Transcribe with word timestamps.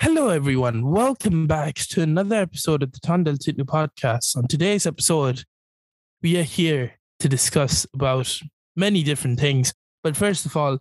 Hello, 0.00 0.28
everyone. 0.28 0.92
Welcome 0.92 1.48
back 1.48 1.74
to 1.74 2.02
another 2.02 2.36
episode 2.36 2.84
of 2.84 2.92
the 2.92 3.00
Tondel 3.00 3.36
Titnu 3.36 3.64
podcast. 3.64 4.36
On 4.36 4.46
today's 4.46 4.86
episode, 4.86 5.42
we 6.22 6.38
are 6.38 6.44
here 6.44 6.92
to 7.18 7.28
discuss 7.28 7.84
about 7.92 8.32
many 8.76 9.02
different 9.02 9.40
things. 9.40 9.74
But 10.04 10.16
first 10.16 10.46
of 10.46 10.56
all, 10.56 10.78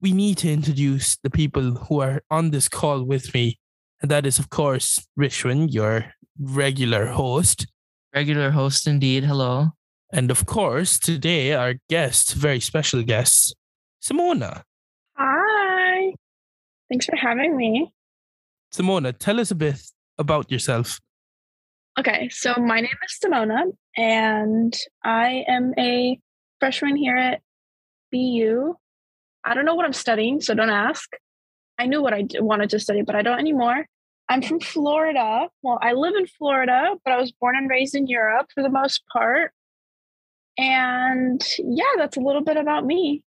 we 0.00 0.10
need 0.10 0.38
to 0.38 0.52
introduce 0.52 1.16
the 1.22 1.30
people 1.30 1.76
who 1.76 2.00
are 2.00 2.24
on 2.28 2.50
this 2.50 2.68
call 2.68 3.04
with 3.04 3.32
me. 3.32 3.56
And 4.02 4.10
that 4.10 4.26
is, 4.26 4.40
of 4.40 4.50
course, 4.50 5.06
Rishven, 5.16 5.72
your 5.72 6.12
regular 6.36 7.06
host. 7.06 7.68
Regular 8.12 8.50
host 8.50 8.88
indeed. 8.88 9.22
Hello. 9.22 9.68
And 10.12 10.28
of 10.28 10.44
course, 10.44 10.98
today, 10.98 11.52
our 11.52 11.74
guest, 11.88 12.34
very 12.34 12.58
special 12.58 13.04
guest, 13.04 13.54
Simona. 14.02 14.62
Hi. 15.16 16.14
Thanks 16.88 17.06
for 17.06 17.14
having 17.14 17.56
me. 17.56 17.92
Simona, 18.76 19.16
tell 19.16 19.40
us 19.40 19.50
a 19.50 19.54
bit 19.54 19.80
about 20.18 20.50
yourself. 20.50 21.00
Okay, 21.98 22.28
so 22.28 22.54
my 22.58 22.80
name 22.80 22.98
is 23.06 23.18
Simona, 23.24 23.72
and 23.96 24.76
I 25.02 25.44
am 25.48 25.72
a 25.78 26.20
freshman 26.60 26.94
here 26.94 27.16
at 27.16 27.40
BU. 28.12 28.74
I 29.44 29.54
don't 29.54 29.64
know 29.64 29.74
what 29.74 29.86
I'm 29.86 29.94
studying, 29.94 30.42
so 30.42 30.52
don't 30.52 30.68
ask. 30.68 31.08
I 31.78 31.86
knew 31.86 32.02
what 32.02 32.12
I 32.12 32.26
wanted 32.34 32.68
to 32.70 32.78
study, 32.78 33.00
but 33.00 33.14
I 33.14 33.22
don't 33.22 33.38
anymore. 33.38 33.86
I'm 34.28 34.42
from 34.42 34.60
Florida. 34.60 35.48
Well, 35.62 35.78
I 35.80 35.92
live 35.92 36.14
in 36.14 36.26
Florida, 36.26 36.96
but 37.02 37.14
I 37.14 37.16
was 37.16 37.32
born 37.32 37.56
and 37.56 37.70
raised 37.70 37.94
in 37.94 38.06
Europe 38.06 38.48
for 38.54 38.62
the 38.62 38.68
most 38.68 39.02
part. 39.10 39.52
And 40.58 41.42
yeah, 41.58 41.94
that's 41.96 42.18
a 42.18 42.20
little 42.20 42.42
bit 42.42 42.58
about 42.58 42.84
me. 42.84 43.22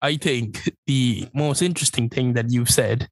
I 0.00 0.16
think 0.16 0.70
the 0.86 1.28
most 1.34 1.60
interesting 1.60 2.08
thing 2.08 2.34
that 2.34 2.50
you've 2.50 2.70
said 2.70 3.08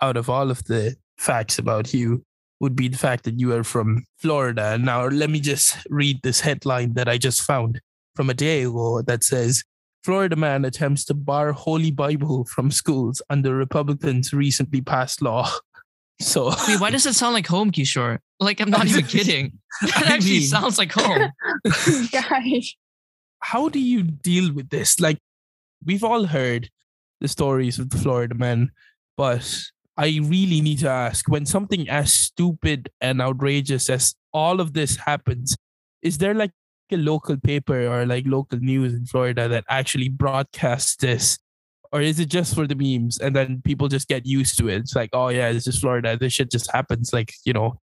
out 0.00 0.16
of 0.16 0.28
all 0.30 0.50
of 0.50 0.64
the 0.64 0.96
facts 1.18 1.58
about 1.58 1.92
you 1.94 2.24
would 2.60 2.74
be 2.74 2.88
the 2.88 2.98
fact 2.98 3.24
that 3.24 3.38
you 3.38 3.52
are 3.54 3.64
from 3.64 4.04
Florida. 4.18 4.76
Now, 4.78 5.06
let 5.06 5.30
me 5.30 5.40
just 5.40 5.76
read 5.90 6.20
this 6.22 6.40
headline 6.40 6.94
that 6.94 7.08
I 7.08 7.16
just 7.18 7.42
found 7.42 7.80
from 8.16 8.30
a 8.30 8.34
day 8.34 8.62
ago 8.62 9.02
that 9.02 9.22
says 9.22 9.62
Florida 10.02 10.34
man 10.36 10.64
attempts 10.64 11.04
to 11.06 11.14
bar 11.14 11.52
Holy 11.52 11.90
Bible 11.92 12.44
from 12.46 12.70
schools 12.70 13.22
under 13.30 13.54
Republicans' 13.54 14.32
recently 14.32 14.80
passed 14.80 15.22
law. 15.22 15.50
So, 16.20 16.48
Wait, 16.66 16.80
why 16.80 16.90
does 16.90 17.06
it 17.06 17.14
sound 17.14 17.34
like 17.34 17.46
home, 17.46 17.70
Kishor? 17.70 18.18
Like, 18.40 18.60
I'm 18.60 18.70
not 18.70 18.88
even 18.88 19.04
kidding. 19.06 19.52
That 19.82 20.08
I 20.08 20.14
actually 20.14 20.40
mean- 20.40 20.48
sounds 20.48 20.76
like 20.76 20.90
home. 20.90 21.30
Guys, 22.10 22.74
how 23.38 23.68
do 23.68 23.78
you 23.78 24.02
deal 24.02 24.52
with 24.52 24.68
this? 24.70 24.98
Like, 24.98 25.18
we've 25.86 26.02
all 26.02 26.24
heard 26.26 26.70
the 27.20 27.28
stories 27.28 27.78
of 27.78 27.90
the 27.90 27.98
Florida 27.98 28.34
men, 28.34 28.72
but 29.16 29.62
I 29.98 30.20
really 30.22 30.60
need 30.60 30.78
to 30.78 30.88
ask 30.88 31.28
when 31.28 31.44
something 31.44 31.88
as 31.88 32.14
stupid 32.14 32.88
and 33.00 33.20
outrageous 33.20 33.90
as 33.90 34.14
all 34.32 34.60
of 34.60 34.72
this 34.72 34.96
happens, 34.96 35.56
is 36.02 36.18
there 36.18 36.34
like 36.34 36.52
a 36.92 36.96
local 36.96 37.36
paper 37.36 37.86
or 37.86 38.06
like 38.06 38.24
local 38.26 38.60
news 38.60 38.94
in 38.94 39.06
Florida 39.06 39.48
that 39.48 39.64
actually 39.68 40.08
broadcasts 40.08 40.96
this? 40.96 41.38
Or 41.90 42.00
is 42.00 42.20
it 42.20 42.28
just 42.28 42.54
for 42.54 42.66
the 42.66 42.76
memes 42.76 43.18
and 43.18 43.34
then 43.34 43.60
people 43.64 43.88
just 43.88 44.08
get 44.08 44.24
used 44.24 44.56
to 44.58 44.68
it? 44.68 44.76
It's 44.76 44.94
like, 44.94 45.10
oh 45.12 45.30
yeah, 45.30 45.52
this 45.52 45.66
is 45.66 45.80
Florida. 45.80 46.16
This 46.16 46.34
shit 46.34 46.50
just 46.50 46.70
happens. 46.70 47.12
Like, 47.12 47.32
you 47.44 47.52
know, 47.52 47.80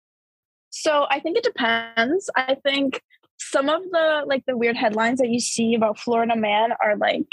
so 0.70 1.06
I 1.10 1.20
think 1.20 1.36
it 1.38 1.44
depends. 1.44 2.28
I 2.36 2.56
think 2.64 3.00
some 3.38 3.68
of 3.68 3.82
the 3.90 4.22
like 4.26 4.44
the 4.46 4.56
weird 4.56 4.76
headlines 4.76 5.20
that 5.20 5.30
you 5.30 5.40
see 5.40 5.74
about 5.74 5.98
Florida 5.98 6.36
man 6.36 6.72
are 6.82 6.96
like 6.96 7.26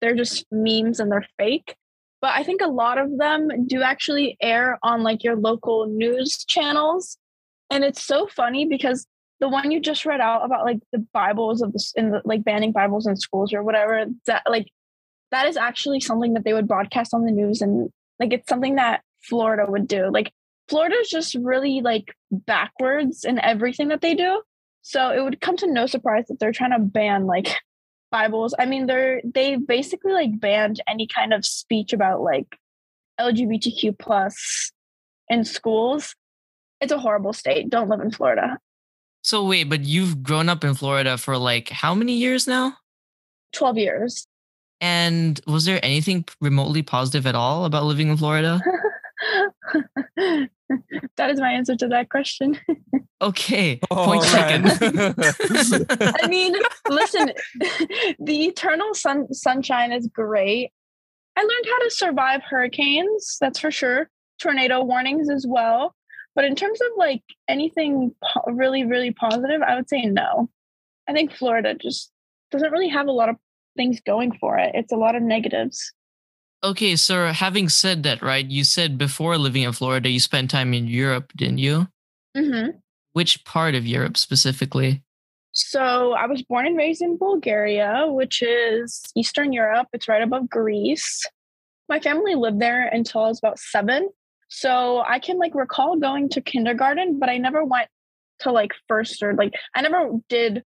they're 0.00 0.16
just 0.16 0.44
memes 0.50 0.98
and 0.98 1.10
they're 1.10 1.26
fake. 1.38 1.76
But 2.24 2.32
I 2.36 2.42
think 2.42 2.62
a 2.62 2.68
lot 2.68 2.96
of 2.96 3.18
them 3.18 3.50
do 3.66 3.82
actually 3.82 4.38
air 4.40 4.78
on 4.82 5.02
like 5.02 5.22
your 5.22 5.36
local 5.36 5.84
news 5.88 6.42
channels. 6.46 7.18
And 7.70 7.84
it's 7.84 8.02
so 8.02 8.26
funny 8.26 8.64
because 8.64 9.06
the 9.40 9.48
one 9.50 9.70
you 9.70 9.78
just 9.78 10.06
read 10.06 10.22
out 10.22 10.42
about 10.42 10.64
like 10.64 10.78
the 10.90 11.04
Bibles 11.12 11.60
of 11.60 11.74
the 11.74 11.84
in 11.96 12.12
the 12.12 12.22
like 12.24 12.42
banning 12.42 12.72
Bibles 12.72 13.06
in 13.06 13.14
schools 13.16 13.52
or 13.52 13.62
whatever, 13.62 14.06
that 14.26 14.42
like 14.48 14.68
that 15.32 15.46
is 15.48 15.58
actually 15.58 16.00
something 16.00 16.32
that 16.32 16.44
they 16.44 16.54
would 16.54 16.66
broadcast 16.66 17.12
on 17.12 17.26
the 17.26 17.30
news 17.30 17.60
and 17.60 17.90
like 18.18 18.32
it's 18.32 18.48
something 18.48 18.76
that 18.76 19.02
Florida 19.20 19.66
would 19.68 19.86
do. 19.86 20.10
Like 20.10 20.32
Florida 20.70 20.96
is 20.96 21.10
just 21.10 21.34
really 21.34 21.82
like 21.82 22.14
backwards 22.32 23.24
in 23.24 23.38
everything 23.38 23.88
that 23.88 24.00
they 24.00 24.14
do. 24.14 24.40
So 24.80 25.10
it 25.10 25.22
would 25.22 25.42
come 25.42 25.58
to 25.58 25.70
no 25.70 25.84
surprise 25.84 26.24
that 26.28 26.38
they're 26.40 26.52
trying 26.52 26.72
to 26.72 26.78
ban 26.78 27.26
like 27.26 27.58
Bibles. 28.14 28.54
I 28.60 28.66
mean, 28.66 28.86
they're 28.86 29.20
they 29.24 29.56
basically 29.56 30.12
like 30.12 30.38
banned 30.38 30.80
any 30.86 31.08
kind 31.08 31.34
of 31.34 31.44
speech 31.44 31.92
about 31.92 32.20
like 32.20 32.46
LGBTQ 33.20 33.98
plus 33.98 34.70
in 35.28 35.42
schools. 35.44 36.14
It's 36.80 36.92
a 36.92 36.98
horrible 36.98 37.32
state. 37.32 37.70
Don't 37.70 37.88
live 37.88 37.98
in 37.98 38.12
Florida. 38.12 38.58
So, 39.22 39.44
wait, 39.44 39.64
but 39.64 39.80
you've 39.80 40.22
grown 40.22 40.48
up 40.48 40.62
in 40.62 40.74
Florida 40.74 41.18
for 41.18 41.36
like 41.36 41.70
how 41.70 41.92
many 41.92 42.12
years 42.12 42.46
now? 42.46 42.76
12 43.52 43.78
years. 43.78 44.28
And 44.80 45.40
was 45.48 45.64
there 45.64 45.80
anything 45.82 46.24
remotely 46.40 46.82
positive 46.82 47.26
at 47.26 47.34
all 47.34 47.64
about 47.64 47.82
living 47.84 48.10
in 48.10 48.16
Florida? 48.16 48.60
that 50.16 51.30
is 51.30 51.40
my 51.40 51.52
answer 51.52 51.76
to 51.76 51.88
that 51.88 52.08
question. 52.10 52.58
Okay, 53.22 53.80
Oh, 53.90 54.04
point 54.04 54.22
taken. 54.24 54.66
I 56.22 56.26
mean, 56.26 56.54
listen, 56.90 57.30
the 58.18 58.44
eternal 58.44 58.92
sun 58.92 59.32
sunshine 59.32 59.92
is 59.92 60.08
great. 60.08 60.72
I 61.34 61.40
learned 61.40 61.64
how 61.64 61.78
to 61.84 61.90
survive 61.90 62.42
hurricanes, 62.42 63.38
that's 63.40 63.58
for 63.58 63.70
sure. 63.70 64.10
Tornado 64.42 64.82
warnings 64.82 65.30
as 65.30 65.46
well. 65.48 65.94
But 66.34 66.44
in 66.44 66.54
terms 66.54 66.80
of 66.82 66.88
like 66.98 67.22
anything 67.48 68.14
po- 68.22 68.52
really, 68.52 68.84
really 68.84 69.12
positive, 69.12 69.62
I 69.62 69.76
would 69.76 69.88
say 69.88 70.02
no. 70.02 70.50
I 71.08 71.14
think 71.14 71.32
Florida 71.32 71.74
just 71.80 72.10
doesn't 72.50 72.72
really 72.72 72.88
have 72.88 73.06
a 73.06 73.12
lot 73.12 73.30
of 73.30 73.36
things 73.76 74.00
going 74.04 74.36
for 74.38 74.58
it. 74.58 74.72
It's 74.74 74.92
a 74.92 74.96
lot 74.96 75.14
of 75.14 75.22
negatives. 75.22 75.92
Okay, 76.64 76.96
so 76.96 77.26
having 77.26 77.68
said 77.68 78.02
that, 78.04 78.22
right, 78.22 78.44
you 78.44 78.64
said 78.64 78.98
before 78.98 79.38
living 79.38 79.62
in 79.62 79.72
Florida, 79.72 80.08
you 80.08 80.20
spent 80.20 80.50
time 80.50 80.74
in 80.74 80.86
Europe, 80.86 81.32
didn't 81.36 81.58
you? 81.58 81.88
hmm 82.36 82.70
Which 83.12 83.44
part 83.44 83.74
of 83.74 83.86
Europe 83.86 84.16
specifically? 84.16 85.02
So 85.52 86.12
I 86.12 86.26
was 86.26 86.42
born 86.42 86.66
and 86.66 86.76
raised 86.76 87.00
in 87.00 87.16
Bulgaria, 87.16 88.06
which 88.08 88.42
is 88.42 89.02
Eastern 89.14 89.52
Europe. 89.52 89.86
It's 89.92 90.08
right 90.08 90.22
above 90.22 90.50
Greece. 90.50 91.24
My 91.88 92.00
family 92.00 92.34
lived 92.34 92.60
there 92.60 92.88
until 92.88 93.22
I 93.22 93.28
was 93.28 93.38
about 93.38 93.60
seven. 93.60 94.08
So 94.48 95.04
I 95.06 95.20
can 95.20 95.38
like 95.38 95.54
recall 95.54 95.96
going 95.96 96.28
to 96.30 96.40
kindergarten, 96.40 97.20
but 97.20 97.28
I 97.28 97.38
never 97.38 97.64
went 97.64 97.88
to 98.40 98.50
like 98.50 98.72
first 98.88 99.22
or 99.22 99.34
like 99.34 99.54
I 99.76 99.82
never 99.82 100.10
did 100.28 100.64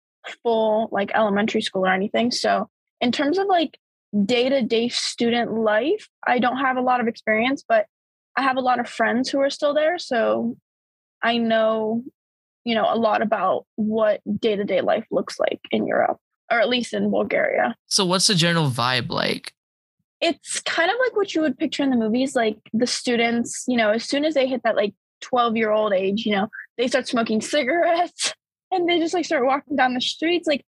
full 0.43 0.89
like 0.93 1.11
elementary 1.15 1.61
school 1.61 1.85
or 1.85 1.93
anything. 1.93 2.31
So 2.31 2.69
in 3.01 3.13
terms 3.13 3.39
of 3.39 3.47
like 3.49 3.79
day 4.27 4.49
to 4.49 4.63
day 4.63 4.89
student 4.89 5.53
life, 5.53 6.09
I 6.27 6.39
don't 6.39 6.59
have 6.59 6.77
a 6.77 6.83
lot 6.83 7.01
of 7.01 7.09
experience, 7.09 7.65
but 7.67 7.87
I 8.37 8.43
have 8.43 8.57
a 8.57 8.61
lot 8.61 8.81
of 8.81 8.89
friends 8.89 9.29
who 9.29 9.41
are 9.41 9.51
still 9.51 9.75
there. 9.75 9.99
So 9.99 10.57
I 11.23 11.37
know 11.39 12.03
you 12.65 12.75
know 12.75 12.87
a 12.93 12.97
lot 12.97 13.23
about 13.23 13.67
what 13.77 14.21
day-to-day 14.39 14.81
life 14.81 15.07
looks 15.11 15.39
like 15.39 15.61
in 15.71 15.87
europe 15.87 16.19
or 16.51 16.61
at 16.61 16.69
least 16.69 16.93
in 16.93 17.11
bulgaria 17.11 17.75
So, 17.87 18.05
what's 18.05 18.27
the 18.27 18.35
general 18.35 18.71
vibe 18.71 19.09
like? 19.11 19.53
it's 20.21 20.61
kind 20.61 20.91
of 20.91 20.97
like 21.03 21.17
what 21.17 21.35
you 21.35 21.41
would 21.41 21.57
picture 21.59 21.83
in 21.83 21.89
the 21.91 21.97
movies 21.97 22.37
like 22.37 22.59
the 22.75 22.87
students 22.87 23.65
you 23.67 23.77
know 23.77 23.91
as 23.91 24.05
soon 24.05 24.25
as 24.25 24.35
they 24.35 24.47
hit 24.47 24.63
that 24.65 24.77
like 24.77 24.95
12 25.23 25.57
year 25.57 25.71
old 25.71 25.93
age 25.93 26.27
you 26.27 26.33
know 26.33 26.49
they 26.77 26.87
start 26.87 27.09
smoking 27.09 27.41
cigarettes 27.55 28.35
and 28.71 28.89
they 28.89 28.99
just 28.99 29.15
like 29.15 29.25
start 29.25 29.45
walking 29.47 29.77
down 29.77 29.95
the 29.95 30.01
streets 30.01 30.47
like 30.47 30.65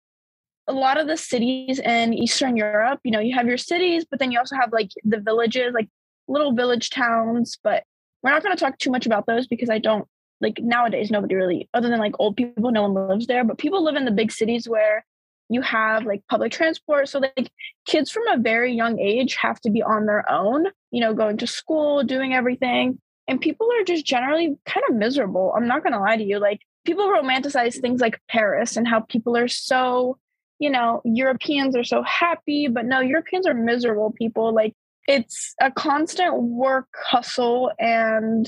a 0.69 0.74
lot 0.74 1.00
of 1.00 1.07
the 1.07 1.18
cities 1.18 1.80
in 1.80 2.13
eastern 2.13 2.56
europe 2.56 3.00
you 3.03 3.12
know 3.12 3.19
you 3.19 3.35
have 3.35 3.47
your 3.47 3.57
cities 3.57 4.06
but 4.09 4.19
then 4.19 4.31
you 4.31 4.40
also 4.40 4.56
have 4.56 4.72
like 4.72 4.90
the 5.03 5.19
villages 5.19 5.74
like 5.74 5.90
little 6.28 6.53
village 6.53 6.90
towns 6.91 7.57
but 7.63 7.84
we're 8.22 8.31
not 8.31 8.44
going 8.44 8.56
to 8.56 8.64
talk 8.64 8.78
too 8.78 8.91
much 8.91 9.05
about 9.05 9.26
those 9.26 9.47
because 9.47 9.70
i 9.70 9.79
don't 9.79 10.08
like 10.41 10.59
nowadays 10.61 11.11
nobody 11.11 11.35
really 11.35 11.70
other 11.73 11.90
than 11.90 11.99
like 11.99 12.14
old 12.20 12.38
people 12.38 12.72
no 12.72 12.84
one 12.88 13.09
lives 13.09 13.28
there 13.28 13.44
but 13.44 13.58
people 13.58 13.84
live 13.84 13.96
in 13.96 14.05
the 14.05 14.11
big 14.11 14.32
cities 14.32 14.70
where 14.70 15.03
you 15.49 15.61
have 15.61 16.05
like 16.05 16.22
public 16.29 16.52
transport 16.52 17.09
so 17.09 17.20
like 17.20 17.52
kids 17.85 18.11
from 18.11 18.28
a 18.28 18.38
very 18.38 18.73
young 18.73 18.99
age 18.99 19.35
have 19.35 19.59
to 19.59 19.72
be 19.72 19.82
on 19.82 20.05
their 20.05 20.29
own 20.32 20.66
you 20.91 21.02
know 21.02 21.14
going 21.14 21.38
to 21.38 21.47
school 21.47 22.03
doing 22.03 22.34
everything 22.34 22.99
and 23.28 23.41
people 23.41 23.67
are 23.79 23.84
just 23.84 24.05
generally 24.05 24.55
kind 24.66 24.85
of 24.88 24.96
miserable 24.96 25.53
i'm 25.58 25.67
not 25.67 25.84
going 25.84 25.94
to 25.94 25.99
lie 25.99 26.16
to 26.16 26.23
you 26.23 26.40
like 26.40 26.61
people 26.85 27.08
romanticize 27.08 27.79
things 27.82 27.99
like 27.99 28.22
paris 28.29 28.78
and 28.78 28.88
how 28.88 28.99
people 28.99 29.35
are 29.35 29.47
so 29.47 30.17
you 30.59 30.70
know 30.70 31.02
europeans 31.03 31.76
are 31.76 31.84
so 31.84 32.03
happy 32.03 32.67
but 32.67 32.85
no 32.85 33.00
europeans 33.00 33.47
are 33.47 33.53
miserable 33.53 34.11
people 34.11 34.53
like 34.53 34.73
it's 35.08 35.56
a 35.61 35.72
constant 35.72 36.35
work 36.44 36.88
hustle 36.96 37.72
and 37.79 38.47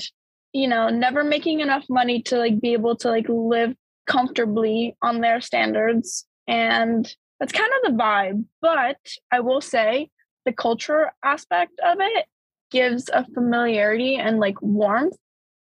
you 0.52 0.68
know 0.68 0.88
never 0.88 1.24
making 1.24 1.60
enough 1.60 1.84
money 1.88 2.22
to 2.22 2.36
like 2.38 2.60
be 2.60 2.72
able 2.72 2.96
to 2.96 3.08
like 3.08 3.26
live 3.28 3.74
comfortably 4.06 4.96
on 5.02 5.20
their 5.20 5.40
standards 5.40 6.26
and 6.46 7.14
that's 7.38 7.52
kind 7.52 7.70
of 7.84 7.92
the 7.92 7.98
vibe 7.98 8.44
but 8.60 8.98
i 9.30 9.40
will 9.40 9.60
say 9.60 10.08
the 10.44 10.52
culture 10.52 11.12
aspect 11.24 11.72
of 11.84 11.98
it 12.00 12.26
gives 12.70 13.08
a 13.12 13.24
familiarity 13.32 14.16
and 14.16 14.40
like 14.40 14.60
warmth. 14.60 15.16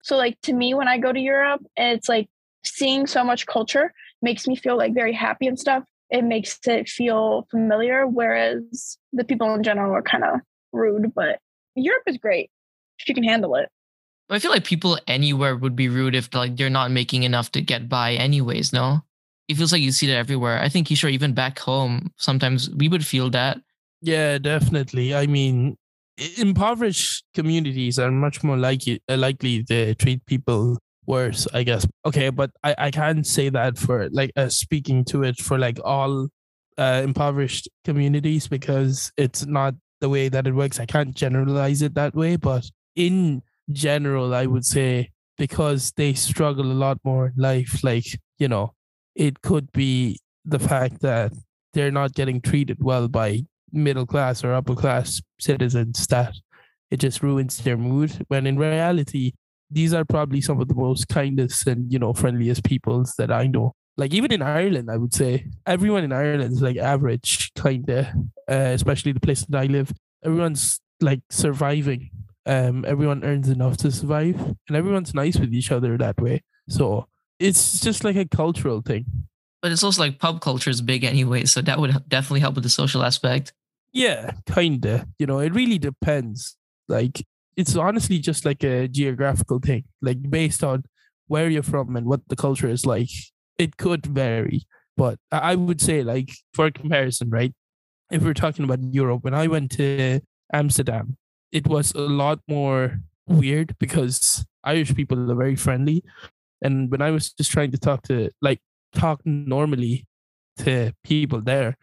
So 0.03 0.17
like 0.17 0.39
to 0.41 0.53
me 0.53 0.73
when 0.73 0.87
I 0.87 0.97
go 0.97 1.11
to 1.11 1.19
Europe, 1.19 1.61
it's 1.75 2.09
like 2.09 2.29
seeing 2.63 3.07
so 3.07 3.23
much 3.23 3.47
culture 3.47 3.93
makes 4.21 4.47
me 4.47 4.55
feel 4.55 4.77
like 4.77 4.93
very 4.93 5.13
happy 5.13 5.47
and 5.47 5.57
stuff. 5.57 5.83
It 6.09 6.23
makes 6.23 6.59
it 6.65 6.89
feel 6.89 7.47
familiar, 7.51 8.07
whereas 8.07 8.97
the 9.13 9.23
people 9.23 9.53
in 9.53 9.63
general 9.63 9.93
are 9.93 10.01
kind 10.01 10.23
of 10.23 10.39
rude. 10.71 11.13
But 11.13 11.39
Europe 11.75 12.03
is 12.07 12.17
great 12.17 12.49
if 12.99 13.07
you 13.07 13.15
can 13.15 13.23
handle 13.23 13.55
it. 13.55 13.69
I 14.29 14.39
feel 14.39 14.51
like 14.51 14.63
people 14.63 14.99
anywhere 15.07 15.55
would 15.55 15.75
be 15.75 15.89
rude 15.89 16.15
if 16.15 16.33
like 16.33 16.55
they're 16.55 16.69
not 16.69 16.91
making 16.91 17.23
enough 17.23 17.51
to 17.53 17.61
get 17.61 17.89
by 17.89 18.13
anyways, 18.13 18.71
no? 18.71 19.01
It 19.47 19.57
feels 19.57 19.71
like 19.71 19.81
you 19.81 19.91
see 19.91 20.05
that 20.07 20.17
everywhere. 20.17 20.59
I 20.61 20.69
think 20.69 20.87
sure 20.89 21.09
even 21.09 21.33
back 21.33 21.57
home, 21.57 22.11
sometimes 22.17 22.69
we 22.69 22.87
would 22.87 23.05
feel 23.05 23.31
that. 23.31 23.59
Yeah, 24.01 24.37
definitely. 24.37 25.15
I 25.15 25.25
mean, 25.25 25.77
impoverished 26.37 27.25
communities 27.33 27.97
are 27.97 28.11
much 28.11 28.43
more 28.43 28.57
likely 28.57 29.01
uh, 29.09 29.17
likely 29.17 29.63
to 29.63 29.95
treat 29.95 30.25
people 30.25 30.77
worse, 31.09 31.47
I 31.53 31.63
guess. 31.63 31.85
Okay, 32.05 32.29
but 32.29 32.51
I, 32.63 32.75
I 32.77 32.91
can't 32.91 33.25
say 33.25 33.49
that 33.49 33.77
for 33.77 34.07
like 34.11 34.31
uh, 34.37 34.47
speaking 34.47 35.03
to 35.05 35.23
it 35.23 35.37
for 35.41 35.57
like 35.57 35.79
all 35.83 36.29
uh, 36.77 37.01
impoverished 37.03 37.67
communities 37.83 38.47
because 38.47 39.11
it's 39.17 39.45
not 39.45 39.73
the 39.99 40.07
way 40.07 40.29
that 40.29 40.47
it 40.47 40.53
works. 40.53 40.79
I 40.79 40.85
can't 40.85 41.13
generalize 41.13 41.81
it 41.81 41.95
that 41.95 42.15
way, 42.15 42.37
but 42.37 42.69
in 42.95 43.41
general, 43.71 44.33
I 44.33 44.45
would 44.45 44.65
say 44.65 45.09
because 45.37 45.91
they 45.97 46.13
struggle 46.13 46.71
a 46.71 46.81
lot 46.85 46.99
more 47.03 47.27
in 47.27 47.33
life, 47.35 47.83
like, 47.83 48.05
you 48.37 48.47
know, 48.47 48.73
it 49.15 49.41
could 49.41 49.71
be 49.71 50.19
the 50.45 50.59
fact 50.59 51.01
that 51.01 51.33
they're 51.73 51.91
not 51.91 52.13
getting 52.13 52.39
treated 52.39 52.77
well 52.79 53.07
by 53.07 53.41
middle 53.71 54.05
class 54.05 54.43
or 54.43 54.53
upper 54.53 54.75
class 54.75 55.21
citizens 55.39 56.07
that 56.07 56.33
it 56.91 56.97
just 56.97 57.21
ruins 57.21 57.57
their 57.59 57.77
mood. 57.77 58.25
When 58.27 58.47
in 58.47 58.57
reality, 58.57 59.33
these 59.69 59.93
are 59.93 60.05
probably 60.05 60.41
some 60.41 60.59
of 60.59 60.67
the 60.67 60.75
most 60.75 61.07
kindest 61.07 61.67
and, 61.67 61.91
you 61.91 61.99
know, 61.99 62.13
friendliest 62.13 62.63
peoples 62.63 63.13
that 63.17 63.31
I 63.31 63.47
know. 63.47 63.73
Like 63.97 64.13
even 64.13 64.31
in 64.31 64.41
Ireland, 64.41 64.89
I 64.89 64.97
would 64.97 65.13
say 65.13 65.47
everyone 65.65 66.03
in 66.03 66.11
Ireland 66.13 66.53
is 66.53 66.61
like 66.61 66.77
average, 66.77 67.51
kind 67.55 67.89
of, 67.89 68.05
uh, 68.49 68.71
especially 68.73 69.11
the 69.11 69.19
place 69.19 69.45
that 69.45 69.57
I 69.57 69.65
live. 69.65 69.91
Everyone's 70.23 70.79
like 71.01 71.21
surviving 71.29 72.09
um, 72.49 72.83
everyone 72.87 73.23
earns 73.23 73.47
enough 73.47 73.77
to 73.77 73.91
survive, 73.91 74.35
and 74.67 74.75
everyone's 74.75 75.13
nice 75.13 75.37
with 75.37 75.53
each 75.53 75.71
other 75.71 75.97
that 75.97 76.19
way. 76.19 76.41
So 76.67 77.07
it's 77.39 77.79
just 77.79 78.03
like 78.03 78.15
a 78.15 78.25
cultural 78.25 78.81
thing. 78.81 79.05
But 79.61 79.71
it's 79.71 79.83
also 79.83 80.01
like 80.01 80.19
pub 80.19 80.41
culture 80.41 80.71
is 80.71 80.81
big 80.81 81.03
anyway, 81.03 81.45
so 81.45 81.61
that 81.61 81.79
would 81.79 82.09
definitely 82.09 82.39
help 82.39 82.55
with 82.55 82.63
the 82.63 82.69
social 82.69 83.03
aspect. 83.03 83.53
Yeah, 83.91 84.31
kinda. 84.47 85.07
You 85.19 85.27
know, 85.27 85.39
it 85.39 85.53
really 85.53 85.77
depends. 85.77 86.57
Like 86.87 87.23
it's 87.59 87.75
honestly 87.75 88.19
just 88.19 88.45
like 88.45 88.63
a 88.63 88.87
geographical 88.87 89.59
thing, 89.59 89.83
like 90.01 90.21
based 90.29 90.63
on 90.63 90.85
where 91.27 91.49
you're 91.49 91.61
from 91.61 91.97
and 91.97 92.07
what 92.07 92.21
the 92.29 92.35
culture 92.37 92.69
is 92.69 92.85
like. 92.85 93.09
It 93.57 93.75
could 93.75 94.05
vary, 94.05 94.61
but 94.95 95.19
I 95.29 95.55
would 95.55 95.81
say, 95.81 96.01
like 96.01 96.29
for 96.53 96.71
comparison, 96.71 97.29
right? 97.29 97.53
If 98.09 98.23
we're 98.23 98.33
talking 98.33 98.63
about 98.63 98.79
Europe, 98.81 99.25
when 99.25 99.33
I 99.33 99.47
went 99.47 99.71
to 99.71 100.21
Amsterdam, 100.53 101.17
it 101.51 101.67
was 101.67 101.93
a 101.93 101.99
lot 101.99 102.39
more 102.47 102.99
weird 103.27 103.75
because 103.77 104.45
Irish 104.63 104.95
people 104.95 105.29
are 105.29 105.35
very 105.35 105.57
friendly. 105.57 106.01
And 106.61 106.89
when 106.89 107.01
I 107.01 107.11
was 107.11 107.33
just 107.33 107.51
trying 107.51 107.71
to 107.71 107.77
talk 107.77 108.03
to 108.03 108.29
like 108.41 108.61
talk 108.95 109.19
normally 109.25 110.07
to 110.59 110.93
people 111.03 111.41
there, 111.41 111.75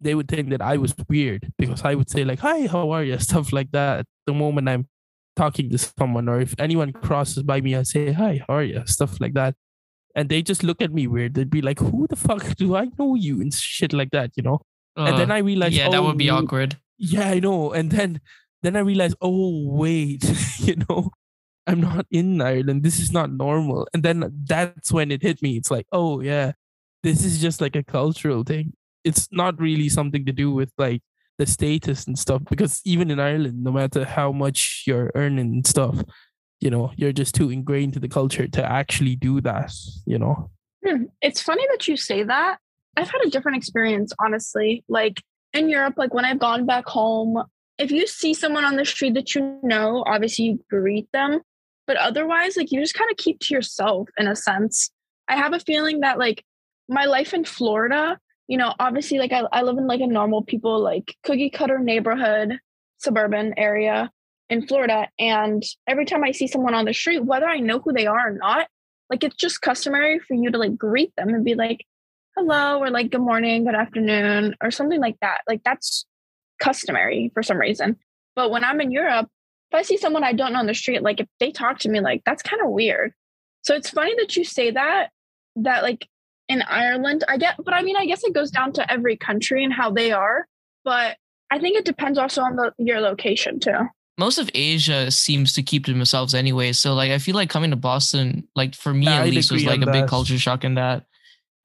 they 0.00 0.14
would 0.14 0.28
think 0.28 0.50
that 0.50 0.62
I 0.62 0.76
was 0.76 0.94
weird 1.08 1.52
because 1.58 1.82
I 1.82 1.96
would 1.96 2.08
say 2.08 2.22
like, 2.24 2.38
"Hi, 2.38 2.68
how 2.68 2.90
are 2.90 3.02
you?" 3.02 3.18
stuff 3.28 3.52
like 3.52 3.72
that. 3.72 4.06
The 4.26 4.34
moment 4.34 4.68
I'm 4.68 4.86
talking 5.36 5.70
to 5.70 5.78
someone, 5.78 6.28
or 6.28 6.40
if 6.40 6.54
anyone 6.58 6.92
crosses 6.92 7.42
by 7.42 7.60
me, 7.60 7.76
I 7.76 7.82
say, 7.82 8.12
"Hi, 8.12 8.42
how 8.48 8.54
are 8.56 8.62
you?" 8.62 8.82
stuff 8.86 9.20
like 9.20 9.34
that, 9.34 9.54
and 10.14 10.28
they 10.28 10.42
just 10.42 10.64
look 10.64 10.82
at 10.82 10.92
me 10.92 11.06
weird. 11.06 11.34
They'd 11.34 11.50
be 11.50 11.62
like, 11.62 11.78
"Who 11.78 12.06
the 12.08 12.16
fuck 12.16 12.56
do 12.56 12.76
I 12.76 12.88
know 12.98 13.14
you?" 13.14 13.40
and 13.40 13.52
shit 13.52 13.92
like 13.92 14.10
that, 14.10 14.32
you 14.36 14.42
know. 14.42 14.60
Uh, 14.96 15.04
and 15.04 15.18
then 15.18 15.30
I 15.30 15.38
realized, 15.38 15.74
yeah, 15.74 15.90
that 15.90 16.02
would 16.02 16.16
be 16.16 16.30
oh, 16.30 16.38
awkward. 16.38 16.76
Yeah, 16.98 17.28
I 17.28 17.38
know. 17.38 17.72
And 17.72 17.90
then 17.90 18.20
then 18.62 18.76
I 18.76 18.80
realized, 18.80 19.16
oh 19.20 19.68
wait, 19.68 20.24
you 20.58 20.76
know, 20.88 21.10
I'm 21.66 21.80
not 21.80 22.06
in 22.10 22.40
Ireland. 22.40 22.82
This 22.82 22.98
is 22.98 23.12
not 23.12 23.30
normal. 23.30 23.86
And 23.92 24.02
then 24.02 24.44
that's 24.44 24.90
when 24.90 25.10
it 25.10 25.22
hit 25.22 25.42
me. 25.42 25.56
It's 25.56 25.70
like, 25.70 25.86
oh 25.92 26.20
yeah, 26.20 26.52
this 27.02 27.24
is 27.24 27.40
just 27.40 27.60
like 27.60 27.76
a 27.76 27.82
cultural 27.82 28.42
thing. 28.42 28.72
It's 29.04 29.28
not 29.30 29.60
really 29.60 29.88
something 29.88 30.24
to 30.24 30.32
do 30.32 30.50
with 30.50 30.72
like 30.78 31.02
the 31.38 31.46
status 31.46 32.06
and 32.06 32.18
stuff. 32.18 32.42
Because 32.48 32.80
even 32.84 33.10
in 33.10 33.20
Ireland, 33.20 33.62
no 33.62 33.72
matter 33.72 34.04
how 34.04 34.32
much 34.32 34.84
you're 34.86 35.10
earning 35.14 35.54
and 35.54 35.66
stuff, 35.66 36.02
you 36.60 36.70
know, 36.70 36.90
you're 36.96 37.12
just 37.12 37.34
too 37.34 37.50
ingrained 37.50 37.94
to 37.94 38.00
the 38.00 38.08
culture 38.08 38.48
to 38.48 38.64
actually 38.64 39.16
do 39.16 39.40
that, 39.42 39.72
you 40.06 40.18
know. 40.18 40.50
Hmm, 40.84 41.04
it's 41.20 41.42
funny 41.42 41.64
that 41.70 41.86
you 41.88 41.96
say 41.96 42.22
that. 42.22 42.58
I've 42.96 43.10
had 43.10 43.20
a 43.26 43.30
different 43.30 43.58
experience, 43.58 44.12
honestly. 44.18 44.84
Like 44.88 45.22
in 45.52 45.68
Europe, 45.68 45.94
like 45.96 46.14
when 46.14 46.24
I've 46.24 46.38
gone 46.38 46.64
back 46.64 46.86
home, 46.86 47.42
if 47.78 47.90
you 47.90 48.06
see 48.06 48.32
someone 48.32 48.64
on 48.64 48.76
the 48.76 48.84
street 48.84 49.14
that 49.14 49.34
you 49.34 49.58
know, 49.62 50.02
obviously 50.06 50.46
you 50.46 50.64
greet 50.70 51.10
them. 51.12 51.40
But 51.86 51.98
otherwise, 51.98 52.56
like 52.56 52.72
you 52.72 52.80
just 52.80 52.94
kind 52.94 53.10
of 53.10 53.16
keep 53.16 53.38
to 53.40 53.54
yourself 53.54 54.08
in 54.18 54.26
a 54.26 54.34
sense. 54.34 54.90
I 55.28 55.36
have 55.36 55.52
a 55.52 55.60
feeling 55.60 56.00
that 56.00 56.18
like 56.18 56.44
my 56.88 57.04
life 57.04 57.34
in 57.34 57.44
Florida, 57.44 58.18
you 58.48 58.56
know, 58.56 58.74
obviously 58.78 59.18
like 59.18 59.32
I, 59.32 59.42
I 59.52 59.62
live 59.62 59.78
in 59.78 59.86
like 59.86 60.00
a 60.00 60.06
normal 60.06 60.42
people 60.42 60.80
like 60.80 61.16
cookie 61.24 61.50
cutter 61.50 61.78
neighborhood, 61.78 62.58
suburban 62.98 63.54
area 63.56 64.10
in 64.48 64.66
Florida. 64.66 65.08
And 65.18 65.62
every 65.86 66.04
time 66.04 66.22
I 66.22 66.32
see 66.32 66.46
someone 66.46 66.74
on 66.74 66.84
the 66.84 66.94
street, 66.94 67.24
whether 67.24 67.46
I 67.46 67.58
know 67.58 67.80
who 67.80 67.92
they 67.92 68.06
are 68.06 68.30
or 68.30 68.32
not, 68.32 68.68
like 69.10 69.24
it's 69.24 69.36
just 69.36 69.60
customary 69.62 70.18
for 70.20 70.34
you 70.34 70.50
to 70.50 70.58
like 70.58 70.76
greet 70.76 71.14
them 71.16 71.30
and 71.30 71.44
be 71.44 71.54
like, 71.54 71.84
hello, 72.36 72.78
or 72.78 72.90
like 72.90 73.10
good 73.10 73.20
morning, 73.20 73.64
good 73.64 73.74
afternoon, 73.74 74.54
or 74.62 74.70
something 74.70 75.00
like 75.00 75.16
that. 75.20 75.38
Like 75.48 75.62
that's 75.64 76.06
customary 76.60 77.30
for 77.34 77.42
some 77.42 77.58
reason. 77.58 77.96
But 78.34 78.50
when 78.50 78.64
I'm 78.64 78.80
in 78.80 78.90
Europe, 78.90 79.28
if 79.70 79.78
I 79.78 79.82
see 79.82 79.96
someone 79.96 80.22
I 80.22 80.32
don't 80.32 80.52
know 80.52 80.58
on 80.58 80.66
the 80.66 80.74
street, 80.74 81.02
like 81.02 81.20
if 81.20 81.26
they 81.40 81.50
talk 81.50 81.78
to 81.80 81.88
me, 81.88 82.00
like 82.00 82.22
that's 82.24 82.42
kind 82.42 82.62
of 82.62 82.70
weird. 82.70 83.12
So 83.62 83.74
it's 83.74 83.90
funny 83.90 84.14
that 84.18 84.36
you 84.36 84.44
say 84.44 84.70
that, 84.70 85.10
that 85.56 85.82
like 85.82 86.06
in 86.48 86.62
Ireland, 86.62 87.24
I 87.28 87.36
get, 87.36 87.56
but 87.64 87.74
I 87.74 87.82
mean, 87.82 87.96
I 87.96 88.06
guess 88.06 88.24
it 88.24 88.32
goes 88.34 88.50
down 88.50 88.72
to 88.74 88.90
every 88.92 89.16
country 89.16 89.64
and 89.64 89.72
how 89.72 89.90
they 89.90 90.12
are. 90.12 90.46
But 90.84 91.16
I 91.50 91.58
think 91.58 91.76
it 91.78 91.84
depends 91.84 92.18
also 92.18 92.42
on 92.42 92.56
the 92.56 92.72
your 92.78 93.00
location 93.00 93.60
too. 93.60 93.88
Most 94.18 94.38
of 94.38 94.50
Asia 94.54 95.10
seems 95.10 95.52
to 95.54 95.62
keep 95.62 95.84
to 95.86 95.92
themselves 95.92 96.34
anyway. 96.34 96.72
So 96.72 96.94
like 96.94 97.10
I 97.10 97.18
feel 97.18 97.34
like 97.34 97.50
coming 97.50 97.70
to 97.70 97.76
Boston, 97.76 98.48
like 98.54 98.74
for 98.74 98.94
me 98.94 99.06
yeah, 99.06 99.16
at 99.16 99.22
I'd 99.22 99.34
least, 99.34 99.52
was 99.52 99.64
like 99.64 99.82
a 99.82 99.86
that. 99.86 99.92
big 99.92 100.06
culture 100.08 100.38
shock 100.38 100.64
in 100.64 100.74
that. 100.74 101.04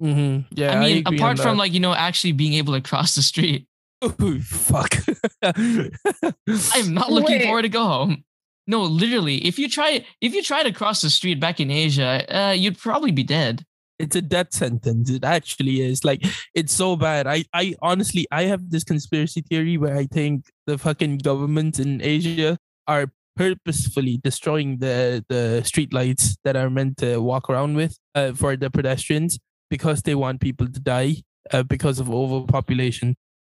Mm-hmm. 0.02 0.48
Yeah, 0.60 0.74
I 0.78 0.80
mean, 0.80 1.04
I 1.06 1.16
apart 1.16 1.40
from 1.40 1.58
like 1.58 1.74
you 1.74 1.80
know 1.80 1.94
actually 1.94 2.32
being 2.34 2.54
able 2.54 2.74
to 2.74 2.82
cross 2.82 3.16
the 3.16 3.22
street, 3.22 3.68
Oh, 4.02 4.40
fuck. 4.42 4.96
I'm 5.44 6.94
not 6.94 7.12
looking 7.12 7.38
Wait. 7.38 7.44
forward 7.46 7.62
to 7.64 7.70
go 7.70 7.84
home. 7.86 8.24
No, 8.68 8.84
literally, 8.84 9.46
if 9.46 9.60
you 9.60 9.70
try 9.70 10.06
if 10.22 10.34
you 10.34 10.42
try 10.42 10.64
to 10.64 10.72
cross 10.72 11.02
the 11.02 11.10
street 11.10 11.40
back 11.40 11.60
in 11.60 11.70
Asia, 11.70 12.26
uh, 12.36 12.52
you'd 12.52 12.78
probably 12.78 13.12
be 13.12 13.24
dead. 13.24 13.66
It's 14.02 14.16
a 14.16 14.22
death 14.22 14.54
sentence. 14.54 15.10
It 15.10 15.24
actually 15.24 15.82
is. 15.82 16.04
Like 16.04 16.26
it's 16.54 16.74
so 16.74 16.96
bad. 16.96 17.28
I 17.28 17.46
I 17.54 17.76
honestly 17.82 18.28
I 18.32 18.44
have 18.44 18.70
this 18.70 18.84
conspiracy 18.84 19.42
theory 19.42 19.78
where 19.78 19.98
I 19.98 20.06
think 20.06 20.46
the 20.68 20.78
fucking 20.78 21.20
governments 21.20 21.80
in 21.80 22.02
Asia 22.02 22.58
are 22.88 23.12
purposefully 23.36 24.20
destroying 24.24 24.78
the 24.80 25.24
the 25.30 25.62
street 25.64 25.94
lights 25.94 26.36
that 26.44 26.56
are 26.56 26.70
meant 26.70 26.98
to 26.98 27.18
walk 27.20 27.50
around 27.50 27.76
with 27.76 27.98
uh, 28.16 28.34
for 28.34 28.58
the 28.58 28.70
pedestrians 28.70 29.40
because 29.70 30.02
they 30.02 30.16
want 30.16 30.42
people 30.42 30.68
to 30.68 30.80
die 30.80 31.16
uh, 31.54 31.64
because 31.64 32.00
of 32.00 32.10
overpopulation 32.10 33.16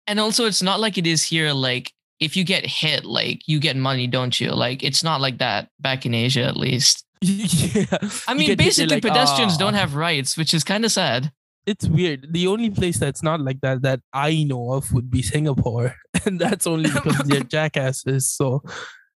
and 0.07 0.19
also 0.19 0.45
it's 0.45 0.61
not 0.61 0.79
like 0.79 0.97
it 0.97 1.07
is 1.07 1.23
here 1.23 1.51
like 1.51 1.91
if 2.19 2.37
you 2.37 2.43
get 2.43 2.65
hit 2.65 3.03
like 3.03 3.41
you 3.47 3.59
get 3.59 3.75
money 3.75 4.07
don't 4.07 4.39
you 4.39 4.51
like 4.51 4.83
it's 4.83 5.03
not 5.03 5.19
like 5.19 5.39
that 5.39 5.67
back 5.79 6.05
in 6.05 6.13
asia 6.13 6.43
at 6.43 6.57
least 6.57 7.05
yeah 7.23 7.85
i 8.27 8.33
mean 8.33 8.55
basically 8.55 8.95
like, 8.95 9.03
pedestrians 9.03 9.55
oh. 9.55 9.59
don't 9.59 9.73
have 9.73 9.95
rights 9.95 10.37
which 10.37 10.53
is 10.53 10.63
kind 10.63 10.85
of 10.85 10.91
sad 10.91 11.31
it's 11.65 11.87
weird 11.87 12.27
the 12.31 12.47
only 12.47 12.69
place 12.69 12.97
that's 12.97 13.23
not 13.23 13.39
like 13.39 13.61
that 13.61 13.81
that 13.81 13.99
i 14.13 14.43
know 14.43 14.73
of 14.73 14.91
would 14.91 15.09
be 15.09 15.21
singapore 15.21 15.95
and 16.25 16.39
that's 16.39 16.67
only 16.67 16.89
because 16.89 17.17
they're 17.25 17.43
jackasses 17.57 18.29
so 18.29 18.61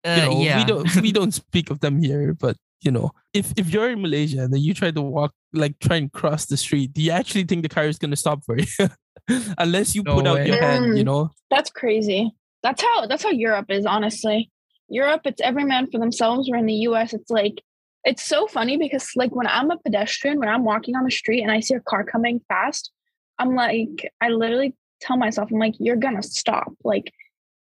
you 0.05 0.11
uh, 0.11 0.15
know 0.17 0.31
uh, 0.31 0.41
yeah. 0.41 0.57
we 0.57 0.65
don't 0.65 0.95
we 1.01 1.11
don't 1.11 1.33
speak 1.33 1.69
of 1.69 1.79
them 1.81 2.01
here 2.01 2.33
but 2.33 2.55
you 2.81 2.91
know 2.91 3.11
if 3.33 3.51
if 3.57 3.69
you're 3.69 3.89
in 3.89 4.01
malaysia 4.01 4.43
and 4.43 4.53
then 4.53 4.61
you 4.61 4.73
try 4.73 4.91
to 4.91 5.01
walk 5.01 5.33
like 5.51 5.77
try 5.79 5.97
and 5.97 6.11
cross 6.13 6.45
the 6.45 6.55
street 6.55 6.93
do 6.93 7.01
you 7.01 7.11
actually 7.11 7.43
think 7.43 7.63
the 7.63 7.69
car 7.69 7.85
is 7.85 7.97
going 7.97 8.11
to 8.11 8.17
stop 8.17 8.43
for 8.45 8.57
you 8.57 8.87
unless 9.57 9.95
you 9.95 10.03
no 10.03 10.15
put 10.15 10.25
way. 10.25 10.41
out 10.41 10.47
your 10.47 10.59
hand, 10.59 10.97
you 10.97 11.03
know. 11.03 11.31
That's 11.49 11.69
crazy. 11.69 12.31
That's 12.63 12.81
how 12.81 13.05
that's 13.07 13.23
how 13.23 13.31
Europe 13.31 13.67
is, 13.69 13.85
honestly. 13.85 14.51
Europe, 14.89 15.21
it's 15.25 15.41
every 15.41 15.65
man 15.65 15.87
for 15.91 15.99
themselves. 15.99 16.49
Where 16.49 16.59
in 16.59 16.65
the 16.65 16.73
US, 16.73 17.13
it's 17.13 17.29
like 17.29 17.61
it's 18.07 18.23
so 18.23 18.47
funny 18.47 18.77
because 18.77 19.11
like 19.15 19.35
when 19.35 19.47
I'm 19.47 19.69
a 19.69 19.77
pedestrian, 19.77 20.39
when 20.39 20.47
I'm 20.47 20.63
walking 20.63 20.95
on 20.95 21.03
the 21.03 21.11
street 21.11 21.41
and 21.41 21.51
I 21.51 21.59
see 21.59 21.73
a 21.73 21.81
car 21.81 22.05
coming 22.05 22.39
fast, 22.47 22.91
I'm 23.37 23.53
like, 23.53 24.09
I 24.21 24.29
literally 24.29 24.73
tell 25.01 25.17
myself, 25.17 25.51
I'm 25.51 25.59
like, 25.59 25.75
you're 25.77 25.97
gonna 25.97 26.23
stop. 26.23 26.73
Like, 26.85 27.11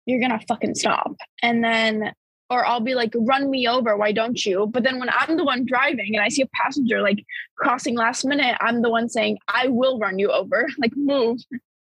you're 0.05 0.19
gonna 0.19 0.41
fucking 0.47 0.75
stop. 0.75 1.15
And 1.41 1.63
then 1.63 2.13
or 2.49 2.65
I'll 2.65 2.81
be 2.81 2.93
like, 2.93 3.13
run 3.15 3.49
me 3.49 3.67
over. 3.67 3.95
Why 3.95 4.11
don't 4.11 4.45
you? 4.45 4.67
But 4.67 4.83
then 4.83 4.99
when 4.99 5.09
I'm 5.09 5.37
the 5.37 5.45
one 5.45 5.65
driving 5.65 6.13
and 6.13 6.23
I 6.23 6.27
see 6.27 6.41
a 6.41 6.49
passenger 6.53 7.01
like 7.01 7.23
crossing 7.57 7.95
last 7.95 8.25
minute, 8.25 8.57
I'm 8.59 8.81
the 8.81 8.89
one 8.89 9.09
saying, 9.09 9.37
I 9.47 9.69
will 9.69 9.97
run 9.97 10.19
you 10.19 10.29
over. 10.31 10.67
Like, 10.77 10.91
move. 10.97 11.39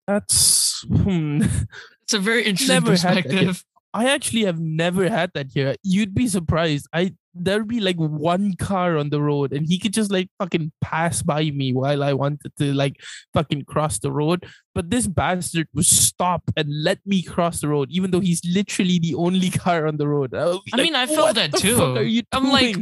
That's 0.07 0.83
hmm. 0.89 1.43
It's 2.03 2.15
a 2.15 2.19
very 2.19 2.45
interesting 2.45 2.75
Never 2.75 2.93
had 2.93 3.01
that 3.01 3.15
here. 3.27 3.53
perspective. 3.53 3.65
I 3.97 4.11
actually 4.13 4.45
have 4.45 4.61
never 4.61 5.09
had 5.09 5.31
that 5.33 5.47
here. 5.55 5.75
You'd 5.83 6.15
be 6.15 6.29
surprised. 6.29 6.87
I 6.93 7.15
there'd 7.33 7.67
be 7.67 7.81
like 7.81 7.97
one 7.97 8.55
car 8.57 8.99
on 8.99 9.09
the 9.09 9.23
road 9.23 9.53
and 9.53 9.67
he 9.67 9.79
could 9.79 9.95
just 9.95 10.11
like 10.11 10.29
fucking 10.39 10.73
pass 10.83 11.23
by 11.23 11.51
me 11.51 11.73
while 11.73 12.03
I 12.03 12.13
wanted 12.13 12.53
to 12.59 12.75
like 12.75 13.01
fucking 13.33 13.65
cross 13.65 13.99
the 13.99 14.13
road. 14.13 14.45
But 14.75 14.91
this 14.91 15.07
bastard 15.07 15.69
would 15.73 15.87
stop 15.87 16.43
and 16.59 16.69
let 16.69 16.99
me 17.07 17.23
cross 17.23 17.63
the 17.63 17.69
road, 17.69 17.89
even 17.91 18.11
though 18.11 18.21
he's 18.21 18.43
literally 18.45 18.99
the 18.99 19.15
only 19.15 19.49
car 19.65 19.87
on 19.87 19.97
the 19.97 20.09
road. 20.09 20.35
I, 20.35 20.45
would 20.45 20.61
I 20.75 20.77
like, 20.77 20.83
mean, 20.85 20.95
I 20.95 21.07
felt 21.07 21.35
that 21.37 21.53
the 21.53 21.59
too. 21.59 21.77
fuck 21.79 21.97
are 21.97 22.03
you 22.03 22.23
I'm 22.33 22.51
like. 22.51 22.77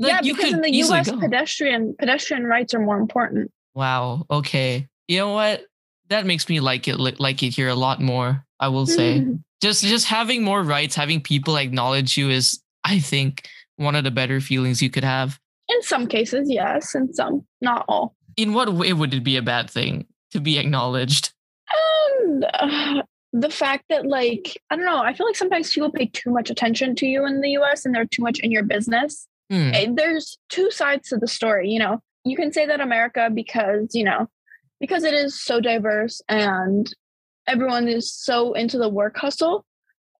Like, 0.00 0.10
yeah, 0.10 0.20
you 0.22 0.34
because 0.34 0.50
could 0.50 0.54
in 0.54 0.60
the 0.62 0.74
US, 0.84 1.08
go. 1.08 1.18
pedestrian 1.18 1.94
pedestrian 1.98 2.44
rights 2.44 2.74
are 2.74 2.80
more 2.80 2.98
important. 2.98 3.52
Wow. 3.74 4.26
Okay. 4.28 4.88
You 5.06 5.18
know 5.18 5.32
what? 5.32 5.64
That 6.08 6.26
makes 6.26 6.48
me 6.48 6.58
like 6.58 6.88
it 6.88 6.98
like 6.98 7.42
it 7.44 7.54
here 7.54 7.68
a 7.68 7.74
lot 7.76 8.00
more. 8.00 8.44
I 8.60 8.68
will 8.68 8.86
say. 8.86 9.24
just 9.60 9.84
just 9.84 10.06
having 10.06 10.42
more 10.42 10.62
rights, 10.62 10.94
having 10.94 11.20
people 11.20 11.56
acknowledge 11.56 12.16
you 12.16 12.30
is, 12.30 12.60
I 12.84 12.98
think, 12.98 13.48
one 13.76 13.94
of 13.94 14.04
the 14.04 14.10
better 14.10 14.40
feelings 14.40 14.82
you 14.82 14.90
could 14.90 15.04
have. 15.04 15.38
In 15.68 15.82
some 15.82 16.06
cases, 16.06 16.50
yes. 16.50 16.94
In 16.94 17.12
some, 17.12 17.46
not 17.60 17.84
all. 17.88 18.14
In 18.36 18.54
what 18.54 18.72
way 18.72 18.92
would 18.92 19.12
it 19.12 19.24
be 19.24 19.36
a 19.36 19.42
bad 19.42 19.68
thing 19.68 20.06
to 20.30 20.40
be 20.40 20.58
acknowledged? 20.58 21.32
And 22.20 22.44
uh, 22.54 23.02
the 23.32 23.50
fact 23.50 23.84
that, 23.90 24.06
like, 24.06 24.60
I 24.70 24.76
don't 24.76 24.86
know, 24.86 24.98
I 25.02 25.12
feel 25.12 25.26
like 25.26 25.36
sometimes 25.36 25.72
people 25.72 25.90
pay 25.90 26.06
too 26.06 26.30
much 26.30 26.50
attention 26.50 26.94
to 26.96 27.06
you 27.06 27.26
in 27.26 27.40
the 27.40 27.50
US 27.58 27.84
and 27.84 27.94
they're 27.94 28.06
too 28.06 28.22
much 28.22 28.38
in 28.38 28.50
your 28.50 28.62
business. 28.64 29.26
Eh, 29.50 29.86
There's 29.94 30.38
two 30.50 30.70
sides 30.70 31.08
to 31.08 31.16
the 31.16 31.26
story, 31.26 31.70
you 31.70 31.78
know. 31.78 32.00
You 32.24 32.36
can 32.36 32.52
say 32.52 32.66
that 32.66 32.80
America 32.80 33.30
because, 33.32 33.94
you 33.94 34.04
know, 34.04 34.28
because 34.80 35.04
it 35.04 35.14
is 35.14 35.40
so 35.40 35.60
diverse 35.60 36.20
and 36.28 36.92
everyone 37.48 37.88
is 37.88 38.12
so 38.12 38.52
into 38.52 38.78
the 38.78 38.88
work 38.88 39.16
hustle 39.16 39.64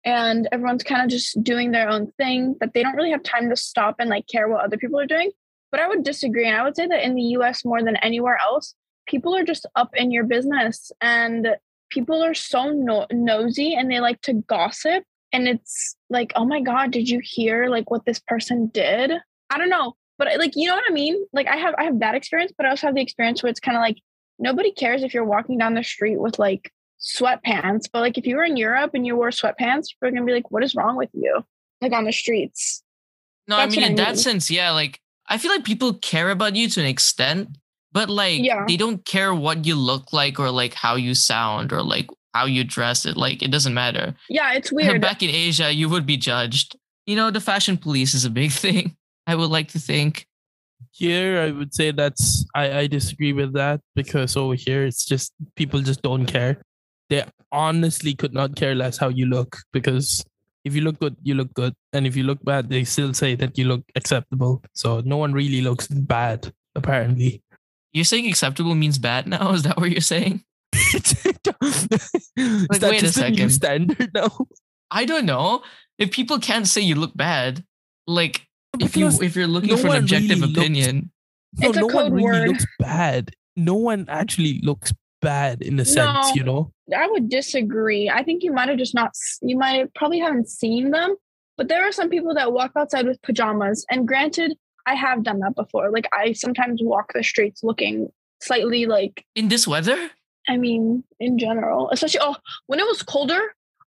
and 0.05 0.49
everyone's 0.53 0.83
kind 0.83 1.03
of 1.03 1.09
just 1.09 1.43
doing 1.43 1.71
their 1.71 1.89
own 1.89 2.11
thing 2.13 2.57
that 2.61 2.73
they 2.73 2.83
don't 2.83 2.97
really 2.97 3.11
have 3.11 3.23
time 3.23 3.51
to 3.51 3.57
stop 3.57 3.97
and 3.99 4.11
like 4.11 4.27
care 4.27 4.49
what 4.49 4.65
other 4.65 4.77
people 4.77 4.99
are 4.99 5.07
doing. 5.07 5.31
But 5.71 5.81
I 5.81 5.89
would 5.89 6.03
disagree. 6.03 6.47
And 6.47 6.57
I 6.57 6.65
would 6.65 6.77
say 6.77 6.87
that 6.87 7.05
in 7.05 7.15
the 7.15 7.23
US 7.23 7.65
more 7.65 7.83
than 7.83 7.97
anywhere 7.97 8.39
else, 8.41 8.75
people 9.07 9.35
are 9.37 9.45
just 9.45 9.67
up 9.77 9.91
in 9.95 10.11
your 10.11 10.25
business 10.25 10.91
and 11.01 11.49
people 11.91 12.23
are 12.23 12.35
so 12.35 12.71
no- 12.71 13.07
nosy 13.13 13.75
and 13.75 13.91
they 13.91 14.01
like 14.01 14.21
to 14.23 14.35
gossip. 14.35 15.05
And 15.33 15.47
it's 15.47 15.97
like, 16.09 16.33
oh 16.37 16.47
my 16.47 16.61
God, 16.61 16.91
did 16.91 17.09
you 17.09 17.21
hear 17.23 17.69
like 17.69 17.91
what 17.91 18.07
this 18.07 18.21
person 18.21 18.71
did? 18.73 19.13
I 19.51 19.59
don't 19.59 19.69
know. 19.69 19.95
But 20.17 20.29
uh, 20.29 20.39
like, 20.39 20.53
you 20.57 20.69
know 20.69 20.75
what 20.75 20.85
I 20.89 20.93
mean? 20.93 21.23
Like 21.33 21.47
I 21.49 21.57
have 21.57 21.75
I 21.79 21.85
have 21.85 22.01
that 22.01 22.15
experience, 22.15 22.53
but 22.57 22.67
I 22.67 22.71
also 22.71 22.87
have 22.87 22.95
the 22.95 23.03
experience 23.03 23.43
where 23.43 23.51
it's 23.51 23.61
kind 23.61 23.77
of 23.77 23.83
like 23.83 23.99
nobody 24.39 24.73
cares 24.73 25.03
if 25.03 25.13
you're 25.13 25.25
walking 25.25 25.59
down 25.59 25.75
the 25.75 25.85
street 25.85 26.19
with 26.19 26.39
like 26.39 26.73
sweatpants. 27.00 27.85
But 27.93 28.00
like 28.00 28.19
if 28.19 28.26
you 28.26 28.37
were 28.37 28.45
in 28.45 28.57
Europe 28.57 28.93
and 28.95 29.07
you 29.07 29.17
wore 29.17 29.31
sweatpants, 29.31 29.88
people 29.90 30.09
are 30.09 30.11
gonna 30.11 30.25
be 30.25 30.33
like, 30.33 30.50
what 30.50 30.62
is 30.64 30.75
wrong 30.75 30.97
with 30.97 31.11
you? 31.12 31.45
Like 31.81 31.93
on 31.93 32.05
the 32.05 32.12
streets. 32.12 32.83
No, 33.47 33.57
I 33.57 33.67
mean 33.67 33.76
what 33.81 33.85
I 33.85 33.88
in 33.88 33.95
that 33.97 34.19
sense, 34.19 34.50
yeah. 34.50 34.71
Like 34.73 35.00
I 35.28 35.38
feel 35.38 35.50
like 35.50 35.64
people 35.64 35.95
care 35.95 36.31
about 36.31 36.57
you 36.57 36.69
to 36.69 36.81
an 36.81 36.87
extent, 36.87 37.57
but 37.93 38.09
like 38.11 38.40
Yeah. 38.43 38.64
they 38.67 38.76
don't 38.76 39.05
care 39.05 39.35
what 39.35 39.64
you 39.64 39.75
look 39.75 40.12
like 40.12 40.38
or 40.40 40.50
like 40.50 40.75
how 40.75 40.97
you 40.97 41.14
sound 41.14 41.73
or 41.73 41.83
like 41.83 42.09
how 42.35 42.47
you 42.47 42.64
dress. 42.64 43.07
It 43.07 43.17
like 43.17 43.43
it 43.43 43.50
doesn't 43.50 43.75
matter. 43.75 44.14
Yeah, 44.28 44.52
it's 44.55 44.73
weird. 44.78 45.00
Back 45.00 45.23
in 45.23 45.31
Asia, 45.31 45.73
you 45.73 45.88
would 45.88 46.07
be 46.07 46.17
judged. 46.17 46.76
You 47.07 47.17
know, 47.17 47.31
the 47.31 47.40
fashion 47.40 47.76
police 47.78 48.12
is 48.14 48.25
a 48.25 48.31
big 48.31 48.50
thing. 48.64 48.97
I 49.26 49.35
would 49.35 49.50
like 49.50 49.69
to 49.69 49.78
think. 49.78 50.26
Here, 50.93 51.40
I 51.40 51.50
would 51.50 51.75
say 51.75 51.90
that's 51.90 52.45
I, 52.55 52.78
I 52.81 52.87
disagree 52.87 53.33
with 53.33 53.52
that 53.55 53.81
because 53.95 54.37
over 54.37 54.55
here 54.55 54.85
it's 54.85 55.05
just 55.05 55.33
people 55.57 55.81
just 55.81 56.02
don't 56.02 56.26
care. 56.26 56.61
They 57.11 57.25
honestly 57.53 58.15
could 58.15 58.35
not 58.35 58.57
care 58.57 58.75
less 58.75 58.99
how 58.99 59.09
you 59.09 59.27
look 59.27 59.57
because 59.73 60.25
if 60.65 60.75
you 60.75 60.83
look 60.83 60.99
good, 60.99 61.17
you 61.23 61.35
look 61.35 61.53
good, 61.55 61.75
and 61.93 62.07
if 62.07 62.17
you 62.17 62.25
look 62.25 62.45
bad, 62.45 62.69
they 62.69 62.85
still 62.85 63.15
say 63.15 63.35
that 63.37 63.57
you 63.57 63.65
look 63.67 63.83
acceptable. 63.97 64.62
So 64.75 65.00
no 65.05 65.17
one 65.17 65.33
really 65.33 65.62
looks 65.62 65.87
bad 65.88 66.53
apparently. 66.75 67.43
You're 67.93 68.05
saying 68.05 68.29
acceptable 68.29 68.75
means 68.75 68.99
bad 68.99 69.27
now? 69.27 69.53
Is 69.57 69.62
that 69.62 69.79
what 69.79 69.91
you're 69.91 70.00
saying? 70.03 70.45
Is 70.75 71.23
that 72.37 72.88
wait 72.91 72.99
a 73.03 73.07
just 73.07 73.15
the 73.17 73.31
new 73.31 73.37
second. 73.37 73.50
standard 73.50 74.11
now? 74.15 74.29
I 74.91 75.05
don't 75.05 75.27
know. 75.27 75.62
If 75.99 76.11
people 76.11 76.38
can't 76.38 76.67
say 76.69 76.81
you 76.81 76.95
look 76.95 77.17
bad, 77.17 77.65
like 78.07 78.47
if 78.79 78.97
you 78.97 79.09
if 79.23 79.35
you're 79.35 79.47
looking 79.47 79.71
no 79.71 79.77
for 79.77 79.88
an 79.88 79.97
objective 79.97 80.41
really 80.41 80.53
looks- 80.53 80.59
opinion, 80.59 81.11
no, 81.59 81.71
no 81.71 81.87
one 81.87 82.12
really 82.12 82.25
word. 82.25 82.49
looks 82.49 82.67
bad. 82.79 83.31
No 83.57 83.75
one 83.75 84.07
actually 84.09 84.61
looks 84.62 84.93
bad 85.21 85.63
in 85.63 85.79
a 85.81 85.85
sense, 85.85 86.29
No. 86.29 86.33
you 86.35 86.45
know. 86.45 86.73
I 86.97 87.07
would 87.09 87.29
disagree. 87.29 88.09
I 88.09 88.23
think 88.23 88.43
you 88.43 88.53
might 88.53 88.69
have 88.69 88.79
just 88.79 88.95
not, 88.95 89.13
you 89.43 89.57
might 89.57 89.79
have 89.79 89.93
probably 89.95 90.19
haven't 90.21 90.49
seen 90.49 90.91
them, 90.91 91.17
but 91.57 91.69
there 91.69 91.87
are 91.87 91.93
some 91.93 92.09
people 92.09 92.35
that 92.35 92.53
walk 92.53 92.73
outside 92.77 93.07
with 93.07 93.21
pajamas. 93.23 93.85
And 93.91 94.07
granted, 94.07 94.57
I 94.87 94.95
have 94.95 95.23
done 95.23 95.41
that 95.41 95.55
before. 95.55 95.91
Like 95.91 96.09
I 96.13 96.33
sometimes 96.33 96.81
walk 96.83 97.13
the 97.15 97.23
streets 97.23 97.63
looking 97.63 98.09
slightly 98.41 98.87
like, 98.87 99.25
in 99.35 99.49
this 99.49 99.67
weather, 99.67 100.11
I 100.49 100.57
mean, 100.57 101.05
in 101.21 101.39
general, 101.39 101.91
especially, 101.91 102.21
oh, 102.23 102.37
when 102.69 102.79
it 102.79 102.87
was 102.87 103.03
colder, 103.03 103.41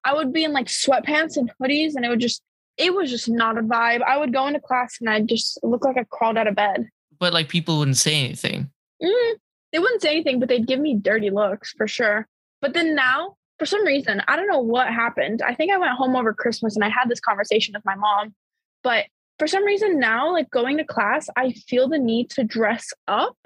I 0.04 0.14
would 0.14 0.32
be 0.32 0.44
in 0.44 0.52
like 0.52 0.66
sweatpants 0.66 1.36
and 1.36 1.50
hoodies 1.62 1.94
and 1.94 2.04
it 2.04 2.08
would 2.10 2.20
just, 2.20 2.42
it 2.76 2.94
was 2.94 3.10
just 3.10 3.28
not 3.28 3.56
a 3.56 3.62
vibe. 3.62 4.02
I 4.02 4.16
would 4.18 4.32
go 4.32 4.46
into 4.46 4.60
class 4.60 4.96
and 5.00 5.08
I'd 5.08 5.28
just 5.28 5.58
look 5.62 5.84
like 5.84 5.96
I 5.96 6.04
crawled 6.10 6.36
out 6.36 6.46
of 6.48 6.54
bed. 6.54 6.88
but 7.18 7.32
like 7.32 7.48
people 7.48 7.78
wouldn't 7.78 7.96
say 7.98 8.14
anything. 8.24 8.70
Mm, 9.02 9.34
they 9.72 9.78
wouldn't 9.78 10.02
say 10.02 10.10
anything, 10.10 10.40
but 10.40 10.48
they'd 10.48 10.66
give 10.66 10.80
me 10.80 10.96
dirty 10.96 11.30
looks 11.30 11.72
for 11.72 11.86
sure. 11.86 12.26
But 12.60 12.74
then 12.74 12.94
now, 12.94 13.36
for 13.58 13.66
some 13.66 13.84
reason, 13.84 14.22
I 14.26 14.36
don't 14.36 14.48
know 14.48 14.60
what 14.60 14.88
happened. 14.88 15.42
I 15.42 15.54
think 15.54 15.72
I 15.72 15.78
went 15.78 15.92
home 15.92 16.16
over 16.16 16.32
Christmas 16.32 16.74
and 16.74 16.84
I 16.84 16.88
had 16.88 17.08
this 17.08 17.20
conversation 17.20 17.74
with 17.74 17.84
my 17.84 17.94
mom. 17.94 18.34
But 18.82 19.06
for 19.38 19.46
some 19.46 19.64
reason 19.64 19.98
now, 19.98 20.32
like 20.32 20.50
going 20.50 20.78
to 20.78 20.84
class, 20.84 21.28
I 21.36 21.52
feel 21.52 21.88
the 21.88 21.98
need 21.98 22.30
to 22.30 22.44
dress 22.44 22.88
up 23.06 23.36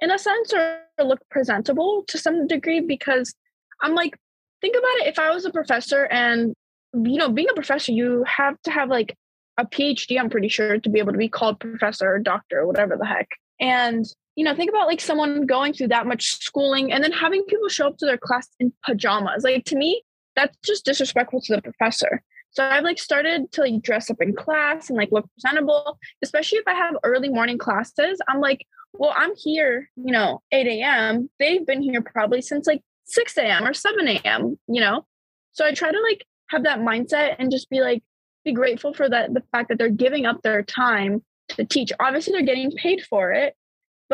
in 0.00 0.10
a 0.10 0.18
sense 0.18 0.52
or 0.52 0.80
look 1.02 1.20
presentable 1.30 2.04
to 2.08 2.18
some 2.18 2.46
degree 2.46 2.80
because 2.80 3.34
I'm 3.80 3.94
like, 3.94 4.16
think 4.60 4.76
about 4.76 5.06
it. 5.06 5.08
If 5.08 5.18
I 5.18 5.30
was 5.30 5.44
a 5.44 5.50
professor 5.50 6.04
and, 6.06 6.54
you 6.92 7.16
know, 7.16 7.28
being 7.28 7.48
a 7.50 7.54
professor, 7.54 7.92
you 7.92 8.24
have 8.26 8.60
to 8.62 8.70
have 8.70 8.88
like 8.88 9.16
a 9.56 9.64
PhD, 9.64 10.18
I'm 10.18 10.30
pretty 10.30 10.48
sure, 10.48 10.78
to 10.78 10.88
be 10.88 10.98
able 10.98 11.12
to 11.12 11.18
be 11.18 11.28
called 11.28 11.60
professor 11.60 12.12
or 12.12 12.18
doctor 12.18 12.60
or 12.60 12.66
whatever 12.66 12.96
the 12.96 13.06
heck. 13.06 13.28
And, 13.60 14.04
you 14.36 14.44
know, 14.44 14.54
think 14.54 14.70
about 14.70 14.86
like 14.86 15.00
someone 15.00 15.46
going 15.46 15.72
through 15.72 15.88
that 15.88 16.06
much 16.06 16.36
schooling 16.42 16.92
and 16.92 17.02
then 17.04 17.12
having 17.12 17.42
people 17.44 17.68
show 17.68 17.86
up 17.86 17.98
to 17.98 18.06
their 18.06 18.18
class 18.18 18.48
in 18.58 18.72
pajamas. 18.84 19.44
Like 19.44 19.64
to 19.66 19.76
me, 19.76 20.02
that's 20.34 20.56
just 20.64 20.84
disrespectful 20.84 21.40
to 21.42 21.56
the 21.56 21.62
professor. 21.62 22.22
So 22.50 22.64
I've 22.64 22.84
like 22.84 22.98
started 22.98 23.50
to 23.52 23.62
like 23.62 23.82
dress 23.82 24.10
up 24.10 24.20
in 24.20 24.34
class 24.34 24.88
and 24.88 24.96
like 24.96 25.10
look 25.10 25.28
presentable, 25.34 25.98
especially 26.22 26.58
if 26.58 26.68
I 26.68 26.74
have 26.74 26.94
early 27.02 27.28
morning 27.28 27.58
classes. 27.58 28.20
I'm 28.28 28.40
like, 28.40 28.64
well, 28.92 29.12
I'm 29.16 29.34
here, 29.36 29.90
you 29.96 30.12
know, 30.12 30.40
8 30.52 30.66
a.m. 30.66 31.28
They've 31.40 31.66
been 31.66 31.82
here 31.82 32.00
probably 32.00 32.42
since 32.42 32.66
like 32.66 32.80
6 33.06 33.36
a.m. 33.38 33.66
or 33.66 33.74
7 33.74 34.06
a.m., 34.06 34.58
you 34.68 34.80
know? 34.80 35.04
So 35.52 35.64
I 35.64 35.72
try 35.72 35.90
to 35.90 36.00
like 36.00 36.24
have 36.50 36.62
that 36.64 36.78
mindset 36.78 37.36
and 37.38 37.50
just 37.50 37.68
be 37.70 37.80
like, 37.80 38.02
be 38.44 38.52
grateful 38.52 38.92
for 38.94 39.08
that 39.08 39.34
the 39.34 39.42
fact 39.50 39.68
that 39.68 39.78
they're 39.78 39.88
giving 39.88 40.26
up 40.26 40.42
their 40.42 40.62
time 40.62 41.24
to 41.48 41.64
teach. 41.64 41.92
Obviously, 41.98 42.32
they're 42.32 42.42
getting 42.42 42.70
paid 42.70 43.02
for 43.02 43.32
it, 43.32 43.56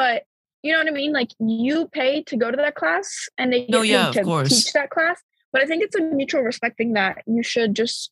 but 0.01 0.23
you 0.63 0.73
know 0.73 0.79
what 0.79 0.89
I 0.89 0.93
mean? 0.93 1.13
Like 1.13 1.31
you 1.39 1.87
pay 1.89 2.23
to 2.23 2.37
go 2.37 2.51
to 2.51 2.57
that 2.57 2.75
class 2.75 3.29
and 3.37 3.53
they 3.53 3.61
get 3.61 3.71
No, 3.71 3.83
paid 3.83 3.91
yeah, 3.91 4.11
to 4.13 4.25
course. 4.25 4.49
teach 4.49 4.73
that 4.73 4.89
class. 4.89 5.21
But 5.53 5.61
I 5.61 5.67
think 5.67 5.83
it's 5.83 5.95
a 5.95 6.01
mutual 6.01 6.41
respecting 6.41 6.95
that 6.95 7.23
you 7.27 7.43
should 7.43 7.75
just 7.75 8.11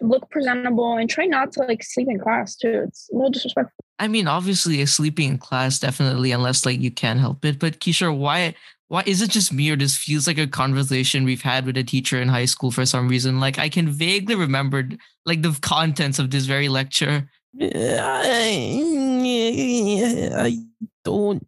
look 0.00 0.28
presentable 0.30 0.96
and 0.96 1.08
try 1.08 1.26
not 1.26 1.52
to 1.52 1.60
like 1.60 1.84
sleep 1.84 2.08
in 2.10 2.18
class 2.18 2.56
too. 2.56 2.86
It's 2.88 3.08
a 3.12 3.16
little 3.16 3.30
disrespectful. 3.30 3.84
I 4.00 4.08
mean, 4.08 4.26
obviously, 4.26 4.84
sleeping 4.86 5.28
in 5.28 5.38
class 5.38 5.78
definitely, 5.78 6.32
unless 6.32 6.66
like 6.66 6.80
you 6.80 6.90
can't 6.90 7.20
help 7.20 7.44
it. 7.44 7.60
But 7.60 7.78
Kishor, 7.78 8.16
why 8.16 8.56
why 8.88 9.04
is 9.06 9.22
it 9.22 9.30
just 9.30 9.52
me 9.52 9.70
or 9.70 9.76
this 9.76 9.96
feels 9.96 10.26
like 10.26 10.38
a 10.38 10.46
conversation 10.48 11.24
we've 11.24 11.42
had 11.42 11.66
with 11.66 11.76
a 11.76 11.84
teacher 11.84 12.20
in 12.20 12.28
high 12.28 12.46
school 12.46 12.72
for 12.72 12.84
some 12.84 13.06
reason? 13.08 13.38
Like 13.38 13.60
I 13.60 13.68
can 13.68 13.88
vaguely 13.88 14.34
remember 14.34 14.88
like 15.24 15.42
the 15.42 15.56
contents 15.62 16.18
of 16.18 16.32
this 16.32 16.46
very 16.46 16.68
lecture. 16.68 17.28
I, 17.60 18.80
I 20.36 20.67
don't 21.04 21.46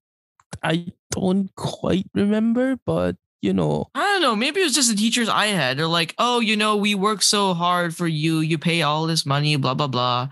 I 0.63 0.87
don't 1.11 1.55
quite 1.57 2.07
remember, 2.15 2.77
but 2.85 3.17
you 3.43 3.55
know, 3.55 3.89
I 3.95 4.01
don't 4.01 4.23
know. 4.23 4.37
Maybe 4.37 4.61
it 4.61 4.65
was 4.65 4.75
just 4.75 4.91
the 4.91 4.97
teachers 4.97 5.29
I 5.29 5.47
had. 5.47 5.79
They're 5.79 5.87
like, 5.87 6.15
oh, 6.19 6.41
you 6.41 6.57
know, 6.57 6.77
we 6.77 6.95
work 6.95 7.23
so 7.23 7.55
hard 7.55 7.97
for 7.97 8.07
you. 8.07 8.41
You 8.41 8.59
pay 8.59 8.83
all 8.83 9.07
this 9.07 9.25
money, 9.25 9.57
blah 9.57 9.75
blah 9.75 9.87
blah, 9.87 10.29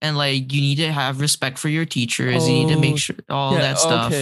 and 0.00 0.16
like 0.16 0.52
you 0.52 0.60
need 0.60 0.76
to 0.76 0.92
have 0.92 1.20
respect 1.20 1.58
for 1.58 1.68
your 1.68 1.84
teachers. 1.84 2.46
you 2.48 2.54
need 2.54 2.68
to 2.68 2.76
Oh, 2.76 2.80
make 2.80 2.98
sure 2.98 3.16
all 3.28 3.54
that 3.54 3.78
stuff. 3.78 4.12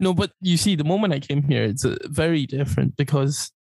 No, 0.00 0.12
but 0.12 0.32
you 0.40 0.56
see, 0.56 0.74
the 0.74 0.84
moment 0.84 1.14
I 1.14 1.20
came 1.20 1.42
here, 1.44 1.62
it's 1.62 1.84
uh, 1.84 1.96
very 2.06 2.44
different 2.44 2.96
because 2.96 3.52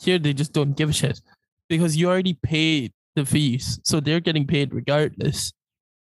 here 0.00 0.18
they 0.18 0.32
just 0.32 0.52
don't 0.52 0.74
give 0.76 0.88
a 0.88 0.92
shit 0.94 1.20
because 1.68 1.94
you 1.96 2.08
already 2.08 2.34
paid 2.42 2.92
the 3.16 3.24
fees, 3.26 3.78
so 3.84 4.00
they're 4.00 4.20
getting 4.20 4.46
paid 4.46 4.72
regardless. 4.74 5.52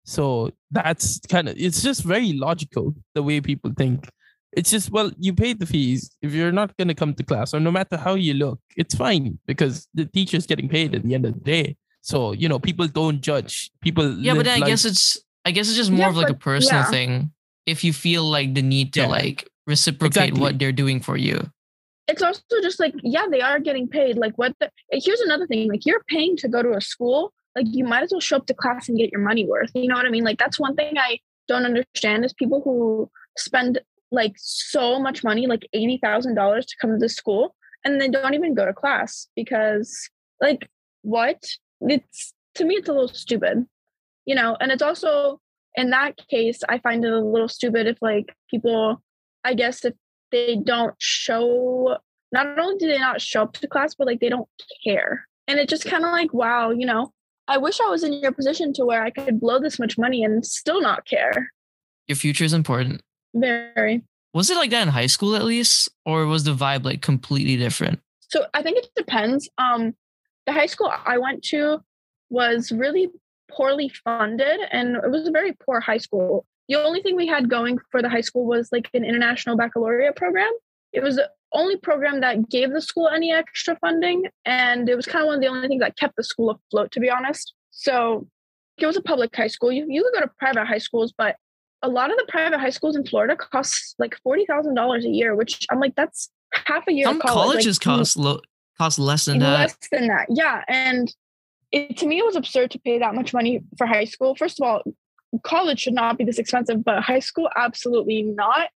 So 0.05 0.51
that's 0.71 1.19
kind 1.29 1.49
of 1.49 1.55
it's 1.59 1.83
just 1.83 2.03
very 2.05 2.33
logical 2.35 2.95
the 3.15 3.23
way 3.23 3.41
people 3.41 3.73
think. 3.77 4.09
It's 4.53 4.71
just 4.71 4.91
well, 4.93 5.11
you 5.19 5.33
paid 5.35 5.59
the 5.59 5.67
fees. 5.67 6.15
If 6.23 6.33
you're 6.33 6.53
not 6.53 6.77
gonna 6.77 6.95
come 6.95 7.15
to 7.15 7.23
class, 7.23 7.55
or 7.55 7.61
no 7.61 7.71
matter 7.73 7.97
how 7.97 8.15
you 8.15 8.35
look, 8.35 8.61
it's 8.77 8.95
fine 8.95 9.39
because 9.47 9.89
the 9.95 10.05
teacher's 10.07 10.47
getting 10.47 10.69
paid 10.69 10.95
at 10.95 11.03
the 11.03 11.15
end 11.15 11.27
of 11.27 11.35
the 11.35 11.41
day. 11.41 11.77
So 12.03 12.33
you 12.33 12.49
know, 12.49 12.59
people 12.59 12.87
don't 12.87 13.21
judge. 13.21 13.71
People 13.81 14.19
Yeah, 14.19 14.35
but 14.35 14.47
I 14.47 14.59
life- 14.59 14.67
guess 14.69 14.85
it's 14.85 15.19
I 15.45 15.51
guess 15.51 15.69
it's 15.69 15.77
just 15.77 15.91
more 15.91 16.01
Yeah, 16.01 16.09
of 16.11 16.17
like 16.17 16.31
a 16.31 16.35
personal 16.35 16.83
yeah. 16.83 16.91
thing. 16.91 17.33
If 17.67 17.83
you 17.83 17.93
feel 17.93 18.25
like 18.25 18.55
the 18.55 18.63
need 18.63 18.93
to 18.95 19.01
Yeah. 19.01 19.07
like 19.09 19.49
reciprocate 19.67 20.29
Exactly. 20.29 20.41
what 20.41 20.59
they're 20.59 20.73
doing 20.73 21.01
for 21.01 21.17
you. 21.17 21.51
it's 22.07 22.21
also 22.21 22.43
just 22.63 22.79
like 22.79 22.93
yeah 23.03 23.25
they 23.31 23.41
are 23.41 23.59
getting 23.59 23.89
paid 23.89 24.19
like 24.19 24.35
what 24.37 24.53
the 24.61 24.69
here's 24.93 25.21
another 25.29 25.47
thing 25.47 25.71
like 25.73 25.87
you're 25.87 26.05
paying 26.07 26.37
to 26.37 26.47
go 26.55 26.61
to 26.63 26.73
a 26.77 26.81
school 26.93 27.33
like 27.57 27.67
you 27.71 27.85
might 27.85 28.03
as 28.03 28.11
well 28.13 28.21
show 28.21 28.37
up 28.37 28.47
to 28.47 28.55
class 28.55 28.89
and 28.89 28.99
get 28.99 29.13
your 29.13 29.21
money 29.21 29.47
worth 29.47 29.71
you 29.75 29.89
know 29.89 29.95
what 29.95 30.07
i 30.07 30.11
mean? 30.11 30.25
Like 30.25 30.39
that's 30.39 30.61
one 30.61 30.75
thing 30.75 30.95
i 30.99 31.19
don't 31.49 31.65
understand 31.65 32.25
is 32.25 32.33
people 32.33 32.63
who 32.65 33.11
spend 33.37 33.81
like 34.11 34.35
so 34.37 34.99
much 34.99 35.25
money 35.25 35.47
like 35.47 35.67
$80000 35.75 36.67
to 36.67 36.77
come 36.81 36.99
to 36.99 37.09
school 37.09 37.55
and 37.85 38.01
they 38.01 38.09
don't 38.09 38.35
even 38.35 38.55
go 38.55 38.65
to 38.65 38.73
class 38.73 39.29
because 39.37 40.09
like 40.41 40.69
what? 41.03 41.43
It's 41.81 42.33
to 42.55 42.65
me 42.65 42.77
it's 42.77 42.89
a 42.89 42.93
little 42.93 43.09
stupid 43.09 43.67
you 44.25 44.35
know? 44.35 44.57
And 44.59 44.73
it's 44.73 44.83
also 44.83 45.41
in 45.77 45.91
that 45.91 46.17
case 46.31 46.61
i 46.69 46.79
find 46.79 47.05
it 47.05 47.13
a 47.13 47.21
little 47.21 47.49
stupid 47.49 47.87
if 47.87 47.99
like 48.01 48.33
people 48.49 49.03
i 49.45 49.55
guess 49.55 49.85
if 49.85 49.95
they 50.31 50.57
don't 50.57 50.95
show 50.99 51.97
not 52.33 52.59
only 52.59 52.77
do 52.79 52.87
they 52.89 52.99
not 52.99 53.21
show 53.21 53.43
up 53.43 53.53
to 53.55 53.69
class 53.69 53.95
but 53.95 54.07
like 54.07 54.21
they 54.21 54.29
don't 54.29 54.49
care. 54.85 55.27
And 55.47 55.59
it 55.59 55.69
just 55.69 55.85
kind 55.85 56.05
of 56.05 56.13
like 56.13 56.33
wow 56.33 56.71
you 56.71 56.87
know 56.87 57.13
i 57.49 57.57
wish 57.59 57.81
i 57.81 57.89
was 57.89 58.03
in 58.03 58.13
your 58.13 58.33
position 58.33 58.73
to 58.73 58.85
where 58.85 59.03
i 59.03 59.11
could 59.11 59.41
blow 59.41 59.59
this 59.59 59.79
much 59.79 59.97
money 59.99 60.25
and 60.25 60.45
still 60.47 60.81
not 60.81 61.05
care 61.07 61.51
Your 62.09 62.17
future 62.17 62.45
is 62.45 62.53
important. 62.53 63.03
very 63.35 64.03
Was 64.35 64.51
it 64.51 64.57
like 64.57 64.71
that 64.71 64.83
in 64.83 64.89
high 64.89 65.07
school 65.07 65.37
at 65.37 65.45
least? 65.45 65.89
Or 66.05 66.27
was 66.27 66.43
the 66.45 66.55
vibe 66.55 66.85
like 66.85 67.03
completely 67.03 67.57
different? 67.57 68.01
so 68.29 68.47
i 68.55 68.63
think 68.63 68.79
it 68.79 68.89
depends 68.97 69.49
um 69.59 69.95
the 70.47 70.53
high 70.53 70.67
school 70.67 70.91
i 71.07 71.17
went 71.19 71.43
to 71.45 71.79
was 72.31 72.73
really 72.73 73.09
poorly 73.51 73.91
funded 74.05 74.59
and 74.73 74.97
it 74.97 75.11
was 75.11 75.29
a 75.29 75.31
very 75.31 75.53
poor 75.65 75.79
high 75.81 75.99
school 75.99 76.45
the 76.69 76.75
only 76.77 77.01
thing 77.03 77.15
we 77.15 77.27
had 77.27 77.49
going 77.51 77.79
for 77.91 78.01
the 78.03 78.09
high 78.09 78.23
school 78.23 78.45
was 78.47 78.71
like 78.73 78.89
an 78.95 79.05
international 79.05 79.57
baccalaureate 79.57 80.17
program 80.17 80.51
it 80.93 81.03
was 81.03 81.21
only 81.55 81.77
program 81.77 82.21
that 82.21 82.49
gave 82.51 82.73
the 82.73 82.81
school 82.81 83.09
any 83.09 83.33
extra 83.33 83.77
funding 83.81 84.25
and 84.45 84.89
it 84.89 84.97
was 84.97 85.07
kind 85.07 85.23
of 85.23 85.27
one 85.29 85.37
of 85.37 85.41
the 85.41 85.47
only 85.47 85.69
things 85.69 85.81
that 85.81 85.97
kept 85.97 86.17
the 86.17 86.25
school 86.25 86.51
afloat 86.51 86.91
to 86.91 87.01
be 87.01 87.09
honest 87.09 87.55
so 87.71 88.27
it 88.77 88.87
was 88.87 88.97
a 88.97 89.03
public 89.03 89.35
high 89.35 89.47
school 89.47 89.71
you, 89.73 89.87
you 89.89 90.03
could 90.03 90.21
go 90.21 90.27
to 90.27 90.31
private 90.39 90.67
high 90.67 90.79
schools 90.79 91.13
but 91.17 91.37
a 91.83 91.89
lot 91.89 92.11
of 92.11 92.17
the 92.17 92.25
private 92.29 92.59
high 92.59 92.71
schools 92.71 92.97
in 92.97 93.07
florida 93.07 93.37
cost 93.37 93.95
like 93.99 94.17
$40000 94.27 95.05
a 95.05 95.09
year 95.09 95.35
which 95.37 95.65
i'm 95.71 95.81
like 95.81 95.95
that's 95.95 96.31
half 96.67 96.85
a 96.89 96.93
year 96.93 97.05
Some 97.07 97.17
of 97.17 97.23
college. 97.23 97.53
colleges 97.53 97.79
Like, 97.79 97.99
cost 97.99 98.17
low 98.17 98.41
cost 98.79 98.99
less 98.99 99.25
than 99.27 99.39
that. 99.39 99.59
less 99.61 99.77
than 99.93 100.09
that 100.09 100.27
yeah 100.31 100.63
and 100.69 101.15
it, 101.73 101.97
to 101.99 102.07
me 102.07 102.19
it 102.19 102.25
was 102.25 102.37
absurd 102.37 102.71
to 102.73 102.79
pay 102.81 102.99
that 102.99 103.15
much 103.15 103.33
money 103.33 103.61
for 103.79 103.87
high 103.87 104.05
school 104.05 104.35
first 104.35 104.61
of 104.61 104.67
all 104.67 104.83
college 105.43 105.81
should 105.81 105.95
not 105.95 106.17
be 106.19 106.25
this 106.25 106.39
expensive 106.39 106.85
but 106.85 107.03
high 107.03 107.19
school 107.21 107.49
absolutely 107.57 108.23
not 108.23 108.69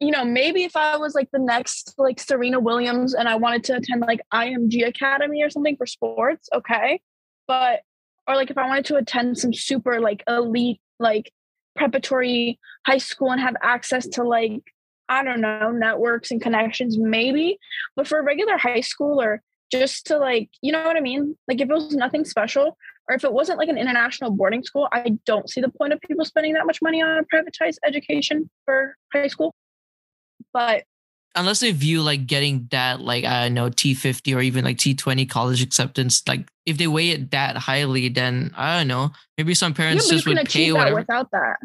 you 0.00 0.10
know 0.10 0.24
maybe 0.24 0.64
if 0.64 0.76
i 0.76 0.96
was 0.96 1.14
like 1.14 1.30
the 1.32 1.38
next 1.38 1.94
like 1.98 2.20
serena 2.20 2.60
williams 2.60 3.14
and 3.14 3.28
i 3.28 3.34
wanted 3.34 3.64
to 3.64 3.76
attend 3.76 4.00
like 4.00 4.20
img 4.32 4.86
academy 4.86 5.42
or 5.42 5.50
something 5.50 5.76
for 5.76 5.86
sports 5.86 6.48
okay. 6.54 7.00
But 7.46 7.80
or 8.26 8.36
like 8.36 8.50
if 8.50 8.58
i 8.58 8.66
wanted 8.66 8.84
to 8.86 8.96
attend 8.96 9.38
some 9.38 9.52
super 9.52 10.00
like 10.00 10.22
elite 10.28 10.80
like 10.98 11.32
preparatory 11.76 12.58
high 12.86 12.98
school 12.98 13.30
and 13.30 13.40
have 13.40 13.56
access 13.62 14.06
to 14.06 14.22
like 14.22 14.62
i 15.08 15.24
don't 15.24 15.40
know 15.40 15.70
networks 15.70 16.30
and 16.30 16.40
connections 16.40 16.98
maybe. 16.98 17.58
But 17.96 18.06
for 18.06 18.18
a 18.18 18.24
regular 18.24 18.58
high 18.58 18.82
school 18.82 19.20
or 19.20 19.42
just 19.72 20.06
to 20.06 20.18
like 20.18 20.50
you 20.62 20.72
know 20.72 20.84
what 20.84 20.96
i 20.96 21.00
mean? 21.00 21.36
Like 21.48 21.60
if 21.60 21.70
it 21.70 21.72
was 21.72 21.94
nothing 21.94 22.24
special 22.24 22.76
or 23.08 23.14
if 23.16 23.24
it 23.24 23.32
wasn't 23.32 23.58
like 23.58 23.70
an 23.70 23.78
international 23.78 24.30
boarding 24.30 24.62
school 24.62 24.86
i 24.92 25.16
don't 25.24 25.48
see 25.48 25.62
the 25.62 25.70
point 25.70 25.94
of 25.94 26.00
people 26.02 26.26
spending 26.26 26.52
that 26.52 26.66
much 26.66 26.82
money 26.82 27.02
on 27.02 27.18
a 27.18 27.24
privatized 27.34 27.78
education 27.86 28.50
for 28.66 28.96
high 29.12 29.28
school 29.28 29.54
but 30.52 30.84
Unless 31.34 31.60
they 31.60 31.70
view 31.70 32.02
like 32.02 32.26
getting 32.26 32.66
that 32.72 33.00
like 33.00 33.24
I 33.24 33.44
don't 33.44 33.54
know 33.54 33.68
T50 33.68 34.34
or 34.34 34.40
even 34.40 34.64
like 34.64 34.78
T20 34.78 35.28
college 35.28 35.62
acceptance 35.62 36.22
like 36.26 36.48
if 36.66 36.78
they 36.78 36.88
weigh 36.88 37.10
it 37.10 37.30
that 37.30 37.56
highly 37.56 38.08
then 38.08 38.52
I 38.56 38.78
don't 38.78 38.88
know 38.88 39.12
maybe 39.36 39.54
some 39.54 39.74
parents 39.74 40.06
but 40.06 40.10
you 40.10 40.16
just 40.16 40.26
can 40.26 40.36
would 40.36 40.48
pay 40.48 40.62
achieve 40.62 40.74
that 40.74 40.94
without 40.94 41.30
that 41.30 41.58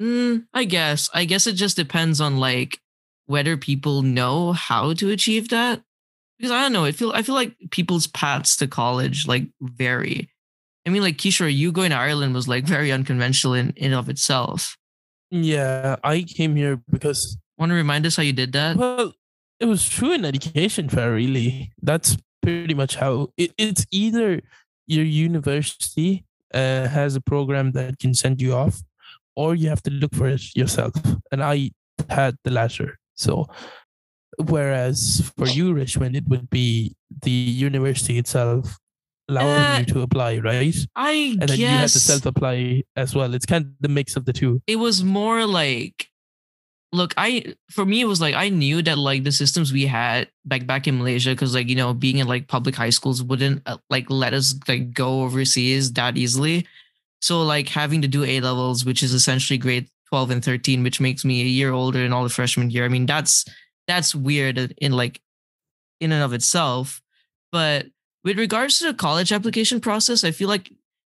Mm, 0.00 0.46
I 0.54 0.64
guess. 0.64 1.10
I 1.12 1.26
guess 1.26 1.46
it 1.46 1.52
just 1.52 1.76
depends 1.76 2.20
on 2.20 2.38
like 2.38 2.80
whether 3.26 3.56
people 3.56 4.02
know 4.02 4.52
how 4.52 4.94
to 4.94 5.10
achieve 5.10 5.50
that. 5.50 5.82
Because 6.38 6.50
I 6.50 6.62
don't 6.62 6.72
know. 6.72 6.86
I 6.86 6.92
feel 6.92 7.12
I 7.12 7.22
feel 7.22 7.34
like 7.34 7.54
people's 7.70 8.06
paths 8.06 8.56
to 8.56 8.66
college 8.66 9.26
like 9.26 9.44
vary. 9.60 10.30
I 10.86 10.90
mean, 10.90 11.02
like 11.02 11.18
Kishor, 11.18 11.54
you 11.54 11.70
going 11.70 11.90
to 11.90 11.96
Ireland 11.96 12.34
was 12.34 12.48
like 12.48 12.64
very 12.64 12.90
unconventional 12.90 13.54
in 13.54 13.74
in 13.76 13.92
of 13.92 14.08
itself. 14.08 14.78
yeah, 15.30 15.96
I 16.02 16.22
came 16.22 16.56
here 16.56 16.80
because 16.90 17.36
Want 17.60 17.70
to 17.70 17.76
remind 17.76 18.06
us 18.06 18.16
how 18.16 18.22
you 18.22 18.32
did 18.32 18.52
that? 18.54 18.76
Well, 18.76 19.12
it 19.60 19.66
was 19.66 19.86
true 19.86 20.12
in 20.14 20.24
education 20.24 20.88
fair, 20.88 21.12
really. 21.12 21.70
That's 21.82 22.16
pretty 22.42 22.72
much 22.72 22.96
how 22.96 23.28
it, 23.36 23.52
it's 23.58 23.84
either 23.92 24.40
your 24.86 25.04
university 25.04 26.24
uh, 26.54 26.88
has 26.88 27.14
a 27.16 27.20
program 27.20 27.72
that 27.72 27.98
can 27.98 28.14
send 28.14 28.40
you 28.40 28.54
off, 28.54 28.80
or 29.36 29.54
you 29.54 29.68
have 29.68 29.82
to 29.82 29.90
look 29.90 30.14
for 30.14 30.26
it 30.28 30.56
yourself. 30.56 30.94
And 31.30 31.44
I 31.44 31.72
had 32.08 32.36
the 32.44 32.50
latter. 32.50 32.98
So, 33.14 33.46
whereas 34.38 35.30
for 35.36 35.46
you, 35.46 35.74
Rishven, 35.74 36.16
it 36.16 36.26
would 36.28 36.48
be 36.48 36.96
the 37.22 37.30
university 37.30 38.16
itself 38.18 38.78
allowing 39.28 39.60
Uh, 39.62 39.76
you 39.80 39.84
to 39.94 40.00
apply, 40.00 40.38
right? 40.38 40.74
I 40.96 41.36
And 41.40 41.48
then 41.48 41.58
you 41.58 41.66
had 41.66 41.90
to 41.90 41.98
self 42.00 42.24
apply 42.26 42.84
as 42.96 43.14
well. 43.14 43.34
It's 43.34 43.46
kind 43.46 43.66
of 43.66 43.72
the 43.80 43.88
mix 43.88 44.16
of 44.16 44.24
the 44.24 44.32
two. 44.32 44.62
it 44.66 44.76
was 44.76 45.04
more 45.04 45.44
like 45.46 46.09
look 46.92 47.14
i 47.16 47.54
for 47.70 47.84
me 47.84 48.00
it 48.00 48.06
was 48.06 48.20
like 48.20 48.34
i 48.34 48.48
knew 48.48 48.82
that 48.82 48.98
like 48.98 49.22
the 49.22 49.32
systems 49.32 49.72
we 49.72 49.86
had 49.86 50.28
back 50.44 50.66
back 50.66 50.88
in 50.88 50.98
malaysia 50.98 51.30
because 51.30 51.54
like 51.54 51.68
you 51.68 51.76
know 51.76 51.94
being 51.94 52.18
in 52.18 52.26
like 52.26 52.48
public 52.48 52.74
high 52.74 52.90
schools 52.90 53.22
wouldn't 53.22 53.62
uh, 53.66 53.76
like 53.90 54.10
let 54.10 54.34
us 54.34 54.54
like 54.66 54.92
go 54.92 55.22
overseas 55.22 55.92
that 55.92 56.16
easily. 56.16 56.66
So 57.22 57.42
like 57.42 57.68
having 57.68 58.00
to 58.02 58.08
do 58.08 58.24
a 58.24 58.40
levels 58.40 58.84
which 58.84 59.02
is 59.02 59.12
essentially 59.12 59.58
grade 59.58 59.88
12 60.08 60.30
and 60.30 60.44
13 60.44 60.82
which 60.82 61.00
makes 61.00 61.24
me 61.24 61.42
a 61.42 61.44
year 61.44 61.70
older 61.70 62.00
in 62.00 62.12
all 62.12 62.24
the 62.24 62.30
freshman 62.30 62.70
year 62.70 62.84
i 62.84 62.88
mean 62.88 63.06
that's 63.06 63.44
that's 63.86 64.14
weird 64.14 64.74
in 64.78 64.92
like 64.92 65.20
in 66.00 66.12
and 66.12 66.22
of 66.22 66.32
itself. 66.32 67.02
But 67.52 67.86
with 68.24 68.38
regards 68.38 68.78
to 68.78 68.86
the 68.86 68.94
college 68.94 69.32
application 69.32 69.80
process 69.80 70.24
i 70.24 70.30
feel 70.30 70.48
like 70.48 70.72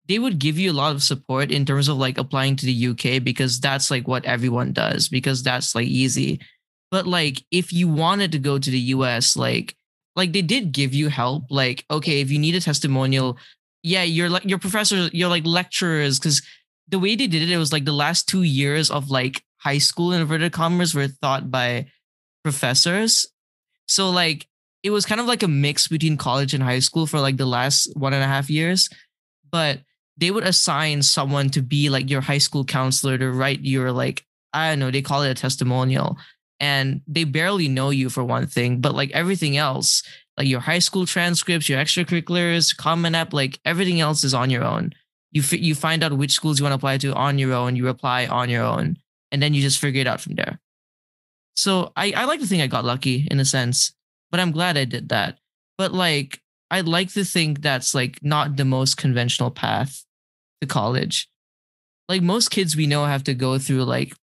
they 0.07 0.19
would 0.19 0.39
give 0.39 0.59
you 0.59 0.71
a 0.71 0.73
lot 0.73 0.93
of 0.93 1.03
support 1.03 1.51
in 1.51 1.65
terms 1.65 1.87
of 1.87 1.97
like 1.97 2.17
applying 2.17 2.55
to 2.57 2.65
the 2.65 2.87
UK 2.87 3.23
because 3.23 3.59
that's 3.59 3.89
like 3.89 4.07
what 4.07 4.25
everyone 4.25 4.71
does 4.71 5.09
because 5.09 5.41
that's 5.41 5.73
like 5.73 5.87
easy. 5.87 6.39
But 6.91 7.07
like 7.07 7.43
if 7.51 7.73
you 7.73 7.87
wanted 7.87 8.31
to 8.33 8.39
go 8.39 8.59
to 8.59 8.69
the 8.69 8.79
US, 8.79 9.35
like 9.35 9.75
like 10.15 10.31
they 10.31 10.41
did 10.41 10.71
give 10.71 10.93
you 10.93 11.09
help. 11.09 11.43
Like, 11.49 11.85
okay, 11.91 12.21
if 12.21 12.31
you 12.31 12.39
need 12.39 12.55
a 12.55 12.61
testimonial, 12.61 13.37
yeah, 13.83 14.03
you're 14.03 14.29
like 14.29 14.45
your 14.45 14.59
professor, 14.59 15.09
you're 15.11 15.29
like 15.29 15.45
lecturers, 15.45 16.19
because 16.19 16.41
the 16.87 16.99
way 16.99 17.15
they 17.15 17.27
did 17.27 17.41
it, 17.41 17.51
it 17.51 17.57
was 17.57 17.73
like 17.73 17.85
the 17.85 17.91
last 17.91 18.27
two 18.27 18.43
years 18.43 18.89
of 18.89 19.09
like 19.09 19.43
high 19.57 19.79
school 19.79 20.13
inverted 20.13 20.53
commas 20.53 20.93
were 20.93 21.07
taught 21.21 21.51
by 21.51 21.87
professors. 22.43 23.25
So 23.87 24.09
like 24.09 24.47
it 24.83 24.91
was 24.91 25.05
kind 25.05 25.19
of 25.19 25.27
like 25.27 25.43
a 25.43 25.47
mix 25.47 25.87
between 25.87 26.15
college 26.15 26.53
and 26.53 26.63
high 26.63 26.79
school 26.79 27.07
for 27.07 27.19
like 27.19 27.37
the 27.37 27.45
last 27.45 27.89
one 27.95 28.13
and 28.13 28.23
a 28.23 28.27
half 28.27 28.49
years. 28.49 28.87
But 29.51 29.79
they 30.17 30.31
would 30.31 30.45
assign 30.45 31.01
someone 31.01 31.49
to 31.49 31.61
be 31.61 31.89
like 31.89 32.09
your 32.09 32.21
high 32.21 32.37
school 32.37 32.63
counselor 32.63 33.17
to 33.17 33.31
write 33.31 33.61
your 33.61 33.91
like 33.91 34.25
I 34.53 34.69
don't 34.69 34.79
know, 34.79 34.91
they 34.91 35.01
call 35.01 35.23
it 35.23 35.31
a 35.31 35.33
testimonial. 35.33 36.17
And 36.61 37.01
they 37.05 37.25
barely 37.25 37.67
know 37.67 37.89
you 37.89 38.09
for 38.09 38.23
one 38.23 38.47
thing, 38.47 38.79
but 38.79 38.95
like 38.95 39.11
everything 39.11 39.57
else, 39.57 40.01
like 40.37 40.47
your 40.47 40.61
high 40.61 40.79
school 40.79 41.05
transcripts, 41.05 41.67
your 41.67 41.79
extracurriculars, 41.79 42.75
Common 42.75 43.15
App, 43.15 43.33
like 43.33 43.59
everything 43.65 43.99
else 43.99 44.23
is 44.23 44.33
on 44.33 44.49
your 44.49 44.63
own. 44.63 44.93
You 45.31 45.41
fi- 45.41 45.59
you 45.59 45.75
find 45.75 46.01
out 46.01 46.17
which 46.17 46.31
schools 46.31 46.57
you 46.57 46.63
want 46.63 46.71
to 46.71 46.77
apply 46.77 46.97
to 46.99 47.13
on 47.13 47.37
your 47.37 47.53
own, 47.53 47.75
you 47.75 47.89
apply 47.89 48.27
on 48.27 48.49
your 48.49 48.63
own, 48.63 48.97
and 49.31 49.43
then 49.43 49.53
you 49.53 49.61
just 49.61 49.79
figure 49.79 49.99
it 49.99 50.07
out 50.07 50.21
from 50.21 50.35
there. 50.35 50.59
So 51.57 51.91
I, 51.97 52.13
I 52.15 52.23
like 52.23 52.39
to 52.39 52.47
think 52.47 52.63
I 52.63 52.67
got 52.67 52.85
lucky 52.85 53.27
in 53.29 53.41
a 53.41 53.45
sense, 53.45 53.93
but 54.31 54.39
I'm 54.39 54.51
glad 54.51 54.77
I 54.77 54.85
did 54.85 55.09
that. 55.09 55.39
But 55.77 55.93
like 55.93 56.41
I'd 56.71 56.87
like 56.87 57.13
to 57.13 57.23
think 57.23 57.61
that's 57.61 57.93
like 57.93 58.19
not 58.23 58.57
the 58.57 58.65
most 58.65 58.97
conventional 58.97 59.51
path 59.51 60.03
to 60.61 60.67
college. 60.67 61.29
Like 62.09 62.21
most 62.21 62.49
kids 62.49 62.75
we 62.75 62.87
know 62.87 63.05
have 63.05 63.23
to 63.25 63.33
go 63.33 63.57
through 63.57 63.83
like 63.83 64.13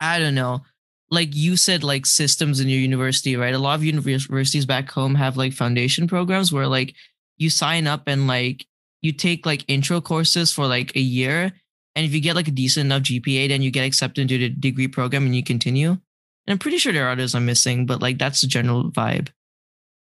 I 0.00 0.18
don't 0.18 0.34
know, 0.34 0.62
like 1.10 1.34
you 1.34 1.56
said 1.56 1.84
like 1.84 2.06
systems 2.06 2.60
in 2.60 2.68
your 2.68 2.78
university, 2.78 3.36
right? 3.36 3.54
A 3.54 3.58
lot 3.58 3.74
of 3.74 3.84
universities 3.84 4.64
back 4.64 4.90
home 4.90 5.14
have 5.14 5.36
like 5.36 5.52
foundation 5.52 6.08
programs 6.08 6.52
where 6.52 6.66
like 6.66 6.94
you 7.36 7.50
sign 7.50 7.86
up 7.86 8.04
and 8.06 8.26
like 8.26 8.66
you 9.02 9.12
take 9.12 9.44
like 9.44 9.64
intro 9.68 10.00
courses 10.00 10.52
for 10.52 10.66
like 10.66 10.94
a 10.96 11.00
year. 11.00 11.52
And 11.96 12.06
if 12.06 12.14
you 12.14 12.20
get 12.20 12.36
like 12.36 12.48
a 12.48 12.52
decent 12.52 12.86
enough 12.86 13.02
GPA, 13.02 13.48
then 13.48 13.62
you 13.62 13.70
get 13.70 13.86
accepted 13.86 14.22
into 14.22 14.38
the 14.38 14.48
degree 14.48 14.88
program 14.88 15.26
and 15.26 15.34
you 15.34 15.42
continue. 15.42 15.90
And 15.90 16.00
I'm 16.48 16.58
pretty 16.58 16.78
sure 16.78 16.92
there 16.92 17.06
are 17.06 17.12
others 17.12 17.34
I'm 17.34 17.46
missing, 17.46 17.86
but 17.86 18.00
like 18.00 18.18
that's 18.18 18.40
the 18.40 18.46
general 18.46 18.90
vibe. 18.90 19.28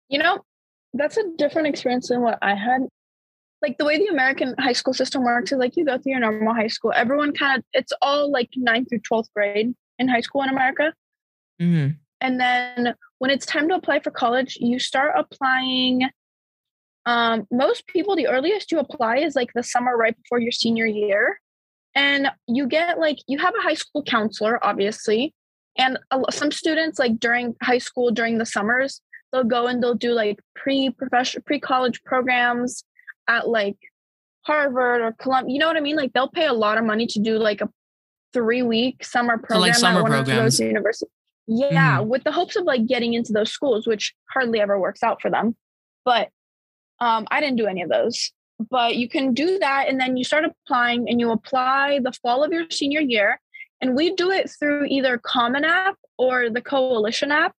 You 0.09 0.19
know, 0.19 0.43
that's 0.93 1.17
a 1.17 1.23
different 1.37 1.67
experience 1.67 2.09
than 2.09 2.21
what 2.21 2.39
I 2.41 2.55
had. 2.55 2.87
Like 3.61 3.77
the 3.77 3.85
way 3.85 3.97
the 3.97 4.07
American 4.07 4.55
high 4.57 4.73
school 4.73 4.93
system 4.93 5.23
works 5.23 5.51
is 5.51 5.57
like 5.57 5.75
you 5.75 5.85
go 5.85 5.97
through 5.97 6.13
your 6.13 6.21
normal 6.21 6.53
high 6.53 6.67
school. 6.67 6.93
Everyone 6.95 7.33
kind 7.33 7.57
of 7.57 7.65
it's 7.73 7.91
all 8.01 8.31
like 8.31 8.49
ninth 8.55 8.89
through 8.89 8.99
twelfth 8.99 9.29
grade 9.35 9.73
in 9.97 10.07
high 10.07 10.21
school 10.21 10.43
in 10.43 10.49
America. 10.49 10.93
Mhm. 11.61 11.97
And 12.21 12.39
then 12.39 12.95
when 13.19 13.31
it's 13.31 13.45
time 13.45 13.67
to 13.69 13.75
apply 13.75 13.99
for 13.99 14.11
college, 14.11 14.57
you 14.59 14.79
start 14.79 15.13
applying. 15.17 16.09
Um, 17.05 17.47
most 17.51 17.87
people, 17.87 18.15
the 18.15 18.27
earliest 18.27 18.71
you 18.71 18.79
apply 18.79 19.17
is 19.17 19.35
like 19.35 19.51
the 19.53 19.63
summer 19.63 19.97
right 19.97 20.15
before 20.15 20.39
your 20.39 20.51
senior 20.51 20.85
year. 20.85 21.39
And 21.95 22.29
you 22.47 22.67
get 22.67 22.99
like, 22.99 23.17
you 23.27 23.39
have 23.39 23.53
a 23.57 23.61
high 23.61 23.73
school 23.73 24.03
counselor, 24.03 24.63
obviously. 24.63 25.33
And 25.77 25.97
a 26.11 26.21
some 26.31 26.51
students, 26.51 26.99
like 26.99 27.19
during 27.19 27.55
high 27.63 27.77
school, 27.77 28.11
during 28.11 28.37
the 28.37 28.45
summers, 28.45 29.01
they'll 29.31 29.43
go 29.43 29.67
and 29.67 29.81
they'll 29.81 29.95
do 29.95 30.11
like 30.11 30.39
pre 30.55 30.89
professional, 30.89 31.43
pre 31.43 31.59
college 31.59 32.03
programs 32.03 32.83
at 33.27 33.47
like 33.47 33.77
Harvard 34.41 35.01
or 35.01 35.11
Columbia. 35.13 35.53
You 35.53 35.59
know 35.59 35.67
what 35.67 35.77
I 35.77 35.81
mean? 35.81 35.95
Like 35.95 36.13
they'll 36.13 36.29
pay 36.29 36.47
a 36.47 36.53
lot 36.53 36.77
of 36.77 36.83
money 36.83 37.07
to 37.07 37.19
do 37.19 37.37
like 37.37 37.61
a 37.61 37.69
three 38.33 38.61
week 38.61 39.03
summer 39.03 39.37
program 39.37 39.61
like, 39.61 39.75
summer 39.75 39.99
at 39.99 40.03
one 40.03 40.11
programs. 40.11 40.29
of 40.29 40.43
those 40.43 40.59
universities. 40.59 41.09
Yeah, 41.47 42.01
with 42.01 42.23
the 42.23 42.31
hopes 42.31 42.55
of 42.55 42.65
like 42.65 42.85
getting 42.85 43.15
into 43.15 43.33
those 43.33 43.51
schools, 43.51 43.87
which 43.87 44.13
hardly 44.31 44.59
ever 44.59 44.79
works 44.79 45.01
out 45.01 45.19
for 45.19 45.31
them. 45.31 45.55
But 46.05 46.29
um, 46.99 47.27
I 47.31 47.39
didn't 47.39 47.57
do 47.57 47.65
any 47.65 47.81
of 47.81 47.89
those. 47.89 48.31
But 48.69 48.97
you 48.97 49.07
can 49.07 49.33
do 49.33 49.57
that, 49.59 49.85
and 49.87 49.99
then 49.99 50.17
you 50.17 50.23
start 50.23 50.43
applying, 50.43 51.09
and 51.09 51.19
you 51.19 51.31
apply 51.31 52.01
the 52.03 52.11
fall 52.11 52.43
of 52.43 52.51
your 52.51 52.69
senior 52.69 52.99
year. 52.99 53.39
And 53.81 53.95
we 53.95 54.13
do 54.15 54.29
it 54.31 54.51
through 54.59 54.85
either 54.85 55.17
Common 55.17 55.63
App 55.63 55.95
or 56.17 56.49
the 56.49 56.61
Coalition 56.61 57.31
app. 57.31 57.55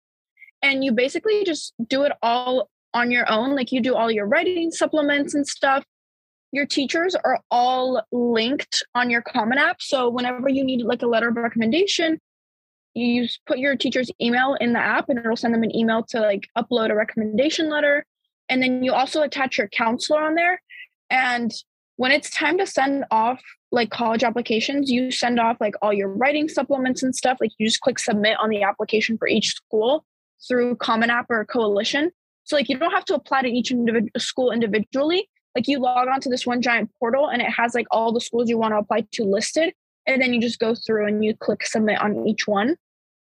And 0.61 0.83
you 0.83 0.91
basically 0.91 1.43
just 1.43 1.73
do 1.87 2.03
it 2.03 2.11
all 2.21 2.69
on 2.93 3.11
your 3.11 3.29
own. 3.31 3.55
Like 3.55 3.71
you 3.71 3.81
do 3.81 3.95
all 3.95 4.11
your 4.11 4.27
writing 4.27 4.71
supplements 4.71 5.33
and 5.33 5.47
stuff. 5.47 5.83
Your 6.51 6.65
teachers 6.65 7.15
are 7.15 7.39
all 7.49 8.03
linked 8.11 8.83
on 8.93 9.09
your 9.09 9.21
Common 9.21 9.57
App. 9.57 9.81
So 9.81 10.09
whenever 10.09 10.49
you 10.49 10.63
need 10.63 10.81
like 10.81 11.01
a 11.01 11.07
letter 11.07 11.29
of 11.29 11.37
recommendation, 11.37 12.19
you 12.93 13.27
put 13.47 13.57
your 13.57 13.77
teacher's 13.77 14.11
email 14.21 14.57
in 14.59 14.73
the 14.73 14.79
app 14.79 15.07
and 15.07 15.17
it'll 15.17 15.37
send 15.37 15.53
them 15.53 15.63
an 15.63 15.73
email 15.73 16.03
to 16.09 16.19
like 16.19 16.49
upload 16.57 16.91
a 16.91 16.95
recommendation 16.95 17.69
letter. 17.69 18.05
And 18.49 18.61
then 18.61 18.83
you 18.83 18.91
also 18.91 19.21
attach 19.21 19.57
your 19.57 19.69
counselor 19.69 20.21
on 20.21 20.35
there. 20.35 20.61
And 21.09 21.51
when 21.95 22.11
it's 22.11 22.29
time 22.29 22.57
to 22.57 22.67
send 22.67 23.05
off 23.11 23.41
like 23.71 23.91
college 23.91 24.23
applications, 24.23 24.91
you 24.91 25.09
send 25.09 25.39
off 25.39 25.55
like 25.61 25.75
all 25.81 25.93
your 25.93 26.09
writing 26.09 26.49
supplements 26.49 27.01
and 27.01 27.15
stuff. 27.15 27.37
Like 27.39 27.51
you 27.57 27.67
just 27.67 27.79
click 27.79 27.97
submit 27.97 28.37
on 28.41 28.49
the 28.49 28.63
application 28.63 29.17
for 29.17 29.27
each 29.27 29.53
school 29.55 30.03
through 30.47 30.75
Common 30.77 31.09
App 31.09 31.27
or 31.29 31.45
Coalition. 31.45 32.11
So 32.43 32.55
like 32.55 32.69
you 32.69 32.77
don't 32.77 32.91
have 32.91 33.05
to 33.05 33.15
apply 33.15 33.43
to 33.43 33.47
each 33.47 33.71
individual 33.71 34.09
school 34.17 34.51
individually. 34.51 35.29
Like 35.55 35.67
you 35.67 35.79
log 35.79 36.07
on 36.07 36.21
to 36.21 36.29
this 36.29 36.45
one 36.45 36.61
giant 36.61 36.89
portal 36.99 37.27
and 37.27 37.41
it 37.41 37.49
has 37.49 37.75
like 37.75 37.87
all 37.91 38.11
the 38.11 38.21
schools 38.21 38.49
you 38.49 38.57
want 38.57 38.73
to 38.73 38.77
apply 38.77 39.05
to 39.13 39.23
listed. 39.23 39.73
And 40.07 40.21
then 40.21 40.33
you 40.33 40.41
just 40.41 40.59
go 40.59 40.73
through 40.73 41.07
and 41.07 41.23
you 41.23 41.35
click 41.35 41.65
submit 41.65 42.01
on 42.01 42.27
each 42.27 42.47
one. 42.47 42.75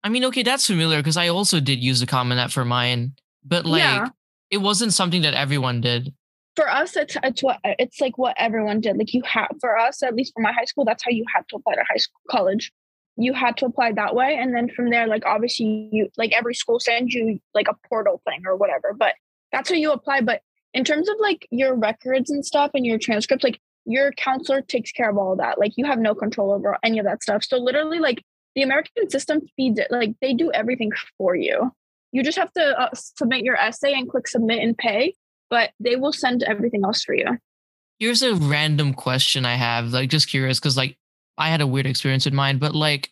I 0.04 0.10
mean, 0.10 0.26
okay, 0.26 0.44
that's 0.44 0.68
familiar 0.68 0.98
because 1.00 1.18
I 1.18 1.28
also 1.30 1.60
did 1.60 1.80
use 1.84 2.00
the 2.00 2.08
Common 2.08 2.38
App 2.38 2.52
for 2.52 2.66
mine, 2.66 3.14
but 3.44 3.66
like 3.66 3.80
Yeah. 3.82 4.10
it 4.50 4.58
wasn't 4.58 4.94
something 4.94 5.22
that 5.22 5.34
everyone 5.34 5.82
did. 5.82 6.14
For 6.56 6.70
us, 6.70 6.98
it's 6.98 7.16
it's 7.24 7.42
what 7.42 7.60
it's 7.64 8.02
like 8.02 8.18
what 8.18 8.36
everyone 8.38 8.82
did. 8.82 8.98
Like 8.98 9.14
you 9.14 9.22
have 9.26 9.48
for 9.62 9.78
us, 9.78 10.04
at 10.04 10.16
least 10.16 10.34
for 10.36 10.42
my 10.42 10.52
high 10.52 10.66
school, 10.66 10.84
that's 10.84 11.04
how 11.04 11.12
you 11.12 11.24
had 11.34 11.48
to 11.50 11.56
apply 11.56 11.76
to 11.76 11.84
high 11.90 11.98
school 11.98 12.20
college. 12.30 12.72
You 13.18 13.34
had 13.34 13.58
to 13.58 13.66
apply 13.66 13.94
that 13.94 14.16
way. 14.16 14.38
And 14.40 14.56
then 14.56 14.70
from 14.70 14.90
there, 14.90 15.08
like 15.08 15.26
obviously 15.26 15.90
you 15.92 16.10
like 16.18 16.34
every 16.34 16.56
school 16.56 16.80
sends 16.80 17.14
you 17.14 17.40
like 17.54 17.68
a 17.68 17.76
portal 17.88 18.22
thing 18.26 18.42
or 18.46 18.56
whatever. 18.56 18.94
But 18.98 19.16
that's 19.52 19.70
how 19.70 19.76
you 19.76 19.92
apply. 19.92 20.22
But 20.22 20.42
in 20.74 20.84
terms 20.84 21.10
of 21.10 21.16
like 21.20 21.48
your 21.52 21.76
records 21.76 22.32
and 22.32 22.46
stuff 22.46 22.72
and 22.74 22.86
your 22.86 22.98
transcripts, 22.98 23.44
like 23.44 23.60
your 23.86 24.12
counselor 24.14 24.62
takes 24.62 24.92
care 24.92 25.10
of 25.10 25.18
all 25.18 25.34
of 25.34 25.40
that. 25.40 25.60
Like 25.60 25.74
you 25.76 25.86
have 25.86 26.00
no 26.00 26.16
control 26.16 26.52
over 26.52 26.78
any 26.84 27.00
of 27.00 27.06
that 27.06 27.24
stuff. 27.24 27.44
So 27.44 27.58
literally, 27.58 28.00
like 28.00 28.24
the 28.56 28.64
American 28.64 29.10
system 29.10 29.42
feeds 29.56 29.80
it. 29.80 29.88
Like 29.90 30.14
they 30.22 30.34
do 30.34 30.52
everything 30.52 30.92
for 31.18 31.36
you. 31.36 31.72
You 32.12 32.24
just 32.24 32.38
have 32.38 32.52
to 32.54 32.80
uh, 32.80 32.90
submit 32.94 33.44
your 33.44 33.56
essay 33.56 33.94
and 33.94 34.10
click 34.10 34.28
submit 34.28 34.60
and 34.60 34.78
pay, 34.78 35.16
but 35.50 35.72
they 35.80 35.96
will 35.96 36.12
send 36.12 36.44
everything 36.44 36.84
else 36.84 37.04
for 37.04 37.14
you. 37.14 37.38
Here's 38.00 38.22
a 38.22 38.36
random 38.36 38.94
question 38.94 39.46
I 39.46 39.56
have, 39.56 39.94
like 39.94 40.10
just 40.10 40.28
curious, 40.28 40.60
because 40.60 40.76
like 40.76 40.98
I 41.42 41.50
had 41.50 41.62
a 41.62 41.68
weird 41.68 41.88
experience 41.88 42.26
with 42.26 42.36
mine, 42.36 42.60
but 42.60 42.76
like, 42.76 43.10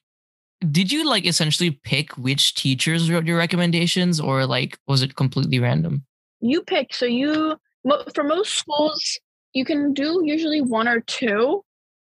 did 0.72 0.92
you 0.92 1.10
like 1.10 1.26
essentially 1.26 1.72
pick 1.72 2.12
which 2.12 2.54
teachers 2.54 3.10
wrote 3.10 3.26
your 3.26 3.38
recommendations, 3.38 4.20
or 4.20 4.46
like 4.46 4.78
was 4.88 5.02
it 5.02 5.16
completely 5.16 5.58
random? 5.58 6.06
You 6.40 6.62
pick. 6.62 6.94
So 6.94 7.06
you 7.06 7.58
for 8.14 8.24
most 8.24 8.54
schools, 8.54 9.18
you 9.54 9.66
can 9.66 9.94
do 9.94 10.22
usually 10.24 10.62
one 10.62 10.88
or 10.88 11.00
two, 11.00 11.64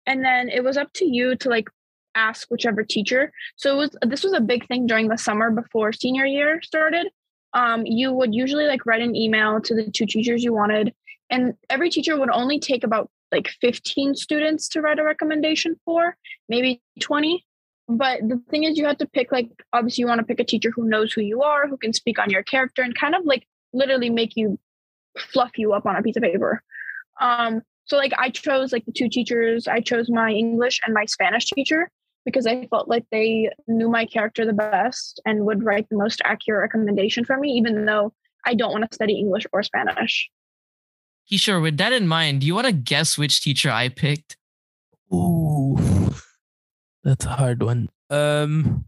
and 0.06 0.24
then 0.24 0.48
it 0.48 0.64
was 0.64 0.76
up 0.76 0.90
to 0.94 1.04
you 1.04 1.36
to 1.36 1.50
like 1.50 1.68
ask 2.14 2.48
whichever 2.48 2.82
teacher. 2.82 3.30
So 3.56 3.74
it 3.74 3.76
was 3.76 3.96
this 4.06 4.24
was 4.24 4.32
a 4.32 4.40
big 4.40 4.66
thing 4.68 4.86
during 4.86 5.08
the 5.08 5.18
summer 5.18 5.50
before 5.50 5.92
senior 5.92 6.24
year 6.24 6.62
started. 6.62 7.08
Um, 7.52 7.84
you 7.84 8.12
would 8.12 8.34
usually 8.34 8.66
like 8.66 8.86
write 8.86 9.02
an 9.02 9.14
email 9.14 9.60
to 9.60 9.74
the 9.74 9.90
two 9.90 10.06
teachers 10.06 10.42
you 10.42 10.54
wanted, 10.54 10.94
and 11.28 11.54
every 11.68 11.90
teacher 11.90 12.18
would 12.18 12.30
only 12.30 12.58
take 12.58 12.84
about 12.84 13.10
like 13.32 13.48
15 13.60 14.14
students 14.14 14.68
to 14.68 14.80
write 14.80 14.98
a 14.98 15.04
recommendation 15.04 15.76
for, 15.84 16.16
maybe 16.48 16.80
20. 17.00 17.44
But 17.88 18.20
the 18.28 18.42
thing 18.50 18.64
is, 18.64 18.76
you 18.76 18.86
have 18.86 18.98
to 18.98 19.06
pick 19.06 19.30
like 19.30 19.48
obviously 19.72 20.02
you 20.02 20.08
want 20.08 20.18
to 20.18 20.26
pick 20.26 20.40
a 20.40 20.44
teacher 20.44 20.72
who 20.74 20.88
knows 20.88 21.12
who 21.12 21.20
you 21.20 21.42
are, 21.42 21.68
who 21.68 21.76
can 21.76 21.92
speak 21.92 22.18
on 22.18 22.30
your 22.30 22.42
character, 22.42 22.82
and 22.82 22.94
kind 22.98 23.14
of 23.14 23.24
like 23.24 23.46
literally 23.72 24.10
make 24.10 24.36
you 24.36 24.58
fluff 25.18 25.52
you 25.56 25.72
up 25.72 25.86
on 25.86 25.96
a 25.96 26.02
piece 26.02 26.16
of 26.16 26.22
paper. 26.22 26.62
Um, 27.20 27.62
so 27.84 27.96
like 27.96 28.12
I 28.18 28.30
chose 28.30 28.72
like 28.72 28.84
the 28.84 28.92
two 28.92 29.08
teachers. 29.08 29.68
I 29.68 29.80
chose 29.80 30.10
my 30.10 30.30
English 30.30 30.80
and 30.84 30.94
my 30.94 31.04
Spanish 31.04 31.46
teacher 31.46 31.90
because 32.24 32.46
I 32.46 32.66
felt 32.66 32.88
like 32.88 33.04
they 33.12 33.50
knew 33.68 33.88
my 33.88 34.04
character 34.04 34.44
the 34.44 34.52
best 34.52 35.20
and 35.24 35.46
would 35.46 35.62
write 35.62 35.88
the 35.88 35.96
most 35.96 36.20
accurate 36.24 36.62
recommendation 36.62 37.24
for 37.24 37.38
me, 37.38 37.52
even 37.52 37.84
though 37.84 38.12
I 38.44 38.54
don't 38.54 38.72
want 38.72 38.90
to 38.90 38.94
study 38.94 39.14
English 39.14 39.46
or 39.52 39.62
Spanish. 39.62 40.28
Kishor, 41.30 41.60
with 41.60 41.76
that 41.78 41.92
in 41.92 42.06
mind, 42.06 42.40
do 42.40 42.46
you 42.46 42.54
want 42.54 42.66
to 42.66 42.72
guess 42.72 43.18
which 43.18 43.42
teacher 43.42 43.70
I 43.70 43.88
picked? 43.88 44.36
Ooh, 45.12 45.76
that's 47.02 47.24
a 47.24 47.30
hard 47.30 47.62
one. 47.62 47.88
Um, 48.10 48.84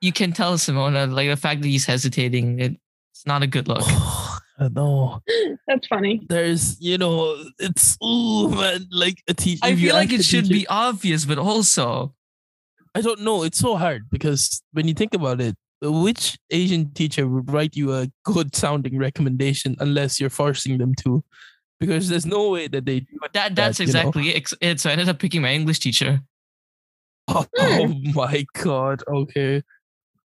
You 0.00 0.12
can 0.12 0.32
tell 0.32 0.54
Simona, 0.54 1.12
like 1.12 1.28
the 1.28 1.36
fact 1.36 1.62
that 1.62 1.68
he's 1.68 1.86
hesitating, 1.86 2.60
it, 2.60 2.76
it's 3.12 3.26
not 3.26 3.42
a 3.42 3.46
good 3.46 3.68
look. 3.68 3.82
I 4.58 4.68
know. 4.68 5.20
That's 5.66 5.86
funny. 5.88 6.20
There's, 6.28 6.80
you 6.80 6.98
know, 6.98 7.42
it's 7.58 7.96
ooh 8.04 8.50
man, 8.50 8.86
like 8.92 9.16
a 9.26 9.34
teacher. 9.34 9.60
I 9.64 9.74
feel 9.74 9.94
like 9.94 10.12
it 10.12 10.24
should 10.24 10.48
be 10.48 10.66
obvious, 10.68 11.24
but 11.24 11.38
also 11.38 12.14
I 12.94 13.00
don't 13.00 13.22
know. 13.22 13.42
It's 13.42 13.58
so 13.58 13.76
hard 13.76 14.08
because 14.10 14.62
when 14.72 14.86
you 14.86 14.94
think 14.94 15.14
about 15.14 15.40
it, 15.40 15.56
which 15.80 16.38
Asian 16.50 16.92
teacher 16.92 17.26
would 17.26 17.50
write 17.50 17.74
you 17.74 17.92
a 17.94 18.08
good 18.24 18.54
sounding 18.54 18.98
recommendation 18.98 19.74
unless 19.80 20.20
you're 20.20 20.30
forcing 20.30 20.78
them 20.78 20.94
to? 20.96 21.24
Because 21.82 22.08
there's 22.08 22.26
no 22.26 22.50
way 22.50 22.68
that 22.68 22.86
they 22.86 23.00
do 23.00 23.18
that 23.34 23.54
that's 23.54 23.78
That, 23.78 23.86
you 23.86 23.92
know. 23.92 23.98
exactly 23.98 24.28
it. 24.30 24.52
it. 24.60 24.80
So 24.80 24.88
I 24.88 24.92
ended 24.92 25.08
up 25.08 25.18
picking 25.18 25.42
my 25.42 25.52
English 25.52 25.80
teacher. 25.80 26.20
Oh, 27.28 27.46
oh 27.58 27.86
my 28.14 28.44
god. 28.62 29.02
Okay. 29.06 29.62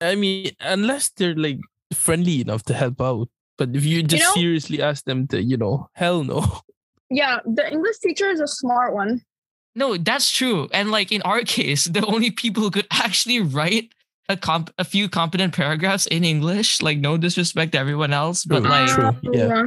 I 0.01 0.15
mean, 0.15 0.53
unless 0.61 1.11
they're 1.11 1.35
like 1.37 1.61
friendly 1.93 2.41
enough 2.41 2.63
to 2.65 2.75
help 2.75 3.01
out. 3.01 3.29
But 3.59 3.77
if 3.77 3.85
you 3.85 4.03
just 4.03 4.23
know- 4.25 4.35
seriously 4.35 4.81
ask 4.83 5.05
them 5.05 5.27
to, 5.29 5.43
you 5.43 5.57
know, 5.57 5.89
hell 5.95 6.25
no. 6.25 6.41
Yeah, 7.11 7.39
the 7.47 7.71
English 7.71 7.99
teacher 7.99 8.29
is 8.31 8.41
a 8.41 8.49
smart 8.49 8.93
one. 8.95 9.23
No, 9.77 9.97
that's 9.97 10.31
true. 10.33 10.69
And 10.73 10.91
like 10.91 11.13
in 11.13 11.23
our 11.23 11.43
case, 11.59 11.85
the 11.85 12.05
only 12.05 12.31
people 12.33 12.63
who 12.65 12.71
could 12.71 12.89
actually 12.91 13.41
write 13.41 13.93
a 14.29 14.37
comp 14.37 14.73
a 14.79 14.83
few 14.85 15.09
competent 15.09 15.55
paragraphs 15.55 16.07
in 16.07 16.25
English, 16.25 16.83
like 16.83 16.99
no 16.99 17.17
disrespect 17.17 17.73
to 17.73 17.79
everyone 17.79 18.13
else, 18.13 18.45
but 18.45 18.61
True, 18.63 18.71
like 18.71 18.89
true. 18.91 19.13
yeah. 19.33 19.63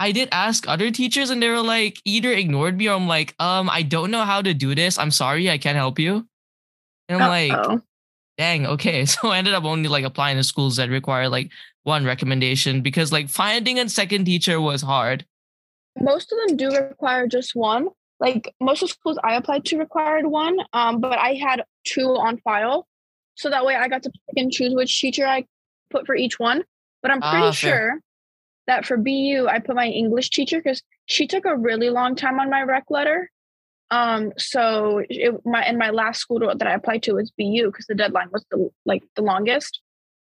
I 0.00 0.12
did 0.12 0.30
ask 0.32 0.66
other 0.66 0.90
teachers 0.90 1.30
and 1.30 1.42
they 1.42 1.48
were 1.50 1.62
like 1.62 2.00
either 2.04 2.32
ignored 2.32 2.76
me 2.78 2.88
or 2.88 2.94
I'm 2.96 3.06
like, 3.06 3.34
um, 3.38 3.70
I 3.70 3.82
don't 3.82 4.10
know 4.10 4.24
how 4.24 4.42
to 4.42 4.54
do 4.54 4.74
this. 4.74 4.98
I'm 4.98 5.10
sorry, 5.12 5.50
I 5.50 5.58
can't 5.58 5.76
help 5.76 5.98
you. 6.00 6.26
And 7.08 7.22
I'm 7.22 7.28
like, 7.28 7.52
uh-oh. 7.52 7.82
dang, 8.38 8.66
okay. 8.66 9.04
So 9.12 9.28
I 9.28 9.38
ended 9.38 9.54
up 9.54 9.64
only 9.64 9.88
like 9.88 10.04
applying 10.04 10.38
to 10.38 10.44
schools 10.44 10.76
that 10.76 10.88
require 10.88 11.28
like 11.28 11.50
one 11.84 12.04
recommendation 12.06 12.80
because 12.82 13.12
like 13.12 13.28
finding 13.28 13.78
a 13.78 13.88
second 13.90 14.24
teacher 14.24 14.60
was 14.60 14.82
hard. 14.82 15.26
most 16.00 16.32
of 16.32 16.38
them 16.48 16.56
do 16.56 16.70
require 16.74 17.26
just 17.28 17.54
one. 17.54 17.88
Like 18.20 18.54
most 18.60 18.82
of 18.82 18.88
the 18.88 18.92
schools 18.94 19.18
I 19.24 19.34
applied 19.34 19.64
to 19.66 19.78
required 19.78 20.26
one, 20.26 20.58
um, 20.72 21.00
but 21.00 21.18
I 21.18 21.34
had 21.34 21.64
two 21.84 22.16
on 22.16 22.38
file, 22.38 22.86
so 23.34 23.48
that 23.50 23.64
way 23.64 23.76
I 23.76 23.88
got 23.88 24.02
to 24.04 24.10
pick 24.10 24.36
and 24.42 24.52
choose 24.52 24.74
which 24.74 25.00
teacher 25.00 25.26
I 25.26 25.46
put 25.90 26.06
for 26.06 26.14
each 26.14 26.38
one. 26.38 26.64
But 27.02 27.10
I'm 27.12 27.20
pretty 27.22 27.36
Ah, 27.46 27.52
fair. 27.52 27.52
sure 27.52 28.00
that 28.70 28.86
for 28.86 28.96
BU 28.96 29.46
I 29.48 29.58
put 29.58 29.74
my 29.74 29.86
English 29.86 30.30
teacher 30.30 30.58
because 30.58 30.82
she 31.06 31.26
took 31.26 31.44
a 31.44 31.56
really 31.56 31.90
long 31.90 32.14
time 32.14 32.38
on 32.38 32.48
my 32.48 32.62
rec 32.62 32.84
letter. 32.88 33.30
Um, 33.90 34.32
so 34.38 35.02
it, 35.08 35.34
my 35.44 35.62
and 35.62 35.76
my 35.76 35.90
last 35.90 36.20
school 36.20 36.38
that 36.38 36.66
I 36.66 36.74
applied 36.74 37.02
to 37.04 37.14
was 37.14 37.32
BU 37.36 37.66
because 37.66 37.86
the 37.86 37.94
deadline 37.94 38.28
was 38.32 38.44
the 38.50 38.70
like 38.86 39.02
the 39.16 39.22
longest. 39.22 39.80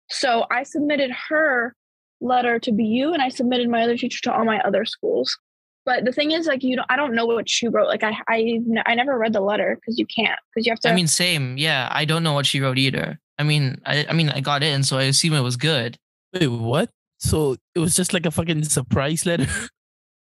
So 0.10 0.46
I 0.52 0.64
submitted 0.64 1.12
her 1.30 1.74
letter 2.20 2.60
to 2.60 2.72
BU 2.72 3.12
and 3.14 3.22
I 3.22 3.30
submitted 3.30 3.70
my 3.70 3.84
other 3.84 3.98
teacher 3.98 4.20
to 4.24 4.34
all 4.34 4.46
my 4.46 4.60
other 4.60 4.86
schools. 4.86 5.38
But 5.86 6.06
the 6.06 6.14
thing 6.14 6.32
is, 6.32 6.48
like, 6.48 6.64
you 6.64 6.78
know, 6.78 6.86
I 6.90 6.96
don't 6.96 7.14
know 7.14 7.26
what 7.26 7.50
she 7.50 7.68
wrote. 7.68 7.88
Like, 7.88 8.04
I, 8.04 8.16
I, 8.30 8.60
I 8.86 8.96
never 8.96 9.18
read 9.18 9.34
the 9.34 9.42
letter 9.42 9.76
because 9.76 10.00
you 10.00 10.06
can't, 10.06 10.40
because 10.50 10.66
you 10.66 10.72
have 10.72 10.80
to. 10.82 10.90
I 10.90 10.96
mean, 10.96 11.08
same. 11.08 11.58
Yeah, 11.58 11.90
I 11.92 12.06
don't 12.06 12.24
know 12.24 12.32
what 12.32 12.46
she 12.46 12.62
wrote 12.62 12.78
either. 12.78 13.20
I 13.38 13.44
mean, 13.44 13.82
I, 13.86 14.06
I 14.08 14.14
mean, 14.14 14.30
I 14.30 14.40
got 14.40 14.64
in, 14.64 14.84
so 14.84 14.98
I 14.98 15.04
assume 15.04 15.34
it 15.34 15.42
was 15.42 15.58
good. 15.58 15.98
Wait, 16.34 16.48
what? 16.48 16.90
So 17.24 17.56
it 17.74 17.80
was 17.80 17.96
just 17.96 18.14
like 18.14 18.26
a 18.26 18.32
fucking 18.32 18.64
surprise 18.66 19.26
letter. 19.26 19.48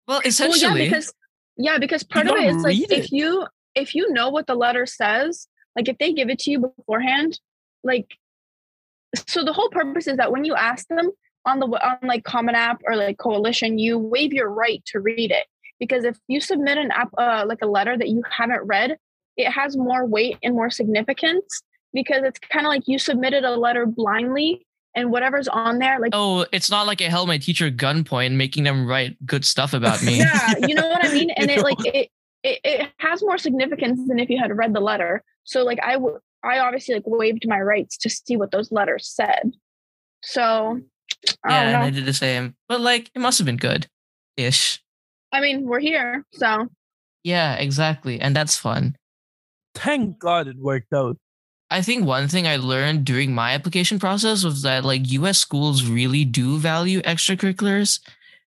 Well, 0.08 0.20
essentially, 0.26 0.68
well, 0.68 0.78
yeah, 0.78 0.84
because 0.84 1.14
yeah, 1.58 1.78
because 1.78 2.04
part 2.04 2.28
of 2.28 2.36
it 2.36 2.56
is 2.56 2.64
like 2.64 2.78
it. 2.78 2.92
if 2.92 3.12
you 3.12 3.46
if 3.76 3.96
you 3.96 4.12
know 4.12 4.30
what 4.30 4.48
the 4.48 4.56
letter 4.56 4.86
says, 4.86 5.48
like 5.76 5.88
if 5.88 5.98
they 6.00 6.12
give 6.12 6.30
it 6.30 6.40
to 6.40 6.52
you 6.52 6.60
beforehand, 6.60 7.40
like 7.84 8.08
so 9.16 9.46
the 9.46 9.54
whole 9.54 9.70
purpose 9.70 10.08
is 10.08 10.18
that 10.18 10.32
when 10.32 10.44
you 10.44 10.56
ask 10.56 10.88
them 10.88 11.12
on 11.46 11.60
the 11.60 11.68
on 11.68 11.98
like 12.04 12.24
Common 12.24 12.56
App 12.56 12.82
or 12.86 12.96
like 12.96 13.20
Coalition, 13.20 13.80
you 13.80 13.98
waive 14.00 14.34
your 14.34 14.50
right 14.50 14.84
to 14.88 15.00
read 15.00 15.32
it 15.32 15.46
because 15.80 16.04
if 16.04 16.18
you 16.28 16.42
submit 16.42 16.78
an 16.78 16.92
app 16.92 17.10
uh, 17.18 17.46
like 17.48 17.60
a 17.62 17.68
letter 17.68 17.98
that 17.98 18.10
you 18.10 18.24
haven't 18.30 18.64
read, 18.64 18.98
it 19.38 19.50
has 19.50 19.78
more 19.78 20.06
weight 20.06 20.38
and 20.44 20.56
more 20.56 20.70
significance 20.70 21.62
because 21.94 22.24
it's 22.24 22.40
kind 22.40 22.66
of 22.66 22.70
like 22.70 22.88
you 22.88 23.00
submitted 23.00 23.44
a 23.44 23.56
letter 23.56 23.86
blindly 23.86 24.66
and 24.96 25.12
whatever's 25.12 25.48
on 25.48 25.80
there 25.80 26.00
like 26.00 26.12
oh 26.14 26.46
it's 26.52 26.70
not 26.70 26.86
like 26.86 27.02
i 27.02 27.06
held 27.06 27.28
my 27.28 27.38
teacher 27.38 27.72
gunpoint 27.72 28.34
making 28.34 28.64
them 28.64 28.86
write 28.86 29.16
good 29.26 29.46
stuff 29.46 29.74
about 29.74 30.04
me. 30.04 30.18
Yeah 30.18 30.54
you 30.68 30.76
know 30.76 30.88
what 30.88 31.06
i 31.06 31.14
mean? 31.14 31.30
And 31.32 31.50
it 31.52 31.64
like 31.64 31.86
it, 31.86 32.10
it 32.44 32.60
it 32.64 32.90
has 32.98 33.22
more 33.22 33.38
significance 33.38 34.00
than 34.08 34.20
if 34.20 34.30
you 34.30 34.40
had 34.40 34.56
read 34.56 34.74
the 34.74 34.80
letter. 34.80 35.24
So 35.44 35.64
like 35.64 35.80
i 35.84 35.98
i 36.44 36.60
obviously 36.60 36.96
like 36.96 37.04
waived 37.06 37.48
my 37.48 37.60
rights 37.60 37.98
to 37.98 38.10
see 38.10 38.38
what 38.38 38.52
those 38.52 38.72
letters 38.72 39.08
said. 39.08 39.54
So 40.24 40.82
I 41.44 41.50
yeah 41.50 41.62
and 41.62 41.78
i 41.78 41.90
did 41.90 42.06
the 42.06 42.14
same. 42.14 42.56
But 42.68 42.82
like 42.82 43.12
it 43.16 43.20
must 43.20 43.38
have 43.38 43.46
been 43.46 43.58
good 43.58 43.88
ish. 44.38 44.82
I 45.32 45.42
mean 45.42 45.68
we're 45.68 45.80
here 45.80 46.26
so. 46.34 46.68
Yeah 47.24 47.56
exactly 47.56 48.20
and 48.20 48.36
that's 48.36 48.58
fun. 48.58 48.96
Thank 49.74 50.20
god 50.20 50.48
it 50.48 50.58
worked 50.58 50.92
out 50.94 51.18
I 51.72 51.82
think 51.82 52.06
one 52.06 52.28
thing 52.28 52.46
I 52.46 52.58
learned 52.58 53.06
during 53.06 53.34
my 53.34 53.54
application 53.54 53.98
process 53.98 54.44
was 54.44 54.62
that 54.64 54.84
like 54.84 55.10
US 55.12 55.40
schools 55.40 55.86
really 55.86 56.26
do 56.26 56.58
value 56.58 57.02
extracurriculars, 57.04 58.02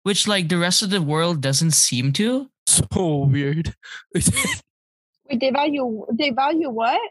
which 0.04 0.26
like 0.26 0.48
the 0.48 0.58
rest 0.58 0.82
of 0.82 0.90
the 0.90 1.02
world 1.02 1.42
doesn't 1.42 1.72
seem 1.72 2.14
to. 2.14 2.50
So 2.66 3.26
weird. 3.26 3.76
Wait, 4.16 5.40
they 5.40 5.52
value 5.52 6.06
they 6.18 6.30
value 6.30 6.70
what? 6.70 7.02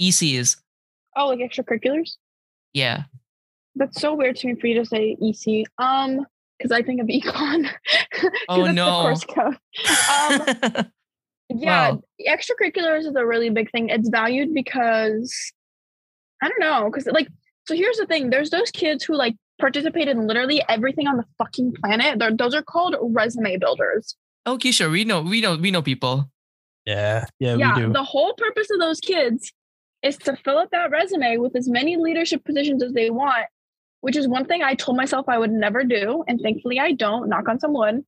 ECs. 0.00 0.58
Oh, 1.16 1.28
like 1.28 1.38
extracurriculars? 1.38 2.16
Yeah. 2.74 3.04
That's 3.74 3.98
so 4.00 4.14
weird 4.14 4.36
to 4.36 4.48
me 4.48 4.54
for 4.54 4.66
you 4.66 4.74
to 4.74 4.84
say 4.84 5.16
EC. 5.22 5.64
Um, 5.78 6.26
because 6.58 6.72
I 6.72 6.82
think 6.82 7.00
of 7.00 7.06
econ. 7.08 7.70
oh 8.50 8.66
no. 8.72 9.00
course 9.00 9.24
code. 9.24 9.56
Um, 10.76 10.92
yeah, 11.48 11.90
wow. 11.90 12.02
extracurriculars 12.26 13.00
is 13.00 13.14
a 13.16 13.24
really 13.24 13.50
big 13.50 13.70
thing. 13.70 13.88
It's 13.88 14.08
valued 14.08 14.54
because 14.54 15.34
I 16.42 16.48
don't 16.48 16.60
know, 16.60 16.90
because 16.90 17.06
like 17.06 17.28
so 17.66 17.74
here's 17.74 17.96
the 17.96 18.06
thing: 18.06 18.30
there's 18.30 18.50
those 18.50 18.70
kids 18.70 19.04
who 19.04 19.14
like 19.14 19.34
participate 19.58 20.08
in 20.08 20.26
literally 20.26 20.62
everything 20.68 21.06
on 21.06 21.16
the 21.16 21.24
fucking 21.36 21.74
planet. 21.82 22.18
They're, 22.18 22.34
those 22.34 22.54
are 22.54 22.62
called 22.62 22.96
resume 23.00 23.56
builders. 23.58 24.16
Oh, 24.46 24.54
okay, 24.54 24.70
sure. 24.70 24.88
We 24.88 25.04
know, 25.04 25.20
we 25.20 25.40
know, 25.40 25.56
we 25.56 25.70
know 25.70 25.82
people. 25.82 26.30
Yeah, 26.86 27.26
yeah, 27.38 27.56
yeah. 27.56 27.88
The 27.92 28.02
whole 28.02 28.34
purpose 28.34 28.68
of 28.70 28.78
those 28.78 29.00
kids 29.00 29.52
is 30.02 30.16
to 30.18 30.36
fill 30.36 30.58
up 30.58 30.70
that 30.70 30.90
resume 30.90 31.36
with 31.38 31.54
as 31.56 31.68
many 31.68 31.96
leadership 31.96 32.44
positions 32.44 32.82
as 32.82 32.92
they 32.92 33.10
want, 33.10 33.46
which 34.00 34.16
is 34.16 34.26
one 34.26 34.46
thing 34.46 34.62
I 34.62 34.74
told 34.74 34.96
myself 34.96 35.28
I 35.28 35.38
would 35.38 35.50
never 35.50 35.84
do, 35.84 36.24
and 36.26 36.40
thankfully 36.40 36.80
I 36.80 36.92
don't. 36.92 37.28
Knock 37.28 37.48
on 37.48 37.60
some 37.60 37.74
wood. 37.74 38.04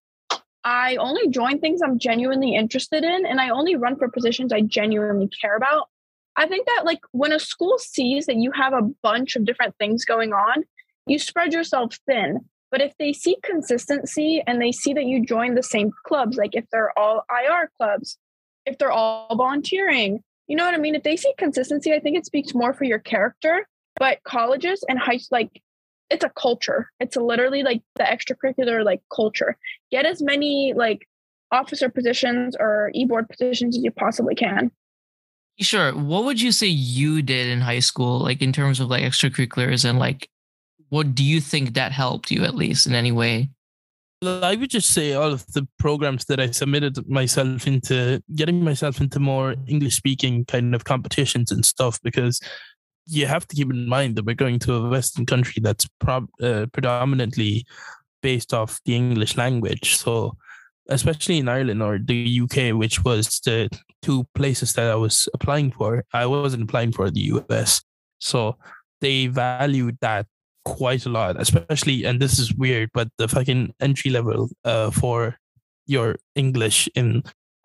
I 0.65 0.97
only 0.97 1.29
join 1.29 1.59
things 1.59 1.81
I'm 1.83 1.99
genuinely 1.99 2.55
interested 2.55 3.03
in 3.03 3.27
and 3.27 3.41
I 3.41 3.51
only 3.51 3.77
run 3.77 3.97
for 3.97 4.09
positions 4.09 4.53
I 4.53 4.61
genuinely 4.61 5.29
care 5.41 5.57
about. 5.57 5.89
I 6.37 6.47
think 6.47 6.67
that 6.67 6.83
like 6.85 7.01
when 7.13 7.33
a 7.33 7.39
school 7.39 7.79
sees 7.79 8.27
that 8.27 8.37
you 8.37 8.53
have 8.53 8.73
a 8.73 8.89
bunch 9.03 9.37
of 9.37 9.45
different 9.45 9.75
things 9.79 10.05
going 10.05 10.33
on, 10.33 10.65
you 11.07 11.19
spread 11.19 11.53
yourself 11.53 11.97
thin. 12.07 12.41
But 12.71 12.81
if 12.81 12.95
they 12.99 13.13
see 13.13 13.37
consistency 13.43 14.43
and 14.47 14.61
they 14.61 14.71
see 14.71 14.93
that 14.93 15.07
you 15.07 15.25
join 15.25 15.55
the 15.55 15.63
same 15.63 15.91
clubs, 16.07 16.37
like 16.37 16.55
if 16.55 16.65
they're 16.71 16.97
all 16.99 17.25
IR 17.31 17.71
clubs, 17.79 18.17
if 18.65 18.79
they're 18.79 18.93
all 18.93 19.35
volunteering, 19.35 20.23
you 20.47 20.57
know 20.57 20.65
what 20.65 20.75
I 20.75 20.79
mean? 20.79 20.95
If 20.95 21.03
they 21.03 21.17
see 21.17 21.33
consistency, 21.37 21.93
I 21.93 22.01
think 22.01 22.17
it 22.17 22.27
speaks 22.27 22.55
more 22.55 22.73
for 22.73 22.85
your 22.85 22.99
character. 22.99 23.67
But 23.97 24.23
colleges 24.23 24.85
and 24.89 24.99
high 24.99 25.19
like 25.31 25.61
it's 26.11 26.25
a 26.25 26.31
culture. 26.31 26.91
It's 27.01 27.17
a 27.17 27.21
literally 27.21 27.63
like 27.63 27.83
the 27.97 28.05
extracurricular 28.05 28.85
like 28.85 29.01
culture. 29.15 29.57
Get 29.91 30.07
as 30.07 30.21
many 30.21 30.75
like 30.75 31.07
officer 31.53 31.89
positions 31.89 32.57
or 32.59 32.91
e-board 32.95 33.29
positions 33.29 33.77
as 33.77 33.83
you 33.83 33.91
possibly 33.91 34.35
can. 34.35 34.71
Sure. 35.61 35.93
What 35.93 36.25
would 36.25 36.41
you 36.41 36.53
say 36.53 36.67
you 36.67 37.23
did 37.23 37.49
in 37.49 37.61
high 37.61 37.81
school, 37.81 38.19
like 38.19 38.41
in 38.43 38.53
terms 38.53 38.81
of 38.81 38.89
like 38.89 39.03
extracurriculars 39.03 39.89
and 39.89 39.99
like 39.99 40.29
what 40.89 41.15
do 41.15 41.23
you 41.23 41.41
think 41.41 41.75
that 41.75 41.93
helped 41.93 42.31
you 42.31 42.45
at 42.45 42.55
least 42.55 42.87
in 42.87 42.95
any 42.95 43.13
way? 43.13 43.49
I 44.23 44.57
would 44.57 44.69
just 44.69 44.93
say 44.93 45.15
all 45.15 45.33
of 45.33 45.47
the 45.53 45.67
programs 45.79 46.27
that 46.27 46.41
I 46.41 46.51
submitted 46.51 47.09
myself 47.09 47.67
into, 47.67 48.23
getting 48.35 48.63
myself 48.63 49.01
into 49.01 49.19
more 49.19 49.55
English 49.67 49.97
speaking 49.97 50.45
kind 50.45 50.75
of 50.75 50.85
competitions 50.85 51.51
and 51.51 51.65
stuff, 51.65 51.99
because 52.03 52.39
you 53.07 53.27
have 53.27 53.47
to 53.49 53.57
keep 53.57 53.71
in 53.71 53.89
mind 53.89 54.17
that 54.17 54.25
we're 54.25 54.35
going 54.35 54.59
to 54.61 54.75
a 54.75 54.89
Western 54.89 55.27
country 55.27 55.61
that's 55.63 55.87
prob- 56.01 56.31
uh, 56.43 56.67
predominantly 56.73 57.67
based 58.23 58.53
off 58.55 58.81
the 58.85 58.95
English 58.95 59.37
language. 59.37 59.97
So, 59.97 60.37
especially 60.89 61.39
in 61.39 61.49
Ireland 61.49 61.83
or 61.83 61.99
the 61.99 62.41
UK, 62.43 62.77
which 62.77 63.05
was 63.05 63.41
the 63.41 63.69
two 64.03 64.27
places 64.35 64.73
that 64.75 64.91
I 64.91 64.95
was 64.95 65.29
applying 65.35 65.73
for, 65.73 66.05
I 66.13 66.27
wasn't 66.27 66.65
applying 66.65 66.93
for 66.93 67.11
the 67.11 67.21
US. 67.21 67.83
So, 68.19 68.57
they 69.01 69.27
valued 69.27 69.97
that 70.01 70.27
quite 70.65 71.07
a 71.07 71.09
lot, 71.09 71.41
especially, 71.41 72.05
and 72.05 72.21
this 72.21 72.39
is 72.39 72.55
weird, 72.55 72.91
but 72.93 73.09
the 73.19 73.29
fucking 73.29 73.75
entry 73.81 74.11
level 74.11 74.51
uh, 74.65 74.91
for 74.91 75.37
your 75.87 76.17
English 76.35 76.89
in 76.95 77.23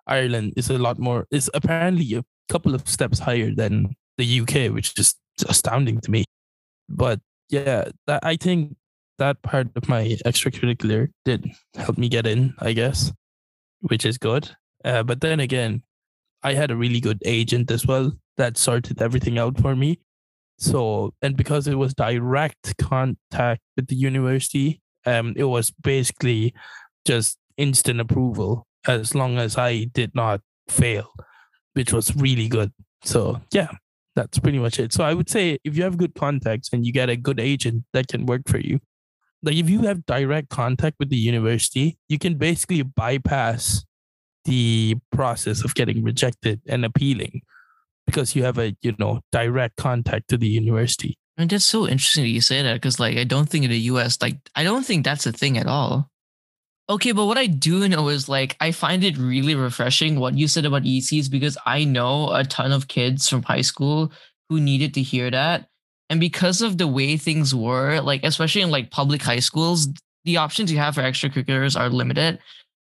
Ireland 0.08 0.54
is 0.56 0.70
a 0.70 0.78
lot 0.78 0.98
more, 0.98 1.28
is 1.32 1.50
apparently 1.54 2.14
a 2.16 2.24
couple 2.50 2.74
of 2.74 2.88
steps 2.88 3.20
higher 3.20 3.54
than 3.54 3.96
the 4.18 4.42
UK, 4.42 4.74
which 4.74 4.98
is 4.98 5.16
astounding 5.44 6.00
to 6.02 6.12
me. 6.12 6.26
But 6.90 7.20
yeah, 7.50 7.90
that, 8.08 8.24
I 8.24 8.36
think 8.36 8.76
that 9.18 9.42
part 9.42 9.68
of 9.76 9.88
my 9.88 10.18
extracurricular 10.26 11.10
did 11.24 11.50
help 11.76 11.98
me 11.98 12.10
get 12.10 12.28
in, 12.28 12.54
I 12.60 12.74
guess, 12.74 13.12
which 13.82 14.06
is 14.06 14.18
good. 14.18 14.56
Uh, 14.84 15.04
but 15.04 15.22
then 15.22 15.40
again, 15.40 15.84
I 16.44 16.54
had 16.54 16.72
a 16.72 16.76
really 16.76 17.00
good 17.00 17.22
agent 17.26 17.72
as 17.72 17.88
well 17.88 18.14
that 18.38 18.58
sorted 18.58 19.02
everything 19.02 19.40
out 19.40 19.60
for 19.60 19.76
me. 19.76 20.00
So, 20.58 21.14
and 21.22 21.36
because 21.36 21.68
it 21.68 21.76
was 21.76 21.94
direct 21.94 22.78
contact 22.78 23.62
with 23.76 23.88
the 23.88 23.96
university, 23.96 24.82
um, 25.06 25.34
it 25.36 25.46
was 25.46 25.72
basically 25.72 26.54
just 27.06 27.38
instant 27.58 28.00
approval 28.00 28.66
as 28.88 29.16
long 29.16 29.38
as 29.38 29.58
I 29.58 29.86
did 29.86 30.14
not 30.16 30.42
fail, 30.68 31.12
which 31.74 31.92
was 31.92 32.16
really 32.16 32.48
good. 32.48 32.72
So, 33.04 33.42
yeah, 33.52 33.70
that's 34.16 34.40
pretty 34.40 34.60
much 34.60 34.80
it. 34.80 34.94
So 34.94 35.04
I 35.04 35.14
would 35.14 35.30
say 35.30 35.58
if 35.64 35.76
you 35.78 35.84
have 35.84 35.98
good 35.98 36.16
contacts 36.16 36.70
and 36.72 36.86
you 36.86 36.94
get 36.94 37.10
a 37.10 37.16
good 37.16 37.40
agent 37.40 37.84
that 37.94 38.08
can 38.08 38.26
work 38.26 38.44
for 38.48 38.60
you, 38.60 38.80
like 39.44 39.56
if 39.56 39.70
you 39.70 39.82
have 39.82 40.06
direct 40.06 40.50
contact 40.50 40.98
with 41.00 41.10
the 41.10 41.18
university, 41.18 41.98
you 42.08 42.18
can 42.18 42.36
basically 42.36 42.82
bypass 42.82 43.86
the 44.46 44.96
process 45.12 45.64
of 45.64 45.76
getting 45.76 46.04
rejected 46.04 46.62
and 46.68 46.86
appealing 46.86 47.42
because 48.06 48.36
you 48.36 48.44
have 48.44 48.58
a 48.58 48.76
you 48.82 48.96
know 49.00 49.22
direct 49.32 49.76
contact 49.76 50.30
to 50.30 50.38
the 50.38 50.48
university. 50.48 51.18
Mean, 51.38 51.50
that's 51.50 51.66
so 51.66 51.88
interesting 51.88 52.24
that 52.24 52.30
you 52.30 52.42
say 52.42 52.62
that 52.62 52.76
because 52.76 53.00
like 53.00 53.18
I 53.18 53.24
don't 53.24 53.50
think 53.50 53.66
in 53.66 53.72
the 53.72 53.80
US 53.92 54.22
like 54.22 54.38
I 54.56 54.64
don't 54.64 54.86
think 54.86 55.04
that's 55.04 55.26
a 55.26 55.32
thing 55.32 55.58
at 55.58 55.68
all. 55.68 56.10
Okay, 56.88 57.14
but 57.14 57.26
what 57.26 57.38
I 57.38 57.48
do 57.48 57.88
know 57.88 58.10
is 58.10 58.30
like 58.30 58.56
I 58.60 58.72
find 58.72 59.04
it 59.04 59.18
really 59.18 59.56
refreshing 59.56 60.20
what 60.20 60.38
you 60.38 60.48
said 60.48 60.66
about 60.66 60.84
ECs 60.84 61.32
because 61.32 61.58
I 61.66 61.84
know 61.84 62.32
a 62.32 62.44
ton 62.44 62.72
of 62.72 62.88
kids 62.88 63.28
from 63.28 63.42
high 63.42 63.62
school 63.62 64.12
who 64.50 64.60
needed 64.60 64.94
to 64.94 65.02
hear 65.02 65.32
that. 65.32 65.68
And 66.12 66.20
because 66.20 66.62
of 66.62 66.78
the 66.78 66.88
way 66.88 67.18
things 67.18 67.56
were, 67.56 68.00
like 68.02 68.24
especially 68.24 68.62
in 68.62 68.70
like 68.70 68.92
public 68.92 69.24
high 69.24 69.40
schools, 69.40 69.88
the 70.26 70.38
options 70.38 70.72
you 70.72 70.78
have 70.78 70.94
for 70.96 71.02
extracurriculars 71.02 71.80
are 71.80 71.90
limited. 71.90 72.38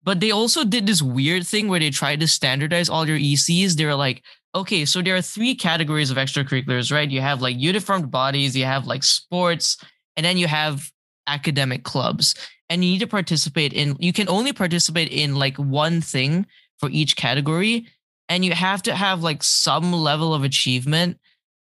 But 0.03 0.21
they 0.21 0.31
also 0.31 0.63
did 0.63 0.87
this 0.87 1.01
weird 1.01 1.45
thing 1.45 1.67
where 1.67 1.81
they 1.81 1.89
tried 1.89 2.21
to 2.21 2.27
standardize 2.27 2.87
all 2.87 3.05
your 3.05 3.19
ECs. 3.19 3.73
They 3.73 3.85
were 3.85 3.95
like, 3.95 4.23
okay, 4.55 4.85
so 4.85 5.01
there 5.01 5.17
are 5.17 5.21
three 5.21 5.55
categories 5.55 6.09
of 6.09 6.15
extracurriculars, 6.15 6.89
right? 6.89 7.09
You 7.09 7.19
have 7.19 7.41
like 7.41 7.57
uniformed 7.59 8.09
bodies, 8.09 8.55
you 8.55 8.63
have 8.63 8.87
like 8.87 9.03
sports, 9.03 9.77
and 10.15 10.25
then 10.25 10.37
you 10.37 10.47
have 10.47 10.89
academic 11.27 11.83
clubs. 11.83 12.33
And 12.69 12.83
you 12.83 12.91
need 12.91 12.99
to 12.99 13.07
participate 13.07 13.73
in 13.73 13.95
you 13.99 14.13
can 14.13 14.29
only 14.29 14.53
participate 14.53 15.11
in 15.11 15.35
like 15.35 15.57
one 15.57 16.01
thing 16.01 16.45
for 16.77 16.89
each 16.89 17.15
category 17.15 17.87
and 18.29 18.45
you 18.45 18.53
have 18.53 18.83
to 18.83 18.95
have 18.95 19.23
like 19.23 19.43
some 19.43 19.91
level 19.91 20.33
of 20.33 20.43
achievement 20.43 21.17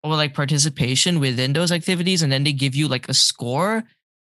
or 0.05 0.17
like 0.17 0.35
participation 0.35 1.19
within 1.19 1.53
those 1.53 1.73
activities 1.73 2.23
and 2.23 2.31
then 2.31 2.45
they 2.45 2.53
give 2.53 2.75
you 2.75 2.89
like 2.89 3.09
a 3.09 3.15
score 3.15 3.85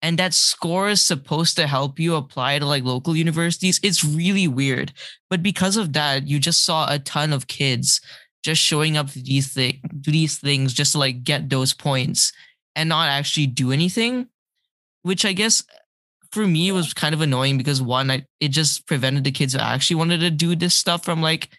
and 0.03 0.19
that 0.19 0.35
score 0.35 0.89
is 0.89 1.01
supposed 1.01 1.57
to 1.57 1.67
help 1.67 1.99
you 2.01 2.17
apply 2.17 2.59
to 2.59 2.67
like 2.67 2.83
local 2.83 3.15
universities. 3.15 3.79
It's 3.83 4.05
really 4.05 4.47
weird 4.47 4.93
but 5.31 5.43
because 5.43 5.77
of 5.77 5.93
that 5.95 6.29
you 6.29 6.39
just 6.39 6.65
saw 6.65 6.93
a 6.93 6.99
ton 6.99 7.33
of 7.33 7.47
kids 7.47 8.01
just 8.43 8.61
showing 8.61 8.97
up 8.97 9.09
to 9.11 9.23
these, 9.23 9.55
th- 9.55 9.81
to 10.03 10.11
these 10.11 10.39
things 10.39 10.73
just 10.73 10.93
to 10.93 10.99
like 10.99 11.23
get 11.23 11.49
those 11.49 11.73
points 11.73 12.33
and 12.75 12.89
not 12.89 13.09
actually 13.09 13.47
do 13.47 13.71
anything 13.71 14.27
which 15.03 15.25
i 15.25 15.33
guess 15.33 15.63
for 16.33 16.47
me 16.47 16.69
it 16.69 16.73
was 16.73 16.93
kind 16.95 17.15
of 17.15 17.21
annoying 17.21 17.59
because 17.59 17.81
one 17.81 18.11
I, 18.11 18.27
it 18.41 18.49
just 18.49 18.87
prevented 18.87 19.25
the 19.25 19.31
kids 19.31 19.53
who 19.53 19.61
actually 19.61 19.97
wanted 19.97 20.21
to 20.21 20.31
do 20.31 20.57
this 20.57 20.75
stuff 20.75 21.05
from 21.05 21.23
like 21.23 21.51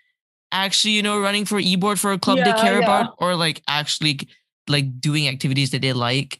actually 0.51 0.91
you 0.91 1.03
know 1.03 1.19
running 1.19 1.45
for 1.45 1.59
e-board 1.59 1.99
for 1.99 2.11
a 2.11 2.19
club 2.19 2.39
they 2.39 2.53
care 2.53 2.79
yeah. 2.79 2.85
about 2.85 3.15
or 3.19 3.35
like 3.35 3.61
actually 3.67 4.19
like 4.67 4.99
doing 4.99 5.27
activities 5.27 5.71
that 5.71 5.81
they 5.81 5.93
like 5.93 6.39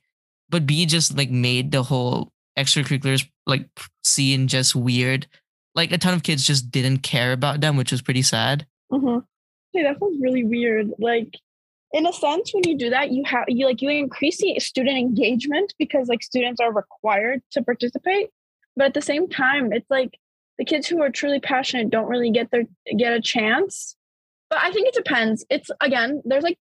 but 0.50 0.66
b 0.66 0.86
just 0.86 1.18
like 1.18 1.32
made 1.32 1.72
the 1.72 1.84
whole 1.84 2.32
extracurriculars 2.58 3.28
like 3.48 3.68
scene 4.04 4.48
just 4.48 4.76
weird 4.76 5.28
like 5.76 5.92
a 5.92 5.98
ton 5.98 6.14
of 6.14 6.24
kids 6.24 6.46
just 6.46 6.70
didn't 6.70 7.00
care 7.00 7.32
about 7.32 7.62
them 7.62 7.76
which 7.76 7.92
was 7.92 8.02
pretty 8.02 8.22
sad 8.22 8.66
Mm-hmm. 8.94 9.20
Yeah, 9.74 9.84
that 9.84 10.00
sounds 10.00 10.22
really 10.22 10.44
weird. 10.44 10.92
Like, 11.00 11.34
in 11.94 12.06
a 12.08 12.14
sense, 12.14 12.54
when 12.54 12.64
you 12.68 12.78
do 12.78 12.90
that, 12.90 13.12
you 13.12 13.24
have 13.26 13.46
you 13.48 13.66
like 13.66 13.82
you 13.82 13.90
increase 13.90 14.38
the 14.42 14.60
student 14.60 14.98
engagement 14.98 15.74
because 15.78 16.08
like 16.10 16.24
students 16.24 16.60
are 16.60 16.74
required 16.74 17.42
to 17.52 17.64
participate. 17.64 18.30
But 18.76 18.88
at 18.88 18.94
the 18.96 19.02
same 19.02 19.30
time, 19.30 19.72
it's 19.72 19.90
like 19.90 20.18
the 20.58 20.66
kids 20.66 20.88
who 20.88 21.02
are 21.02 21.10
truly 21.10 21.40
passionate 21.40 21.90
don't 21.92 22.08
really 22.08 22.32
get 22.32 22.50
their 22.52 22.64
get 22.98 23.14
a 23.14 23.22
chance. 23.22 23.96
But 24.50 24.60
I 24.62 24.72
think 24.72 24.88
it 24.88 24.96
depends. 24.96 25.46
It's 25.50 25.70
again, 25.82 26.22
there's 26.26 26.44
like 26.44 26.58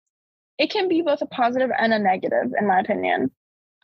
it 0.59 0.71
can 0.71 0.89
be 0.89 1.03
both 1.03 1.23
a 1.23 1.27
positive 1.27 1.71
and 1.79 1.93
a 1.95 1.99
negative, 1.99 2.53
in 2.59 2.67
my 2.67 2.81
opinion. 2.81 3.31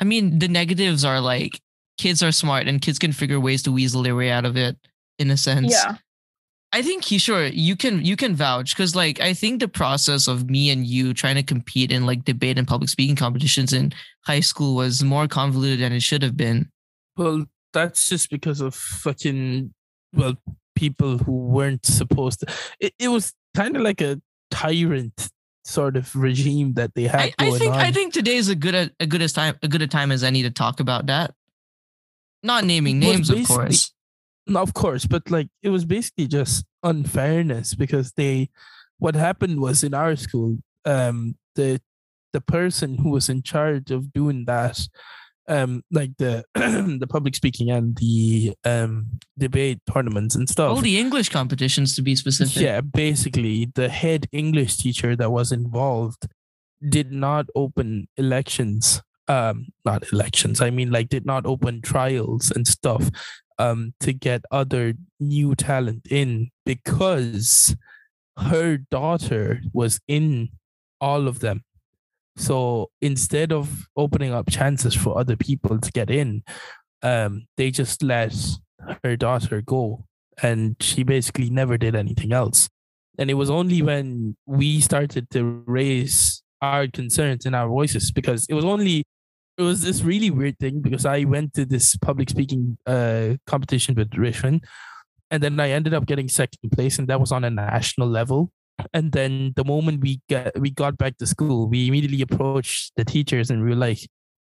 i 0.01 0.05
mean 0.05 0.39
the 0.39 0.49
negatives 0.49 1.05
are 1.05 1.21
like 1.21 1.61
kids 1.97 2.23
are 2.23 2.31
smart 2.31 2.69
and 2.69 2.81
kids 2.83 2.99
can 2.99 3.13
figure 3.13 3.41
ways 3.41 3.63
to 3.63 3.73
weasel 3.73 4.03
their 4.03 4.15
way 4.15 4.31
out 4.31 4.45
of 4.45 4.57
it 4.57 4.77
in 5.19 5.31
a 5.31 5.37
sense 5.37 5.73
Yeah. 5.73 5.97
I 6.73 6.83
think 6.83 7.05
Kishor 7.05 7.51
you 7.55 7.77
can 7.77 8.05
you 8.05 8.15
can 8.15 8.35
vouch 8.35 8.77
because 8.77 8.95
like 8.95 9.21
I 9.21 9.33
think 9.33 9.61
the 9.61 9.69
process 9.69 10.29
of 10.29 10.51
me 10.51 10.71
and 10.71 10.87
you 10.87 11.15
trying 11.15 11.37
to 11.37 11.43
compete 11.43 11.91
in 11.91 12.05
like 12.05 12.25
debate 12.25 12.59
and 12.59 12.69
public 12.69 12.91
speaking 12.91 13.17
competitions 13.17 13.73
in 13.73 13.93
high 14.25 14.41
school 14.41 14.75
was 14.75 15.03
more 15.03 15.27
convoluted 15.27 15.81
than 15.81 15.93
it 15.93 16.03
should 16.03 16.23
have 16.23 16.37
been. 16.37 16.71
Well, 17.17 17.47
that's 17.73 18.09
just 18.09 18.29
because 18.29 18.61
of 18.61 18.75
fucking 18.75 19.73
well 20.13 20.35
people 20.75 21.19
who 21.19 21.33
weren't 21.33 21.87
supposed 21.87 22.41
to. 22.41 22.47
It, 22.81 22.93
it 22.99 23.09
was 23.09 23.33
kind 23.55 23.75
of 23.75 23.83
like 23.83 24.03
a 24.03 24.21
tyrant 24.51 25.31
sort 25.65 25.97
of 25.97 26.15
regime 26.15 26.75
that 26.75 26.95
they 26.95 27.05
had 27.05 27.35
I, 27.39 27.47
I 27.47 27.51
think 27.59 27.75
on. 27.75 27.81
I 27.81 27.93
think 27.93 28.13
today 28.13 28.37
is 28.37 28.49
a 28.49 28.55
good 28.55 28.75
a, 28.75 28.91
a 29.01 29.07
good 29.07 29.23
as 29.23 29.33
time 29.33 29.57
a 29.63 29.69
good 29.69 29.83
a 29.83 29.87
time 29.87 30.13
as 30.13 30.23
any 30.23 30.43
to 30.43 30.51
talk 30.51 30.81
about 30.81 31.07
that. 31.07 31.33
Not 32.43 32.65
naming 32.65 32.99
names, 32.99 33.31
of 33.31 33.47
course. 33.47 33.93
No, 34.49 34.61
of 34.63 34.75
course, 34.75 35.07
but 35.07 35.31
like 35.31 35.49
it 35.63 35.69
was 35.69 35.85
basically 35.85 36.27
just 36.27 36.65
unfairness 36.83 37.75
because 37.75 38.13
they 38.13 38.49
what 38.99 39.15
happened 39.15 39.61
was 39.61 39.85
in 39.85 39.95
our 39.95 40.17
school, 40.17 40.59
um 40.85 41.37
the 41.55 41.81
the 42.33 42.41
person 42.41 42.99
who 42.99 43.11
was 43.11 43.29
in 43.29 43.43
charge 43.43 43.91
of 43.91 44.13
doing 44.13 44.45
that, 44.47 44.81
um 45.49 45.83
like 45.91 46.13
the 46.19 46.45
the 46.55 47.07
public 47.09 47.35
speaking 47.35 47.71
and 47.71 47.97
the 47.97 48.55
um 48.65 49.21
debate 49.37 49.81
tournaments 49.93 50.35
and 50.35 50.49
stuff. 50.49 50.71
All 50.71 50.81
the 50.81 50.99
English 50.99 51.29
competitions 51.29 51.95
to 51.97 52.03
be 52.03 52.17
specific. 52.17 52.63
Yeah, 52.63 52.81
basically 52.81 53.71
the 53.75 53.89
head 53.89 54.27
English 54.33 54.79
teacher 54.79 55.15
that 55.17 55.31
was 55.31 55.53
involved 55.53 56.27
did 56.87 57.13
not 57.13 57.47
open 57.55 58.09
elections. 58.17 59.03
Um, 59.27 59.67
not 59.85 60.11
elections. 60.11 60.63
I 60.63 60.71
mean, 60.71 60.91
like, 60.91 61.11
did 61.11 61.27
not 61.27 61.45
open 61.45 61.83
trials 61.83 62.51
and 62.51 62.67
stuff. 62.67 63.11
Um, 63.61 63.93
to 64.01 64.13
get 64.13 64.43
other 64.53 64.95
new 65.19 65.57
talent 65.57 66.07
in 66.09 66.51
because 66.65 67.75
her 68.39 68.77
daughter 68.77 69.61
was 69.73 69.99
in 70.07 70.51
all 71.01 71.27
of 71.27 71.41
them. 71.41 71.65
So 72.37 72.91
instead 73.03 73.53
of 73.53 73.89
opening 73.97 74.33
up 74.33 74.49
chances 74.49 74.95
for 74.95 75.19
other 75.19 75.37
people 75.37 75.79
to 75.81 75.93
get 75.93 76.09
in, 76.09 76.45
um, 77.03 77.47
they 77.57 77.71
just 77.71 78.03
let 78.03 78.35
her 79.03 79.17
daughter 79.17 79.61
go 79.61 80.05
and 80.43 80.77
she 80.81 81.03
basically 81.03 81.51
never 81.51 81.77
did 81.77 81.97
anything 81.97 82.33
else. 82.33 82.69
And 83.19 83.31
it 83.31 83.35
was 83.35 83.51
only 83.51 83.83
when 83.83 84.37
we 84.47 84.81
started 84.81 85.29
to 85.31 85.65
raise 85.67 86.43
our 86.63 86.87
concerns 86.87 87.47
and 87.47 87.57
our 87.57 87.69
voices 87.69 88.13
because 88.13 88.47
it 88.49 88.55
was 88.55 88.65
only 88.65 89.05
it 89.59 89.63
was 89.63 89.83
this 89.83 90.03
really 90.03 90.31
weird 90.31 90.59
thing 90.59 90.81
because 90.81 91.05
I 91.05 91.25
went 91.25 91.53
to 91.55 91.67
this 91.67 91.97
public 91.97 92.31
speaking 92.31 92.79
uh 92.87 93.35
competition 93.47 93.97
with 93.97 94.15
Richmond 94.15 94.65
and 95.31 95.43
then 95.43 95.59
I 95.61 95.71
ended 95.71 95.95
up 95.95 96.07
getting 96.07 96.29
second 96.29 96.71
place 96.71 96.99
and 96.99 97.09
that 97.09 97.21
was 97.21 97.33
on 97.33 97.45
a 97.45 97.51
national 97.51 98.09
level. 98.09 98.51
And 98.95 99.11
then 99.13 99.53
the 99.57 99.65
moment 99.65 100.01
we 100.01 100.21
get 100.29 100.59
we 100.59 100.71
got 100.71 100.97
back 100.97 101.19
to 101.19 101.27
school, 101.27 101.69
we 101.69 101.89
immediately 101.89 102.23
approached 102.23 102.93
the 102.97 103.05
teachers 103.05 103.51
and 103.51 103.63
we 103.63 103.71
were 103.71 103.77
like, 103.77 103.99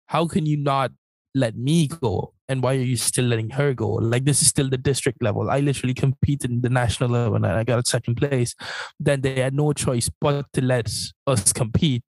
How 0.07 0.27
can 0.27 0.45
you 0.45 0.57
not 0.57 0.91
let 1.33 1.57
me 1.57 1.87
go? 1.87 2.33
And 2.47 2.61
why 2.61 2.75
are 2.75 2.89
you 2.91 2.97
still 2.97 3.25
letting 3.25 3.49
her 3.51 3.73
go? 3.73 3.89
Like 3.89 4.25
this 4.25 4.41
is 4.41 4.49
still 4.49 4.69
the 4.69 4.77
district 4.77 5.23
level. 5.23 5.49
I 5.49 5.61
literally 5.61 5.95
competed 5.95 6.51
in 6.51 6.61
the 6.61 6.69
national 6.69 7.09
level 7.09 7.35
and 7.35 7.45
I 7.47 7.63
got 7.63 7.87
second 7.87 8.15
place. 8.15 8.53
Then 8.99 9.21
they 9.21 9.39
had 9.39 9.53
no 9.53 9.73
choice 9.73 10.09
but 10.21 10.45
to 10.53 10.61
let 10.61 10.91
us 11.25 11.53
compete. 11.53 12.03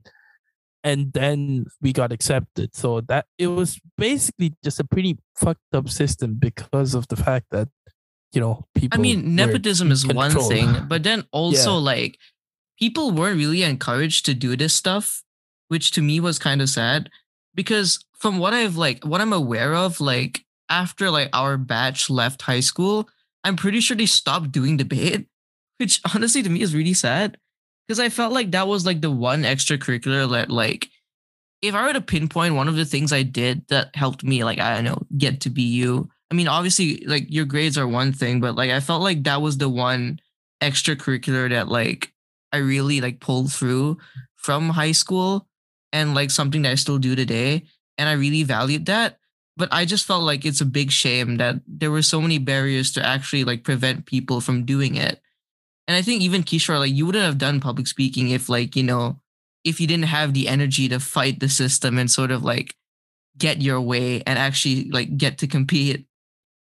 And 0.88 1.12
then 1.12 1.66
we 1.82 1.92
got 1.92 2.14
accepted. 2.14 2.74
So 2.74 3.02
that 3.02 3.26
it 3.38 3.48
was 3.48 3.80
basically 3.98 4.54
just 4.64 4.80
a 4.80 4.86
pretty 4.86 5.18
fucked 5.36 5.74
up 5.74 5.90
system 5.90 6.36
because 6.40 6.96
of 6.96 7.08
the 7.10 7.18
fact 7.18 7.48
that, 7.52 7.68
you 8.32 8.40
know, 8.40 8.64
people 8.74 8.98
I 8.98 9.02
mean, 9.02 9.36
nepotism 9.36 9.92
is 9.92 10.08
one 10.08 10.32
thing, 10.32 10.70
but 10.88 11.04
then 11.04 11.26
also 11.32 11.74
Yeah. 11.74 11.92
like 11.94 12.20
people 12.80 13.12
weren't 13.12 13.38
really 13.38 13.64
encouraged 13.64 14.26
to 14.28 14.34
do 14.34 14.56
this 14.56 14.74
stuff, 14.74 15.24
which 15.68 15.92
to 15.92 16.02
me 16.02 16.20
was 16.20 16.40
kind 16.40 16.62
of 16.62 16.70
sad 16.70 17.10
because 17.54 18.00
from 18.18 18.40
what 18.40 18.54
I've 18.54 18.78
like 18.78 19.04
what 19.04 19.20
I'm 19.20 19.34
aware 19.34 19.76
of, 19.76 20.00
like 20.00 20.46
after 20.70 21.12
like 21.12 21.30
our 21.34 21.58
batch 21.58 22.10
left 22.10 22.44
high 22.44 22.62
school, 22.64 23.10
I'm 23.44 23.56
pretty 23.56 23.82
sure 23.82 23.98
they 23.98 24.06
stopped 24.08 24.52
doing 24.52 24.78
debate, 24.78 25.28
which 25.80 26.00
honestly 26.16 26.44
to 26.44 26.50
me 26.50 26.62
is 26.62 26.74
really 26.76 26.94
sad 26.96 27.38
because 27.88 28.00
I 28.00 28.10
felt 28.10 28.34
like 28.34 28.52
that 28.52 28.68
was 28.68 28.86
like 28.86 29.02
the 29.02 29.12
one 29.12 29.44
extracurricular 29.44 30.30
that 30.32 30.50
like 30.50 30.90
if 31.62 31.74
I 31.74 31.86
were 31.86 31.94
to 31.94 32.02
pinpoint 32.02 32.56
one 32.56 32.68
of 32.68 32.76
the 32.76 32.86
things 32.86 33.12
I 33.12 33.24
did 33.24 33.68
that 33.70 33.96
helped 33.96 34.24
me, 34.24 34.44
like 34.44 34.60
I 34.60 34.76
don't 34.76 34.84
know, 34.84 35.02
get 35.18 35.42
to 35.42 35.50
BU. 35.50 36.08
I 36.30 36.36
mean, 36.36 36.48
obviously, 36.48 37.04
like 37.06 37.26
your 37.30 37.46
grades 37.46 37.78
are 37.78 37.88
one 37.88 38.14
thing, 38.14 38.42
but 38.42 38.56
like 38.56 38.72
I 38.72 38.80
felt 38.80 39.02
like 39.02 39.24
that 39.24 39.42
was 39.42 39.58
the 39.58 39.70
one 39.70 40.20
extracurricular 40.62 41.50
that 41.50 41.68
like 41.68 42.12
I 42.52 42.58
really 42.58 43.02
like 43.02 43.20
pulled 43.20 43.52
through 43.52 43.98
from 44.36 44.70
high 44.70 44.92
school 44.92 45.48
and 45.94 46.14
like 46.14 46.32
something 46.32 46.62
that 46.64 46.72
I 46.72 46.76
still 46.76 46.98
do 46.98 47.16
today. 47.16 47.64
And 47.98 48.08
I 48.08 48.14
really 48.14 48.44
valued 48.44 48.86
that. 48.88 49.18
But 49.56 49.70
I 49.72 49.86
just 49.86 50.06
felt 50.06 50.22
like 50.22 50.46
it's 50.46 50.62
a 50.62 50.66
big 50.66 50.92
shame 50.92 51.38
that 51.38 51.56
there 51.68 51.90
were 51.90 52.04
so 52.04 52.22
many 52.22 52.38
barriers 52.38 52.92
to 52.92 53.04
actually 53.04 53.44
like 53.44 53.64
prevent 53.64 54.06
people 54.06 54.40
from 54.40 54.66
doing 54.66 54.96
it. 54.96 55.20
And 55.88 55.96
I 55.96 56.02
think 56.02 56.22
even 56.22 56.44
Kishor, 56.44 56.80
like 56.80 56.94
you 56.94 57.06
wouldn't 57.06 57.24
have 57.24 57.38
done 57.38 57.60
public 57.60 57.88
speaking 57.88 58.30
if 58.30 58.50
like, 58.50 58.76
you 58.76 58.84
know, 58.84 59.20
if 59.64 59.80
you 59.80 59.88
didn't 59.88 60.06
have 60.06 60.34
the 60.34 60.48
energy 60.48 60.90
to 60.90 61.00
fight 61.00 61.40
the 61.40 61.50
system 61.50 61.98
and 61.98 62.10
sort 62.12 62.32
of 62.32 62.44
like 62.44 62.76
get 63.38 63.62
your 63.62 63.80
way 63.80 64.22
and 64.26 64.40
actually 64.40 64.90
like 64.90 65.18
get 65.18 65.38
to 65.40 65.48
compete. 65.48 66.07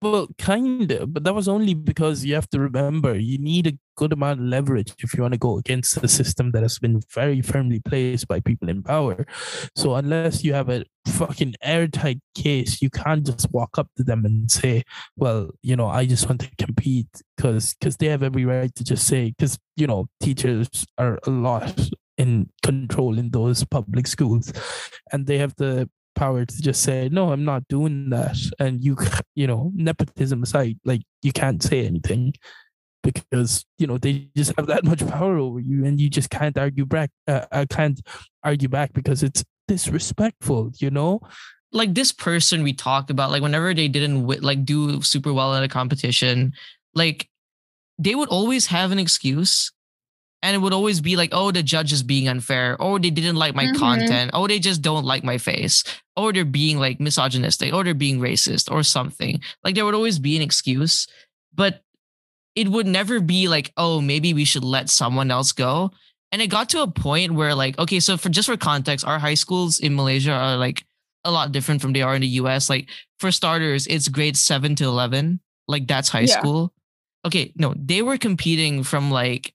Well, 0.03 0.29
kind 0.39 0.91
of, 0.93 1.15
but 1.15 1.25
that 1.25 1.35
was 1.35 1.49
only 1.49 1.73
because 1.73 2.23
you 2.25 2.35
have 2.35 2.49
to 2.51 2.61
remember 2.61 3.19
you 3.19 3.39
need 3.39 3.67
a 3.67 3.79
good 3.97 4.13
amount 4.13 4.41
of 4.41 4.47
leverage 4.47 4.93
if 4.99 5.15
you 5.15 5.23
want 5.23 5.33
to 5.33 5.39
go 5.39 5.57
against 5.57 5.97
a 5.97 6.07
system 6.09 6.51
that 6.51 6.63
has 6.63 6.79
been 6.79 7.01
very 7.15 7.41
firmly 7.41 7.81
placed 7.81 8.29
by 8.29 8.41
people 8.41 8.69
in 8.69 8.83
power. 8.83 9.25
So 9.75 9.95
unless 9.95 10.45
you 10.45 10.53
have 10.53 10.69
a 10.69 10.85
fucking 11.07 11.55
airtight 11.63 12.21
case, 12.35 12.83
you 12.83 12.91
can't 12.91 13.25
just 13.25 13.51
walk 13.53 13.79
up 13.79 13.89
to 13.97 14.05
them 14.05 14.27
and 14.27 14.51
say, 14.51 14.83
"Well, 15.17 15.51
you 15.63 15.77
know, 15.77 15.87
I 15.87 16.05
just 16.05 16.29
want 16.29 16.43
to 16.43 16.51
compete," 16.59 17.09
because 17.37 17.75
because 17.75 17.97
they 17.97 18.07
have 18.09 18.23
every 18.23 18.45
right 18.45 18.75
to 18.75 18.85
just 18.85 19.07
say, 19.07 19.31
because 19.31 19.59
you 19.77 19.87
know, 19.87 20.09
teachers 20.21 20.69
are 20.99 21.19
a 21.27 21.31
lot 21.31 21.89
in 22.19 22.51
control 22.63 23.19
in 23.19 23.31
those 23.31 23.65
public 23.65 24.07
schools, 24.07 24.53
and 25.13 25.27
they 25.27 25.39
have 25.39 25.55
the 25.57 25.89
power 26.17 26.45
to 26.45 26.63
just 26.63 26.83
say 26.83 27.09
no 27.13 27.33
i'm 27.33 27.45
not 27.45 27.67
doing 27.69 28.11
that 28.11 28.37
and 28.59 28.83
you 28.83 28.97
you 29.35 29.47
know 29.47 29.71
nepotism 29.75 30.43
aside 30.43 30.79
like 30.85 31.03
you 31.23 31.33
can't 31.33 31.63
say 31.63 31.87
anything 31.87 32.33
because 33.03 33.65
you 33.79 33.87
know 33.87 33.99
they 33.99 34.29
just 34.37 34.53
have 34.57 34.67
that 34.67 34.85
much 34.85 35.07
power 35.07 35.37
over 35.37 35.61
you 35.61 35.85
and 35.85 36.01
you 36.01 36.11
just 36.11 36.31
can't 36.31 36.59
argue 36.59 36.87
back 36.87 37.11
uh, 37.29 37.45
i 37.53 37.65
can't 37.65 38.01
argue 38.43 38.69
back 38.69 38.93
because 38.93 39.23
it's 39.23 39.45
disrespectful 39.69 40.73
you 40.79 40.91
know 40.91 41.21
like 41.73 41.95
this 41.95 42.13
person 42.13 42.63
we 42.63 42.73
talk 42.73 43.11
about, 43.11 43.31
like 43.31 43.43
whenever 43.43 43.75
they 43.75 43.89
didn't 43.89 44.27
like 44.27 44.65
do 44.65 45.01
super 45.03 45.33
well 45.33 45.55
in 45.55 45.63
a 45.63 45.69
competition, 45.69 46.53
like 46.95 47.29
they 47.99 48.15
would 48.15 48.29
always 48.29 48.67
have 48.67 48.93
an 48.93 48.99
excuse. 48.99 49.73
And 50.47 50.55
it 50.55 50.61
would 50.63 50.73
always 50.73 51.01
be 51.03 51.17
like, 51.19 51.31
oh, 51.35 51.51
the 51.51 51.63
judge 51.63 51.91
is 51.93 52.05
being 52.07 52.29
unfair. 52.31 52.79
Or 52.81 53.01
they 53.03 53.11
didn't 53.11 53.35
like 53.35 53.57
my 53.59 53.67
Mhm. 53.67 53.77
content. 53.83 54.31
Or 54.33 54.47
they 54.47 54.61
just 54.63 54.79
don't 54.81 55.03
like 55.05 55.25
my 55.27 55.39
face. 55.43 55.83
Or 56.15 56.31
they're 56.33 56.45
being 56.47 56.79
like 56.79 57.01
misogynistic. 57.03 57.75
Or 57.75 57.83
they're 57.83 57.99
being 57.99 58.21
racist 58.23 58.71
or 58.71 58.85
something. 58.87 59.41
Like 59.65 59.75
there 59.75 59.85
would 59.85 59.99
always 59.99 60.21
be 60.23 60.37
an 60.39 60.43
excuse. 60.43 61.09
But 61.51 61.83
it 62.55 62.69
would 62.69 62.87
never 62.87 63.19
be 63.19 63.49
like, 63.49 63.73
oh, 63.77 64.01
maybe 64.01 64.35
we 64.35 64.45
should 64.47 64.63
let 64.63 64.89
someone 64.89 65.33
else 65.35 65.51
go. 65.51 65.91
And 66.31 66.41
it 66.41 66.47
got 66.47 66.69
to 66.71 66.83
a 66.83 66.87
point 66.91 67.35
where, 67.35 67.55
like, 67.55 67.79
okay, 67.79 67.99
so 67.99 68.17
for 68.17 68.31
just 68.31 68.47
for 68.47 68.57
context, 68.57 69.05
our 69.05 69.19
high 69.19 69.35
schools 69.35 69.79
in 69.83 69.95
Malaysia 69.99 70.31
are 70.33 70.57
like 70.57 70.87
a 71.25 71.31
lot 71.35 71.51
different 71.51 71.83
from 71.83 71.93
they 71.93 72.03
are 72.03 72.15
in 72.15 72.23
the 72.23 72.39
US. 72.41 72.71
Like, 72.71 72.87
for 73.19 73.31
starters, 73.33 73.87
it's 73.89 74.07
grade 74.09 74.37
seven 74.37 74.75
to 74.77 74.85
11. 74.85 75.41
Like, 75.67 75.87
that's 75.91 76.09
high 76.09 76.29
Yeah. 76.31 76.39
school. 76.39 76.73
Okay, 77.27 77.51
no, 77.57 77.75
they 77.75 78.01
were 78.03 78.17
competing 78.19 78.85
from 78.87 79.11
like 79.11 79.53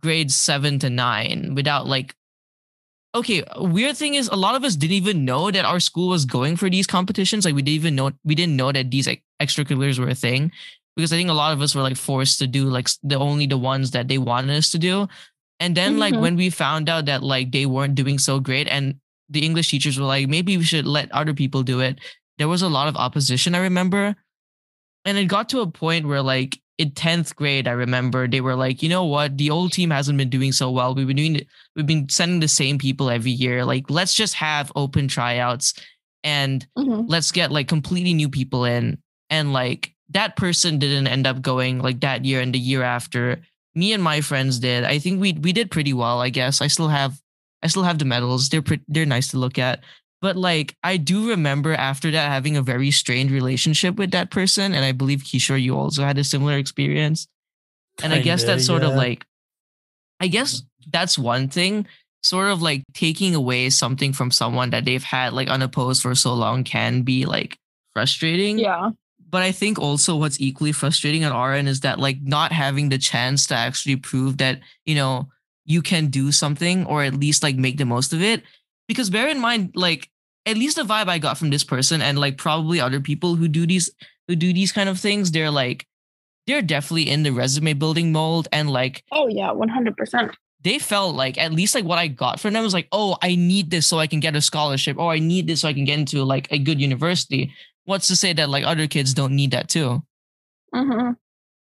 grades 0.00 0.34
seven 0.34 0.78
to 0.80 0.90
nine 0.90 1.54
without 1.54 1.86
like, 1.86 2.14
okay, 3.14 3.42
weird 3.56 3.96
thing 3.96 4.14
is 4.14 4.28
a 4.28 4.36
lot 4.36 4.54
of 4.54 4.64
us 4.64 4.74
didn't 4.76 4.96
even 4.96 5.24
know 5.24 5.50
that 5.50 5.64
our 5.64 5.80
school 5.80 6.08
was 6.08 6.24
going 6.24 6.56
for 6.56 6.70
these 6.70 6.86
competitions. 6.86 7.44
Like, 7.44 7.54
we 7.54 7.62
didn't 7.62 7.74
even 7.74 7.94
know, 7.94 8.12
we 8.24 8.34
didn't 8.34 8.56
know 8.56 8.72
that 8.72 8.90
these 8.90 9.06
like, 9.06 9.22
extracurriculars 9.40 9.98
were 9.98 10.08
a 10.08 10.14
thing 10.14 10.50
because 10.96 11.12
I 11.12 11.16
think 11.16 11.28
a 11.28 11.34
lot 11.34 11.52
of 11.52 11.60
us 11.60 11.74
were 11.74 11.82
like 11.82 11.96
forced 11.96 12.38
to 12.38 12.46
do 12.46 12.66
like 12.66 12.88
the 13.02 13.16
only 13.16 13.46
the 13.46 13.58
ones 13.58 13.90
that 13.90 14.08
they 14.08 14.18
wanted 14.18 14.56
us 14.56 14.70
to 14.70 14.78
do. 14.78 15.08
And 15.60 15.76
then 15.76 15.98
like 15.98 16.14
Mhm. 16.14 16.20
when 16.20 16.36
we 16.36 16.48
found 16.48 16.88
out 16.88 17.06
that 17.06 17.22
like 17.22 17.52
they 17.52 17.66
weren't 17.66 17.94
doing 17.94 18.18
so 18.18 18.40
great 18.40 18.66
and 18.68 18.96
the 19.28 19.44
English 19.44 19.70
teachers 19.70 19.98
were 19.98 20.06
like, 20.06 20.28
maybe 20.28 20.56
we 20.56 20.64
should 20.64 20.86
let 20.86 21.10
other 21.12 21.34
people 21.34 21.62
do 21.62 21.80
it. 21.80 21.98
There 22.38 22.48
was 22.48 22.62
a 22.62 22.68
lot 22.68 22.88
of 22.88 22.96
opposition, 22.96 23.54
I 23.54 23.58
remember. 23.58 24.16
And 25.04 25.18
it 25.18 25.26
got 25.26 25.48
to 25.50 25.60
a 25.60 25.66
point 25.66 26.06
where 26.06 26.22
like 26.22 26.60
in 26.78 26.90
10th 26.90 27.36
grade, 27.36 27.68
I 27.68 27.72
remember 27.72 28.26
they 28.26 28.40
were 28.40 28.54
like, 28.56 28.82
you 28.82 28.88
know 28.88 29.04
what? 29.04 29.36
The 29.38 29.50
old 29.50 29.72
team 29.72 29.90
hasn't 29.90 30.18
been 30.18 30.30
doing 30.30 30.52
so 30.52 30.70
well. 30.70 30.94
We've 30.94 31.06
been 31.06 31.16
doing 31.16 31.36
it, 31.36 31.46
we've 31.76 31.86
been 31.86 32.08
sending 32.08 32.40
the 32.40 32.48
same 32.48 32.78
people 32.78 33.10
every 33.10 33.30
year. 33.30 33.64
Like, 33.64 33.90
let's 33.90 34.14
just 34.14 34.34
have 34.34 34.72
open 34.74 35.06
tryouts 35.08 35.74
and 36.24 36.66
Mhm. 36.78 37.04
let's 37.08 37.32
get 37.32 37.50
like 37.52 37.68
completely 37.68 38.14
new 38.14 38.28
people 38.28 38.64
in 38.64 38.98
and 39.28 39.52
like 39.52 39.94
that 40.10 40.36
person 40.36 40.78
didn't 40.78 41.06
end 41.08 41.26
up 41.26 41.42
going 41.42 41.78
like 41.80 42.00
that 42.00 42.24
year 42.24 42.40
and 42.40 42.54
the 42.54 42.58
year 42.58 42.82
after 42.82 43.40
me 43.74 43.92
and 43.92 44.02
my 44.02 44.20
friends 44.20 44.58
did 44.60 44.84
i 44.84 44.98
think 44.98 45.20
we 45.20 45.32
we 45.32 45.52
did 45.52 45.70
pretty 45.70 45.92
well 45.92 46.20
i 46.20 46.28
guess 46.28 46.60
i 46.60 46.66
still 46.68 46.88
have 46.88 47.18
i 47.62 47.66
still 47.66 47.82
have 47.82 47.98
the 47.98 48.04
medals 48.04 48.50
they're 48.50 48.62
pretty 48.62 48.84
they're 48.86 49.06
nice 49.06 49.28
to 49.28 49.38
look 49.38 49.58
at 49.58 49.80
but 50.22 50.36
like 50.36 50.74
i 50.82 50.96
do 50.96 51.28
remember 51.28 51.74
after 51.74 52.10
that 52.10 52.30
having 52.30 52.56
a 52.56 52.62
very 52.62 52.90
strained 52.90 53.30
relationship 53.30 53.96
with 53.96 54.12
that 54.12 54.30
person 54.30 54.72
and 54.74 54.84
i 54.84 54.92
believe 54.92 55.20
kishor 55.20 55.60
you 55.60 55.76
also 55.76 56.02
had 56.04 56.16
a 56.16 56.24
similar 56.24 56.56
experience 56.56 57.28
and 58.02 58.14
i 58.14 58.20
guess 58.20 58.40
Kinda, 58.42 58.52
that's 58.54 58.66
sort 58.66 58.82
of 58.84 58.94
like 58.94 59.26
i 60.20 60.28
guess 60.28 60.62
that's 60.90 61.18
one 61.18 61.48
thing 61.48 61.86
sort 62.22 62.48
of 62.48 62.62
like 62.62 62.82
taking 62.94 63.34
away 63.34 63.68
something 63.70 64.12
from 64.12 64.30
someone 64.30 64.70
that 64.70 64.84
they've 64.84 65.02
had 65.02 65.32
like 65.32 65.48
unopposed 65.48 66.02
for 66.02 66.14
so 66.14 66.32
long 66.32 66.64
can 66.64 67.02
be 67.02 67.26
like 67.26 67.58
frustrating 67.92 68.58
Yeah. 68.58 68.90
but 69.30 69.42
I 69.42 69.50
think 69.52 69.78
also 69.78 70.16
what's 70.16 70.40
equally 70.40 70.72
frustrating 70.72 71.24
on 71.24 71.32
our 71.32 71.52
end 71.54 71.68
is 71.68 71.80
that 71.80 71.98
like 71.98 72.18
not 72.22 72.52
having 72.52 72.90
the 72.90 72.98
chance 72.98 73.46
to 73.48 73.54
actually 73.54 73.96
prove 73.96 74.38
that, 74.38 74.60
you 74.84 74.94
know, 74.94 75.28
you 75.64 75.82
can 75.82 76.08
do 76.08 76.30
something 76.32 76.86
or 76.86 77.02
at 77.02 77.14
least 77.14 77.42
like 77.42 77.56
make 77.56 77.78
the 77.78 77.84
most 77.86 78.12
of 78.12 78.22
it. 78.22 78.42
Because 78.88 79.10
bear 79.10 79.28
in 79.28 79.40
mind, 79.40 79.72
like 79.74 80.10
at 80.46 80.56
least 80.56 80.76
the 80.76 80.82
vibe 80.82 81.08
I 81.08 81.18
got 81.18 81.38
from 81.38 81.50
this 81.50 81.64
person 81.64 82.02
and 82.02 82.18
like 82.18 82.36
probably 82.36 82.80
other 82.80 83.00
people 83.00 83.36
who 83.36 83.48
do 83.48 83.66
these 83.66 83.90
who 84.28 84.36
do 84.36 84.52
these 84.52 84.72
kind 84.72 84.88
of 84.88 84.98
things, 84.98 85.30
they're 85.30 85.50
like 85.50 85.86
they're 86.46 86.62
definitely 86.62 87.08
in 87.08 87.22
the 87.22 87.30
resume 87.30 87.72
building 87.74 88.12
mold 88.12 88.48
and 88.52 88.70
like 88.70 89.04
Oh 89.12 89.28
yeah, 89.28 89.52
one 89.52 89.68
hundred 89.68 89.96
percent. 89.96 90.36
they 90.62 90.78
felt 90.78 91.14
like 91.14 91.38
at 91.38 91.52
least 91.52 91.74
like 91.74 91.84
what 91.84 91.98
I 91.98 92.08
got 92.08 92.40
from 92.40 92.52
them 92.54 92.62
was 92.64 92.74
like, 92.74 92.88
oh, 92.92 93.16
I 93.22 93.34
need 93.36 93.70
this 93.70 93.86
so 93.86 93.98
I 93.98 94.06
can 94.06 94.20
get 94.20 94.36
a 94.36 94.40
scholarship, 94.40 94.98
or 94.98 95.12
I 95.12 95.18
need 95.18 95.46
this 95.46 95.60
so 95.60 95.68
I 95.68 95.72
can 95.72 95.84
get 95.84 95.98
into 95.98 96.24
like 96.24 96.50
a 96.52 96.58
good 96.58 96.80
university. 96.80 97.52
What's 97.84 98.08
to 98.08 98.16
say 98.16 98.32
that 98.34 98.48
like 98.50 98.64
other 98.64 98.86
kids 98.86 99.14
don't 99.14 99.34
need 99.34 99.52
that 99.52 99.68
too? 99.68 100.02
Mm-hmm. 100.74 101.12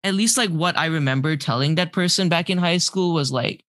At 0.04 0.14
least 0.14 0.38
like 0.38 0.50
what 0.50 0.78
I 0.78 0.86
remember 0.88 1.36
telling 1.36 1.76
that 1.76 1.92
person 1.94 2.30
back 2.30 2.50
in 2.50 2.58
high 2.58 2.78
school 2.78 3.14
was 3.14 3.32
like, 3.32 3.64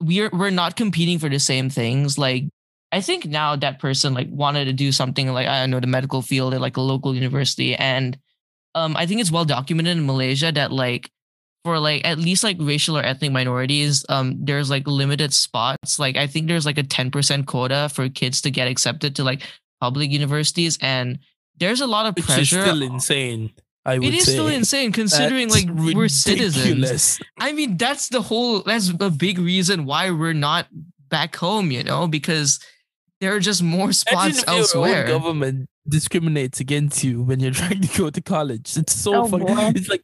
we're 0.00 0.30
we're 0.32 0.50
not 0.50 0.76
competing 0.76 1.18
for 1.18 1.28
the 1.28 1.38
same 1.40 1.70
things. 1.70 2.18
Like 2.18 2.44
I 2.92 3.00
think 3.00 3.24
now 3.26 3.54
that 3.56 3.78
person 3.78 4.14
like 4.14 4.28
wanted 4.30 4.64
to 4.66 4.72
do 4.72 4.90
something 4.92 5.32
like 5.32 5.46
I 5.46 5.60
don't 5.60 5.70
know 5.70 5.80
the 5.80 5.86
medical 5.86 6.22
field 6.22 6.54
at 6.54 6.60
like 6.60 6.76
a 6.76 6.80
local 6.80 7.14
university, 7.14 7.74
and 7.76 8.18
um 8.74 8.96
I 8.96 9.06
think 9.06 9.20
it's 9.20 9.30
well 9.30 9.44
documented 9.44 9.96
in 9.96 10.06
Malaysia 10.06 10.50
that 10.52 10.72
like 10.72 11.10
for 11.64 11.78
like 11.78 12.06
at 12.06 12.18
least 12.18 12.42
like 12.42 12.56
racial 12.58 12.96
or 12.96 13.02
ethnic 13.02 13.30
minorities, 13.32 14.02
um, 14.08 14.34
there's 14.40 14.70
like 14.70 14.86
limited 14.86 15.32
spots. 15.34 15.98
Like 15.98 16.16
I 16.16 16.26
think 16.26 16.48
there's 16.48 16.64
like 16.64 16.78
a 16.78 16.82
10% 16.82 17.44
quota 17.44 17.90
for 17.92 18.08
kids 18.08 18.40
to 18.42 18.50
get 18.50 18.66
accepted 18.66 19.14
to 19.16 19.24
like 19.24 19.42
public 19.78 20.10
universities. 20.10 20.78
And 20.80 21.18
there's 21.58 21.82
a 21.82 21.86
lot 21.86 22.06
of 22.06 22.16
Which 22.16 22.24
pressure. 22.24 22.40
is 22.40 22.48
still 22.64 22.82
insane. 22.82 23.50
I 23.84 23.98
would 23.98 24.08
It 24.08 24.14
is 24.14 24.24
say. 24.24 24.32
still 24.32 24.48
insane 24.48 24.90
considering 24.92 25.48
That's 25.48 25.66
like 25.66 25.94
we're 25.94 26.08
citizens. 26.08 27.20
I 27.38 27.52
mean, 27.52 27.76
that's 27.76 28.08
the 28.08 28.22
whole 28.22 28.60
that's 28.62 28.88
a 28.98 29.10
big 29.10 29.38
reason 29.38 29.84
why 29.84 30.10
we're 30.10 30.32
not 30.32 30.66
back 31.10 31.36
home, 31.36 31.70
you 31.70 31.82
know, 31.84 32.08
because 32.08 32.58
there 33.20 33.34
are 33.34 33.40
just 33.40 33.62
more 33.62 33.92
spots 33.92 34.38
if 34.38 34.46
your 34.46 34.50
own 34.54 34.58
elsewhere. 34.60 35.06
government 35.06 35.68
discriminates 35.88 36.60
against 36.60 37.02
you 37.04 37.22
when 37.22 37.40
you're 37.40 37.52
trying 37.62 37.80
to 37.80 37.98
go 37.98 38.10
to 38.10 38.20
college. 38.20 38.76
It's 38.76 38.94
so 38.94 39.14
Oh, 39.24 39.26
funny. 39.28 39.44
boy. 39.44 39.72
It's 39.74 39.88
like 39.88 40.02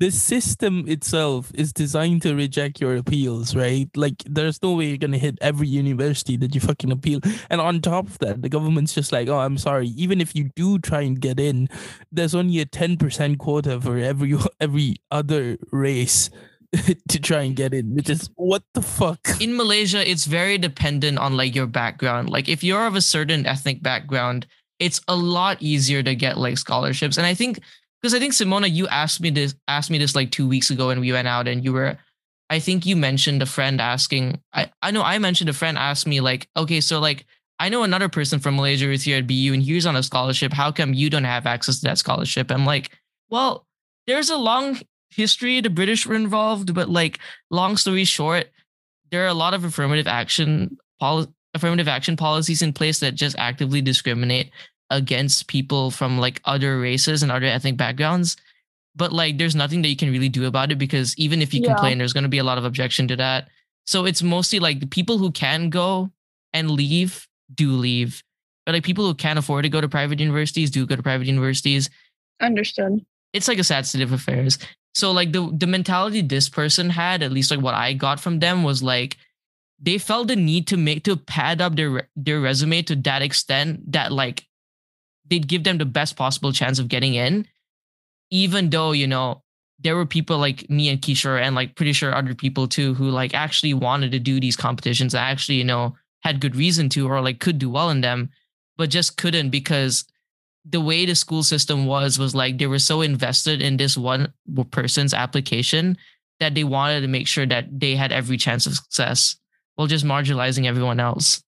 the 0.00 0.10
system 0.10 0.84
itself 0.86 1.50
is 1.54 1.72
designed 1.72 2.22
to 2.22 2.32
reject 2.34 2.80
your 2.80 2.94
appeals, 2.96 3.56
right? 3.56 3.88
Like 3.96 4.22
there's 4.26 4.62
no 4.62 4.74
way 4.74 4.86
you're 4.88 4.96
gonna 4.98 5.18
hit 5.18 5.38
every 5.40 5.66
university 5.66 6.36
that 6.36 6.54
you 6.54 6.60
fucking 6.60 6.92
appeal. 6.92 7.20
And 7.50 7.60
on 7.60 7.80
top 7.80 8.06
of 8.06 8.18
that, 8.20 8.42
the 8.42 8.48
government's 8.48 8.94
just 8.94 9.10
like, 9.10 9.28
oh, 9.28 9.38
I'm 9.40 9.58
sorry. 9.58 9.88
Even 9.88 10.20
if 10.20 10.36
you 10.36 10.50
do 10.54 10.78
try 10.78 11.00
and 11.00 11.18
get 11.20 11.40
in, 11.40 11.68
there's 12.12 12.34
only 12.34 12.60
a 12.60 12.64
ten 12.64 12.96
percent 12.96 13.38
quota 13.38 13.80
for 13.80 13.98
every 13.98 14.36
every 14.60 14.96
other 15.10 15.56
race 15.72 16.30
to 17.08 17.18
try 17.18 17.42
and 17.42 17.56
get 17.56 17.72
in. 17.72 17.94
Which 17.94 18.10
is 18.10 18.30
what 18.36 18.62
the 18.74 18.82
fuck? 18.82 19.20
in 19.40 19.56
Malaysia, 19.56 20.08
it's 20.08 20.26
very 20.26 20.58
dependent 20.58 21.18
on 21.18 21.36
like 21.36 21.54
your 21.54 21.66
background. 21.66 22.30
Like 22.30 22.48
if 22.48 22.62
you're 22.62 22.86
of 22.86 22.94
a 22.94 23.00
certain 23.00 23.46
ethnic 23.46 23.82
background, 23.82 24.46
it's 24.78 25.00
a 25.08 25.16
lot 25.16 25.58
easier 25.60 26.02
to 26.02 26.14
get 26.14 26.36
like 26.36 26.58
scholarships. 26.58 27.16
And 27.16 27.26
I 27.26 27.34
think 27.34 27.60
because 28.00 28.14
I 28.14 28.18
think 28.18 28.32
Simona, 28.32 28.70
you 28.70 28.86
asked 28.88 29.20
me 29.20 29.30
this 29.30 29.54
asked 29.66 29.90
me 29.90 29.98
this 29.98 30.14
like 30.14 30.30
two 30.30 30.48
weeks 30.48 30.70
ago 30.70 30.88
when 30.88 31.00
we 31.00 31.12
went 31.12 31.28
out 31.28 31.48
and 31.48 31.64
you 31.64 31.72
were 31.72 31.96
I 32.50 32.60
think 32.60 32.86
you 32.86 32.96
mentioned 32.96 33.42
a 33.42 33.46
friend 33.46 33.80
asking 33.80 34.40
I, 34.52 34.70
I 34.82 34.90
know 34.90 35.02
I 35.02 35.18
mentioned 35.18 35.50
a 35.50 35.54
friend 35.54 35.78
asked 35.78 36.06
me 36.06 36.20
like, 36.20 36.48
okay, 36.56 36.80
so 36.80 37.00
like 37.00 37.24
I 37.58 37.70
know 37.70 37.82
another 37.82 38.08
person 38.08 38.38
from 38.38 38.56
Malaysia 38.56 38.84
who's 38.84 39.02
here 39.02 39.18
at 39.18 39.26
BU 39.26 39.52
and 39.52 39.62
he's 39.62 39.86
on 39.86 39.96
a 39.96 40.02
scholarship. 40.02 40.52
How 40.52 40.70
come 40.70 40.94
you 40.94 41.10
don't 41.10 41.24
have 41.24 41.46
access 41.46 41.80
to 41.80 41.88
that 41.88 41.98
scholarship? 41.98 42.52
I'm 42.52 42.64
like, 42.64 42.96
well, 43.30 43.66
there's 44.06 44.30
a 44.30 44.36
long 44.36 44.78
history. 45.10 45.60
The 45.60 45.70
British 45.70 46.06
were 46.06 46.14
involved, 46.14 46.74
but 46.74 46.88
like 46.88 47.18
long 47.50 47.76
story 47.76 48.04
short, 48.04 48.46
there 49.10 49.24
are 49.24 49.28
a 49.28 49.34
lot 49.34 49.54
of 49.54 49.64
affirmative 49.64 50.06
action 50.06 50.76
poli- 51.00 51.28
affirmative 51.54 51.88
action 51.88 52.16
policies 52.16 52.62
in 52.62 52.72
place 52.72 53.00
that 53.00 53.14
just 53.14 53.36
actively 53.38 53.80
discriminate 53.80 54.50
against 54.90 55.48
people 55.48 55.90
from 55.90 56.18
like 56.18 56.40
other 56.44 56.78
races 56.80 57.22
and 57.22 57.30
other 57.32 57.46
ethnic 57.46 57.76
backgrounds 57.76 58.36
but 58.96 59.12
like 59.12 59.36
there's 59.38 59.54
nothing 59.54 59.82
that 59.82 59.88
you 59.88 59.96
can 59.96 60.10
really 60.10 60.28
do 60.30 60.46
about 60.46 60.72
it 60.72 60.76
because 60.78 61.14
even 61.18 61.40
if 61.42 61.52
you 61.54 61.60
Yeah. 61.60 61.68
complain 61.68 61.98
there's 61.98 62.12
going 62.14 62.22
to 62.24 62.28
be 62.28 62.38
a 62.38 62.44
lot 62.44 62.56
of 62.58 62.64
objection 62.64 63.06
to 63.08 63.16
that 63.16 63.48
so 63.86 64.06
it's 64.06 64.22
mostly 64.22 64.58
like 64.60 64.80
the 64.80 64.86
people 64.86 65.18
who 65.18 65.30
can 65.30 65.68
go 65.70 66.10
and 66.54 66.70
leave 66.70 67.28
do 67.54 67.72
leave 67.72 68.22
but 68.64 68.74
like 68.74 68.82
people 68.82 69.06
who 69.06 69.14
can't 69.14 69.38
afford 69.38 69.62
to 69.64 69.68
go 69.68 69.80
to 69.80 69.88
private 69.88 70.20
universities 70.20 70.70
do 70.70 70.86
go 70.86 70.96
to 70.96 71.02
private 71.02 71.26
universities 71.26 71.90
Understood. 72.40 73.04
it's 73.34 73.46
like 73.48 73.58
a 73.58 73.64
sad 73.64 73.84
state 73.86 74.02
of 74.02 74.12
affairs. 74.12 74.58
So 74.98 75.12
like 75.12 75.30
the 75.30 75.48
the 75.56 75.68
mentality 75.68 76.22
this 76.22 76.48
person 76.48 76.90
had, 76.90 77.22
at 77.22 77.30
least 77.30 77.52
like 77.52 77.60
what 77.60 77.74
I 77.74 77.92
got 77.92 78.18
from 78.18 78.40
them 78.40 78.64
was 78.64 78.82
like 78.82 79.16
they 79.78 79.96
felt 79.96 80.26
the 80.26 80.34
need 80.34 80.66
to 80.66 80.76
make 80.76 81.04
to 81.04 81.16
pad 81.16 81.60
up 81.60 81.76
their 81.76 82.08
their 82.16 82.40
resume 82.40 82.82
to 82.82 82.96
that 82.96 83.22
extent 83.22 83.92
that 83.92 84.10
like 84.10 84.48
they'd 85.30 85.46
give 85.46 85.62
them 85.62 85.78
the 85.78 85.84
best 85.84 86.16
possible 86.16 86.50
chance 86.50 86.80
of 86.80 86.88
getting 86.88 87.14
in, 87.14 87.46
even 88.32 88.70
though 88.70 88.90
you 88.90 89.06
know 89.06 89.44
there 89.78 89.94
were 89.94 90.04
people 90.04 90.36
like 90.36 90.68
me 90.68 90.88
and 90.88 91.00
Kishor 91.00 91.40
and 91.40 91.54
like 91.54 91.76
pretty 91.76 91.92
sure 91.92 92.12
other 92.12 92.34
people 92.34 92.66
too 92.66 92.94
who 92.94 93.08
like 93.08 93.34
actually 93.34 93.74
wanted 93.74 94.10
to 94.10 94.18
do 94.18 94.40
these 94.40 94.56
competitions 94.56 95.14
and 95.14 95.22
actually 95.22 95.58
you 95.58 95.64
know 95.64 95.94
had 96.24 96.40
good 96.40 96.56
reason 96.56 96.88
to 96.88 97.06
or 97.06 97.20
like 97.20 97.38
could 97.38 97.60
do 97.60 97.70
well 97.70 97.90
in 97.90 98.00
them, 98.00 98.30
but 98.76 98.90
just 98.90 99.16
couldn't 99.16 99.50
because 99.50 100.06
the 100.70 100.80
way 100.80 101.06
the 101.06 101.14
school 101.14 101.42
system 101.42 101.86
was 101.86 102.18
was 102.18 102.34
like 102.34 102.58
they 102.58 102.66
were 102.66 102.78
so 102.78 103.00
invested 103.00 103.62
in 103.62 103.76
this 103.76 103.96
one 103.96 104.32
person's 104.70 105.14
application 105.14 105.96
that 106.40 106.54
they 106.54 106.64
wanted 106.64 107.00
to 107.00 107.08
make 107.08 107.26
sure 107.26 107.46
that 107.46 107.66
they 107.80 107.96
had 107.96 108.12
every 108.12 108.36
chance 108.36 108.66
of 108.66 108.74
success 108.74 109.36
while 109.76 109.86
just 109.88 110.04
marginalizing 110.04 110.66
everyone 110.66 111.00
else. 111.00 111.42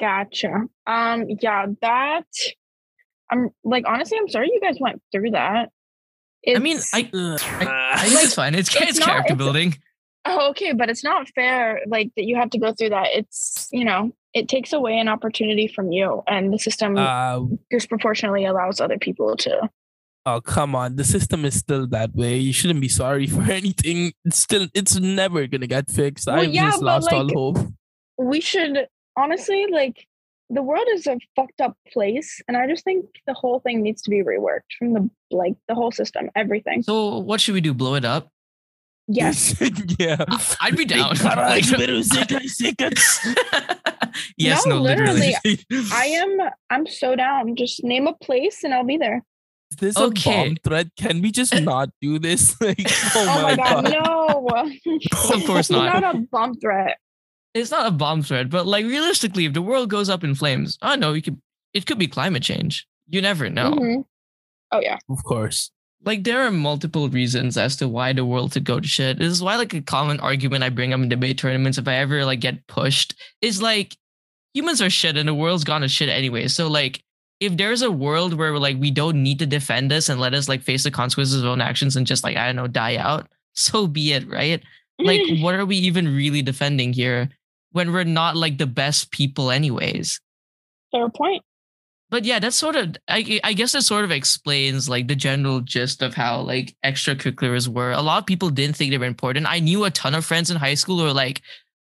Gotcha. 0.00 0.52
Um, 0.86 1.26
yeah, 1.40 1.66
that 1.82 2.24
I'm 3.30 3.50
like 3.64 3.84
honestly, 3.86 4.16
I'm 4.20 4.28
sorry 4.28 4.48
you 4.52 4.60
guys 4.60 4.76
went 4.80 5.02
through 5.12 5.30
that. 5.32 5.70
I 6.46 6.58
mean, 6.60 6.76
It's- 6.78 6.90
I, 6.94 7.10
I, 7.12 7.92
I 7.94 8.08
think 8.08 8.22
it's 8.22 8.34
fine. 8.34 8.54
It's, 8.54 8.74
it's 8.76 8.90
it's, 8.90 8.98
not- 9.00 9.08
character 9.08 9.32
it's- 9.34 9.38
building. 9.38 9.76
Oh, 10.24 10.50
okay, 10.50 10.72
but 10.72 10.90
it's 10.90 11.02
not 11.02 11.28
fair 11.34 11.80
like 11.86 12.10
that 12.16 12.24
you 12.24 12.36
have 12.36 12.50
to 12.50 12.58
go 12.58 12.72
through 12.72 12.90
that. 12.90 13.08
It's, 13.14 13.66
you 13.72 13.84
know, 13.84 14.12
it 14.38 14.48
takes 14.48 14.72
away 14.72 14.98
an 14.98 15.08
opportunity 15.08 15.66
from 15.66 15.92
you 15.92 16.22
and 16.26 16.52
the 16.52 16.58
system 16.58 16.96
Uh, 16.96 17.40
disproportionately 17.70 18.44
allows 18.44 18.80
other 18.80 18.98
people 18.98 19.36
to 19.36 19.68
oh 20.26 20.40
come 20.40 20.74
on, 20.74 20.96
the 20.96 21.04
system 21.04 21.44
is 21.44 21.54
still 21.54 21.86
that 21.88 22.14
way. 22.14 22.36
You 22.36 22.52
shouldn't 22.52 22.80
be 22.80 22.88
sorry 22.88 23.26
for 23.34 23.42
anything. 23.60 24.12
It's 24.24 24.38
still, 24.38 24.66
it's 24.74 24.96
never 24.98 25.46
gonna 25.46 25.66
get 25.66 25.90
fixed. 25.90 26.26
Well, 26.26 26.40
I've 26.40 26.54
yeah, 26.54 26.70
just 26.70 26.80
but, 26.80 26.86
lost 26.86 27.12
all 27.12 27.24
like, 27.24 27.34
hope. 27.34 27.58
we 28.18 28.40
should 28.40 28.86
honestly 29.16 29.66
like 29.80 30.06
the 30.50 30.62
world 30.62 30.86
is 30.94 31.06
a 31.06 31.18
fucked 31.36 31.60
up 31.60 31.76
place 31.92 32.40
and 32.46 32.56
I 32.56 32.66
just 32.66 32.84
think 32.84 33.04
the 33.26 33.34
whole 33.34 33.60
thing 33.60 33.82
needs 33.82 34.00
to 34.02 34.10
be 34.10 34.22
reworked 34.22 34.70
from 34.78 34.92
the 34.94 35.10
like 35.30 35.56
the 35.68 35.74
whole 35.74 35.92
system, 35.92 36.30
everything. 36.34 36.82
So 36.82 37.18
what 37.18 37.40
should 37.40 37.54
we 37.54 37.60
do? 37.60 37.74
Blow 37.74 37.94
it 37.94 38.04
up? 38.04 38.28
Yes. 39.08 39.56
yeah. 39.98 40.22
I'd 40.60 40.76
be 40.76 40.84
down. 40.84 41.16
Like- 41.24 41.64
pero 41.64 42.00
sikat, 42.04 42.44
sikat. 42.44 42.94
yes, 44.36 44.66
No, 44.66 44.76
no, 44.76 44.82
literally. 44.82 45.34
literally. 45.44 45.88
I 45.92 46.04
am 46.22 46.38
I'm 46.70 46.86
so 46.86 47.16
down. 47.16 47.56
Just 47.56 47.82
name 47.84 48.06
a 48.06 48.12
place 48.14 48.64
and 48.64 48.74
I'll 48.74 48.84
be 48.84 48.98
there. 48.98 49.24
Is 49.72 49.76
this 49.78 49.96
Okay. 49.96 50.30
a 50.30 50.44
bomb 50.44 50.56
threat? 50.64 50.86
Can 50.96 51.20
we 51.22 51.30
just 51.30 51.54
not 51.60 51.88
do 52.00 52.18
this? 52.18 52.58
Like, 52.60 52.84
oh, 52.84 53.24
Oh, 53.28 53.42
my 53.42 53.56
god, 53.56 53.84
no. 53.84 54.48
Of 55.34 55.44
course 55.46 55.70
not. 55.70 55.86
It's 55.88 55.94
not. 55.94 56.00
not 56.02 56.14
a 56.16 56.18
bomb 56.30 56.54
threat. 56.60 56.98
It's 57.54 57.70
not 57.70 57.86
a 57.86 57.90
bomb 57.90 58.22
threat, 58.22 58.50
but 58.50 58.66
like 58.66 58.84
realistically, 58.84 59.46
if 59.46 59.52
the 59.54 59.62
world 59.62 59.88
goes 59.88 60.08
up 60.08 60.22
in 60.22 60.34
flames, 60.34 60.76
I 60.82 60.96
know 60.96 61.12
you 61.14 61.22
could. 61.22 61.40
It 61.72 61.86
could 61.86 61.98
be 61.98 62.06
climate 62.08 62.42
change. 62.42 62.86
You 63.08 63.20
never 63.20 63.48
know. 63.48 63.72
Mhm. 63.72 64.04
Oh 64.72 64.80
yeah. 64.80 64.98
Of 65.08 65.24
course. 65.24 65.70
Like 66.04 66.24
there 66.24 66.46
are 66.46 66.50
multiple 66.50 67.08
reasons 67.08 67.56
as 67.56 67.76
to 67.76 67.88
why 67.88 68.12
the 68.12 68.24
world 68.24 68.52
could 68.52 68.64
go 68.64 68.78
to 68.80 68.86
shit. 68.86 69.18
This 69.18 69.32
is 69.32 69.42
why 69.42 69.56
like 69.56 69.74
a 69.74 69.80
common 69.80 70.20
argument 70.20 70.64
I 70.64 70.68
bring 70.68 70.92
up 70.92 71.00
in 71.00 71.08
debate 71.08 71.38
tournaments 71.38 71.78
if 71.78 71.88
I 71.88 71.94
ever 71.94 72.24
like 72.24 72.40
get 72.40 72.66
pushed 72.66 73.14
is 73.42 73.60
like 73.60 73.96
humans 74.54 74.80
are 74.80 74.90
shit 74.90 75.16
and 75.16 75.28
the 75.28 75.34
world's 75.34 75.64
gone 75.64 75.80
to 75.80 75.88
shit 75.88 76.08
anyway. 76.08 76.48
So 76.48 76.68
like 76.68 77.02
if 77.40 77.56
there's 77.56 77.82
a 77.82 77.90
world 77.90 78.34
where 78.34 78.58
like 78.58 78.78
we 78.78 78.90
don't 78.90 79.22
need 79.22 79.40
to 79.40 79.46
defend 79.46 79.92
us 79.92 80.08
and 80.08 80.20
let 80.20 80.34
us 80.34 80.48
like 80.48 80.62
face 80.62 80.84
the 80.84 80.90
consequences 80.90 81.40
of 81.40 81.46
our 81.46 81.52
own 81.52 81.60
actions 81.60 81.96
and 81.96 82.06
just 82.06 82.24
like 82.24 82.36
I 82.36 82.46
don't 82.46 82.56
know 82.56 82.68
die 82.68 82.96
out, 82.96 83.28
so 83.54 83.86
be 83.86 84.12
it, 84.12 84.28
right? 84.28 84.62
Like 84.98 85.22
what 85.40 85.54
are 85.54 85.66
we 85.66 85.76
even 85.76 86.14
really 86.14 86.42
defending 86.42 86.92
here 86.92 87.28
when 87.72 87.92
we're 87.92 88.04
not 88.04 88.36
like 88.36 88.58
the 88.58 88.66
best 88.66 89.10
people 89.10 89.50
anyways? 89.50 90.20
fair 90.90 91.08
point. 91.08 91.42
But 92.10 92.24
yeah, 92.24 92.38
that's 92.38 92.56
sort 92.56 92.76
of 92.76 92.96
I 93.08 93.40
I 93.44 93.52
guess 93.52 93.74
it 93.74 93.82
sort 93.82 94.04
of 94.04 94.10
explains 94.10 94.88
like 94.88 95.08
the 95.08 95.14
general 95.14 95.60
gist 95.60 96.02
of 96.02 96.14
how 96.14 96.40
like 96.40 96.74
extracurriculars 96.84 97.68
were. 97.68 97.92
A 97.92 98.00
lot 98.00 98.18
of 98.18 98.26
people 98.26 98.50
didn't 98.50 98.76
think 98.76 98.90
they 98.90 98.98
were 98.98 99.04
important. 99.04 99.46
I 99.48 99.60
knew 99.60 99.84
a 99.84 99.90
ton 99.90 100.14
of 100.14 100.24
friends 100.24 100.50
in 100.50 100.56
high 100.56 100.74
school 100.74 100.98
who 100.98 101.04
were 101.04 101.12
like, 101.12 101.42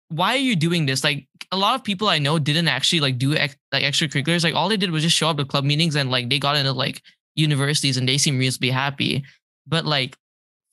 "Why 0.08 0.34
are 0.34 0.38
you 0.38 0.56
doing 0.56 0.86
this?" 0.86 1.04
Like 1.04 1.28
a 1.52 1.56
lot 1.56 1.76
of 1.76 1.84
people 1.84 2.08
I 2.08 2.18
know 2.18 2.38
didn't 2.38 2.68
actually 2.68 3.00
like 3.00 3.18
do 3.18 3.34
ex- 3.34 3.56
like 3.72 3.84
extracurriculars. 3.84 4.42
Like 4.42 4.54
all 4.54 4.68
they 4.68 4.76
did 4.76 4.90
was 4.90 5.04
just 5.04 5.16
show 5.16 5.28
up 5.28 5.36
to 5.36 5.44
club 5.44 5.64
meetings 5.64 5.94
and 5.94 6.10
like 6.10 6.28
they 6.28 6.40
got 6.40 6.56
into 6.56 6.72
like 6.72 7.02
universities 7.36 7.96
and 7.96 8.08
they 8.08 8.18
seemed 8.18 8.40
reasonably 8.40 8.70
happy. 8.70 9.24
But 9.66 9.86
like 9.86 10.16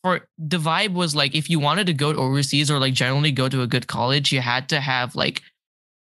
for 0.04 0.28
the 0.40 0.58
vibe 0.58 0.94
was 0.94 1.16
like 1.16 1.36
if 1.36 1.48
you 1.48 1.60
wanted 1.60 1.86
to 1.88 1.94
go 1.94 2.10
overseas 2.10 2.72
or 2.72 2.80
like 2.80 2.96
generally 2.96 3.32
go 3.32 3.50
to 3.50 3.62
a 3.62 3.68
good 3.68 3.86
college, 3.86 4.32
you 4.32 4.42
had 4.42 4.68
to 4.70 4.80
have 4.80 5.16
like 5.16 5.44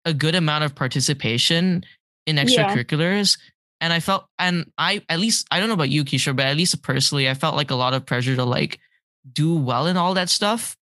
a 0.05 0.15
good 0.15 0.37
amount 0.37 0.63
of 0.63 0.77
participation 0.77 1.85
in 2.29 2.37
Yeah. 2.37 2.45
extracurriculars. 2.45 3.39
And 3.81 3.93
I 3.93 4.01
felt, 4.01 4.27
and 4.39 4.71
I 4.77 5.03
at 5.09 5.21
least 5.21 5.47
I 5.51 5.59
don't 5.59 5.69
know 5.69 5.75
about 5.75 5.89
you, 5.91 6.05
Kishor, 6.05 6.35
but 6.35 6.47
at 6.47 6.57
least 6.57 6.83
personally, 6.83 7.29
I 7.29 7.35
felt 7.35 7.55
like 7.57 7.71
a 7.71 7.77
lot 7.77 7.95
of 7.95 8.05
pressure 8.05 8.35
to 8.37 8.45
like 8.45 8.79
do 9.33 9.55
well 9.57 9.87
in 9.87 9.97
all 9.97 10.15
that 10.15 10.31
stuff, 10.31 10.77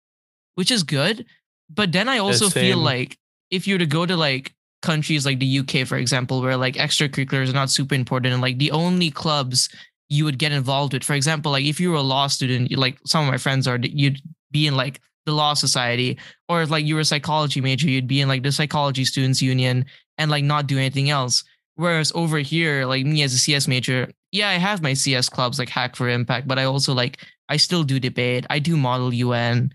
which 0.56 0.72
is 0.72 0.84
good. 0.84 1.26
But 1.70 1.92
then 1.92 2.08
I 2.08 2.20
also 2.20 2.46
feel 2.50 2.78
like 2.84 3.18
if 3.52 3.68
you 3.68 3.76
were 3.76 3.80
to 3.80 3.86
go 3.86 4.06
to 4.06 4.16
like 4.16 4.54
countries 4.82 5.26
like 5.26 5.40
the 5.40 5.60
UK, 5.60 5.86
for 5.86 5.98
example, 5.98 6.42
where 6.42 6.56
like 6.58 6.76
extracurriculars 6.76 7.50
are 7.50 7.54
not 7.54 7.70
super 7.70 7.96
important 7.96 8.34
and 8.34 8.42
like 8.42 8.60
the 8.60 8.72
only 8.72 9.12
clubs 9.12 9.68
you 10.10 10.24
would 10.24 10.38
get 10.38 10.52
involved 10.52 10.94
with, 10.94 11.04
for 11.04 11.16
example, 11.16 11.52
like 11.52 11.66
if 11.66 11.80
you 11.80 11.90
were 11.90 11.98
a 11.98 12.02
law 12.02 12.28
student, 12.28 12.72
like 12.78 12.98
some 13.06 13.26
of 13.26 13.32
my 13.32 13.38
friends 13.38 13.68
are, 13.68 13.80
you'd 13.82 14.22
be 14.52 14.68
in 14.68 14.78
like 14.78 15.02
the 15.26 15.34
law 15.34 15.56
society, 15.56 16.18
or 16.48 16.62
if 16.62 16.70
like 16.70 16.86
you 16.86 16.94
were 16.96 17.02
a 17.02 17.06
psychology 17.06 17.60
major, 17.60 17.90
you'd 17.90 18.08
be 18.08 18.22
in 18.22 18.28
like 18.28 18.44
the 18.44 18.52
psychology 18.52 19.04
students 19.04 19.42
union 19.42 19.86
and 20.18 20.32
like 20.32 20.44
not 20.44 20.68
do 20.68 20.78
anything 20.78 21.10
else. 21.10 21.44
Whereas 21.76 22.12
over 22.16 22.38
here, 22.40 22.86
like 22.86 23.06
me 23.06 23.22
as 23.24 23.34
a 23.34 23.38
CS 23.38 23.68
major, 23.68 24.10
yeah, 24.32 24.50
I 24.50 24.54
have 24.54 24.82
my 24.82 24.94
CS 24.94 25.30
clubs 25.30 25.60
like 25.60 25.70
Hack 25.70 25.96
for 25.96 26.10
Impact, 26.10 26.48
but 26.48 26.60
I 26.60 26.64
also 26.64 26.94
like 26.94 27.20
I 27.50 27.58
still 27.58 27.84
do 27.84 28.00
debate. 28.00 28.46
I 28.50 28.60
do 28.60 28.78
model 28.78 29.14
UN. 29.14 29.74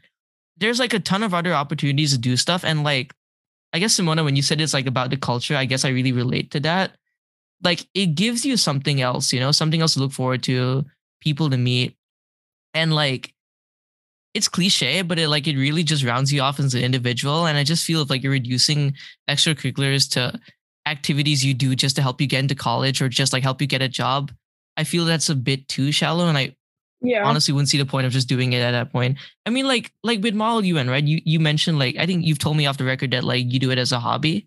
There's 0.57 0.79
like 0.79 0.95
a 0.95 1.01
ton 1.01 1.23
of 1.23 1.35
other 1.35 1.53
opportunities 1.55 2.13
to 2.13 2.19
do 2.19 2.37
stuff. 2.37 2.65
And 2.65 2.85
like 2.85 3.13
I 3.73 3.79
guess 3.79 3.99
Simona, 3.99 4.25
when 4.25 4.37
you 4.37 4.43
said 4.43 4.61
it's 4.61 4.75
like 4.75 4.87
about 4.87 5.11
the 5.11 5.17
culture, 5.17 5.57
I 5.57 5.65
guess 5.65 5.85
I 5.85 5.91
really 5.91 6.13
relate 6.13 6.51
to 6.53 6.61
that. 6.61 6.93
Like 7.63 7.87
it 7.95 8.15
gives 8.15 8.45
you 8.45 8.57
something 8.57 9.01
else, 9.01 9.33
you 9.33 9.41
know, 9.41 9.53
something 9.53 9.81
else 9.81 9.95
to 9.95 10.01
look 10.01 10.13
forward 10.13 10.43
to, 10.45 10.85
people 11.21 11.51
to 11.51 11.57
meet. 11.57 11.97
And 12.75 12.95
like 12.95 13.35
it's 14.35 14.49
cliche, 14.49 15.03
but 15.03 15.19
it 15.19 15.29
like 15.29 15.47
it 15.49 15.57
really 15.57 15.83
just 15.83 16.05
rounds 16.05 16.33
you 16.33 16.41
off 16.41 16.61
as 16.61 16.75
an 16.75 16.83
individual. 16.83 17.47
And 17.47 17.59
I 17.59 17.65
just 17.65 17.85
feel 17.85 18.05
like 18.09 18.23
you're 18.23 18.33
reducing 18.33 18.95
extracurriculars 19.29 20.09
to 20.13 20.39
activities 20.87 21.45
you 21.45 21.55
do 21.55 21.75
just 21.75 21.97
to 21.97 22.03
help 22.03 22.21
you 22.21 22.27
get 22.27 22.41
into 22.41 22.55
college 22.55 23.03
or 23.03 23.09
just 23.09 23.33
like 23.33 23.43
help 23.43 23.61
you 23.61 23.67
get 23.67 23.83
a 23.83 23.89
job. 23.89 24.31
I 24.77 24.85
feel 24.85 25.05
that's 25.05 25.29
a 25.29 25.35
bit 25.35 25.67
too 25.69 25.93
shallow, 25.93 26.27
and 26.29 26.39
I 26.39 26.55
Yeah. 27.03 27.25
honestly 27.27 27.53
wouldn't 27.53 27.69
see 27.71 27.79
the 27.79 27.87
point 27.87 28.07
of 28.07 28.13
just 28.13 28.29
doing 28.29 28.53
it 28.53 28.61
at 28.61 28.71
that 28.73 28.93
point. 28.93 29.19
I 29.47 29.51
mean, 29.51 29.67
like 29.67 29.93
like 30.05 30.23
with 30.23 30.35
Model 30.35 30.65
UN, 30.65 30.89
right? 30.89 31.05
You 31.05 31.21
you 31.25 31.41
mentioned 31.41 31.79
like 31.79 31.97
I 31.97 32.07
think 32.07 32.25
you've 32.25 32.39
told 32.39 32.57
me 32.57 32.67
off 32.67 32.79
the 32.79 32.85
record 32.85 33.11
that 33.13 33.25
like 33.25 33.53
you 33.53 33.59
do 33.59 33.71
it 33.71 33.79
as 33.79 33.93
a 33.93 33.99
hobby. 34.01 34.47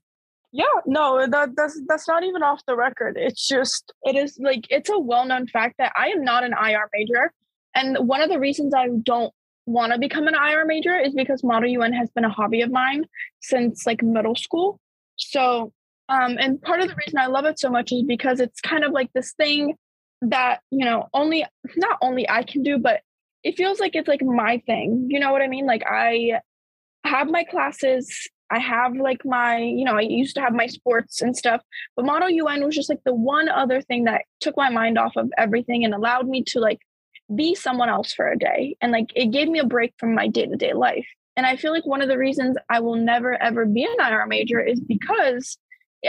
Yeah, 0.51 0.65
no, 0.85 1.25
that 1.27 1.55
that's 1.55 1.79
that's 1.87 2.07
not 2.07 2.23
even 2.23 2.41
off 2.43 2.61
the 2.67 2.75
record. 2.75 3.17
It's 3.17 3.47
just 3.47 3.91
it 4.03 4.15
is 4.15 4.37
like 4.39 4.65
it's 4.69 4.89
a 4.89 4.99
well-known 4.99 5.47
fact 5.47 5.75
that 5.79 5.91
I 5.97 6.07
am 6.09 6.23
not 6.23 6.43
an 6.43 6.53
IR 6.53 6.89
major. 6.93 7.31
And 7.75 7.97
one 8.07 8.21
of 8.21 8.29
the 8.29 8.39
reasons 8.39 8.73
I 8.75 8.87
don't 9.03 9.33
want 9.65 9.93
to 9.93 9.99
become 9.99 10.27
an 10.27 10.35
IR 10.35 10.65
major 10.65 10.97
is 10.97 11.13
because 11.13 11.43
Model 11.43 11.69
UN 11.69 11.93
has 11.93 12.09
been 12.11 12.25
a 12.25 12.29
hobby 12.29 12.61
of 12.61 12.71
mine 12.71 13.05
since 13.41 13.85
like 13.85 14.03
middle 14.03 14.35
school. 14.35 14.79
So 15.17 15.71
um 16.09 16.37
and 16.39 16.61
part 16.61 16.81
of 16.81 16.89
the 16.89 16.95
reason 16.95 17.17
I 17.17 17.27
love 17.27 17.45
it 17.45 17.59
so 17.59 17.69
much 17.69 17.91
is 17.91 18.03
because 18.03 18.39
it's 18.39 18.61
kind 18.61 18.83
of 18.83 18.91
like 18.91 19.11
this 19.13 19.33
thing 19.33 19.75
that, 20.21 20.61
you 20.71 20.85
know, 20.85 21.07
only 21.13 21.45
not 21.75 21.97
only 22.01 22.29
I 22.29 22.43
can 22.43 22.63
do, 22.63 22.77
but 22.77 23.01
it 23.43 23.57
feels 23.57 23.79
like 23.79 23.95
it's 23.95 24.07
like 24.07 24.21
my 24.21 24.61
thing. 24.65 25.07
You 25.09 25.19
know 25.19 25.31
what 25.31 25.41
I 25.41 25.47
mean? 25.47 25.65
Like 25.65 25.83
I 25.87 26.39
have 27.05 27.29
my 27.29 27.43
classes 27.43 28.27
I 28.53 28.59
have 28.59 28.95
like 28.95 29.25
my, 29.25 29.57
you 29.57 29.83
know, 29.83 29.95
I 29.97 30.01
used 30.01 30.35
to 30.35 30.41
have 30.41 30.53
my 30.53 30.67
sports 30.67 31.21
and 31.21 31.35
stuff, 31.35 31.61
but 31.95 32.05
Model 32.05 32.29
UN 32.29 32.63
was 32.63 32.75
just 32.75 32.87
like 32.87 33.03
the 33.03 33.13
one 33.13 33.49
other 33.49 33.81
thing 33.81 34.03
that 34.03 34.21
took 34.41 34.55
my 34.55 34.69
mind 34.69 34.99
off 34.99 35.13
of 35.15 35.31
everything 35.39 35.83
and 35.83 35.93
allowed 35.93 36.27
me 36.27 36.43
to 36.47 36.59
like 36.59 36.79
be 37.33 37.55
someone 37.55 37.89
else 37.89 38.13
for 38.13 38.29
a 38.29 38.37
day. 38.37 38.75
And 38.81 38.91
like 38.91 39.11
it 39.15 39.27
gave 39.27 39.47
me 39.47 39.59
a 39.59 39.65
break 39.65 39.93
from 39.97 40.13
my 40.15 40.27
day 40.27 40.45
to 40.45 40.55
day 40.55 40.73
life. 40.73 41.07
And 41.35 41.45
I 41.45 41.55
feel 41.55 41.71
like 41.71 41.85
one 41.85 42.01
of 42.01 42.09
the 42.09 42.17
reasons 42.17 42.57
I 42.69 42.79
will 42.79 42.95
never 42.95 43.41
ever 43.41 43.65
be 43.65 43.83
an 43.83 43.95
IR 43.99 44.25
major 44.27 44.59
is 44.59 44.79
because 44.79 45.57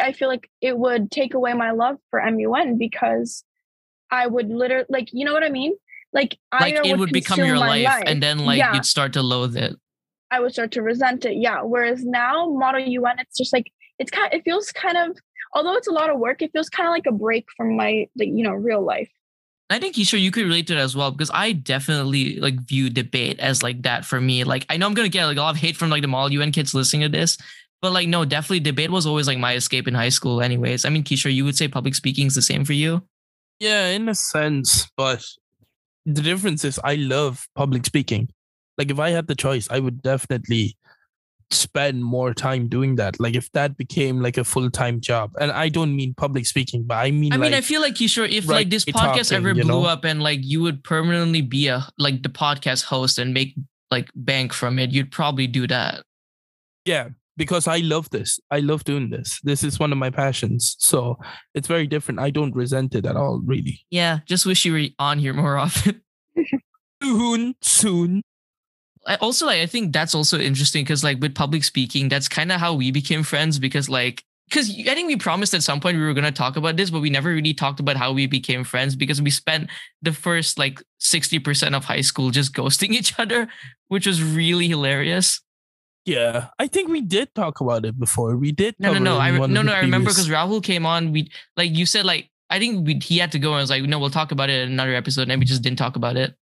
I 0.01 0.13
feel 0.13 0.29
like 0.29 0.51
it 0.61 0.77
would 0.77 1.11
take 1.11 1.35
away 1.35 1.53
my 1.55 1.71
love 1.71 1.97
for 2.11 2.21
MUN 2.21 2.79
because 2.79 3.45
I 4.11 4.27
would 4.27 4.49
literally, 4.49 4.87
like, 4.89 5.09
you 5.13 5.25
know 5.25 5.33
what 5.33 5.45
I 5.45 5.51
mean? 5.51 5.75
Like, 6.13 6.37
Like 6.53 6.75
IR 6.75 6.83
it 6.85 6.99
would 6.99 7.13
become 7.13 7.39
your 7.39 7.55
my 7.57 7.79
life, 7.85 8.03
and 8.07 8.23
then 8.23 8.39
like 8.39 8.59
Yeah. 8.59 8.75
you'd 8.75 8.85
start 8.87 9.13
to 9.15 9.23
loathe 9.23 9.57
it. 9.57 9.75
I 10.31 10.41
would 10.41 10.53
start 10.53 10.73
to 10.73 10.83
resent 10.83 11.25
it. 11.25 11.37
Yeah. 11.37 11.63
Whereas 11.63 12.05
now, 12.05 12.51
Model 12.51 12.81
UN, 12.81 13.19
it's 13.19 13.39
just 13.39 13.53
like 13.53 13.71
it's 13.99 14.11
kind. 14.11 14.33
Of, 14.33 14.39
It 14.39 14.45
feels 14.45 14.73
kind 14.73 14.97
of, 14.97 15.17
although 15.55 15.75
it's 15.77 15.89
a 15.89 15.93
lot 15.93 16.11
of 16.11 16.19
work, 16.19 16.43
it 16.43 16.53
feels 16.53 16.69
kind 16.69 16.89
of 16.89 16.93
like 16.93 17.07
a 17.07 17.13
break 17.13 17.47
from 17.57 17.77
my, 17.77 18.09
like, 18.17 18.29
you 18.29 18.43
know, 18.43 18.53
real 18.53 18.83
life. 18.85 19.09
I 19.71 19.79
think 19.79 19.97
Kishor, 19.97 20.21
you 20.21 20.31
could 20.31 20.45
relate 20.45 20.67
to 20.67 20.75
it 20.75 20.79
as 20.79 20.95
well 20.95 21.11
because 21.11 21.31
I 21.33 21.53
definitely 21.53 22.39
like 22.39 22.61
view 22.61 22.91
debate 22.91 23.41
as 23.41 23.63
like 23.63 23.83
that 23.83 24.05
for 24.05 24.21
me. 24.21 24.45
Like 24.45 24.67
I 24.69 24.77
know 24.77 24.87
I'm 24.87 24.95
gonna 24.95 25.09
get 25.09 25.25
like 25.27 25.39
a 25.39 25.41
lot 25.41 25.55
of 25.55 25.61
hate 25.61 25.77
from 25.77 25.91
like 25.91 26.03
the 26.03 26.09
Model 26.09 26.33
UN 26.33 26.53
kids 26.53 26.75
listening 26.75 27.03
to 27.03 27.09
this, 27.09 27.39
but 27.81 27.93
like 27.93 28.09
no, 28.09 28.25
definitely 28.25 28.61
debate 28.61 28.91
was 28.91 29.07
always 29.07 29.27
like 29.27 29.39
my 29.39 29.55
escape 29.55 29.89
in 29.89 29.95
high 29.95 30.11
school. 30.11 30.43
Anyways, 30.43 30.85
I 30.85 30.91
mean, 30.91 31.03
Kishor, 31.03 31.33
you 31.33 31.45
would 31.45 31.57
say 31.57 31.67
public 31.67 31.95
speaking 31.95 32.27
is 32.27 32.35
the 32.35 32.43
same 32.43 32.65
for 32.65 32.75
you. 32.75 33.03
Yeah, 33.59 33.89
in 33.89 34.09
a 34.09 34.15
sense, 34.15 34.91
but 34.97 35.25
the 36.05 36.21
difference 36.21 36.65
is 36.65 36.79
I 36.85 36.97
love 36.97 37.49
public 37.55 37.87
speaking. 37.87 38.29
Like 38.77 38.91
if 38.91 38.99
I 38.99 39.11
had 39.11 39.29
the 39.29 39.35
choice, 39.35 39.67
I 39.71 39.81
would 39.81 40.03
definitely 40.03 40.77
spend 41.55 42.05
more 42.05 42.35
time 42.35 42.69
doing 42.69 42.97
that. 42.97 43.19
Like 43.21 43.35
if 43.35 43.51
that 43.53 43.77
became 43.77 44.21
like 44.21 44.37
a 44.37 44.45
full-time 44.45 45.01
job. 45.01 45.33
And 45.41 45.51
I 45.51 45.69
don't 45.69 45.95
mean 45.95 46.15
public 46.15 46.47
speaking, 46.47 46.85
but 46.85 46.97
I 46.97 47.11
mean 47.11 47.33
I 47.33 47.37
like 47.37 47.51
mean, 47.51 47.55
I 47.55 47.61
feel 47.61 47.81
like 47.81 47.95
Kishor, 47.95 48.29
if 48.29 48.47
like 48.47 48.71
this 48.71 48.85
podcast 48.85 49.31
talking, 49.31 49.37
ever 49.37 49.49
you 49.49 49.63
blew 49.63 49.83
know? 49.83 49.85
up 49.85 50.05
and 50.05 50.23
like 50.23 50.41
you 50.43 50.61
would 50.63 50.85
permanently 50.85 51.41
be 51.43 51.69
a 51.69 51.87
like 51.99 52.23
the 52.23 52.29
podcast 52.29 52.85
host 52.85 53.19
and 53.19 53.33
make 53.35 53.55
like 53.91 54.11
bank 54.15 54.53
from 54.53 54.79
it, 54.79 54.91
you'd 54.91 55.11
probably 55.11 55.47
do 55.47 55.67
that. 55.69 56.03
yeah, 56.85 57.09
because 57.37 57.67
I 57.67 57.79
love 57.79 58.11
this. 58.11 58.39
I 58.51 58.61
love 58.61 58.85
doing 58.85 59.11
this. 59.11 59.41
This 59.43 59.65
is 59.65 59.79
one 59.79 59.91
of 59.93 59.99
my 59.99 60.11
passions. 60.11 60.77
So 60.79 61.19
it's 61.55 61.67
very 61.69 61.87
different. 61.87 62.21
I 62.21 62.31
don't 62.31 62.55
resent 62.55 62.95
it 62.95 63.07
at 63.07 63.17
all, 63.17 63.41
really. 63.45 63.85
Yeah, 63.91 64.21
just 64.27 64.47
wish 64.47 64.65
you 64.65 64.73
were 64.73 64.87
on 64.99 65.19
here 65.19 65.33
more 65.33 65.57
often. 65.57 66.01
Soon, 67.03 67.55
soon. 67.61 68.23
I 69.07 69.17
also 69.17 69.47
like 69.47 69.61
I 69.61 69.67
think 69.67 69.93
that's 69.93 70.15
also 70.15 70.39
interesting 70.39 70.85
because 70.85 71.05
like 71.05 71.21
with 71.21 71.35
public 71.35 71.65
speaking, 71.65 72.09
that's 72.09 72.29
kind 72.29 72.51
of 72.53 72.61
how 72.61 72.75
we 72.75 72.91
became 72.91 73.23
friends 73.23 73.59
because 73.59 73.89
like 73.89 74.25
because 74.49 74.71
I 74.71 74.95
think 74.95 75.09
we 75.09 75.17
promised 75.17 75.55
at 75.55 75.63
some 75.63 75.81
point 75.81 75.97
we 75.97 76.05
were 76.05 76.15
gonna 76.15 76.33
talk 76.33 76.57
about 76.57 76.77
this, 76.77 76.91
but 76.91 77.01
we 77.01 77.11
never 77.11 77.31
really 77.31 77.55
talked 77.55 77.81
about 77.81 77.97
how 77.97 78.13
we 78.13 78.27
became 78.27 78.65
friends 78.65 78.97
because 78.97 79.21
we 79.21 79.31
spent 79.31 79.71
the 80.03 80.13
first 80.13 80.59
like 80.59 80.83
60% 81.01 81.75
of 81.75 81.85
high 81.85 82.03
school 82.03 82.31
just 82.31 82.55
ghosting 82.57 82.91
each 82.91 83.19
other, 83.19 83.49
which 83.89 84.07
was 84.07 84.23
really 84.23 84.69
hilarious. 84.69 85.41
Yeah, 86.05 86.49
I 86.59 86.67
think 86.67 86.91
we 86.91 87.01
did 87.01 87.35
talk 87.35 87.61
about 87.61 87.87
it 87.87 87.99
before. 87.99 88.37
We 88.37 88.53
did. 88.53 88.75
No, 88.79 88.93
no, 88.93 88.99
no. 88.99 89.17
I 89.17 89.29
re- 89.29 89.47
no, 89.47 89.63
no. 89.63 89.73
I 89.73 89.81
remember 89.81 90.11
because 90.11 90.29
Rahul 90.29 90.63
came 90.63 90.85
on. 90.85 91.13
We 91.13 91.31
like 91.57 91.75
you 91.75 91.87
said 91.87 92.05
like 92.05 92.31
I 92.51 92.59
think 92.59 92.87
we, 92.87 93.01
he 93.03 93.19
had 93.19 93.33
to 93.33 93.39
go 93.39 93.53
and 93.53 93.63
was 93.63 93.71
like 93.71 93.83
no, 93.85 93.99
we'll 93.99 94.11
talk 94.11 94.31
about 94.31 94.51
it 94.51 94.67
in 94.67 94.73
another 94.73 94.95
episode, 94.95 95.31
and 95.31 95.41
we 95.41 95.47
just 95.47 95.63
didn't 95.63 95.79
talk 95.79 95.97
about 95.97 96.17
it. 96.17 96.35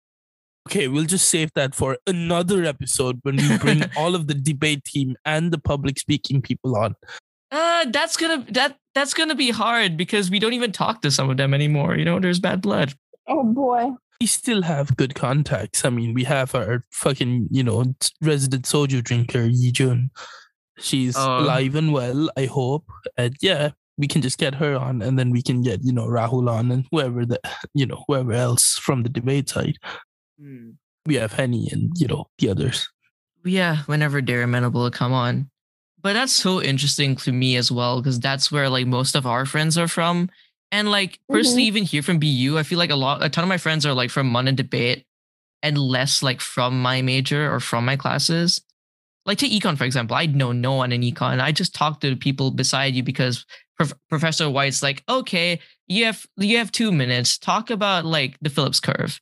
Okay, 0.69 0.89
we'll 0.89 1.05
just 1.05 1.29
save 1.29 1.53
that 1.55 1.75
for 1.75 1.97
another 2.07 2.65
episode 2.65 3.19
when 3.23 3.37
we 3.37 3.59
bring 3.59 3.83
all 3.97 4.15
of 4.15 4.27
the 4.27 4.35
debate 4.35 4.85
team 4.85 5.17
and 5.25 5.51
the 5.53 5.59
public 5.59 5.99
speaking 5.99 6.43
people 6.43 6.77
on. 6.77 6.95
Uh, 7.51 7.87
that's 7.91 8.17
gonna 8.17 8.45
that 8.51 8.77
that's 8.95 9.15
gonna 9.15 9.35
be 9.35 9.51
hard 9.51 9.97
because 9.97 10.31
we 10.31 10.39
don't 10.39 10.53
even 10.53 10.71
talk 10.71 11.03
to 11.03 11.11
some 11.11 11.29
of 11.31 11.37
them 11.37 11.53
anymore. 11.55 11.97
You 11.97 12.05
know, 12.05 12.21
there's 12.21 12.39
bad 12.39 12.61
blood. 12.61 12.95
Oh 13.27 13.43
boy. 13.43 13.91
We 14.21 14.27
still 14.27 14.63
have 14.63 14.97
good 14.97 15.15
contacts. 15.15 15.85
I 15.85 15.89
mean, 15.91 16.13
we 16.13 16.25
have 16.25 16.55
our 16.55 16.85
fucking, 16.93 17.49
you 17.51 17.65
know, 17.65 17.95
resident 18.21 18.67
soju 18.67 19.03
drinker, 19.03 19.47
Yi 19.47 19.73
Jun. 19.73 20.11
She's 20.79 21.17
Oh. 21.17 21.39
alive 21.39 21.75
and 21.75 21.91
well, 21.93 22.31
I 22.37 22.45
hope. 22.45 22.85
And 23.17 23.35
yeah, 23.41 23.71
we 23.97 24.07
can 24.07 24.21
just 24.21 24.39
get 24.39 24.55
her 24.57 24.77
on 24.77 25.01
and 25.01 25.19
then 25.19 25.31
we 25.31 25.41
can 25.43 25.63
get, 25.63 25.81
you 25.83 25.93
know, 25.93 26.07
Rahul 26.07 26.51
on 26.51 26.71
and 26.71 26.87
whoever 26.93 27.25
the, 27.25 27.41
you 27.75 27.87
know, 27.87 28.05
whoever 28.07 28.33
else 28.33 28.75
from 28.75 29.03
the 29.05 29.09
debate 29.09 29.49
side. 29.49 29.77
We 31.07 31.15
have 31.17 31.33
Henny 31.33 31.69
and, 31.73 31.93
you 31.97 32.07
know, 32.07 32.29
the 32.39 32.51
others. 32.51 32.89
Yeah, 33.45 33.79
whenever 33.87 34.21
they're 34.21 34.43
amenable 34.43 34.91
to 34.91 34.97
come 34.97 35.13
on. 35.13 35.51
But 36.03 36.15
that's 36.15 36.33
so 36.33 36.63
interesting 36.63 37.17
to 37.17 37.33
me 37.33 37.57
as 37.57 37.71
well 37.71 38.01
because 38.01 38.21
that's 38.21 38.51
where 38.51 38.69
like 38.69 38.87
most 38.87 39.15
of 39.15 39.27
our 39.27 39.45
friends 39.47 39.77
are 39.79 39.89
from. 39.89 40.31
And 40.73 40.91
like 40.91 41.19
personally, 41.29 41.63
Mhm. 41.65 41.67
even 41.67 41.83
here 41.85 42.03
from 42.03 42.19
BU, 42.19 42.59
I 42.59 42.63
feel 42.63 42.79
like 42.79 42.91
a 42.91 42.97
lot, 42.97 43.23
a 43.25 43.29
ton 43.29 43.45
of 43.45 43.49
my 43.49 43.59
friends 43.59 43.85
are 43.85 43.93
like 43.95 44.11
from 44.11 44.29
Mun 44.29 44.47
and 44.49 44.57
debate, 44.57 45.05
and 45.63 45.77
less 45.77 46.23
like 46.23 46.41
from 46.41 46.81
my 46.81 47.03
major 47.03 47.53
or 47.53 47.61
from 47.61 47.85
my 47.85 47.97
classes. 47.97 48.61
Like 49.27 49.39
to 49.39 49.49
econ, 49.49 49.77
for 49.77 49.85
example, 49.85 50.17
I 50.17 50.27
know 50.27 50.53
no 50.53 50.73
one 50.75 50.93
in 50.93 51.03
econ. 51.03 51.41
I 51.41 51.53
just 51.53 51.75
talk 51.75 52.01
to 52.01 52.17
people 52.17 52.51
beside 52.51 52.95
you 52.95 53.03
because 53.03 53.45
Prof- 53.77 53.93
Professor 54.09 54.49
White's 54.49 54.83
like, 54.83 55.03
okay, 55.09 55.61
you 55.87 56.05
have 56.07 56.25
you 56.37 56.57
have 56.59 56.73
two 56.73 56.93
minutes. 56.93 57.37
Talk 57.37 57.71
about 57.71 58.07
like 58.07 58.39
the 58.41 58.49
Phillips 58.51 58.81
curve, 58.81 59.21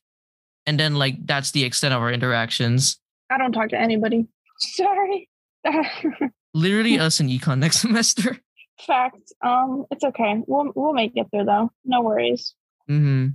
and 0.69 0.79
then 0.79 0.95
like 0.95 1.25
that's 1.25 1.49
the 1.49 1.63
extent 1.63 1.95
of 1.95 2.01
our 2.01 2.11
interactions. 2.11 2.99
I 3.31 3.39
don't 3.39 3.51
talk 3.51 3.69
to 3.69 3.79
anybody. 3.79 4.27
Sorry. 4.59 5.27
Literally 6.53 6.99
us 6.99 7.19
in 7.19 7.27
econ 7.27 7.57
next 7.57 7.77
semester. 7.81 8.37
Fact. 8.85 9.33
Um, 9.43 9.85
it's 9.89 10.03
okay. 10.03 10.43
We'll 10.45 10.71
we'll 10.75 10.93
make 10.93 11.13
it 11.15 11.25
through 11.31 11.45
though. 11.45 11.71
No 11.85 12.01
worries. 12.01 12.53
Mm-hmm. 12.87 13.29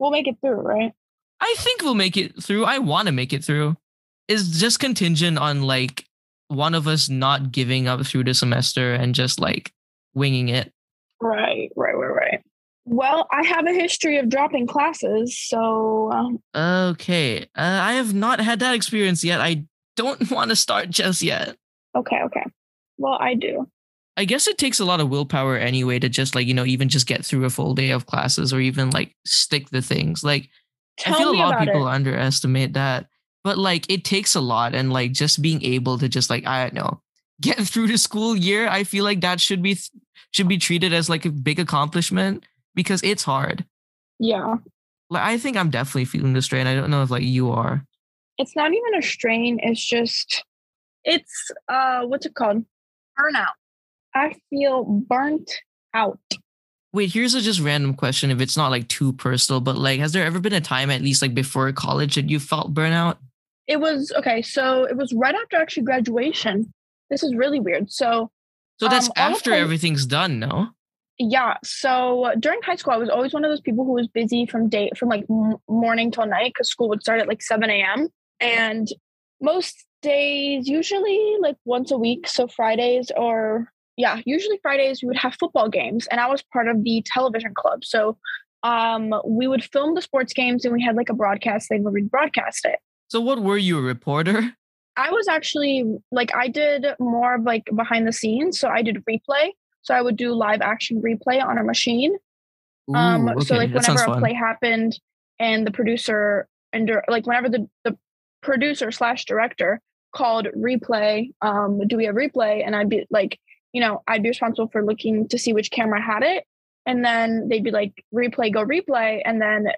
We'll 0.00 0.10
make 0.10 0.26
it 0.26 0.36
through, 0.40 0.60
right? 0.60 0.92
I 1.40 1.54
think 1.58 1.82
we'll 1.82 1.94
make 1.94 2.16
it 2.16 2.42
through. 2.42 2.64
I 2.64 2.78
want 2.78 3.06
to 3.06 3.12
make 3.12 3.32
it 3.32 3.44
through. 3.44 3.76
It's 4.26 4.58
just 4.58 4.80
contingent 4.80 5.38
on 5.38 5.62
like 5.62 6.06
one 6.48 6.74
of 6.74 6.88
us 6.88 7.08
not 7.08 7.52
giving 7.52 7.86
up 7.86 8.04
through 8.04 8.24
the 8.24 8.34
semester 8.34 8.94
and 8.94 9.14
just 9.14 9.40
like 9.40 9.72
winging 10.12 10.48
it. 10.48 10.72
Right, 11.20 11.70
right, 11.76 11.94
right. 11.94 12.10
Well, 12.86 13.26
I 13.32 13.44
have 13.46 13.66
a 13.66 13.72
history 13.72 14.18
of 14.18 14.28
dropping 14.28 14.66
classes, 14.66 15.38
so 15.38 16.10
um, 16.12 16.38
Okay. 16.54 17.42
Uh, 17.56 17.78
I 17.82 17.94
have 17.94 18.12
not 18.14 18.40
had 18.40 18.60
that 18.60 18.74
experience 18.74 19.24
yet. 19.24 19.40
I 19.40 19.64
don't 19.96 20.30
want 20.30 20.50
to 20.50 20.56
start 20.56 20.90
just 20.90 21.22
yet. 21.22 21.56
okay, 21.96 22.20
okay. 22.26 22.44
Well, 22.98 23.16
I 23.20 23.34
do. 23.34 23.68
I 24.16 24.24
guess 24.26 24.46
it 24.46 24.58
takes 24.58 24.78
a 24.78 24.84
lot 24.84 25.00
of 25.00 25.08
willpower 25.08 25.56
anyway 25.56 25.98
to 25.98 26.08
just 26.08 26.36
like, 26.36 26.46
you 26.46 26.54
know, 26.54 26.64
even 26.64 26.88
just 26.88 27.06
get 27.08 27.24
through 27.24 27.44
a 27.46 27.50
full 27.50 27.74
day 27.74 27.90
of 27.90 28.06
classes 28.06 28.52
or 28.52 28.60
even 28.60 28.90
like 28.90 29.16
stick 29.26 29.70
the 29.70 29.82
things. 29.82 30.22
Like, 30.22 30.48
Tell 30.98 31.14
I 31.14 31.18
feel 31.18 31.30
a 31.30 31.34
lot 31.34 31.54
of 31.54 31.66
people 31.66 31.88
it. 31.88 31.90
underestimate 31.90 32.74
that, 32.74 33.06
but 33.42 33.58
like 33.58 33.90
it 33.90 34.04
takes 34.04 34.36
a 34.36 34.40
lot, 34.40 34.74
and 34.76 34.92
like 34.92 35.10
just 35.10 35.42
being 35.42 35.64
able 35.64 35.98
to 35.98 36.08
just 36.08 36.30
like 36.30 36.46
I 36.46 36.62
don't 36.64 36.74
know 36.74 37.00
get 37.40 37.58
through 37.58 37.88
the 37.88 37.98
school 37.98 38.36
year, 38.36 38.68
I 38.68 38.84
feel 38.84 39.02
like 39.02 39.22
that 39.22 39.40
should 39.40 39.62
be 39.62 39.76
should 40.30 40.46
be 40.46 40.58
treated 40.58 40.92
as 40.92 41.08
like 41.08 41.24
a 41.24 41.30
big 41.30 41.58
accomplishment 41.58 42.44
because 42.74 43.02
it's 43.02 43.22
hard. 43.24 43.64
Yeah, 44.18 44.56
Like 45.10 45.22
I 45.24 45.38
think 45.38 45.56
I'm 45.56 45.70
definitely 45.70 46.04
feeling 46.06 46.32
the 46.34 46.42
strain. 46.42 46.66
I 46.66 46.74
don't 46.74 46.90
know 46.90 47.02
if 47.02 47.10
like 47.10 47.22
you 47.22 47.50
are. 47.50 47.84
it's 48.38 48.54
not 48.56 48.72
even 48.72 48.94
a 48.96 49.02
strain. 49.02 49.58
It's 49.62 49.84
just, 49.84 50.44
it's 51.04 51.50
uh, 51.68 52.02
what's 52.02 52.26
it 52.26 52.34
called? 52.34 52.64
Burnout. 53.18 53.52
I 54.14 54.34
feel 54.50 54.84
burnt 54.84 55.50
out. 55.94 56.18
Wait, 56.92 57.12
here's 57.12 57.34
a 57.34 57.40
just 57.40 57.60
random 57.60 57.94
question. 57.94 58.30
If 58.30 58.40
it's 58.40 58.56
not 58.56 58.70
like 58.70 58.86
too 58.88 59.12
personal, 59.14 59.60
but 59.60 59.76
like, 59.76 59.98
has 59.98 60.12
there 60.12 60.24
ever 60.24 60.38
been 60.38 60.52
a 60.52 60.60
time, 60.60 60.90
at 60.90 61.02
least 61.02 61.22
like 61.22 61.34
before 61.34 61.70
college, 61.72 62.14
that 62.14 62.30
you 62.30 62.38
felt 62.38 62.72
burnout? 62.72 63.16
It 63.66 63.80
was 63.80 64.12
okay. 64.16 64.42
So 64.42 64.84
it 64.84 64.96
was 64.96 65.12
right 65.12 65.34
after 65.34 65.56
actually 65.56 65.84
graduation. 65.84 66.72
This 67.10 67.22
is 67.24 67.34
really 67.34 67.58
weird. 67.60 67.90
So 67.90 68.30
So 68.78 68.88
that's 68.88 69.06
Um, 69.08 69.12
after 69.16 69.50
high- 69.50 69.58
everything's 69.58 70.06
done, 70.06 70.38
no? 70.38 70.68
Yeah. 71.18 71.56
So 71.62 72.32
during 72.40 72.60
high 72.62 72.76
school, 72.76 72.92
I 72.92 72.96
was 72.96 73.08
always 73.08 73.32
one 73.32 73.44
of 73.44 73.50
those 73.50 73.60
people 73.60 73.84
who 73.84 73.92
was 73.92 74.08
busy 74.08 74.46
from 74.46 74.68
day 74.68 74.90
from 74.96 75.08
like 75.08 75.24
m- 75.30 75.56
morning 75.68 76.10
till 76.10 76.26
night 76.26 76.52
because 76.54 76.68
school 76.68 76.88
would 76.88 77.02
start 77.02 77.20
at 77.20 77.28
like 77.28 77.42
seven 77.42 77.70
a.m. 77.70 78.08
And 78.40 78.88
most 79.40 79.84
days, 80.02 80.68
usually 80.68 81.36
like 81.40 81.56
once 81.64 81.90
a 81.90 81.98
week, 81.98 82.26
so 82.26 82.48
Fridays 82.48 83.10
or 83.16 83.70
yeah, 83.96 84.20
usually 84.26 84.58
Fridays 84.60 85.02
we 85.02 85.08
would 85.08 85.16
have 85.16 85.36
football 85.38 85.68
games, 85.68 86.08
and 86.08 86.20
I 86.20 86.28
was 86.28 86.42
part 86.52 86.68
of 86.68 86.82
the 86.82 87.04
television 87.06 87.54
club. 87.54 87.84
So 87.84 88.18
um, 88.64 89.14
we 89.24 89.46
would 89.46 89.62
film 89.62 89.94
the 89.94 90.02
sports 90.02 90.32
games, 90.32 90.64
and 90.64 90.74
we 90.74 90.82
had 90.82 90.96
like 90.96 91.10
a 91.10 91.14
broadcast 91.14 91.68
thing 91.68 91.84
where 91.84 91.92
we'd 91.92 92.10
broadcast 92.10 92.64
it. 92.64 92.80
So 93.08 93.20
what 93.20 93.40
were 93.40 93.58
you, 93.58 93.78
a 93.78 93.82
reporter? 93.82 94.52
I 94.96 95.10
was 95.10 95.28
actually 95.28 95.84
like 96.10 96.34
I 96.34 96.48
did 96.48 96.86
more 96.98 97.36
of 97.36 97.42
like 97.42 97.68
behind 97.74 98.06
the 98.08 98.12
scenes, 98.12 98.58
so 98.58 98.68
I 98.68 98.82
did 98.82 99.02
replay. 99.08 99.50
So 99.84 99.94
I 99.94 100.02
would 100.02 100.16
do 100.16 100.34
live 100.34 100.60
action 100.60 101.00
replay 101.00 101.42
on 101.42 101.58
a 101.58 101.62
machine. 101.62 102.16
Um, 102.92 103.28
Ooh, 103.28 103.40
so 103.40 103.56
like 103.56 103.72
that 103.72 103.86
whenever 103.86 104.02
a 104.02 104.06
fun. 104.06 104.20
play 104.20 104.32
happened 104.34 104.98
and 105.38 105.66
the 105.66 105.70
producer 105.70 106.48
and 106.72 106.90
like 107.08 107.26
whenever 107.26 107.48
the, 107.48 107.68
the 107.84 107.96
producer 108.42 108.90
slash 108.90 109.24
director 109.24 109.80
called 110.14 110.48
replay, 110.56 111.30
um, 111.42 111.80
do 111.86 111.96
we 111.96 112.06
have 112.06 112.14
replay? 112.14 112.64
And 112.64 112.74
I'd 112.74 112.88
be 112.88 113.06
like, 113.10 113.38
you 113.72 113.80
know, 113.80 114.02
I'd 114.06 114.22
be 114.22 114.30
responsible 114.30 114.68
for 114.68 114.84
looking 114.84 115.28
to 115.28 115.38
see 115.38 115.52
which 115.52 115.70
camera 115.70 116.02
had 116.02 116.22
it. 116.22 116.44
And 116.86 117.04
then 117.04 117.48
they'd 117.48 117.64
be 117.64 117.70
like, 117.70 117.92
replay, 118.14 118.52
go 118.52 118.64
replay. 118.64 119.22
And 119.24 119.40
then 119.40 119.68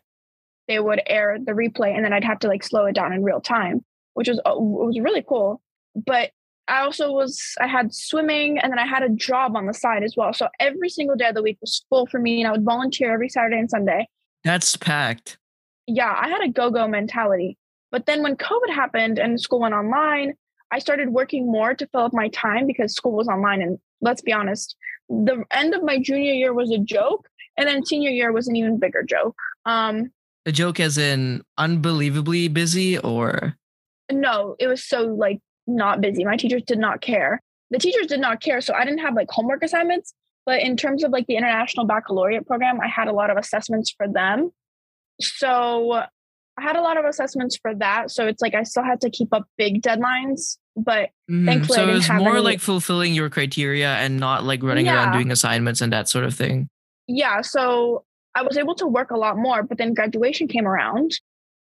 they 0.68 0.80
would 0.80 1.00
air 1.06 1.38
the 1.42 1.52
replay 1.52 1.94
and 1.94 2.04
then 2.04 2.12
I'd 2.12 2.24
have 2.24 2.40
to 2.40 2.48
like 2.48 2.64
slow 2.64 2.86
it 2.86 2.94
down 2.94 3.12
in 3.12 3.22
real 3.22 3.40
time, 3.40 3.84
which 4.14 4.28
was, 4.28 4.38
uh, 4.38 4.52
it 4.52 4.60
was 4.60 4.98
really 5.00 5.24
cool. 5.26 5.60
But 5.94 6.30
I 6.68 6.80
also 6.80 7.12
was, 7.12 7.54
I 7.60 7.66
had 7.66 7.94
swimming 7.94 8.58
and 8.58 8.72
then 8.72 8.78
I 8.78 8.86
had 8.86 9.02
a 9.02 9.08
job 9.08 9.56
on 9.56 9.66
the 9.66 9.74
side 9.74 10.02
as 10.02 10.14
well. 10.16 10.32
So 10.32 10.48
every 10.58 10.88
single 10.88 11.16
day 11.16 11.28
of 11.28 11.34
the 11.34 11.42
week 11.42 11.58
was 11.60 11.84
full 11.88 12.06
for 12.06 12.18
me 12.18 12.40
and 12.40 12.48
I 12.48 12.52
would 12.52 12.64
volunteer 12.64 13.12
every 13.12 13.28
Saturday 13.28 13.58
and 13.58 13.70
Sunday. 13.70 14.08
That's 14.42 14.76
packed. 14.76 15.38
Yeah, 15.86 16.12
I 16.20 16.28
had 16.28 16.42
a 16.42 16.48
go 16.48 16.70
go 16.70 16.88
mentality. 16.88 17.56
But 17.92 18.06
then 18.06 18.22
when 18.22 18.36
COVID 18.36 18.74
happened 18.74 19.18
and 19.18 19.40
school 19.40 19.60
went 19.60 19.74
online, 19.74 20.34
I 20.72 20.80
started 20.80 21.10
working 21.10 21.50
more 21.50 21.74
to 21.74 21.86
fill 21.88 22.02
up 22.02 22.12
my 22.12 22.28
time 22.28 22.66
because 22.66 22.94
school 22.94 23.12
was 23.12 23.28
online. 23.28 23.62
And 23.62 23.78
let's 24.00 24.22
be 24.22 24.32
honest, 24.32 24.74
the 25.08 25.44
end 25.52 25.74
of 25.74 25.84
my 25.84 25.98
junior 26.00 26.32
year 26.32 26.52
was 26.52 26.72
a 26.72 26.78
joke. 26.78 27.28
And 27.56 27.68
then 27.68 27.86
senior 27.86 28.10
year 28.10 28.32
was 28.32 28.48
an 28.48 28.56
even 28.56 28.78
bigger 28.78 29.02
joke. 29.02 29.36
Um, 29.64 30.10
A 30.44 30.52
joke 30.52 30.80
as 30.80 30.98
in 30.98 31.42
unbelievably 31.56 32.48
busy 32.48 32.98
or 32.98 33.56
no, 34.10 34.56
it 34.58 34.66
was 34.66 34.84
so 34.84 35.02
like 35.02 35.40
not 35.66 36.00
busy. 36.00 36.24
My 36.24 36.36
teachers 36.36 36.62
did 36.62 36.78
not 36.78 37.00
care. 37.00 37.40
The 37.70 37.78
teachers 37.78 38.06
did 38.06 38.20
not 38.20 38.40
care. 38.40 38.60
So 38.60 38.74
I 38.74 38.84
didn't 38.84 39.00
have 39.00 39.14
like 39.14 39.28
homework 39.30 39.62
assignments. 39.62 40.12
But 40.44 40.60
in 40.62 40.76
terms 40.76 41.02
of 41.02 41.10
like 41.10 41.26
the 41.26 41.36
International 41.36 41.84
Baccalaureate 41.86 42.46
program, 42.46 42.80
I 42.80 42.86
had 42.86 43.08
a 43.08 43.12
lot 43.12 43.30
of 43.30 43.36
assessments 43.36 43.90
for 43.96 44.06
them. 44.06 44.52
So 45.20 45.92
I 45.92 46.62
had 46.62 46.76
a 46.76 46.80
lot 46.82 46.96
of 46.96 47.04
assessments 47.04 47.56
for 47.60 47.74
that. 47.76 48.10
So 48.10 48.26
it's 48.26 48.40
like 48.40 48.54
I 48.54 48.62
still 48.62 48.84
had 48.84 49.00
to 49.02 49.10
keep 49.10 49.32
up 49.34 49.44
big 49.58 49.82
deadlines. 49.82 50.58
But 50.76 51.10
Mhm. 51.30 51.46
Thankfully, 51.46 51.76
so 51.76 51.82
it 51.82 51.86
didn't 51.86 51.96
was 51.98 52.06
have 52.06 52.20
more 52.22 52.34
any- 52.36 52.44
like 52.44 52.60
fulfilling 52.60 53.14
your 53.14 53.30
criteria 53.30 53.94
and 53.96 54.18
not 54.20 54.44
like 54.44 54.62
running 54.62 54.88
around 54.88 55.12
doing 55.12 55.30
assignments 55.30 55.80
and 55.80 55.92
that 55.92 56.08
sort 56.08 56.24
of 56.24 56.34
thing. 56.34 56.68
yeah, 57.08 57.40
so 57.40 58.04
I 58.34 58.42
was 58.42 58.56
able 58.58 58.74
to 58.74 58.86
work 58.86 59.10
a 59.12 59.16
lot 59.16 59.36
more. 59.38 59.62
But 59.62 59.78
then 59.78 59.94
graduation 59.94 60.48
came 60.48 60.66
around 60.66 61.12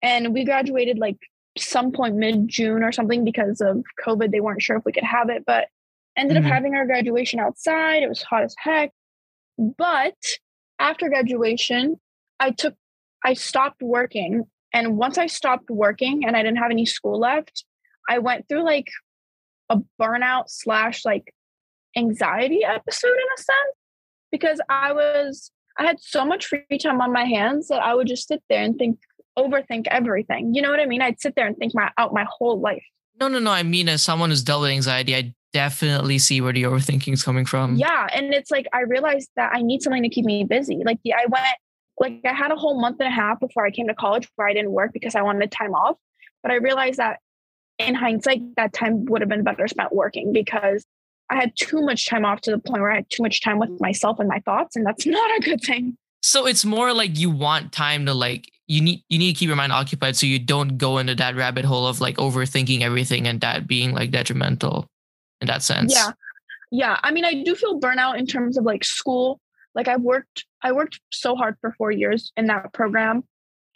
and 0.03 0.33
we 0.35 0.45
graduated 0.45 0.99
like 0.99 1.17
some 1.57 1.93
point 1.93 2.17
mid 2.17 2.49
June 2.49 2.83
or 2.83 2.93
something 2.93 3.25
because 3.25 3.61
of 3.61 3.83
COVID. 4.05 4.31
They 4.31 4.41
weren't 4.41 4.63
sure 4.63 4.77
if 4.77 4.85
we 4.85 4.93
could 4.93 5.05
have 5.05 5.29
it. 5.31 5.45
But 5.47 5.69
Ended 6.17 6.37
Mhm. 6.37 6.47
up 6.47 6.53
having 6.53 6.75
our 6.77 6.87
graduation 6.87 7.41
outside. 7.41 8.05
It 8.05 8.09
was 8.09 8.23
hot 8.23 8.45
as 8.45 8.55
heck. 8.57 8.93
But 9.59 10.15
after 10.79 11.09
graduation, 11.09 12.01
I 12.39 12.53
took, 12.53 12.77
I 13.25 13.35
stopped 13.35 13.83
working. 13.83 14.45
And 14.73 14.97
once 14.97 15.19
I 15.19 15.27
stopped 15.27 15.71
working 15.71 16.25
and 16.25 16.37
I 16.37 16.43
didn't 16.45 16.59
have 16.59 16.71
any 16.71 16.87
school 16.87 17.19
left, 17.19 17.65
I 18.09 18.19
went 18.19 18.49
through 18.49 18.63
like 18.63 18.87
a 19.71 19.79
burnout 20.01 20.45
slash 20.51 21.05
like 21.05 21.35
anxiety 21.97 22.63
episode 22.65 23.09
in 23.09 23.29
a 23.37 23.43
sense 23.43 23.77
because 24.31 24.61
I 24.69 24.93
was, 24.93 25.51
I 25.79 25.85
had 25.85 26.01
so 26.01 26.25
much 26.25 26.47
free 26.47 26.79
time 26.81 27.01
on 27.01 27.13
my 27.13 27.25
hands 27.25 27.67
that 27.69 27.83
I 27.83 27.95
would 27.95 28.07
just 28.07 28.29
sit 28.29 28.43
there 28.49 28.63
and 28.63 28.77
think, 28.79 29.01
overthink 29.39 29.87
everything. 29.89 30.55
You 30.55 30.63
know 30.63 30.71
what 30.71 30.81
I 30.81 30.87
mean? 30.87 31.03
I'd 31.03 31.21
sit 31.21 31.35
there 31.37 31.47
and 31.47 31.57
think 31.57 31.75
my 31.75 31.91
out 31.99 32.13
my 32.13 32.27
whole 32.29 32.61
life. 32.61 32.85
No, 33.21 33.29
no, 33.29 33.39
no. 33.39 33.51
I 33.51 33.63
mean, 33.63 33.89
as 33.89 34.03
someone 34.03 34.31
who's 34.31 34.43
dealt 34.43 34.63
with 34.63 34.71
anxiety, 34.71 35.15
I 35.15 35.35
definitely 35.53 36.19
see 36.19 36.41
where 36.41 36.53
the 36.53 36.65
overthinking 36.65 37.13
is 37.13 37.23
coming 37.23 37.47
from. 37.47 37.77
Yeah. 37.77 38.09
And 38.13 38.35
it's 38.35 38.51
like 38.51 38.67
I 38.73 38.81
realized 38.81 39.31
that 39.37 39.53
I 39.55 39.63
need 39.63 39.83
something 39.83 40.03
to 40.03 40.09
keep 40.09 40.25
me 40.25 40.45
busy. 40.45 40.83
Like 40.85 40.99
the, 41.05 41.15
I 41.15 41.27
went 41.29 41.47
like 41.99 42.21
I 42.25 42.33
had 42.33 42.51
a 42.51 42.57
whole 42.57 42.81
month 42.81 42.97
and 43.01 43.09
a 43.09 43.13
half 43.13 43.39
before 43.39 43.65
I 43.65 43.71
came 43.71 43.87
to 43.87 43.95
college 43.95 44.29
where 44.35 44.49
I 44.49 44.53
didn't 44.53 44.73
work 44.73 44.93
because 44.93 45.15
I 45.15 45.23
wanted 45.23 45.51
time 45.53 45.75
off. 45.75 45.97
But 46.43 46.51
I 46.51 46.57
realized 46.57 46.99
that 46.99 47.21
in 47.79 47.95
hindsight, 47.95 48.57
that 48.57 48.73
time 48.73 49.05
would 49.07 49.21
have 49.23 49.29
been 49.29 49.45
better 49.45 49.67
spent 49.69 49.95
working 49.95 50.33
because 50.33 50.85
I 51.31 51.37
had 51.37 51.57
too 51.57 51.83
much 51.83 52.09
time 52.09 52.25
off 52.25 52.41
to 52.43 52.51
the 52.51 52.59
point 52.59 52.83
where 52.83 52.93
I 52.93 52.97
had 52.97 53.11
too 53.11 53.23
much 53.23 53.41
time 53.41 53.59
with 53.59 53.81
myself 53.81 54.19
and 54.19 54.29
my 54.29 54.41
thoughts, 54.41 54.77
and 54.77 54.87
that's 54.87 55.07
not 55.07 55.39
a 55.39 55.41
good 55.41 55.61
thing. 55.61 55.97
So 56.25 56.47
it's 56.47 56.65
more 56.65 56.95
like 56.95 57.19
you 57.19 57.29
want 57.29 57.71
time 57.71 58.07
to 58.07 58.15
like 58.15 58.51
you 58.67 58.81
need 58.81 59.05
you 59.11 59.19
need 59.19 59.35
to 59.35 59.39
keep 59.39 59.47
your 59.47 59.57
mind 59.57 59.73
occupied 59.73 60.17
so 60.17 60.25
you 60.25 60.39
don't 60.39 60.79
go 60.79 60.97
into 60.97 61.15
that 61.17 61.37
rabbit 61.37 61.67
hole 61.67 61.87
of 61.87 62.01
like 62.01 62.17
overthinking 62.17 62.81
everything 62.81 63.29
and 63.29 63.43
that 63.43 63.67
being 63.67 63.93
like 63.93 64.11
detrimental 64.11 64.89
in 65.43 65.49
that 65.49 65.63
sense. 65.63 65.93
Yeah. 65.95 66.13
Yeah. 66.71 66.99
I 67.03 67.11
mean, 67.11 67.27
I 67.27 67.43
do 67.43 67.55
feel 67.55 67.79
burnout 67.79 68.19
in 68.19 68.27
terms 68.27 68.57
of 68.57 68.65
like 68.65 68.85
school. 68.85 69.39
Like 69.75 69.87
I've 69.87 70.01
worked, 70.01 70.47
I 70.63 70.73
worked 70.73 70.99
so 71.13 71.37
hard 71.37 71.57
for 71.61 71.75
four 71.77 71.91
years 71.91 72.33
in 72.39 72.47
that 72.47 72.73
program. 72.73 73.25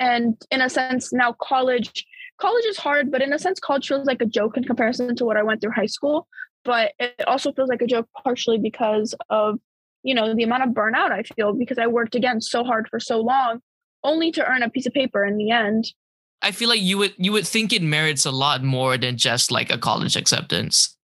And 0.00 0.40
in 0.50 0.62
a 0.62 0.70
sense, 0.70 1.12
now 1.12 1.34
college, 1.34 2.06
college 2.40 2.64
is 2.64 2.78
hard, 2.78 3.10
but 3.10 3.20
in 3.20 3.34
a 3.34 3.38
sense, 3.38 3.60
college 3.60 3.86
feels 3.86 4.06
like 4.06 4.22
a 4.22 4.26
joke 4.26 4.56
in 4.56 4.64
comparison 4.64 5.14
to 5.16 5.26
what 5.26 5.36
I 5.36 5.42
went 5.42 5.60
through 5.60 5.72
high 5.72 5.84
school. 5.84 6.26
But 6.64 6.92
it 6.98 7.26
also 7.26 7.52
feels 7.52 7.68
like 7.68 7.82
a 7.82 7.86
joke 7.86 8.08
partially 8.24 8.58
because 8.58 9.14
of, 9.28 9.60
you 10.02 10.14
know, 10.14 10.34
the 10.34 10.42
amount 10.42 10.64
of 10.64 10.70
burnout 10.70 11.10
I 11.10 11.22
feel 11.22 11.52
because 11.52 11.78
I 11.78 11.86
worked 11.86 12.14
again 12.14 12.40
so 12.40 12.64
hard 12.64 12.88
for 12.88 13.00
so 13.00 13.20
long 13.20 13.60
only 14.04 14.30
to 14.32 14.46
earn 14.46 14.62
a 14.62 14.70
piece 14.70 14.86
of 14.86 14.92
paper 14.92 15.24
in 15.24 15.36
the 15.36 15.50
end. 15.50 15.92
I 16.40 16.52
feel 16.52 16.68
like 16.68 16.80
you 16.80 16.98
would 16.98 17.14
you 17.16 17.32
would 17.32 17.46
think 17.46 17.72
it 17.72 17.82
merits 17.82 18.24
a 18.24 18.30
lot 18.30 18.62
more 18.62 18.96
than 18.96 19.16
just 19.16 19.50
like 19.50 19.72
a 19.72 19.78
college 19.78 20.16
acceptance. 20.16 20.96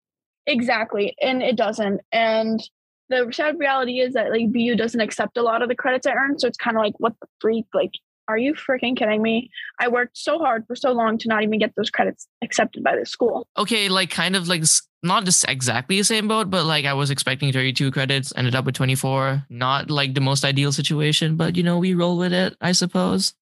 Exactly. 0.47 1.17
And 1.21 1.43
it 1.43 1.57
doesn't. 1.57 2.01
And 2.13 2.63
the 3.09 3.29
sad 3.33 3.59
reality 3.59 4.01
is 4.01 4.15
that 4.15 4.31
like 4.31 4.53
BU 4.53 4.77
doesn't 4.77 5.01
accept 5.01 5.37
a 5.37 5.43
lot 5.43 5.63
of 5.63 5.69
the 5.69 5.75
credits 5.75 6.07
I 6.07 6.13
earned. 6.13 6.41
So 6.41 6.49
it's 6.49 6.57
kind 6.57 6.77
of 6.77 6.83
like, 6.83 6.95
what 6.99 7.15
the 7.21 7.27
freak? 7.41 7.67
Like, 7.75 7.93
are 8.29 8.39
you 8.39 8.55
freaking 8.55 8.97
kidding 8.97 9.23
me? 9.23 9.51
I 9.79 9.89
worked 9.89 10.17
so 10.17 10.39
hard 10.39 10.67
for 10.67 10.75
so 10.75 10.93
long 10.93 11.19
to 11.19 11.29
not 11.29 11.43
even 11.43 11.59
get 11.59 11.75
those 11.77 11.91
credits 11.91 12.27
accepted 12.43 12.83
by 12.83 12.97
the 12.97 13.07
school. 13.07 13.47
Okay, 13.57 13.89
like 13.89 14.11
kind 14.11 14.37
of 14.37 14.49
like 14.49 14.65
not 15.03 15.25
just 15.25 15.45
exactly 15.49 15.99
the 15.99 16.05
same 16.05 16.29
boat, 16.29 16.51
but 16.51 16.65
like 16.65 16.85
I 16.85 16.95
was 16.95 17.11
expecting 17.11 17.53
32 17.53 17.91
credits, 17.91 18.33
ended 18.37 18.55
up 18.55 18.65
with 18.65 18.75
24. 18.75 19.45
Not 19.51 19.91
like 19.91 20.15
the 20.15 20.21
most 20.21 20.45
ideal 20.45 20.73
situation, 20.73 21.37
but 21.37 21.57
you 21.57 21.63
know, 21.63 21.79
we 21.79 21.95
roll 21.95 22.17
with 22.17 22.33
it, 22.33 22.57
I 22.61 22.73
suppose. 22.73 23.35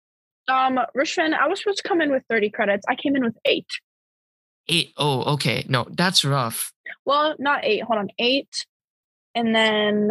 Um, 0.49 0.81
Rishven, 0.97 1.35
I 1.35 1.47
was 1.47 1.61
supposed 1.61 1.79
to 1.83 1.89
come 1.89 2.01
in 2.01 2.11
with 2.11 2.25
30 2.29 2.51
credits. 2.51 2.85
I 2.89 2.97
came 2.97 3.15
in 3.15 3.25
with 3.25 3.37
eight. 3.45 3.69
Eight 4.69 4.93
oh, 4.97 5.35
okay. 5.35 5.65
No, 5.69 5.87
that's 5.91 6.25
rough. 6.25 6.73
Well, 7.05 7.35
not 7.39 7.65
eight. 7.65 7.83
Hold 7.85 7.99
on, 7.99 8.09
eight. 8.19 8.67
And 9.35 9.55
then 9.55 10.11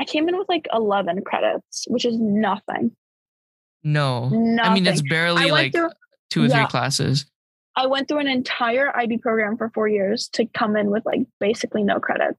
I 0.00 0.04
came 0.04 0.28
in 0.28 0.36
with 0.36 0.48
like 0.48 0.66
11 0.72 1.22
credits, 1.22 1.84
which 1.88 2.04
is 2.04 2.18
nothing. 2.18 2.96
No. 3.84 4.28
Nothing. 4.28 4.60
I 4.60 4.74
mean, 4.74 4.86
it's 4.86 5.02
barely 5.02 5.50
like 5.50 5.72
through 5.72 5.90
two 6.30 6.44
or 6.44 6.48
three 6.48 6.66
classes. 6.66 7.26
I 7.74 7.86
went 7.86 8.08
through 8.08 8.18
an 8.18 8.28
entire 8.28 8.94
IB 8.96 9.18
program 9.18 9.56
for 9.56 9.70
four 9.70 9.88
years 9.88 10.28
to 10.34 10.46
come 10.46 10.76
in 10.76 10.90
with 10.90 11.04
like 11.06 11.20
basically 11.40 11.82
no 11.82 12.00
credits. 12.00 12.38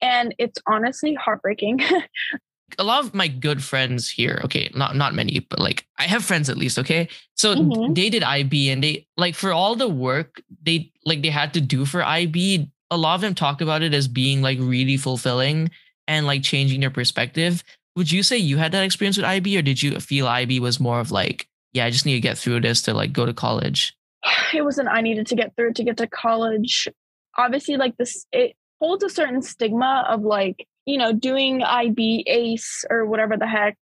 And 0.00 0.34
it's 0.38 0.58
honestly 0.66 1.14
heartbreaking. 1.14 1.80
a 2.78 2.84
lot 2.84 3.04
of 3.04 3.14
my 3.14 3.28
good 3.28 3.62
friends 3.62 4.10
here, 4.10 4.40
okay, 4.44 4.70
not 4.74 4.96
not 4.96 5.14
many, 5.14 5.40
but 5.50 5.58
like 5.58 5.86
I 5.98 6.04
have 6.04 6.24
friends 6.24 6.48
at 6.48 6.56
least, 6.56 6.78
okay? 6.78 7.08
So 7.36 7.54
Mhm. 7.54 7.94
they 7.94 8.10
did 8.10 8.22
IB 8.22 8.70
and 8.70 8.82
they 8.82 9.06
like 9.16 9.34
for 9.34 9.52
all 9.52 9.74
the 9.76 9.88
work 9.88 10.42
they 10.62 10.90
like 11.04 11.22
they 11.22 11.30
had 11.30 11.52
to 11.54 11.60
do 11.60 11.84
for 11.84 12.02
IB, 12.02 12.70
a 12.90 12.96
lot 12.96 13.14
of 13.14 13.20
them 13.20 13.34
talk 13.34 13.60
about 13.60 13.82
it 13.82 13.94
as 13.94 14.08
being 14.08 14.42
like 14.42 14.58
really 14.60 14.96
fulfilling 14.96 15.70
and 16.08 16.26
like 16.26 16.42
changing 16.42 16.80
their 16.80 16.90
perspective. 16.90 17.62
Would 17.96 18.10
you 18.10 18.22
say 18.22 18.36
you 18.36 18.56
had 18.56 18.72
that 18.72 18.84
experience 18.84 19.16
with 19.16 19.26
IB 19.26 19.56
or 19.56 19.62
did 19.62 19.82
you 19.82 19.98
feel 20.00 20.26
IB 20.26 20.60
was 20.60 20.80
more 20.80 21.00
of 21.00 21.10
like, 21.10 21.48
yeah, 21.72 21.84
I 21.84 21.90
just 21.90 22.06
need 22.06 22.14
to 22.14 22.20
get 22.20 22.38
through 22.38 22.60
this 22.60 22.82
to 22.82 22.94
like 22.94 23.12
go 23.12 23.26
to 23.26 23.32
college? 23.32 23.96
it 24.54 24.62
wasn't 24.62 24.88
I 24.88 25.00
needed 25.00 25.26
to 25.28 25.36
get 25.36 25.54
through 25.56 25.70
it 25.70 25.76
to 25.76 25.84
get 25.84 25.96
to 25.98 26.06
college. 26.06 26.88
Obviously, 27.36 27.76
like 27.76 27.96
this, 27.96 28.26
it 28.32 28.56
holds 28.80 29.04
a 29.04 29.10
certain 29.10 29.42
stigma 29.42 30.04
of 30.08 30.22
like, 30.22 30.66
you 30.86 30.98
know, 30.98 31.12
doing 31.12 31.62
IB 31.62 32.24
AICE 32.28 32.84
or 32.90 33.06
whatever 33.06 33.36
the 33.36 33.46
heck. 33.46 33.76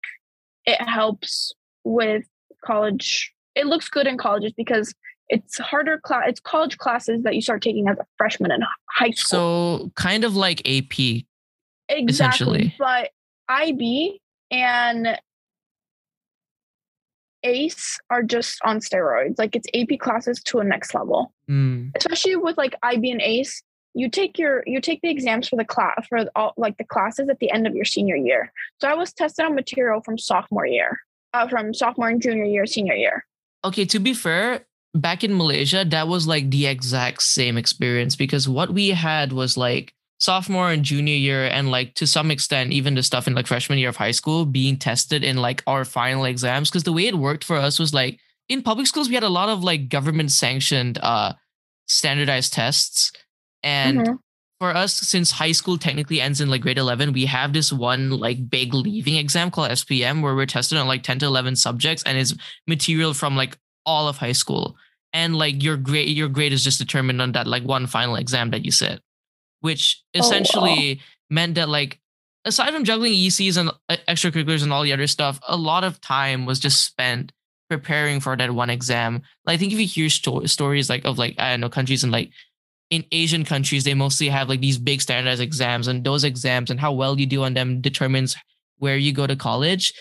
It 0.65 0.81
helps 0.81 1.53
with 1.85 2.25
college. 2.65 3.33
It 3.55 3.67
looks 3.67 3.89
good 3.89 4.07
in 4.07 4.17
colleges 4.17 4.53
because 4.57 4.95
it's 5.29 5.59
harder 5.59 5.99
class. 5.99 6.25
It's 6.29 6.41
college 6.41 6.79
classes 6.79 7.23
that 7.25 7.35
you 7.35 7.41
start 7.41 7.63
taking 7.63 7.89
as 7.89 7.99
a 7.99 8.05
freshman 8.17 8.53
in 8.53 8.61
high 8.91 9.11
school. 9.11 9.81
So 9.81 9.93
kind 9.97 10.25
of 10.25 10.37
like 10.37 10.61
AP. 10.61 11.25
exactly. 11.89 12.07
essentially. 12.09 12.75
But 12.79 13.11
IB 13.49 14.21
and 14.51 15.19
AICE 17.45 17.99
are 18.11 18.23
just 18.23 18.59
on 18.65 18.79
steroids. 18.79 19.39
Like 19.39 19.57
it's 19.57 19.69
AP 19.75 19.99
classes 19.99 20.41
to 20.45 20.61
a 20.61 20.65
next 20.65 20.95
level. 20.95 21.33
Hmm. 21.49 21.89
especially 21.97 22.37
with 22.37 22.57
like 22.57 22.75
IB 22.83 23.11
and 23.11 23.21
AICE, 23.21 23.63
you 23.95 24.09
take 24.09 24.39
your 24.39 24.63
you 24.67 24.81
take 24.81 25.03
the 25.03 25.11
exams 25.11 25.49
for 25.49 25.57
the 25.57 25.65
class 25.65 26.07
for 26.09 26.25
all 26.35 26.55
like 26.57 26.79
the 26.79 26.85
classes 26.85 27.29
at 27.29 27.39
the 27.41 27.51
end 27.51 27.67
of 27.67 27.75
your 27.75 27.85
senior 27.85 28.17
year. 28.17 28.53
So 28.81 28.89
I 28.89 28.95
was 28.95 29.13
tested 29.13 29.45
on 29.45 29.55
material 29.55 30.01
from 30.01 30.19
sophomore 30.19 30.67
year, 30.67 31.01
uh, 31.35 31.49
from 31.49 31.75
sophomore 31.75 32.09
and 32.09 32.23
junior 32.23 32.45
year, 32.45 32.67
senior 32.67 32.95
year. 32.95 33.27
Okay, 33.65 33.85
to 33.87 33.99
be 33.99 34.15
fair, 34.15 34.65
back 34.95 35.23
in 35.23 35.37
Malaysia, 35.37 35.85
that 35.89 36.09
was 36.09 36.27
like 36.27 36.51
the 36.51 36.67
exact 36.67 37.23
same 37.23 37.59
experience 37.59 38.17
because 38.17 38.49
what 38.49 38.73
we 38.73 38.91
had 38.91 39.33
was 39.33 39.57
like 39.57 39.95
sophomore 40.23 40.71
and 40.71 40.85
junior 40.85 41.15
year, 41.29 41.47
and 41.47 41.71
like 41.71 41.95
to 41.97 42.07
some 42.07 42.31
extent, 42.31 42.73
even 42.73 42.95
the 42.95 43.03
stuff 43.03 43.27
in 43.27 43.35
like 43.35 43.47
freshman 43.49 43.79
year 43.79 43.89
of 43.91 43.97
high 43.97 44.13
school 44.21 44.47
being 44.47 44.77
tested 44.79 45.25
in 45.25 45.37
like 45.49 45.63
our 45.67 45.85
final 45.85 46.25
exams. 46.25 46.71
Because 46.71 46.85
the 46.85 46.93
way 46.99 47.07
it 47.07 47.17
worked 47.19 47.45
for 47.45 47.57
us 47.57 47.79
was 47.79 47.93
like 47.93 48.21
in 48.49 48.63
public 48.63 48.87
schools, 48.87 49.09
we 49.09 49.15
had 49.15 49.25
a 49.25 49.29
lot 49.41 49.49
of 49.49 49.65
like 49.65 49.89
government 49.89 50.31
sanctioned 50.31 50.99
uh 51.03 51.33
standardized 51.89 52.53
tests. 52.53 53.13
And 53.63 53.99
Mhm. 53.99 54.19
for 54.61 54.71
us, 54.75 54.95
since 54.95 55.31
high 55.33 55.53
school 55.53 55.77
technically 55.79 56.21
ends 56.21 56.41
in 56.41 56.49
like 56.51 56.63
grade 56.63 56.79
11, 56.79 57.13
we 57.13 57.27
have 57.27 57.53
this 57.53 57.73
one 57.73 58.11
like 58.11 58.49
big 58.49 58.75
leaving 58.75 59.17
exam 59.17 59.51
called 59.51 59.71
SPM 59.71 60.23
where 60.23 60.35
we're 60.37 60.47
tested 60.47 60.79
on 60.79 60.87
like 60.87 61.03
10 61.03 61.19
to 61.21 61.27
11 61.27 61.57
subjects 61.57 62.03
and 62.05 62.17
is 62.19 62.37
material 62.69 63.13
from 63.15 63.37
like 63.37 63.57
all 63.85 64.07
of 64.09 64.19
high 64.19 64.33
school. 64.33 64.77
And 65.13 65.37
like 65.37 65.63
your 65.63 65.77
grade, 65.77 66.17
your 66.17 66.29
grade 66.29 66.53
is 66.53 66.65
just 66.65 66.79
determined 66.79 67.21
on 67.21 67.33
that 67.33 67.47
like 67.47 67.65
one 67.65 67.87
final 67.87 68.17
exam 68.17 68.51
that 68.51 68.65
you 68.65 68.71
sit, 68.71 69.03
which 69.63 70.03
wow. 70.15 70.21
essentially 70.21 71.01
meant 71.31 71.55
that 71.57 71.71
like 71.71 71.99
aside 72.45 72.73
from 72.75 72.85
juggling 72.85 73.15
ECs 73.15 73.57
and 73.57 73.71
uh, 73.89 73.97
extracurriculars 74.09 74.63
and 74.63 74.73
all 74.73 74.83
the 74.83 74.93
other 74.93 75.07
stuff, 75.07 75.41
a 75.49 75.57
lot 75.57 75.85
of 75.85 76.01
time 76.01 76.45
was 76.45 76.61
just 76.61 76.85
spent 76.85 77.33
preparing 77.71 78.21
for 78.21 78.37
that 78.37 78.51
one 78.53 78.69
exam. 78.69 79.23
Like, 79.47 79.55
I 79.55 79.57
think 79.57 79.73
if 79.73 79.81
you 79.81 79.87
hear 79.87 80.11
sto- 80.11 80.45
stories 80.47 80.91
like 80.91 81.05
of 81.07 81.19
like 81.19 81.37
I 81.39 81.51
don't 81.53 81.61
know 81.61 81.71
countries 81.71 82.03
and 82.05 82.13
like 82.13 82.31
in 82.91 83.05
Asian 83.13 83.45
countries, 83.45 83.85
they 83.85 83.95
mostly 83.95 84.29
have 84.29 84.49
like 84.51 84.61
these 84.61 84.79
big 84.79 85.01
standardized 85.01 85.41
exams, 85.41 85.89
and 85.89 86.05
those 86.05 86.25
exams 86.25 86.71
and 86.71 86.79
how 86.79 86.93
well 86.93 87.19
you 87.19 87.27
do 87.27 87.43
on 87.45 87.55
them 87.55 87.81
determines 87.81 88.37
where 88.79 88.97
you 88.99 89.13
go 89.13 89.27
to 89.27 89.37
college. 89.37 89.95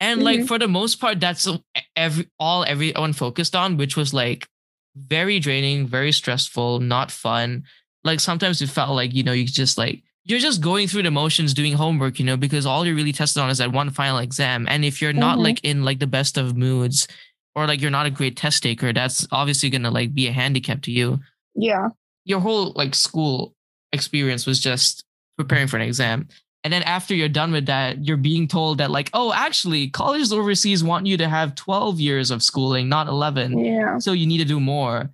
And 0.00 0.24
like 0.24 0.40
Mhm. 0.40 0.48
for 0.48 0.58
the 0.58 0.66
most 0.66 0.96
part, 0.96 1.20
that's 1.20 1.46
every 1.94 2.28
all 2.40 2.64
everyone 2.64 3.12
focused 3.12 3.54
on, 3.54 3.76
which 3.76 3.96
was 3.96 4.12
like 4.12 4.48
very 4.96 5.38
draining, 5.38 5.86
very 5.86 6.10
stressful, 6.12 6.80
not 6.80 7.10
fun. 7.12 7.64
Like 8.04 8.20
sometimes 8.20 8.60
it 8.62 8.68
felt 8.68 8.90
like 8.96 9.14
you 9.14 9.22
know 9.22 9.32
you 9.32 9.44
just 9.44 9.78
like 9.78 10.02
you're 10.24 10.38
just 10.40 10.60
going 10.60 10.86
through 10.88 11.02
the 11.02 11.10
motions 11.10 11.52
doing 11.54 11.72
homework, 11.72 12.18
you 12.18 12.24
know, 12.24 12.36
because 12.36 12.64
all 12.64 12.86
you're 12.86 12.94
really 12.94 13.12
tested 13.12 13.42
on 13.42 13.50
is 13.50 13.58
that 13.58 13.72
one 13.72 13.90
final 13.90 14.18
exam. 14.18 14.66
And 14.68 14.84
if 14.84 15.02
you're 15.02 15.12
not 15.12 15.38
Mhm. 15.38 15.42
like 15.42 15.60
in 15.64 15.84
like 15.84 15.98
the 15.98 16.06
best 16.06 16.36
of 16.38 16.56
moods, 16.56 17.08
or 17.56 17.66
like 17.66 17.80
you're 17.80 17.90
not 17.90 18.06
a 18.06 18.10
great 18.10 18.36
test 18.36 18.62
taker, 18.62 18.92
that's 18.92 19.26
obviously 19.32 19.68
gonna 19.70 19.90
like 19.90 20.14
be 20.14 20.28
a 20.28 20.32
handicap 20.32 20.80
to 20.82 20.92
you 20.92 21.20
Yeah. 21.56 21.88
your 22.24 22.40
whole 22.40 22.72
like 22.76 22.94
school 22.94 23.54
experience 23.92 24.46
was 24.46 24.60
just 24.60 25.04
preparing 25.36 25.66
for 25.66 25.76
an 25.76 25.82
exam. 25.82 26.28
And 26.64 26.72
then 26.72 26.84
after 26.84 27.14
you're 27.16 27.28
done 27.28 27.50
with 27.50 27.66
that, 27.66 28.06
you're 28.06 28.16
being 28.16 28.46
told 28.46 28.78
that 28.78 28.92
like, 28.92 29.10
oh, 29.14 29.32
actually, 29.32 29.88
colleges 29.88 30.32
overseas 30.32 30.84
want 30.84 31.06
you 31.06 31.16
to 31.16 31.28
have 31.28 31.56
12 31.56 31.98
years 31.98 32.30
of 32.30 32.40
schooling, 32.44 32.88
not 32.88 33.08
11. 33.08 33.58
Yeah. 33.58 33.98
So 33.98 34.12
you 34.12 34.26
need 34.28 34.38
to 34.38 34.44
do 34.44 34.60
more. 34.60 35.10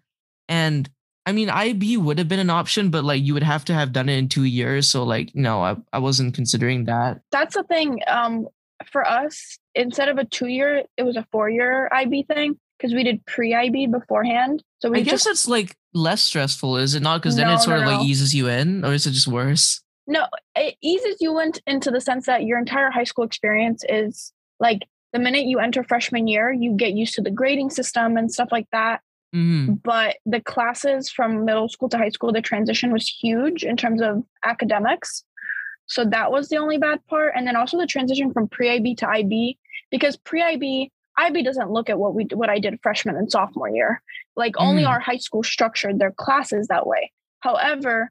And 0.51 0.89
I 1.29 1.33
mean, 1.33 1.51
IB 1.51 1.99
would 1.99 2.17
have 2.17 2.27
been 2.27 2.39
an 2.39 2.49
option, 2.49 2.89
but 2.89 3.05
like 3.05 3.23
you 3.23 3.35
would 3.35 3.43
have 3.43 3.63
to 3.67 3.75
have 3.75 3.93
done 3.93 4.09
it 4.09 4.17
in 4.17 4.31
two 4.31 4.45
years. 4.45 4.89
So 4.89 5.05
like, 5.05 5.31
no, 5.35 5.63
I, 5.63 5.77
I 5.93 5.99
wasn't 5.99 6.33
considering 6.35 6.87
that. 6.87 7.21
That's 7.31 7.55
the 7.55 7.65
thing. 7.65 8.01
Um, 8.07 8.49
for 8.91 9.07
us, 9.07 9.59
instead 9.75 10.09
of 10.09 10.17
a 10.17 10.25
two 10.25 10.47
year, 10.47 10.85
it 10.97 11.03
was 11.03 11.17
a 11.17 11.27
four 11.31 11.51
year 11.51 11.91
IB 11.93 12.23
thing 12.23 12.59
because 12.79 12.95
we 12.95 13.05
did 13.05 13.27
pre 13.27 13.55
IB 13.55 13.89
beforehand. 13.89 14.63
So 14.79 14.89
we 14.89 15.01
I 15.01 15.03
guess 15.03 15.25
just 15.25 15.27
it's 15.27 15.49
like 15.49 15.77
less 15.93 16.23
stressful, 16.23 16.79
is 16.79 16.95
it 16.95 17.03
not? 17.03 17.21
Because 17.21 17.37
then 17.37 17.49
No, 17.49 17.57
it 17.57 17.61
sort 17.61 17.81
no, 17.81 17.83
of 17.83 17.93
like 17.99 18.07
eases 18.07 18.35
you 18.35 18.49
in, 18.49 18.83
or 18.83 18.95
is 18.95 19.07
it 19.07 19.11
just 19.11 19.29
worse? 19.29 19.83
no, 20.07 20.25
it 20.57 20.77
eases 20.83 21.19
you 21.21 21.39
in, 21.41 21.53
into 21.67 21.91
the 21.91 22.01
sense 22.01 22.25
that 22.25 22.45
your 22.45 22.59
entire 22.59 22.91
high 22.91 23.05
school 23.05 23.25
experience 23.25 23.85
is 23.87 24.33
like 24.59 24.89
the 25.13 25.19
minute 25.19 25.45
you 25.45 25.59
enter 25.59 25.85
freshman 25.85 26.27
year, 26.27 26.51
you 26.51 26.73
get 26.75 26.95
used 26.95 27.15
to 27.17 27.21
the 27.21 27.31
grading 27.31 27.69
system 27.69 28.17
and 28.17 28.33
stuff 28.33 28.49
like 28.51 28.67
that. 28.73 29.03
Hmm 29.33 29.75
But 29.85 30.17
the 30.25 30.41
classes 30.41 31.11
from 31.11 31.45
middle 31.45 31.69
school 31.69 31.89
to 31.91 31.99
high 31.99 32.09
school, 32.09 32.33
the 32.33 32.41
transition 32.43 32.93
was 32.93 33.09
huge 33.09 33.65
in 33.65 33.77
terms 33.77 34.01
of 34.01 34.23
academics. 34.45 35.25
So 35.87 36.05
that 36.05 36.31
was 36.31 36.49
the 36.49 36.59
only 36.59 36.79
bad 36.79 37.05
part. 37.07 37.33
And 37.35 37.47
then 37.47 37.57
also 37.57 37.79
the 37.79 37.87
transition 37.87 38.33
from 38.33 38.49
pre 38.49 38.71
IB 38.71 38.95
to 38.97 39.09
IB, 39.09 39.59
because 39.91 40.17
pre 40.17 40.43
IB, 40.43 40.93
IB 41.17 41.43
doesn't 41.43 41.71
look 41.71 41.89
at 41.91 41.99
what 41.99 42.15
we 42.15 42.25
what 42.33 42.51
I 42.51 42.59
did 42.59 42.79
freshman 42.83 43.17
and 43.17 43.31
sophomore 43.31 43.71
year. 43.71 44.03
Like 44.37 44.55
only 44.59 44.85
Mhm. 44.85 44.89
our 44.89 45.01
high 45.01 45.17
school 45.17 45.43
structured 45.43 45.99
their 45.99 46.13
classes 46.13 46.69
that 46.69 46.87
way. 46.87 47.13
However, 47.41 48.11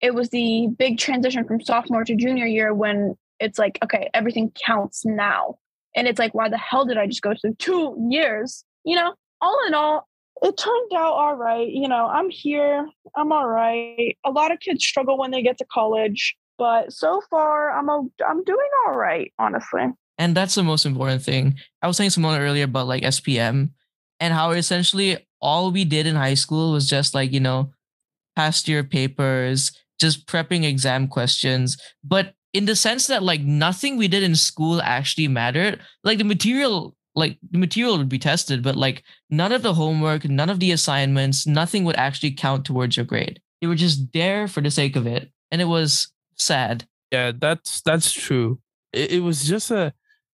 it 0.00 0.14
was 0.14 0.30
the 0.30 0.68
big 0.78 0.98
transition 0.98 1.44
from 1.44 1.60
sophomore 1.60 2.04
to 2.04 2.16
junior 2.16 2.46
year 2.46 2.74
when 2.74 3.16
it's 3.38 3.58
like, 3.58 3.78
okay, 3.84 4.10
everything 4.14 4.50
counts 4.66 5.04
now. 5.04 5.56
And 5.94 6.08
it's 6.08 6.18
like, 6.18 6.34
why 6.34 6.48
the 6.48 6.58
hell 6.58 6.84
did 6.84 6.98
I 6.98 7.06
just 7.06 7.22
go 7.22 7.34
through 7.34 7.54
two 7.54 7.96
years? 8.10 8.64
You 8.84 8.96
know, 8.96 9.14
all 9.40 9.58
in 9.66 9.74
all, 9.74 10.08
it 10.42 10.56
turned 10.56 10.92
out 10.94 11.12
all 11.12 11.36
right. 11.36 11.68
You 11.68 11.88
know, 11.88 12.06
I'm 12.06 12.28
here. 12.30 12.88
I'm 13.16 13.32
all 13.32 13.48
right. 13.48 14.16
A 14.24 14.30
lot 14.30 14.52
of 14.52 14.60
kids 14.60 14.84
struggle 14.84 15.16
when 15.16 15.30
they 15.30 15.42
get 15.42 15.58
to 15.58 15.64
college, 15.72 16.36
but 16.58 16.92
so 16.92 17.22
far 17.30 17.70
I'm 17.70 17.88
a, 17.88 18.02
I'm 18.26 18.44
doing 18.44 18.68
all 18.86 18.94
right, 18.94 19.32
honestly. 19.38 19.84
And 20.18 20.36
that's 20.36 20.54
the 20.54 20.62
most 20.62 20.84
important 20.84 21.22
thing. 21.22 21.56
I 21.80 21.86
was 21.86 21.96
saying 21.96 22.10
Simona 22.10 22.40
earlier 22.40 22.64
about 22.64 22.86
like 22.86 23.02
SPM 23.02 23.70
and 24.20 24.34
how 24.34 24.50
essentially 24.50 25.26
all 25.40 25.70
we 25.70 25.84
did 25.84 26.06
in 26.06 26.16
high 26.16 26.34
school 26.34 26.72
was 26.72 26.88
just 26.88 27.14
like, 27.14 27.32
you 27.32 27.40
know, 27.40 27.72
past 28.36 28.68
year 28.68 28.84
papers, 28.84 29.72
just 30.00 30.26
prepping 30.26 30.64
exam 30.64 31.08
questions. 31.08 31.76
But 32.04 32.34
in 32.52 32.66
the 32.66 32.76
sense 32.76 33.06
that 33.06 33.22
like 33.22 33.40
nothing 33.40 33.96
we 33.96 34.08
did 34.08 34.22
in 34.22 34.36
school 34.36 34.82
actually 34.82 35.28
mattered. 35.28 35.80
Like 36.04 36.18
the 36.18 36.24
material, 36.24 36.94
like 37.14 37.38
the 37.50 37.58
material 37.58 37.98
would 37.98 38.08
be 38.08 38.18
tested, 38.18 38.62
but 38.62 38.76
like 38.76 39.02
none 39.30 39.52
of 39.52 39.62
the 39.62 39.74
homework, 39.74 40.24
none 40.24 40.50
of 40.50 40.60
the 40.60 40.72
assignments, 40.72 41.46
nothing 41.46 41.84
would 41.84 41.96
actually 41.96 42.32
count 42.32 42.64
towards 42.64 42.96
your 42.96 43.06
grade. 43.06 43.40
They 43.60 43.66
were 43.66 43.74
just 43.74 44.12
there 44.12 44.48
for 44.48 44.60
the 44.60 44.70
sake 44.70 44.96
of 44.96 45.06
it. 45.06 45.30
And 45.50 45.60
it 45.60 45.66
was 45.66 46.08
sad. 46.36 46.86
Yeah, 47.10 47.32
that's 47.38 47.82
that's 47.82 48.12
true. 48.12 48.58
It, 48.92 49.12
it 49.12 49.22
was 49.22 49.44
just 49.44 49.70
a 49.70 49.92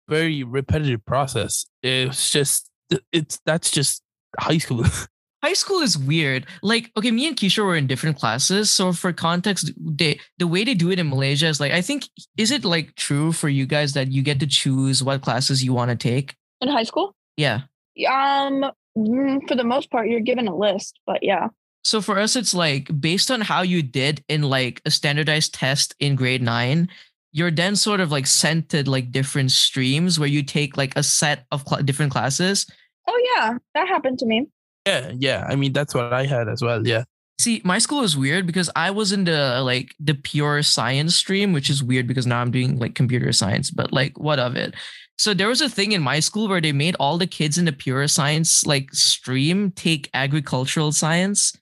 very 0.10 0.44
repetitive 0.44 1.06
process. 1.06 1.66
It's 1.82 2.30
just 2.32 2.70
it's 3.12 3.40
that's 3.46 3.72
just 3.72 4.04
high 4.38 4.58
school. 4.58 4.84
high 5.46 5.54
school 5.54 5.80
is 5.80 5.98
weird. 5.98 6.48
Like, 6.64 6.92
okay, 6.98 7.12
me 7.12 7.28
and 7.28 7.38
Keisha 7.38 7.64
were 7.64 7.76
in 7.76 7.88
different 7.88 8.18
classes. 8.18 8.72
So 8.72 8.92
for 8.92 9.14
context, 9.14 9.72
they 9.78 10.20
the 10.38 10.48
way 10.48 10.64
they 10.64 10.74
do 10.74 10.92
it 10.92 11.00
in 11.00 11.10
Malaysia 11.10 11.48
is 11.48 11.60
like, 11.60 11.72
I 11.72 11.82
think, 11.82 12.10
is 12.36 12.52
it 12.52 12.66
like 12.66 12.96
true 12.96 13.32
for 13.32 13.48
you 13.48 13.66
guys 13.66 13.94
that 13.94 14.12
you 14.12 14.22
get 14.22 14.40
to 14.40 14.48
choose 14.48 15.04
what 15.04 15.22
classes 15.22 15.64
you 15.64 15.72
want 15.72 15.92
to 15.92 15.96
take? 15.96 16.36
In 16.62 16.70
high 16.70 16.84
school, 16.84 17.14
Yeah. 17.38 17.62
um, 18.10 18.66
mm, 18.98 19.48
for 19.48 19.56
the 19.56 19.64
most 19.64 19.92
part, 19.92 20.08
you're 20.08 20.20
given 20.22 20.48
a 20.48 20.56
list, 20.56 21.00
but 21.06 21.22
yeah. 21.22 21.50
So 21.84 22.02
for 22.02 22.18
us, 22.18 22.36
it's 22.36 22.54
like 22.54 22.90
based 23.00 23.30
on 23.30 23.42
how 23.42 23.62
you 23.62 23.84
did 23.84 24.24
in 24.28 24.42
like 24.44 24.82
a 24.86 24.92
standardized 24.92 25.54
test 25.54 25.94
in 26.00 26.16
grade 26.16 26.42
nine, 26.42 26.90
you're 27.32 27.52
then 27.52 27.76
sort 27.76 28.00
of 28.00 28.12
like 28.12 28.26
sent 28.26 28.70
to 28.70 28.90
like 28.90 29.12
different 29.12 29.52
streams 29.52 30.18
where 30.20 30.30
you 30.30 30.42
take 30.42 30.78
like 30.78 30.96
a 30.98 31.04
set 31.04 31.46
of 31.52 31.64
cl- 31.68 31.84
different 31.84 32.12
classes. 32.12 32.66
Oh 33.08 33.22
yeah, 33.36 33.58
that 33.76 33.88
happened 33.88 34.18
to 34.20 34.26
me. 34.26 34.48
yeah, 34.88 35.12
yeah. 35.16 35.46
I 35.50 35.56
mean 35.56 35.74
that's 35.74 35.94
what 35.94 36.14
I 36.14 36.26
had 36.26 36.48
as 36.48 36.62
well. 36.62 36.88
Yeah. 36.88 37.04
See, 37.38 37.62
my 37.66 37.80
school 37.80 38.02
is 38.02 38.16
weird 38.16 38.48
because 38.48 38.70
I 38.78 38.90
was 38.92 39.12
in 39.12 39.26
the 39.26 39.62
like 39.62 39.94
the 40.00 40.16
pure 40.16 40.64
science 40.64 41.16
stream, 41.18 41.52
which 41.54 41.70
is 41.70 41.84
weird 41.84 42.08
because 42.08 42.26
now 42.26 42.40
I'm 42.42 42.50
doing 42.52 42.80
like 42.80 42.96
computer 42.96 43.32
science, 43.34 43.70
but 43.70 43.92
like 43.92 44.18
what 44.18 44.40
of 44.40 44.56
it? 44.56 44.74
So 45.18 45.34
there 45.34 45.48
was 45.48 45.62
a 45.62 45.70
thing 45.70 45.92
in 45.94 46.02
my 46.02 46.20
school 46.20 46.48
where 46.48 46.60
they 46.62 46.74
made 46.74 46.96
all 47.00 47.18
the 47.18 47.28
kids 47.28 47.58
in 47.58 47.66
the 47.66 47.72
pure 47.72 48.08
science 48.08 48.66
like 48.66 48.94
stream 48.94 49.72
take 49.72 50.10
agricultural 50.14 50.92
science. 50.92 51.54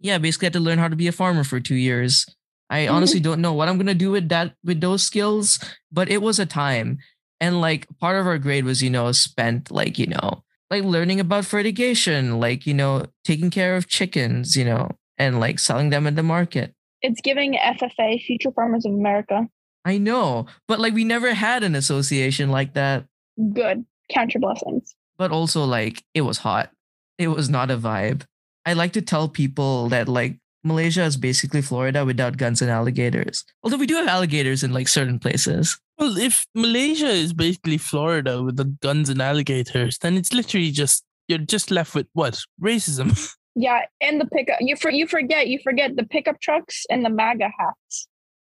Yeah, 0.00 0.18
basically 0.18 0.46
I 0.46 0.48
had 0.48 0.52
to 0.54 0.60
learn 0.60 0.78
how 0.78 0.88
to 0.88 0.96
be 0.96 1.08
a 1.08 1.12
farmer 1.12 1.42
for 1.44 1.58
two 1.58 1.74
years. 1.74 2.26
I 2.70 2.80
Mhm. 2.86 2.92
honestly 2.92 3.18
don't 3.20 3.40
know 3.40 3.54
what 3.54 3.68
I'm 3.68 3.78
gonna 3.78 3.94
do 3.94 4.10
with 4.10 4.28
that 4.28 4.54
with 4.62 4.80
those 4.80 5.02
skills, 5.02 5.58
but 5.90 6.10
it 6.10 6.20
was 6.20 6.38
a 6.38 6.46
time. 6.46 6.98
And 7.40 7.60
like 7.60 7.86
part 7.98 8.20
of 8.20 8.26
our 8.26 8.38
grade 8.38 8.64
was, 8.64 8.82
you 8.82 8.90
know, 8.90 9.10
spent 9.12 9.70
like, 9.70 9.98
you 9.98 10.06
know, 10.06 10.44
like 10.70 10.84
learning 10.84 11.18
about 11.18 11.46
fertigation, 11.46 12.38
like, 12.40 12.66
you 12.66 12.74
know, 12.74 13.06
taking 13.24 13.48
care 13.50 13.74
of 13.76 13.88
chickens, 13.88 14.54
you 14.54 14.64
know, 14.66 14.90
and 15.16 15.40
like 15.40 15.58
selling 15.58 15.88
them 15.90 16.06
at 16.06 16.14
the 16.16 16.22
market. 16.22 16.74
It's 17.00 17.20
giving 17.22 17.56
FFA, 17.56 18.18
Future 18.18 18.52
Farmers 18.52 18.84
of 18.84 18.92
America. 18.92 19.48
I 19.88 19.96
know, 19.96 20.44
but 20.66 20.80
like 20.80 20.92
we 20.92 21.04
never 21.04 21.32
had 21.32 21.62
an 21.62 21.74
association 21.74 22.50
like 22.50 22.74
that. 22.74 23.06
Good. 23.54 23.86
Count 24.10 24.34
your 24.34 24.42
blessings. 24.42 24.94
But 25.16 25.32
also, 25.32 25.64
like, 25.64 26.04
it 26.12 26.20
was 26.20 26.36
hot. 26.36 26.70
It 27.16 27.28
was 27.28 27.48
not 27.48 27.70
a 27.70 27.78
vibe. 27.78 28.24
I 28.66 28.74
like 28.74 28.92
to 28.92 29.02
tell 29.02 29.30
people 29.30 29.88
that 29.88 30.06
like 30.06 30.36
Malaysia 30.62 31.04
is 31.04 31.16
basically 31.16 31.62
Florida 31.62 32.04
without 32.04 32.36
guns 32.36 32.60
and 32.60 32.70
alligators. 32.70 33.46
Although 33.62 33.78
we 33.78 33.86
do 33.86 33.94
have 33.94 34.06
alligators 34.06 34.62
in 34.62 34.74
like 34.74 34.88
certain 34.88 35.18
places. 35.18 35.80
Well, 35.96 36.18
if 36.18 36.46
Malaysia 36.54 37.08
is 37.08 37.32
basically 37.32 37.78
Florida 37.78 38.42
with 38.42 38.56
the 38.56 38.66
guns 38.82 39.08
and 39.08 39.22
alligators, 39.22 39.96
then 39.98 40.18
it's 40.18 40.34
literally 40.34 40.70
just 40.70 41.02
you're 41.28 41.38
just 41.38 41.70
left 41.70 41.94
with 41.94 42.08
what 42.12 42.38
racism. 42.60 43.16
Yeah, 43.60 43.80
and 44.00 44.20
the 44.20 44.26
pickup. 44.26 44.58
You 44.60 44.76
for 44.76 44.88
you 44.88 45.08
forget 45.08 45.48
you 45.48 45.58
forget 45.64 45.96
the 45.96 46.04
pickup 46.04 46.40
trucks 46.40 46.86
and 46.90 47.04
the 47.04 47.10
MAGA 47.10 47.50
hats. 47.58 48.06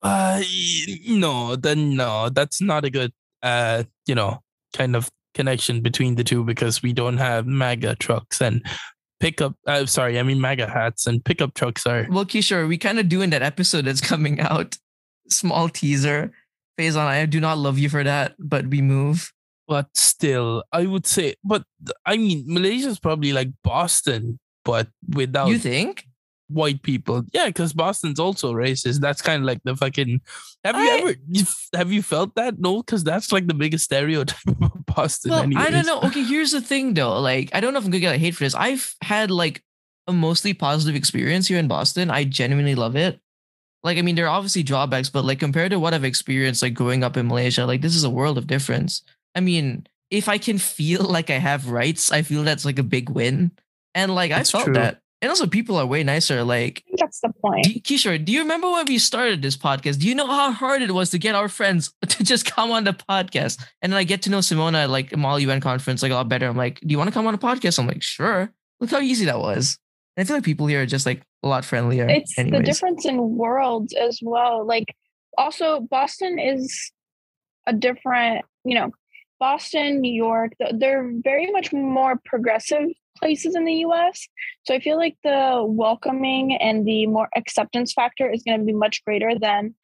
Uh, 0.02 0.42
no, 1.08 1.56
then 1.56 1.96
no, 1.96 2.28
that's 2.28 2.60
not 2.60 2.84
a 2.84 2.90
good 2.90 3.12
uh, 3.42 3.84
you 4.06 4.14
know, 4.14 4.40
kind 4.72 4.96
of 4.96 5.10
connection 5.34 5.80
between 5.80 6.16
the 6.16 6.24
two 6.24 6.44
because 6.44 6.82
we 6.82 6.92
don't 6.92 7.18
have 7.18 7.46
MAGA 7.46 7.96
trucks 7.96 8.40
and 8.40 8.64
pickup. 9.20 9.54
I'm 9.66 9.84
uh, 9.84 9.86
sorry, 9.86 10.18
I 10.18 10.22
mean 10.22 10.40
MAGA 10.40 10.68
hats 10.68 11.06
and 11.06 11.24
pickup 11.24 11.54
trucks 11.54 11.86
are. 11.86 12.06
Well, 12.10 12.24
Kishor, 12.24 12.68
we 12.68 12.78
kind 12.78 12.98
of 12.98 13.08
do 13.08 13.22
in 13.22 13.30
that 13.30 13.42
episode 13.42 13.84
that's 13.84 14.00
coming 14.00 14.40
out. 14.40 14.76
Small 15.28 15.68
teaser. 15.68 16.32
Faison, 16.78 17.06
I 17.06 17.26
do 17.26 17.40
not 17.40 17.58
love 17.58 17.78
you 17.78 17.88
for 17.88 18.04
that, 18.04 18.34
but 18.38 18.68
we 18.68 18.80
move. 18.80 19.32
But 19.66 19.88
still, 19.94 20.64
I 20.72 20.86
would 20.86 21.06
say. 21.06 21.34
But 21.44 21.64
I 22.06 22.16
mean, 22.16 22.44
Malaysia 22.46 22.88
is 22.88 22.98
probably 22.98 23.32
like 23.32 23.50
Boston, 23.62 24.38
but 24.64 24.88
without 25.14 25.48
You 25.48 25.58
think? 25.58 26.07
White 26.48 26.82
people. 26.82 27.22
Yeah, 27.32 27.46
because 27.46 27.72
Boston's 27.72 28.18
also 28.18 28.52
racist. 28.52 29.00
That's 29.00 29.22
kind 29.22 29.42
of 29.42 29.46
like 29.46 29.60
the 29.64 29.76
fucking. 29.76 30.20
Have 30.64 30.76
you 30.76 30.82
I- 30.82 30.98
ever 30.98 31.14
have 31.76 31.92
you 31.92 32.02
felt 32.02 32.34
that? 32.34 32.58
No, 32.58 32.82
because 32.82 33.04
that's 33.04 33.32
like 33.32 33.46
the 33.46 33.54
biggest 33.54 33.84
stereotype 33.84 34.36
of 34.60 34.86
Boston. 34.86 35.30
Well, 35.30 35.48
I 35.56 35.70
don't 35.70 35.86
know. 35.86 36.00
Okay, 36.02 36.24
here's 36.24 36.52
the 36.52 36.60
thing 36.60 36.94
though. 36.94 37.20
Like, 37.20 37.50
I 37.52 37.60
don't 37.60 37.72
know 37.72 37.78
if 37.78 37.84
I'm 37.84 37.90
gonna 37.90 38.00
get 38.00 38.18
hate 38.18 38.34
for 38.34 38.44
this. 38.44 38.54
I've 38.54 38.94
had 39.02 39.30
like 39.30 39.62
a 40.06 40.12
mostly 40.12 40.54
positive 40.54 40.96
experience 40.96 41.46
here 41.48 41.58
in 41.58 41.68
Boston. 41.68 42.10
I 42.10 42.24
genuinely 42.24 42.74
love 42.74 42.96
it. 42.96 43.20
Like, 43.84 43.96
I 43.98 44.02
mean, 44.02 44.16
there 44.16 44.26
are 44.26 44.36
obviously 44.36 44.62
drawbacks, 44.64 45.08
but 45.08 45.24
like 45.24 45.38
compared 45.38 45.70
to 45.70 45.78
what 45.78 45.94
I've 45.94 46.04
experienced, 46.04 46.62
like 46.62 46.74
growing 46.74 47.04
up 47.04 47.16
in 47.16 47.28
Malaysia, 47.28 47.64
like 47.64 47.80
this 47.82 47.94
is 47.94 48.04
a 48.04 48.10
world 48.10 48.36
of 48.38 48.46
difference. 48.46 49.02
I 49.36 49.40
mean, 49.40 49.86
if 50.10 50.28
I 50.28 50.38
can 50.38 50.58
feel 50.58 51.02
like 51.08 51.30
I 51.30 51.38
have 51.38 51.68
rights, 51.70 52.10
I 52.10 52.22
feel 52.22 52.42
that's 52.42 52.64
like 52.64 52.78
a 52.78 52.82
big 52.82 53.10
win. 53.10 53.52
And 53.94 54.14
like 54.14 54.30
That's 54.30 54.54
I 54.54 54.58
felt 54.58 54.64
true. 54.66 54.74
that. 54.74 55.00
And 55.20 55.30
also, 55.30 55.48
people 55.48 55.76
are 55.76 55.86
way 55.86 56.04
nicer. 56.04 56.44
Like, 56.44 56.84
that's 56.96 57.20
the 57.20 57.32
point. 57.42 57.64
do, 57.64 57.74
Kishor, 57.80 58.24
do 58.24 58.30
you 58.30 58.40
remember 58.40 58.70
when 58.70 58.86
we 58.86 58.98
started 58.98 59.42
this 59.42 59.56
podcast? 59.56 59.98
Do 59.98 60.06
you 60.06 60.14
know 60.14 60.26
how 60.26 60.52
hard 60.52 60.80
it 60.80 60.92
was 60.92 61.10
to 61.10 61.18
get 61.18 61.34
our 61.34 61.48
friends 61.48 61.92
to 62.08 62.22
just 62.22 62.46
come 62.46 62.70
on 62.70 62.84
the 62.84 62.92
podcast? 62.92 63.60
And 63.82 63.92
then 63.92 63.98
I 63.98 64.04
get 64.04 64.22
to 64.22 64.30
know 64.30 64.38
Simona 64.38 64.84
at 64.84 64.90
like 64.90 65.16
Model 65.16 65.40
UN 65.40 65.60
conference 65.60 66.02
like 66.02 66.12
a 66.12 66.14
lot 66.14 66.28
better. 66.28 66.46
I'm 66.46 66.56
like, 66.56 66.80
do 66.80 66.88
you 66.88 66.98
want 66.98 67.08
to 67.08 67.14
come 67.14 67.26
on 67.26 67.34
a 67.34 67.38
podcast? 67.38 67.78
I'm 67.78 67.88
like, 67.88 68.02
sure. 68.02 68.52
Look 68.80 68.90
how 68.90 69.00
easy 69.00 69.24
that 69.24 69.40
was. 69.40 69.76
And 70.16 70.24
I 70.24 70.26
feel 70.26 70.36
like 70.36 70.44
people 70.44 70.68
here 70.68 70.82
are 70.82 70.86
just 70.86 71.04
like 71.04 71.22
a 71.42 71.48
lot 71.48 71.64
friendlier. 71.64 72.06
It's 72.08 72.36
the 72.36 72.62
difference 72.64 73.04
in 73.04 73.36
worlds 73.36 73.94
as 73.94 74.20
well. 74.22 74.64
Like 74.64 74.94
also 75.36 75.80
Boston 75.80 76.38
is 76.38 76.92
a 77.66 77.72
different, 77.72 78.44
you 78.64 78.76
know, 78.76 78.92
Boston, 79.40 80.00
New 80.00 80.12
York, 80.12 80.52
they're 80.74 81.12
very 81.22 81.50
much 81.50 81.72
more 81.72 82.20
progressive 82.24 82.88
places 83.18 83.54
in 83.54 83.64
the 83.64 83.74
US. 83.86 84.26
So 84.64 84.74
I 84.74 84.80
feel 84.80 84.96
like 84.96 85.16
the 85.24 85.64
welcoming 85.66 86.56
and 86.56 86.86
the 86.86 87.06
more 87.06 87.28
acceptance 87.36 87.92
factor 87.92 88.30
is 88.30 88.42
going 88.42 88.58
to 88.58 88.64
be 88.64 88.72
much 88.72 89.04
greater 89.04 89.38
than 89.38 89.74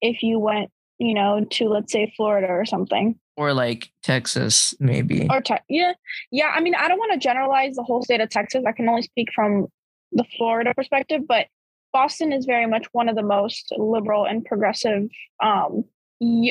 if 0.00 0.22
you 0.22 0.38
went, 0.38 0.70
you 0.98 1.14
know, 1.14 1.44
to 1.50 1.68
let's 1.68 1.92
say 1.92 2.12
Florida 2.16 2.48
or 2.48 2.64
something. 2.64 3.18
Or 3.36 3.54
like 3.54 3.90
Texas, 4.02 4.74
maybe. 4.80 5.26
Or 5.30 5.40
te- 5.40 5.54
yeah, 5.68 5.94
yeah. 6.30 6.52
I 6.54 6.60
mean, 6.60 6.74
I 6.74 6.88
don't 6.88 6.98
want 6.98 7.12
to 7.12 7.18
generalize 7.18 7.74
the 7.74 7.82
whole 7.82 8.02
state 8.02 8.20
of 8.20 8.28
Texas. 8.28 8.64
I 8.66 8.72
can 8.72 8.88
only 8.88 9.02
speak 9.02 9.28
from 9.34 9.68
the 10.12 10.24
Florida 10.36 10.74
perspective, 10.74 11.22
but 11.26 11.46
Boston 11.92 12.32
is 12.32 12.44
very 12.44 12.66
much 12.66 12.86
one 12.92 13.08
of 13.08 13.16
the 13.16 13.22
most 13.22 13.72
liberal 13.76 14.24
and 14.24 14.44
progressive, 14.44 15.08
um, 15.42 15.84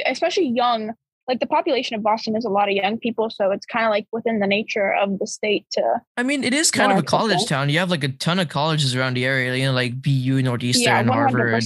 especially 0.06 0.48
young. 0.48 0.94
Like 1.30 1.40
the 1.40 1.48
population 1.48 1.96
of 1.96 2.02
Boston 2.02 2.36
is 2.36 2.44
a 2.44 2.50
lot 2.50 2.70
of 2.70 2.74
young 2.74 2.98
people, 2.98 3.30
so 3.30 3.52
it's 3.52 3.66
kind 3.66 3.86
of 3.86 3.92
like 3.92 4.08
within 4.12 4.40
the 4.40 4.48
nature 4.48 4.94
of 4.96 5.20
the 5.20 5.28
state 5.28 5.68
to. 5.74 6.02
I 6.18 6.24
mean, 6.24 6.44
it 6.44 6.54
is 6.54 6.72
kind 6.72 6.92
of 6.92 6.98
a 6.98 7.04
college 7.04 7.34
acceptable. 7.34 7.60
town. 7.60 7.70
You 7.70 7.78
have 7.80 7.92
like 7.92 8.04
a 8.04 8.10
ton 8.10 8.40
of 8.40 8.50
colleges 8.50 8.96
around 8.96 9.14
the 9.14 9.26
area, 9.26 9.56
you 9.56 9.66
know, 9.66 9.72
like 9.72 10.02
BU, 10.02 10.42
Northeastern, 10.42 10.84
yeah, 10.84 11.04
Harvard. 11.04 11.64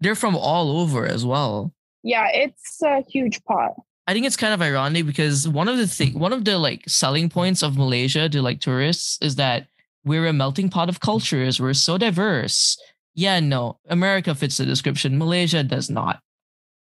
They're 0.00 0.14
from 0.14 0.36
all 0.36 0.80
over 0.80 1.06
as 1.06 1.24
well. 1.24 1.72
Yeah, 2.02 2.28
it's 2.30 2.82
a 2.82 3.02
huge 3.08 3.42
pot. 3.44 3.72
I 4.06 4.12
think 4.12 4.26
it's 4.26 4.36
kind 4.36 4.52
of 4.52 4.60
ironic 4.60 5.06
because 5.06 5.48
one 5.48 5.68
of 5.68 5.78
the 5.78 5.86
thing, 5.86 6.18
one 6.18 6.32
of 6.32 6.44
the 6.44 6.58
like 6.58 6.82
selling 6.88 7.28
points 7.28 7.62
of 7.62 7.76
Malaysia 7.76 8.28
to 8.28 8.42
like 8.42 8.60
tourists 8.60 9.18
is 9.22 9.36
that 9.36 9.66
we're 10.04 10.26
a 10.26 10.32
melting 10.32 10.68
pot 10.68 10.88
of 10.88 11.00
cultures. 11.00 11.60
We're 11.60 11.74
so 11.74 11.96
diverse. 11.98 12.78
Yeah, 13.14 13.40
no, 13.40 13.78
America 13.88 14.34
fits 14.34 14.56
the 14.56 14.66
description. 14.66 15.18
Malaysia 15.18 15.62
does 15.62 15.90
not. 15.90 16.20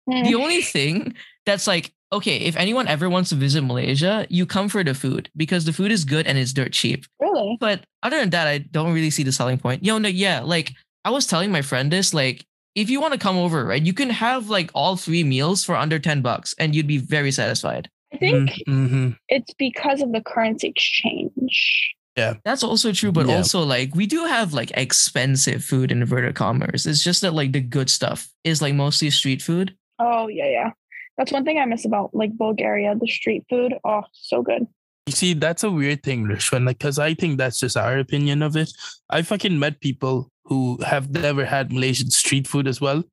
Mm. 0.09 0.25
The 0.25 0.35
only 0.35 0.63
thing 0.63 1.15
that's 1.47 1.67
like, 1.67 1.93
okay, 2.15 2.37
if 2.39 2.57
anyone 2.57 2.89
ever 2.89 3.09
wants 3.11 3.29
to 3.31 3.35
visit 3.37 3.63
Malaysia, 3.63 4.27
you 4.31 4.47
come 4.47 4.69
for 4.69 4.83
the 4.85 4.95
food 4.95 5.31
because 5.37 5.65
the 5.65 5.73
food 5.73 5.93
is 5.93 6.05
good 6.05 6.27
and 6.27 6.39
it's 6.39 6.53
dirt 6.53 6.73
cheap. 6.73 7.05
really? 7.21 7.57
But 7.61 7.85
other 8.03 8.19
than 8.19 8.31
that, 8.31 8.47
I 8.47 8.59
don't 8.59 8.93
really 8.95 9.11
see 9.11 9.23
the 9.23 9.33
selling 9.33 9.59
point. 9.59 9.85
Yo, 9.85 9.99
no, 9.99 10.09
yeah, 10.09 10.41
like 10.41 10.73
I 11.05 11.11
was 11.11 11.27
telling 11.27 11.51
my 11.53 11.63
friend 11.63 11.91
this, 11.91 12.15
like 12.15 12.45
if 12.75 12.91
you 12.91 13.01
want 13.01 13.13
to 13.13 13.19
come 13.21 13.37
over, 13.37 13.65
right, 13.65 13.83
you 13.83 13.93
can 13.95 14.11
have 14.11 14.49
like 14.51 14.71
all 14.75 14.97
three 14.97 15.23
meals 15.23 15.63
for 15.65 15.77
under 15.77 15.99
10 15.99 16.23
bucks 16.23 16.55
and 16.59 16.75
you'd 16.75 16.87
be 16.89 16.99
very 16.99 17.31
satisfied. 17.31 17.89
I 18.13 18.17
think 18.19 18.51
Mm-hmm. 18.69 19.11
it's 19.29 19.53
because 19.55 20.01
of 20.03 20.13
the 20.13 20.21
currency 20.23 20.69
exchange. 20.69 21.95
Yeah. 22.17 22.35
That's 22.45 22.63
also 22.63 22.93
true, 22.93 23.11
but 23.11 23.27
Yeah. 23.27 23.37
also 23.37 23.63
like 23.63 23.95
we 23.95 24.07
do 24.07 24.25
have 24.25 24.55
like 24.55 24.71
expensive 24.77 25.65
food 25.65 25.91
in 25.91 26.01
inverted 26.03 26.35
commerce. 26.37 26.87
It's 26.87 27.03
just 27.03 27.23
that 27.23 27.35
like 27.35 27.53
the 27.53 27.61
good 27.61 27.91
stuff 27.91 28.29
is 28.45 28.63
like 28.63 28.75
mostly 28.75 29.11
street 29.11 29.43
food. 29.43 29.75
Oh 29.99 30.29
yeah, 30.29 30.49
yeah. 30.49 30.71
That's 31.17 31.33
one 31.33 31.45
thing 31.45 31.59
I 31.59 31.65
miss 31.65 31.85
about 31.85 32.11
like 32.13 32.37
Bulgaria, 32.37 32.95
the 32.95 33.07
street 33.07 33.45
food. 33.49 33.75
Oh, 33.85 34.03
so 34.13 34.43
good. 34.43 34.67
You 35.07 35.13
see, 35.13 35.35
that's 35.35 35.63
a 35.63 35.71
weird 35.71 36.03
thing, 36.03 36.25
Rishven, 36.25 36.65
like, 36.67 36.79
because 36.79 36.99
I 36.99 37.13
think 37.13 37.37
that's 37.37 37.61
just 37.61 37.77
our 37.77 37.99
opinion 37.99 38.43
of 38.43 38.57
it. 38.57 38.73
I 39.11 39.21
fucking 39.21 39.59
met 39.59 39.81
people 39.81 40.31
who 40.47 40.79
have 40.83 41.11
never 41.11 41.45
had 41.45 41.71
Malaysian 41.73 42.11
street 42.11 42.47
food 42.49 42.67
as 42.67 42.81
well. 42.81 43.05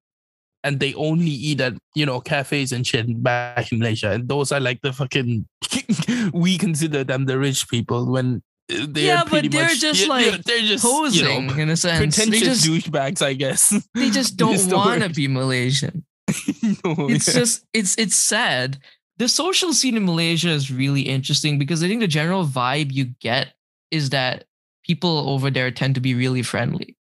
And 0.63 0.79
they 0.79 0.93
only 0.93 1.31
eat 1.31 1.59
at, 1.59 1.73
you 1.95 2.05
know, 2.05 2.21
cafes 2.21 2.71
and 2.71 2.87
shit 2.87 3.21
back 3.21 3.71
in 3.71 3.79
Malaysia. 3.79 4.11
And 4.11 4.29
those 4.29 4.51
are 4.53 4.59
like 4.59 4.79
the 4.81 4.93
fucking, 4.93 5.47
we 6.33 6.57
consider 6.57 7.03
them 7.03 7.25
the 7.25 7.37
rich 7.37 7.67
people 7.67 8.09
when 8.09 8.41
uh, 8.71 8.85
they 8.87 9.07
Yeah, 9.07 9.23
are 9.23 9.25
pretty 9.25 9.49
but 9.49 9.57
they're 9.57 9.67
much, 9.67 9.81
just, 9.81 10.01
yeah, 10.01 10.17
yeah, 10.19 10.31
like, 10.31 10.43
they're 10.43 10.59
just, 10.59 10.85
Posing 10.85 11.25
you 11.25 11.41
know, 11.47 11.55
in 11.55 11.69
a 11.71 11.75
sense. 11.75 12.15
They 12.15 12.25
pretentious 12.25 12.63
just, 12.63 12.65
douchebags, 12.65 13.21
I 13.25 13.33
guess. 13.33 13.69
they 13.95 14.11
just 14.11 14.37
don't 14.37 14.71
want 14.71 15.03
to 15.03 15.09
be 15.09 15.27
Malaysian. 15.27 16.05
No, 16.83 17.09
it's 17.09 17.27
yeah. 17.27 17.33
just 17.33 17.65
it's 17.73 17.97
it's 17.97 18.15
sad. 18.15 18.79
The 19.17 19.27
social 19.27 19.73
scene 19.73 19.97
in 19.97 20.05
Malaysia 20.05 20.49
is 20.49 20.71
really 20.71 21.01
interesting 21.01 21.59
because 21.59 21.83
I 21.83 21.87
think 21.87 22.01
the 22.01 22.07
general 22.07 22.45
vibe 22.45 22.91
you 22.91 23.05
get 23.19 23.53
is 23.91 24.09
that 24.09 24.45
people 24.83 25.29
over 25.29 25.51
there 25.51 25.69
tend 25.69 25.95
to 25.95 26.01
be 26.01 26.15
really 26.15 26.41
friendly. 26.41 26.97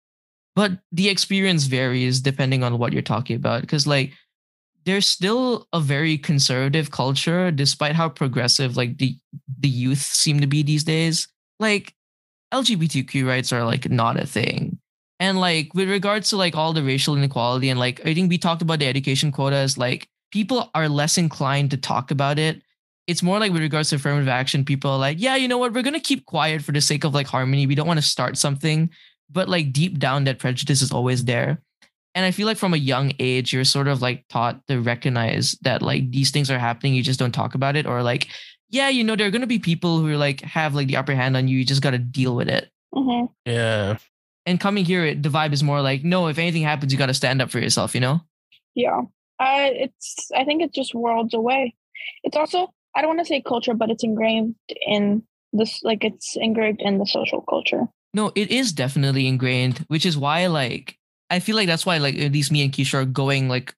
But 0.56 0.72
the 0.92 1.08
experience 1.08 1.64
varies 1.64 2.20
depending 2.20 2.62
on 2.62 2.78
what 2.78 2.92
you're 2.92 3.02
talking 3.02 3.36
about. 3.36 3.62
Because 3.62 3.86
like 3.86 4.12
there's 4.84 5.06
still 5.06 5.66
a 5.72 5.80
very 5.80 6.18
conservative 6.18 6.90
culture, 6.90 7.50
despite 7.50 7.94
how 7.94 8.08
progressive 8.08 8.76
like 8.76 8.98
the 8.98 9.16
the 9.58 9.68
youth 9.68 10.02
seem 10.02 10.40
to 10.40 10.46
be 10.46 10.62
these 10.62 10.84
days. 10.84 11.28
Like 11.58 11.94
LGBTQ 12.52 13.26
rights 13.26 13.52
are 13.52 13.64
like 13.64 13.88
not 13.90 14.18
a 14.18 14.26
thing. 14.26 14.69
And 15.20 15.38
like 15.38 15.74
with 15.74 15.88
regards 15.88 16.30
to 16.30 16.36
like 16.36 16.56
all 16.56 16.72
the 16.72 16.82
racial 16.82 17.16
inequality 17.16 17.68
and 17.68 17.78
like 17.78 18.00
I 18.06 18.14
think 18.14 18.30
we 18.30 18.38
talked 18.38 18.62
about 18.62 18.78
the 18.78 18.86
education 18.86 19.30
quotas, 19.30 19.78
like 19.78 20.08
people 20.32 20.70
are 20.74 20.88
less 20.88 21.18
inclined 21.18 21.70
to 21.72 21.76
talk 21.76 22.10
about 22.10 22.38
it. 22.38 22.62
It's 23.06 23.22
more 23.22 23.38
like 23.38 23.52
with 23.52 23.62
regards 23.62 23.90
to 23.90 23.96
affirmative 23.96 24.28
action, 24.28 24.64
people 24.64 24.90
are 24.90 24.98
like, 24.98 25.20
yeah, 25.20 25.36
you 25.36 25.48
know 25.48 25.58
what, 25.58 25.72
we're 25.74 25.82
gonna 25.82 26.00
keep 26.00 26.24
quiet 26.26 26.62
for 26.62 26.72
the 26.72 26.80
sake 26.80 27.04
of 27.04 27.14
like 27.14 27.26
harmony. 27.26 27.66
We 27.66 27.74
don't 27.74 27.86
want 27.86 27.98
to 27.98 28.06
start 28.06 28.38
something, 28.38 28.90
but 29.30 29.48
like 29.48 29.72
deep 29.72 29.98
down, 29.98 30.24
that 30.24 30.38
prejudice 30.38 30.82
is 30.82 30.92
always 30.92 31.24
there. 31.24 31.62
And 32.14 32.24
I 32.26 32.32
feel 32.32 32.46
like 32.46 32.56
from 32.56 32.74
a 32.74 32.78
young 32.78 33.12
age, 33.20 33.52
you're 33.52 33.64
sort 33.64 33.88
of 33.88 34.02
like 34.02 34.24
taught 34.28 34.66
to 34.68 34.80
recognize 34.80 35.52
that 35.62 35.82
like 35.82 36.10
these 36.10 36.30
things 36.30 36.50
are 36.50 36.58
happening, 36.58 36.94
you 36.94 37.02
just 37.02 37.20
don't 37.20 37.32
talk 37.32 37.54
about 37.54 37.76
it, 37.76 37.86
or 37.86 38.02
like, 38.02 38.28
yeah, 38.70 38.88
you 38.88 39.04
know, 39.04 39.16
there 39.16 39.26
are 39.28 39.30
gonna 39.30 39.46
be 39.46 39.58
people 39.58 40.00
who 40.00 40.14
like 40.16 40.40
have 40.42 40.74
like 40.74 40.88
the 40.88 40.96
upper 40.96 41.14
hand 41.14 41.36
on 41.36 41.46
you. 41.46 41.58
You 41.58 41.64
just 41.64 41.82
gotta 41.82 41.98
deal 41.98 42.34
with 42.34 42.48
it 42.48 42.70
hmm 42.94 43.26
yeah. 43.46 43.98
And 44.46 44.58
coming 44.58 44.84
here, 44.84 45.14
the 45.14 45.28
vibe 45.28 45.52
is 45.52 45.62
more 45.62 45.82
like, 45.82 46.02
no, 46.02 46.28
if 46.28 46.38
anything 46.38 46.62
happens, 46.62 46.92
you 46.92 46.98
got 46.98 47.06
to 47.06 47.14
stand 47.14 47.42
up 47.42 47.50
for 47.50 47.58
yourself, 47.58 47.94
you 47.94 48.00
know? 48.00 48.20
Yeah. 48.74 49.00
Uh, 49.38 49.68
it's. 49.72 50.30
I 50.36 50.44
think 50.44 50.62
it's 50.62 50.74
just 50.74 50.94
worlds 50.94 51.34
away. 51.34 51.74
It's 52.24 52.36
also. 52.36 52.72
I 52.96 53.02
don't 53.02 53.08
want 53.08 53.20
to 53.20 53.26
say 53.26 53.40
culture, 53.40 53.74
but 53.74 53.90
it's 53.90 54.02
engraved 54.04 54.54
in 54.86 55.22
this. 55.52 55.80
Like 55.82 56.04
it's 56.04 56.36
engraved 56.36 56.80
in 56.80 56.98
the 56.98 57.06
social 57.06 57.42
culture. 57.42 57.86
No, 58.12 58.32
it 58.34 58.50
is 58.50 58.72
definitely 58.72 59.28
ingrained, 59.28 59.84
which 59.88 60.04
is 60.04 60.18
why, 60.18 60.46
like, 60.48 60.98
I 61.30 61.38
feel 61.38 61.54
like 61.54 61.68
that's 61.68 61.86
why, 61.86 61.98
like, 61.98 62.18
at 62.18 62.32
least 62.32 62.50
me 62.50 62.64
and 62.64 62.72
Kishor 62.72 63.02
are 63.02 63.04
going, 63.04 63.48
like, 63.48 63.72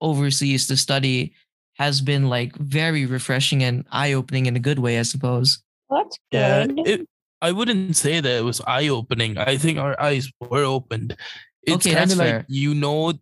overseas 0.00 0.66
to 0.68 0.76
study 0.78 1.34
has 1.74 2.00
been, 2.00 2.30
like, 2.30 2.56
very 2.56 3.04
refreshing 3.04 3.62
and 3.62 3.84
eye 3.92 4.14
opening 4.14 4.46
in 4.46 4.56
a 4.56 4.60
good 4.60 4.78
way, 4.78 4.98
I 4.98 5.02
suppose. 5.02 5.62
Well, 5.90 6.02
that's 6.02 6.18
Yeah, 6.30 6.66
good. 6.66 6.88
it, 6.88 7.08
I 7.44 7.52
wouldn't 7.52 7.96
say 7.96 8.20
that 8.24 8.36
it 8.40 8.44
was 8.44 8.60
eye 8.66 8.88
opening. 8.88 9.36
I 9.38 9.56
think 9.62 9.76
our 9.78 9.94
eyes 10.00 10.24
were 10.40 10.64
opened. 10.64 11.16
It's 11.66 11.86
Okay, 11.86 11.94
kind 11.96 12.10
of 12.12 12.18
like 12.18 12.28
fair. 12.28 12.44
you 12.48 12.74
know, 12.74 13.12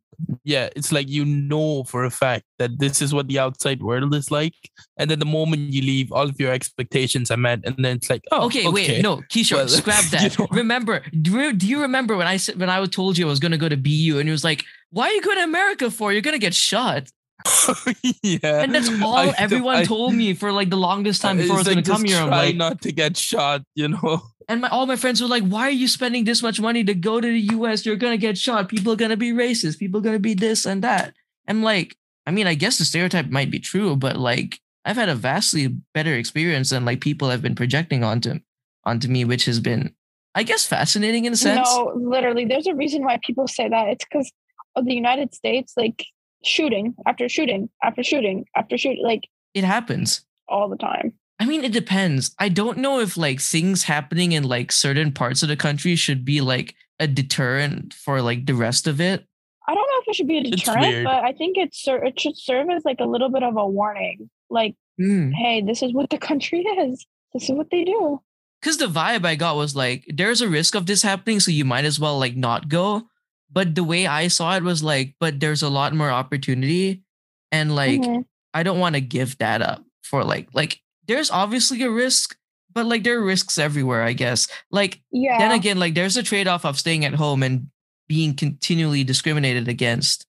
yeah, 0.44 0.68
it's 0.76 0.90
like 0.96 1.08
you 1.16 1.24
know 1.24 1.84
for 1.84 2.04
a 2.04 2.10
fact 2.10 2.44
that 2.60 2.78
this 2.82 3.00
is 3.02 3.10
what 3.14 3.26
the 3.28 3.38
outside 3.38 3.80
world 3.82 4.14
is 4.14 4.30
like, 4.30 4.54
and 4.98 5.06
then 5.10 5.18
the 5.18 5.30
moment 5.38 5.72
you 5.74 5.82
leave, 5.82 6.10
all 6.12 6.28
of 6.32 6.38
your 6.40 6.52
expectations 6.52 7.30
are 7.30 7.36
met, 7.48 7.60
and 7.66 7.74
then 7.84 7.96
it's 7.98 8.10
like, 8.10 8.22
oh, 8.32 8.46
okay, 8.46 8.66
wait, 8.68 9.02
no, 9.02 9.18
Kishor, 9.32 9.56
Well, 9.56 9.68
scrap 9.80 10.04
you 10.04 10.10
that. 10.18 10.38
know- 10.38 10.48
Remember, 10.50 11.02
do 11.20 11.30
you, 11.40 11.52
do 11.52 11.66
you 11.66 11.80
remember 11.82 12.16
when 12.16 12.26
I 12.26 12.36
said 12.36 12.58
when 12.58 12.70
I 12.70 12.84
told 12.86 13.18
you 13.18 13.26
I 13.26 13.30
was 13.30 13.40
gonna 13.40 13.58
go 13.58 13.68
to 13.68 13.76
BU 13.76 14.18
and 14.18 14.28
it 14.28 14.32
was 14.38 14.44
like, 14.44 14.64
why 14.90 15.04
are 15.08 15.12
you 15.12 15.22
going 15.22 15.38
to 15.38 15.44
America 15.44 15.90
for? 15.90 16.12
You're 16.12 16.22
gonna 16.28 16.38
get 16.48 16.54
shot. 16.54 17.08
yeah, 18.22 18.62
And 18.62 18.74
that's 18.74 18.88
all 19.02 19.16
I- 19.16 19.34
everyone 19.38 19.76
I- 19.76 19.84
told 19.84 20.14
me 20.14 20.34
for 20.34 20.52
like 20.52 20.70
the 20.70 20.76
longest 20.76 21.22
time 21.22 21.36
before 21.36 21.56
I 21.56 21.58
was 21.58 21.66
like, 21.66 21.76
gonna 21.84 21.86
come 21.86 22.02
just 22.04 22.14
here. 22.14 22.22
I'm 22.24 22.30
like, 22.30 22.56
not 22.56 22.80
to 22.82 22.92
get 22.92 23.16
shot, 23.16 23.62
you 23.74 23.88
know. 23.88 24.22
And 24.48 24.60
my 24.60 24.68
all 24.68 24.86
my 24.86 24.96
friends 24.96 25.20
were 25.22 25.28
like, 25.28 25.44
"Why 25.44 25.62
are 25.68 25.70
you 25.70 25.86
spending 25.86 26.24
this 26.24 26.42
much 26.42 26.60
money 26.60 26.82
to 26.84 26.94
go 26.94 27.20
to 27.20 27.26
the 27.26 27.40
U.S.? 27.56 27.86
You're 27.86 27.96
gonna 27.96 28.16
get 28.16 28.36
shot. 28.36 28.68
People 28.68 28.92
are 28.92 28.96
gonna 28.96 29.16
be 29.16 29.32
racist. 29.32 29.78
People 29.78 29.98
are 30.00 30.02
gonna 30.02 30.18
be 30.18 30.34
this 30.34 30.66
and 30.66 30.82
that." 30.82 31.14
I'm 31.48 31.62
like, 31.62 31.96
I 32.26 32.32
mean, 32.32 32.46
I 32.46 32.54
guess 32.54 32.78
the 32.78 32.84
stereotype 32.84 33.26
might 33.30 33.50
be 33.50 33.60
true, 33.60 33.94
but 33.96 34.16
like, 34.16 34.58
I've 34.84 34.96
had 34.96 35.08
a 35.08 35.14
vastly 35.14 35.68
better 35.94 36.14
experience 36.14 36.70
than 36.70 36.84
like 36.84 37.00
people 37.00 37.30
have 37.30 37.40
been 37.40 37.54
projecting 37.54 38.02
onto 38.02 38.40
onto 38.84 39.06
me, 39.08 39.24
which 39.24 39.44
has 39.44 39.60
been, 39.60 39.94
I 40.34 40.42
guess, 40.42 40.66
fascinating 40.66 41.24
in 41.24 41.32
a 41.32 41.36
sense. 41.36 41.68
No, 41.72 41.92
literally, 41.94 42.44
there's 42.44 42.66
a 42.66 42.74
reason 42.74 43.04
why 43.04 43.18
people 43.24 43.46
say 43.46 43.68
that. 43.68 43.88
It's 43.88 44.04
because 44.04 44.30
of 44.74 44.84
the 44.86 44.94
United 44.94 45.34
States, 45.36 45.74
like 45.76 46.04
shooting 46.44 46.94
after 47.06 47.28
shooting 47.28 47.68
after 47.82 48.02
shooting 48.02 48.44
after 48.56 48.76
shooting, 48.78 49.02
like 49.04 49.28
It 49.54 49.64
happens. 49.64 50.24
all 50.48 50.68
the 50.68 50.76
time. 50.76 51.12
I 51.40 51.44
mean, 51.46 51.64
it 51.64 51.72
depends. 51.72 52.34
I 52.38 52.48
don't 52.48 52.78
know 52.78 53.00
if 53.00 53.16
like 53.16 53.40
things 53.40 53.84
happening 53.84 54.32
in 54.32 54.44
like 54.44 54.70
certain 54.70 55.12
parts 55.12 55.42
of 55.42 55.48
the 55.48 55.56
country 55.56 55.96
should 55.96 56.24
be 56.24 56.40
like 56.40 56.74
a 57.00 57.06
deterrent 57.08 57.94
for 57.94 58.22
like 58.22 58.46
the 58.46 58.54
rest 58.54 58.86
of 58.86 59.00
it. 59.00 59.26
I 59.66 59.74
don't 59.74 59.86
know 59.88 60.00
if 60.02 60.08
it 60.08 60.14
should 60.16 60.28
be 60.28 60.38
a 60.38 60.42
deterrent, 60.44 61.04
but 61.04 61.24
I 61.24 61.32
think 61.32 61.56
it 61.56 61.74
ser- 61.74 62.04
it 62.04 62.18
should 62.20 62.36
serve 62.36 62.68
as 62.70 62.84
like 62.84 63.00
a 63.00 63.04
little 63.06 63.28
bit 63.30 63.42
of 63.42 63.56
a 63.56 63.66
warning. 63.66 64.30
Like, 64.50 64.74
Hmm. 64.98 65.30
hey, 65.30 65.62
this 65.62 65.82
is 65.82 65.92
what 65.94 66.10
the 66.10 66.18
country 66.18 66.60
is. 66.78 67.06
This 67.32 67.44
is 67.44 67.52
what 67.56 67.70
they 67.70 67.84
do. 67.84 68.20
because 68.60 68.76
the 68.76 68.86
vibe 68.86 69.24
I 69.24 69.34
got 69.34 69.56
was 69.56 69.74
like, 69.74 70.04
there's 70.14 70.42
a 70.42 70.48
risk 70.48 70.74
of 70.76 70.86
this 70.86 71.02
happening, 71.02 71.40
so 71.40 71.50
you 71.50 71.64
might 71.64 71.84
as 71.86 71.98
well 71.98 72.18
like 72.18 72.36
not 72.36 72.68
go. 72.68 73.08
But 73.52 73.74
the 73.74 73.84
way 73.84 74.06
I 74.06 74.28
saw 74.28 74.56
it 74.56 74.62
was 74.62 74.82
like, 74.82 75.14
but 75.20 75.38
there's 75.40 75.62
a 75.62 75.68
lot 75.68 75.94
more 75.94 76.10
opportunity, 76.10 77.02
and 77.50 77.74
like 77.74 78.00
Mhm. 78.00 78.24
I 78.54 78.62
don't 78.62 78.78
want 78.80 78.94
to 78.96 79.00
give 79.00 79.36
that 79.38 79.62
up 79.62 79.84
for 80.02 80.24
like 80.24 80.48
like 80.54 80.80
there's 81.06 81.30
obviously 81.30 81.82
a 81.82 81.90
risk, 81.90 82.36
but 82.72 82.86
like 82.86 83.02
there 83.04 83.18
are 83.18 83.24
risks 83.24 83.58
everywhere, 83.58 84.02
I 84.02 84.12
guess. 84.14 84.48
Like 84.70 85.02
Yeah. 85.12 85.38
then 85.38 85.52
again, 85.52 85.78
like 85.78 85.94
there's 85.94 86.16
a 86.16 86.22
trade 86.22 86.48
off 86.48 86.64
of 86.64 86.78
staying 86.78 87.04
at 87.04 87.14
home 87.14 87.42
and 87.42 87.68
being 88.08 88.34
continually 88.34 89.04
discriminated 89.04 89.68
against, 89.68 90.26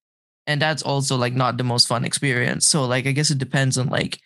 and 0.47 0.61
that's 0.61 0.83
also 0.83 1.15
like 1.17 1.33
not 1.33 1.57
the 1.57 1.63
most 1.63 1.87
fun 1.87 2.03
experience. 2.05 2.67
So 2.67 2.85
like 2.85 3.07
I 3.07 3.11
guess 3.13 3.31
it 3.31 3.37
depends 3.39 3.77
on 3.77 3.87
like 3.87 4.19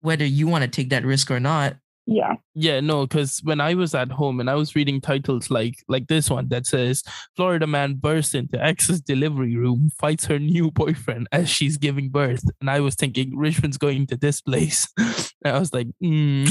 whether 0.00 0.24
you 0.24 0.46
want 0.48 0.62
to 0.62 0.68
take 0.70 0.90
that 0.90 1.04
risk 1.04 1.30
or 1.30 1.40
not. 1.40 1.76
Yeah. 2.06 2.34
Yeah, 2.54 2.80
no, 2.80 3.06
because 3.06 3.40
when 3.44 3.60
I 3.60 3.74
was 3.74 3.94
at 3.94 4.10
home 4.10 4.40
and 4.40 4.50
I 4.50 4.54
was 4.54 4.74
reading 4.74 5.00
titles 5.00 5.50
like 5.50 5.76
like 5.88 6.08
this 6.08 6.28
one 6.28 6.48
that 6.48 6.66
says 6.66 7.04
Florida 7.36 7.66
man 7.66 7.94
bursts 7.94 8.34
into 8.34 8.62
ex's 8.62 9.00
delivery 9.00 9.56
room, 9.56 9.90
fights 9.98 10.24
her 10.26 10.38
new 10.38 10.70
boyfriend 10.70 11.28
as 11.30 11.48
she's 11.48 11.76
giving 11.76 12.08
birth, 12.08 12.44
and 12.60 12.70
I 12.70 12.80
was 12.80 12.94
thinking 12.94 13.36
Rishven's 13.36 13.78
going 13.78 14.06
to 14.08 14.16
this 14.16 14.40
place. 14.40 14.88
And 15.42 15.56
I 15.56 15.58
was 15.58 15.72
like, 15.72 15.86
hmm. 16.02 16.44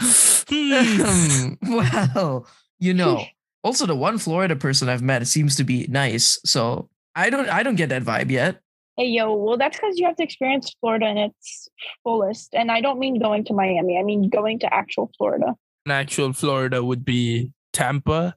Hmm. 0.00 1.54
well, 1.70 2.48
you 2.80 2.94
know, 2.94 3.24
Also, 3.64 3.86
the 3.86 3.94
one 3.94 4.18
Florida 4.18 4.56
person 4.56 4.88
I've 4.88 5.02
met 5.02 5.26
seems 5.26 5.54
to 5.56 5.64
be 5.64 5.86
nice. 5.88 6.38
So 6.44 6.88
I 7.14 7.30
don't 7.30 7.48
I 7.48 7.62
don't 7.62 7.76
get 7.76 7.90
that 7.90 8.02
vibe 8.02 8.30
yet. 8.30 8.60
Hey 8.96 9.06
yo, 9.06 9.34
well 9.34 9.56
that's 9.56 9.76
because 9.76 9.98
you 9.98 10.06
have 10.06 10.16
to 10.16 10.22
experience 10.22 10.74
Florida 10.80 11.06
and 11.06 11.18
its 11.18 11.68
fullest. 12.02 12.54
And 12.54 12.70
I 12.70 12.80
don't 12.80 12.98
mean 12.98 13.18
going 13.20 13.44
to 13.46 13.54
Miami. 13.54 13.98
I 13.98 14.02
mean 14.02 14.28
going 14.28 14.58
to 14.60 14.72
actual 14.72 15.10
Florida. 15.16 15.54
An 15.86 15.92
actual 15.92 16.32
Florida 16.32 16.84
would 16.84 17.04
be 17.04 17.52
Tampa. 17.72 18.36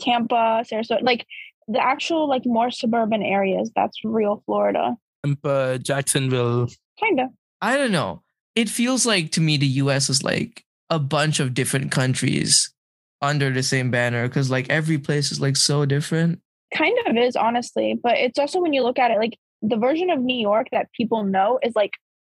Tampa, 0.00 0.64
Sarasota, 0.70 1.02
like 1.02 1.26
the 1.66 1.80
actual 1.80 2.28
like 2.28 2.42
more 2.44 2.70
suburban 2.70 3.22
areas. 3.22 3.70
That's 3.74 4.04
real 4.04 4.42
Florida. 4.46 4.96
Tampa, 5.24 5.78
Jacksonville. 5.78 6.68
Kinda. 6.98 7.28
I 7.60 7.76
don't 7.76 7.92
know. 7.92 8.22
It 8.54 8.68
feels 8.68 9.06
like 9.06 9.32
to 9.32 9.40
me 9.40 9.56
the 9.56 9.66
US 9.66 10.10
is 10.10 10.22
like 10.22 10.64
a 10.90 10.98
bunch 10.98 11.40
of 11.40 11.54
different 11.54 11.90
countries 11.90 12.72
under 13.20 13.50
the 13.50 13.62
same 13.62 13.90
banner 13.90 14.28
because 14.28 14.50
like 14.50 14.68
every 14.70 14.98
place 14.98 15.32
is 15.32 15.40
like 15.40 15.56
so 15.56 15.84
different. 15.84 16.40
Kind 16.74 16.96
of 17.06 17.16
is 17.16 17.36
honestly, 17.36 17.98
but 18.02 18.16
it's 18.16 18.38
also 18.38 18.60
when 18.60 18.72
you 18.72 18.82
look 18.82 18.98
at 18.98 19.10
it, 19.10 19.18
like 19.18 19.38
the 19.62 19.76
version 19.76 20.10
of 20.10 20.20
New 20.20 20.38
York 20.38 20.68
that 20.72 20.92
people 20.92 21.24
know 21.24 21.58
is 21.62 21.74
like 21.74 21.92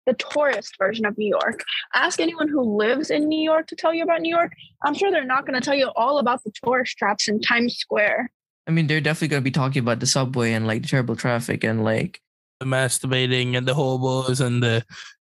the 0.06 0.14
tourist 0.14 0.76
version 0.78 1.06
of 1.06 1.18
New 1.18 1.30
York. 1.30 1.64
Ask 1.94 2.20
anyone 2.20 2.48
who 2.48 2.78
lives 2.78 3.10
in 3.12 3.28
New 3.28 3.42
York 3.42 3.68
to 3.68 3.76
tell 3.76 3.94
you 3.94 4.04
about 4.04 4.22
New 4.22 4.36
York. 4.36 4.52
I'm 4.84 4.94
sure 4.94 5.12
they're 5.12 5.24
not 5.24 5.46
going 5.46 5.60
to 5.60 5.64
tell 5.64 5.76
you 5.76 5.92
all 5.96 6.18
about 6.18 6.44
the 6.44 6.52
tourist 6.64 6.98
traps 6.98 7.28
in 7.28 7.40
Times 7.42 7.78
Square. 7.78 8.32
I 8.68 8.72
mean, 8.72 8.88
they're 8.88 9.02
definitely 9.02 9.30
going 9.30 9.42
to 9.42 9.44
be 9.44 9.52
talking 9.52 9.82
about 9.82 10.00
the 10.00 10.06
subway 10.06 10.54
and 10.54 10.68
like 10.68 10.84
the 10.84 10.88
terrible 10.88 11.16
traffic 11.16 11.64
and 11.64 11.84
like 11.84 12.22
The 12.60 12.66
masturbating 12.66 13.58
and 13.58 13.68
the 13.68 13.74
hobos 13.74 14.40
and 14.40 14.62
the 14.62 14.84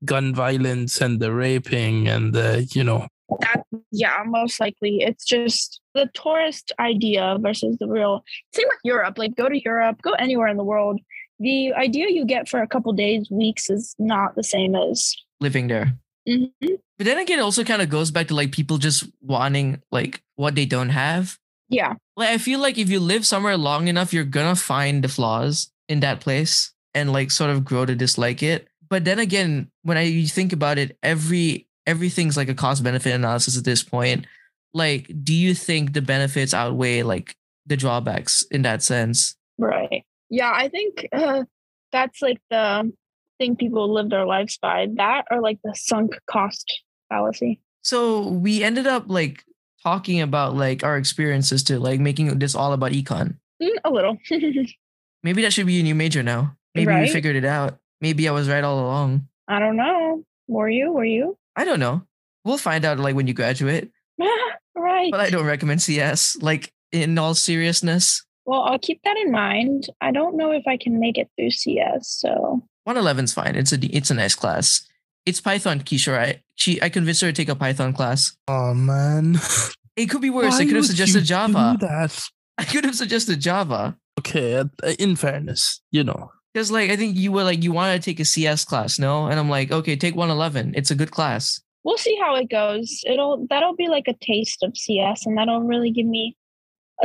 gun 0.05 0.35
violence 0.35 1.01
and 1.01 1.20
the 1.20 1.33
raping 1.33 2.09
and 2.09 2.33
the, 2.33 2.68
you 2.73 2.85
know, 2.85 3.09
That 3.41 3.64
yeah, 3.91 4.23
most 4.27 4.61
likely 4.61 4.99
it's 5.01 5.25
just 5.25 5.81
the 5.95 6.11
tourist 6.14 6.73
idea 6.79 7.39
versus 7.41 7.77
the 7.79 7.89
real. 7.89 8.25
Same 8.53 8.66
with 8.68 8.81
Europe. 8.85 9.16
Like 9.18 9.35
go 9.37 9.49
to 9.49 9.62
Europe, 9.62 10.03
go 10.03 10.12
anywhere 10.12 10.49
in 10.49 10.57
the 10.57 10.64
world. 10.64 11.01
The 11.43 11.74
idea 11.74 12.07
you 12.09 12.24
get 12.24 12.49
for 12.49 12.62
a 12.62 12.68
couple 12.68 12.93
days, 12.93 13.26
weeks 13.30 13.68
is 13.68 13.97
not 13.99 14.36
the 14.36 14.45
same 14.45 14.76
as. 14.76 15.14
living 15.40 15.66
there. 15.66 15.99
Mhm. 16.28 16.53
But 16.99 17.05
then 17.05 17.18
again, 17.18 17.40
it 17.40 17.43
also 17.43 17.64
kind 17.64 17.82
of 17.82 17.88
goes 17.90 18.12
back 18.12 18.28
to 18.28 18.34
like 18.34 18.53
people 18.53 18.78
just 18.78 19.11
wanting 19.20 19.82
like 19.90 20.22
what 20.36 20.55
they 20.55 20.66
don't 20.66 20.90
have. 20.90 21.36
Yeah, 21.68 21.95
Like 22.16 22.28
I 22.28 22.38
feel 22.38 22.61
like 22.61 22.78
if 22.78 22.88
you 22.90 23.01
live 23.01 23.26
somewhere 23.26 23.57
long 23.57 23.88
enough, 23.88 24.12
you're 24.12 24.22
gonna 24.38 24.55
find 24.55 25.03
the 25.03 25.09
flaws 25.09 25.72
in 25.88 25.99
that 26.01 26.20
place 26.20 26.70
and 26.95 27.12
like 27.12 27.30
sort 27.32 27.51
of 27.51 27.64
grow 27.64 27.86
to 27.86 27.97
dislike 27.97 28.40
it. 28.43 28.68
But 28.88 29.05
then 29.05 29.18
again, 29.18 29.70
when 29.82 29.97
I 29.97 30.03
you 30.03 30.28
think 30.28 30.53
about 30.53 30.78
it, 30.78 30.97
every 31.03 31.66
everything's 31.88 32.36
like 32.36 32.51
a 32.51 32.55
cost 32.55 32.84
benefit 32.84 33.14
analysis 33.14 33.59
at 33.59 33.64
this 33.64 33.82
point. 33.82 34.26
Like, 34.74 35.11
do 35.24 35.34
you 35.34 35.55
think 35.55 35.93
the 35.93 36.03
benefits 36.03 36.55
outweigh 36.55 37.03
like 37.03 37.34
the 37.66 37.76
drawbacks 37.76 38.45
in 38.53 38.62
that 38.62 38.82
sense? 38.84 39.34
right. 39.59 40.05
Yeah, 40.33 40.51
I 40.51 40.68
think 40.68 41.07
uh, 41.12 41.45
that's 41.93 42.22
like 42.22 42.39
the 42.49 42.91
thing 43.39 43.55
people 43.55 43.93
live 43.93 44.09
their 44.09 44.24
lives 44.24 44.57
by. 44.57 44.89
That 44.97 45.26
or 45.30 45.43
like 45.43 45.59
the 45.62 45.74
sunk 45.74 46.18
cost 46.26 46.83
fallacy. 47.11 47.61
So 47.83 48.28
we 48.28 48.64
ended 48.64 48.87
up 48.87 49.05
like 49.09 49.45
talking 49.83 50.22
about 50.22 50.57
like 50.57 50.83
our 50.85 50.97
experiences 50.97 51.62
to 51.64 51.78
like 51.78 52.01
making 52.01 52.39
this 52.39 52.55
all 52.55 52.72
about 52.72 52.93
econ. 52.93 53.37
Mm, 53.62 53.76
a 53.85 53.91
little. 53.91 54.16
Maybe 55.22 55.43
that 55.43 55.53
should 55.53 55.66
be 55.66 55.80
a 55.80 55.83
new 55.83 55.95
major 55.95 56.22
now. 56.22 56.57
Maybe 56.74 56.95
we 56.95 57.11
figured 57.11 57.37
it 57.37 57.45
out. 57.45 57.78
Maybe 58.01 58.26
I 58.26 58.33
was 58.33 58.49
right 58.49 58.64
all 58.64 58.80
along. 58.80 59.28
I 59.49 59.59
don't 59.59 59.76
know. 59.76 60.24
Were 60.49 60.70
you? 60.70 60.93
Were 60.93 61.05
you? 61.05 61.37
I 61.55 61.66
don't 61.66 61.78
know. 61.78 62.07
We'll 62.43 62.57
find 62.57 62.87
out 62.87 62.99
like 62.99 63.14
when 63.14 63.26
you 63.26 63.35
graduate. 63.35 63.91
right. 64.74 65.11
But 65.11 65.20
I 65.20 65.28
don't 65.28 65.45
recommend 65.45 65.83
CS. 65.83 66.39
Like 66.41 66.72
in 66.91 67.18
all 67.18 67.35
seriousness, 67.35 68.24
Well, 68.45 68.62
I'll 68.62 68.78
keep 68.78 69.01
that 69.05 69.16
in 69.16 69.30
mind. 69.30 69.86
I 70.01 70.11
don't 70.11 70.36
know 70.36 70.51
if 70.53 70.66
I 70.66 70.76
can 70.76 70.99
make 70.99 71.16
it 71.18 71.28
through 71.36 71.51
CS. 71.51 72.09
So 72.09 72.62
111's 72.88 73.32
fine. 73.32 73.55
It's 73.57 73.72
a 73.72 73.78
it's 73.97 74.11
a 74.11 74.14
nice 74.14 74.34
class. 74.34 74.86
It's 75.24 75.40
Python, 75.40 75.80
Kishor. 75.80 76.18
I 76.18 76.43
she 76.57 76.80
I 76.82 76.88
convinced 76.88 77.20
her 77.22 77.28
to 77.28 77.32
take 77.32 77.49
a 77.49 77.55
Python 77.55 77.93
class. 77.93 78.36
oh 78.49 78.74
man. 78.74 79.36
It 79.95 80.07
could 80.09 80.22
be 80.22 80.30
worse. 80.30 80.55
I 80.55 80.64
could 80.64 80.76
have 80.76 80.86
suggested 80.86 81.24
Java. 81.24 81.76
that? 81.80 82.18
I 82.59 82.64
could 82.64 82.84
have 82.86 82.95
suggested 82.95 83.40
Java. 83.40 83.95
Okay, 84.18 84.55
uh, 84.57 84.66
in 84.99 85.16
fairness, 85.16 85.82
you 85.90 86.03
know. 86.03 86.32
Because 86.55 86.70
like 86.70 86.90
I 86.90 86.97
think 86.97 87.14
you 87.18 87.30
were 87.30 87.45
like 87.45 87.62
you 87.62 87.72
wanted 87.72 88.01
to 88.01 88.11
take 88.11 88.18
a 88.18 88.24
CS 88.24 88.64
class, 88.64 88.99
no? 88.99 89.26
And 89.26 89.38
I'm 89.38 89.51
like, 89.51 89.70
okay, 89.70 89.95
take 89.97 90.14
111. 90.16 90.72
It's 90.76 90.90
a 90.90 90.95
good 90.95 91.11
class. 91.11 91.61
we'll 91.84 91.99
see 91.99 92.16
how 92.22 92.34
it 92.36 92.49
goes. 92.49 93.03
It'll 93.05 93.47
that'll 93.51 93.76
be 93.76 93.88
like 93.88 94.09
a 94.09 94.14
taste 94.14 94.62
of 94.62 94.74
CS, 94.76 95.26
and 95.26 95.36
that'll 95.36 95.61
really 95.61 95.90
give 95.90 96.07
me 96.07 96.34
a 96.34 96.41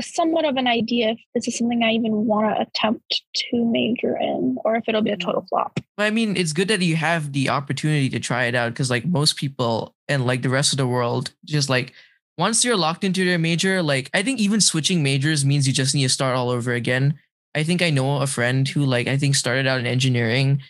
somewhat 0.02 0.46
of 0.46 0.56
an 0.56 0.68
idea 0.68 1.12
if 1.12 1.20
this 1.34 1.48
is 1.48 1.58
something 1.58 1.84
I 1.84 1.92
even 1.92 2.26
want 2.26 2.56
to 2.56 2.62
attempt 2.62 3.24
to 3.36 3.66
major 3.66 4.16
in, 4.18 4.58
or 4.64 4.76
if 4.76 4.84
it'll 4.88 5.02
be 5.02 5.12
a 5.12 5.18
mm. 5.18 5.26
total 5.26 5.46
flop. 5.50 5.80
But 5.96 6.04
I 6.04 6.10
mean, 6.12 6.38
it's 6.38 6.54
good 6.54 6.68
that 6.68 6.82
you 6.82 6.96
have 6.96 7.34
the 7.34 7.50
opportunity 7.50 8.10
to 8.10 8.20
try 8.20 8.46
it 8.46 8.56
out 8.56 8.74
because, 8.74 8.90
like, 8.90 9.06
most 9.06 9.38
people 9.38 9.96
and 10.08 10.26
like 10.26 10.42
the 10.42 10.50
rest 10.50 10.74
of 10.74 10.78
the 10.78 10.88
world, 10.88 11.34
just 11.46 11.70
like 11.70 11.94
once 12.38 12.64
you're 12.64 12.78
locked 12.78 13.04
into 13.04 13.26
their 13.26 13.40
major, 13.40 13.82
like, 13.82 14.10
I 14.14 14.22
think 14.22 14.40
even 14.40 14.62
switching 14.62 15.02
majors 15.02 15.44
means 15.44 15.68
you 15.68 15.74
just 15.74 15.96
need 15.96 16.04
to 16.04 16.10
start 16.10 16.36
all 16.36 16.50
over 16.50 16.74
again. 16.74 17.20
I 17.56 17.64
think 17.64 17.82
I 17.82 17.90
know 17.90 18.22
a 18.22 18.28
friend 18.28 18.68
who, 18.68 18.86
like, 18.86 19.08
I 19.08 19.18
think 19.18 19.36
started 19.36 19.66
out 19.66 19.80
in 19.80 19.88
engineering. 19.88 20.62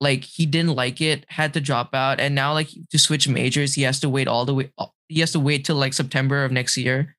Like, 0.00 0.22
he 0.22 0.46
didn't 0.46 0.76
like 0.76 1.00
it, 1.00 1.26
had 1.28 1.54
to 1.54 1.60
drop 1.60 1.92
out, 1.92 2.20
and 2.20 2.34
now, 2.34 2.52
like, 2.52 2.68
to 2.90 2.98
switch 2.98 3.26
majors, 3.26 3.74
he 3.74 3.82
has 3.82 3.98
to 4.00 4.08
wait 4.08 4.28
all 4.28 4.44
the 4.44 4.54
way, 4.54 4.70
he 5.08 5.20
has 5.20 5.32
to 5.32 5.40
wait 5.40 5.64
till 5.64 5.76
like 5.76 5.94
September 5.94 6.44
of 6.44 6.52
next 6.52 6.76
year. 6.76 7.16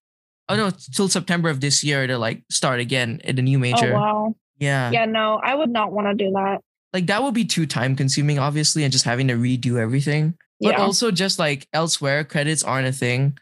Oh, 0.50 0.56
no, 0.56 0.72
till 0.72 1.08
September 1.08 1.50
of 1.50 1.62
this 1.62 1.84
year 1.84 2.08
to 2.08 2.18
like 2.18 2.44
start 2.50 2.80
again 2.80 3.22
at 3.24 3.38
a 3.40 3.42
new 3.42 3.58
oh, 3.58 3.62
major. 3.62 3.92
Oh 3.94 4.00
wow. 4.00 4.36
Yeah. 4.58 4.92
Yeah, 4.92 5.06
no, 5.06 5.40
I 5.44 5.56
would 5.56 5.70
not 5.70 5.92
want 5.94 6.08
to 6.08 6.16
do 6.16 6.32
that. 6.32 6.60
Like, 6.92 7.06
that 7.06 7.22
would 7.24 7.36
be 7.36 7.46
too 7.46 7.66
time 7.68 7.96
consuming, 7.96 8.40
obviously, 8.40 8.84
and 8.84 8.92
just 8.92 9.06
having 9.06 9.28
to 9.30 9.36
redo 9.36 9.78
everything 9.80 10.34
but 10.60 10.72
Yeah. 10.74 10.82
also 10.82 11.12
just 11.12 11.40
like 11.40 11.68
elsewhere 11.74 12.24
credits 12.24 12.64
aren't 12.64 12.88
a 12.88 12.92
thing 12.92 13.38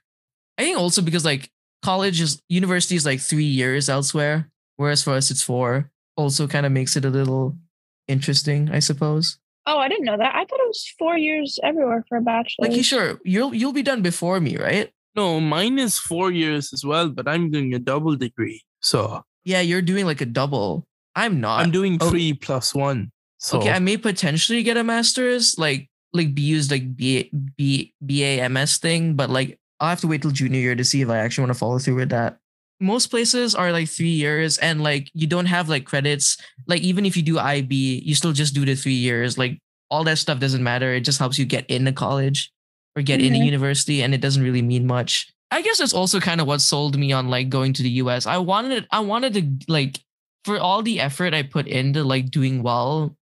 i 0.58 0.64
think 0.64 0.78
also 0.78 1.02
because 1.02 1.26
like 1.26 1.50
college 1.82 2.22
is 2.22 2.42
university 2.50 2.96
is 2.96 3.06
like 3.06 3.20
three 3.20 3.44
years 3.46 3.90
elsewhere 3.90 4.50
whereas 4.76 5.04
for 5.04 5.14
us 5.14 5.32
it's 5.32 5.42
four 5.42 5.90
also 6.16 6.48
kind 6.48 6.66
of 6.66 6.72
makes 6.72 6.96
it 6.96 7.06
a 7.06 7.10
little 7.10 7.56
interesting 8.08 8.70
i 8.72 8.80
suppose 8.80 9.40
Oh, 9.70 9.80
I 9.80 9.90
didn't 9.90 10.06
know 10.06 10.16
that. 10.16 10.34
I 10.34 10.46
thought 10.46 10.62
it 10.62 10.68
was 10.68 10.94
four 10.98 11.18
years 11.18 11.60
everywhere 11.62 12.02
for 12.08 12.20
a 12.20 12.22
bachelor. 12.22 12.70
like 12.70 12.78
you 12.78 12.84
sure 12.84 13.20
you'll 13.26 13.54
you'll 13.54 13.74
be 13.74 13.84
done 13.84 14.02
before 14.02 14.40
me 14.40 14.56
right 14.56 14.92
No, 15.18 15.42
mine 15.42 15.80
is 15.80 15.98
four 15.98 16.32
years 16.32 16.72
as 16.72 16.86
well, 16.86 17.10
but 17.10 17.28
I'm 17.28 17.50
doing 17.50 17.74
a 17.74 17.80
double 17.80 18.16
degree. 18.16 18.62
So 18.82 19.24
yeah 19.48 19.62
you're 19.62 19.82
doing 19.82 20.06
like 20.06 20.20
a 20.20 20.26
double 20.26 20.86
i'm 21.16 21.40
not 21.40 21.62
I'm 21.62 21.72
doing 21.72 21.98
oh. 22.02 22.10
three 22.10 22.34
plus 22.34 22.76
one. 22.76 23.10
So 23.40 23.60
okay 23.60 23.72
i 23.72 23.80
may 23.80 23.98
potentially 23.98 24.62
get 24.62 24.78
a 24.78 24.84
master's 24.84 25.58
like 25.58 25.90
like 26.14 26.36
be 26.36 26.42
used 26.42 26.70
like 26.70 26.96
b 26.96 27.32
b 27.56 27.94
bams 28.04 28.78
thing 28.78 29.16
but 29.16 29.30
like 29.30 29.58
i'll 29.80 29.90
have 29.90 30.02
to 30.02 30.08
wait 30.08 30.22
till 30.22 30.32
junior 30.32 30.60
year 30.60 30.76
to 30.76 30.84
see 30.84 31.02
if 31.02 31.10
i 31.10 31.18
actually 31.18 31.44
want 31.44 31.54
to 31.54 31.60
follow 31.60 31.80
through 31.80 31.96
with 31.96 32.10
that 32.10 32.38
most 32.80 33.08
places 33.08 33.56
are 33.56 33.72
like 33.72 33.88
three 33.88 34.10
years 34.10 34.58
and 34.58 34.84
like 34.84 35.10
you 35.14 35.28
don't 35.28 35.46
have 35.46 35.70
like 35.70 35.86
credits 35.86 36.38
like 36.68 36.82
even 36.82 37.06
if 37.06 37.16
you 37.16 37.24
do 37.24 37.40
ib 37.40 37.74
you 37.74 38.16
still 38.16 38.34
just 38.34 38.56
do 38.56 38.66
the 38.66 38.76
three 38.76 38.94
years 38.94 39.38
like 39.38 39.60
all 39.90 40.04
that 40.04 40.18
stuff 40.18 40.40
doesn't 40.40 40.64
matter 40.64 40.94
it 40.94 41.02
just 41.02 41.20
helps 41.20 41.38
you 41.38 41.46
get 41.46 41.66
into 41.70 41.92
college 41.92 42.52
or 42.98 43.02
get 43.04 43.22
into 43.22 43.38
Mhm. 43.40 43.46
university 43.46 44.02
and 44.02 44.14
it 44.16 44.22
doesn't 44.22 44.44
really 44.44 44.64
mean 44.64 44.88
much 44.88 45.28
i 45.52 45.62
guess 45.62 45.78
that's 45.78 45.94
also 45.94 46.20
kind 46.20 46.42
of 46.42 46.48
what 46.48 46.60
sold 46.62 46.98
me 46.98 47.12
on 47.14 47.30
like 47.30 47.48
going 47.50 47.72
to 47.74 47.84
the 47.84 47.92
us 48.02 48.26
i 48.26 48.38
wanted 48.38 48.88
i 48.92 49.00
wanted 49.00 49.34
to 49.38 49.72
like 49.72 50.00
for 50.44 50.58
all 50.60 50.82
the 50.82 51.00
effort 51.00 51.34
i 51.34 51.44
put 51.44 51.68
into 51.68 52.04
like 52.04 52.32
doing 52.32 52.64
well 52.64 53.16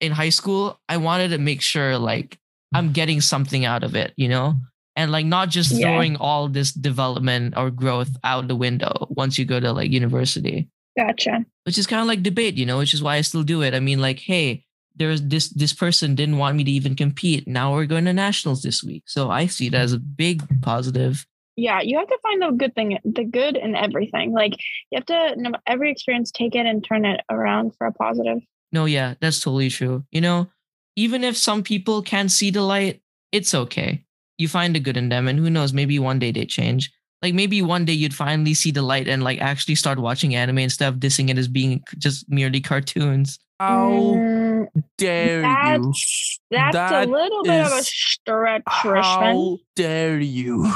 in 0.00 0.12
high 0.12 0.28
school, 0.30 0.78
I 0.88 0.96
wanted 0.98 1.30
to 1.30 1.38
make 1.38 1.60
sure 1.60 1.98
like 1.98 2.38
I'm 2.72 2.92
getting 2.92 3.20
something 3.20 3.64
out 3.64 3.82
of 3.82 3.96
it, 3.96 4.12
you 4.16 4.28
know? 4.28 4.54
And 4.94 5.10
like 5.10 5.26
not 5.26 5.48
just 5.50 5.72
Yeah. 5.72 5.80
throwing 5.90 6.14
all 6.16 6.46
this 6.46 6.70
development 6.70 7.54
or 7.56 7.72
growth 7.72 8.14
out 8.22 8.46
the 8.46 8.54
window 8.54 9.08
once 9.10 9.38
you 9.38 9.44
go 9.44 9.58
to 9.58 9.72
like 9.72 9.90
university, 9.90 10.68
gotcha. 10.96 11.44
which 11.64 11.78
is 11.78 11.88
kind 11.88 12.00
of 12.00 12.06
like 12.06 12.22
debate, 12.22 12.54
you 12.54 12.64
know, 12.64 12.78
which 12.78 12.94
is 12.94 13.02
why 13.02 13.16
I 13.16 13.22
still 13.22 13.42
do 13.42 13.62
it. 13.62 13.74
I 13.74 13.80
mean, 13.80 13.98
like, 14.00 14.20
hey, 14.20 14.62
there's 14.98 15.22
this 15.22 15.48
this 15.50 15.72
person 15.72 16.14
didn't 16.14 16.38
want 16.38 16.56
me 16.56 16.64
to 16.64 16.70
even 16.70 16.94
compete. 16.94 17.46
Now 17.46 17.72
we're 17.72 17.86
going 17.86 18.04
to 18.06 18.12
nationals 18.12 18.62
this 18.62 18.82
week. 18.82 19.04
So 19.06 19.30
I 19.30 19.46
see 19.46 19.68
it 19.68 19.74
as 19.74 19.92
a 19.92 19.98
big 19.98 20.42
positive. 20.60 21.26
Yeah, 21.56 21.80
you 21.80 21.98
have 21.98 22.06
to 22.06 22.18
find 22.22 22.42
the 22.42 22.50
good 22.52 22.74
thing, 22.74 22.98
the 23.04 23.24
good 23.24 23.56
in 23.56 23.74
everything. 23.74 24.32
Like 24.32 24.52
you 24.90 24.96
have 24.96 25.06
to 25.06 25.34
no- 25.36 25.58
every 25.66 25.90
experience, 25.90 26.30
take 26.30 26.54
it 26.54 26.66
and 26.66 26.84
turn 26.84 27.04
it 27.04 27.20
around 27.30 27.74
for 27.76 27.86
a 27.86 27.92
positive. 27.92 28.38
No, 28.72 28.84
yeah, 28.84 29.14
that's 29.20 29.40
totally 29.40 29.68
true. 29.70 30.04
You 30.10 30.20
know, 30.20 30.48
even 30.94 31.24
if 31.24 31.36
some 31.36 31.62
people 31.62 32.02
can't 32.02 32.30
see 32.30 32.50
the 32.50 32.62
light, 32.62 33.00
it's 33.32 33.54
okay. 33.54 34.04
You 34.36 34.46
find 34.46 34.74
the 34.74 34.80
good 34.80 34.96
in 34.96 35.08
them, 35.08 35.26
and 35.26 35.38
who 35.38 35.50
knows, 35.50 35.72
maybe 35.72 35.98
one 35.98 36.18
day 36.20 36.30
they 36.30 36.44
change. 36.46 36.92
Like 37.22 37.34
maybe 37.34 37.60
one 37.62 37.84
day 37.84 37.94
you'd 37.94 38.14
finally 38.14 38.54
see 38.54 38.70
the 38.70 38.82
light 38.82 39.08
and 39.08 39.24
like 39.24 39.40
actually 39.40 39.74
start 39.74 39.98
watching 39.98 40.36
anime 40.36 40.58
instead 40.58 40.88
of 40.92 41.00
dissing 41.00 41.30
it 41.30 41.38
as 41.38 41.48
being 41.48 41.82
just 41.98 42.30
merely 42.30 42.60
cartoons. 42.60 43.38
how 43.58 43.90
Mm, 43.90 44.47
dare 44.96 45.36
you? 45.36 45.42
that's 45.42 46.40
that's 46.50 46.72
That 46.74 47.08
a 47.08 47.10
little 47.10 47.42
bit 47.42 47.64
of 47.66 47.72
a 47.72 47.82
stretch, 47.82 48.62
Rishven. 48.64 49.02
How 49.02 49.58
dare 49.76 50.18
you? 50.20 50.70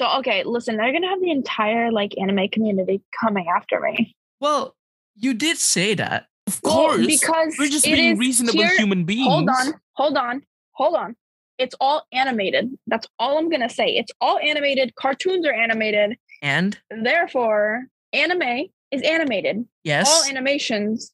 So 0.00 0.08
okay, 0.18 0.42
listen, 0.44 0.76
they're 0.76 0.92
gonna 0.92 1.08
have 1.08 1.20
the 1.20 1.30
entire 1.30 1.92
like 1.92 2.14
anime 2.20 2.48
community 2.48 3.02
coming 3.20 3.46
after 3.54 3.78
me. 3.80 4.14
Well, 4.40 4.74
you 5.16 5.34
did 5.34 5.58
say 5.58 5.94
that. 5.94 6.26
Of 6.48 6.60
Well, 6.64 6.74
course. 6.74 7.06
because 7.06 7.54
We're 7.58 7.68
just 7.68 7.84
being 7.84 8.18
reasonable 8.18 8.62
here- 8.62 8.76
human 8.76 9.04
beings. 9.04 9.28
Hold 9.28 9.48
on, 9.48 9.74
hold 9.92 10.16
on, 10.16 10.42
hold 10.72 10.96
on. 10.96 11.14
It's 11.58 11.76
all 11.80 12.04
animated. 12.12 12.76
That's 12.88 13.06
all 13.20 13.38
I'm 13.38 13.48
gonna 13.48 13.68
say. 13.70 13.86
It's 13.96 14.10
all 14.20 14.38
animated. 14.38 14.94
Cartoons 14.96 15.46
are 15.46 15.52
animated. 15.52 16.16
And 16.40 16.76
Therefore, 16.90 17.84
anime 18.12 18.66
is 18.90 19.02
animated. 19.02 19.64
yes, 19.84 20.10
All 20.10 20.24
animations 20.28 21.12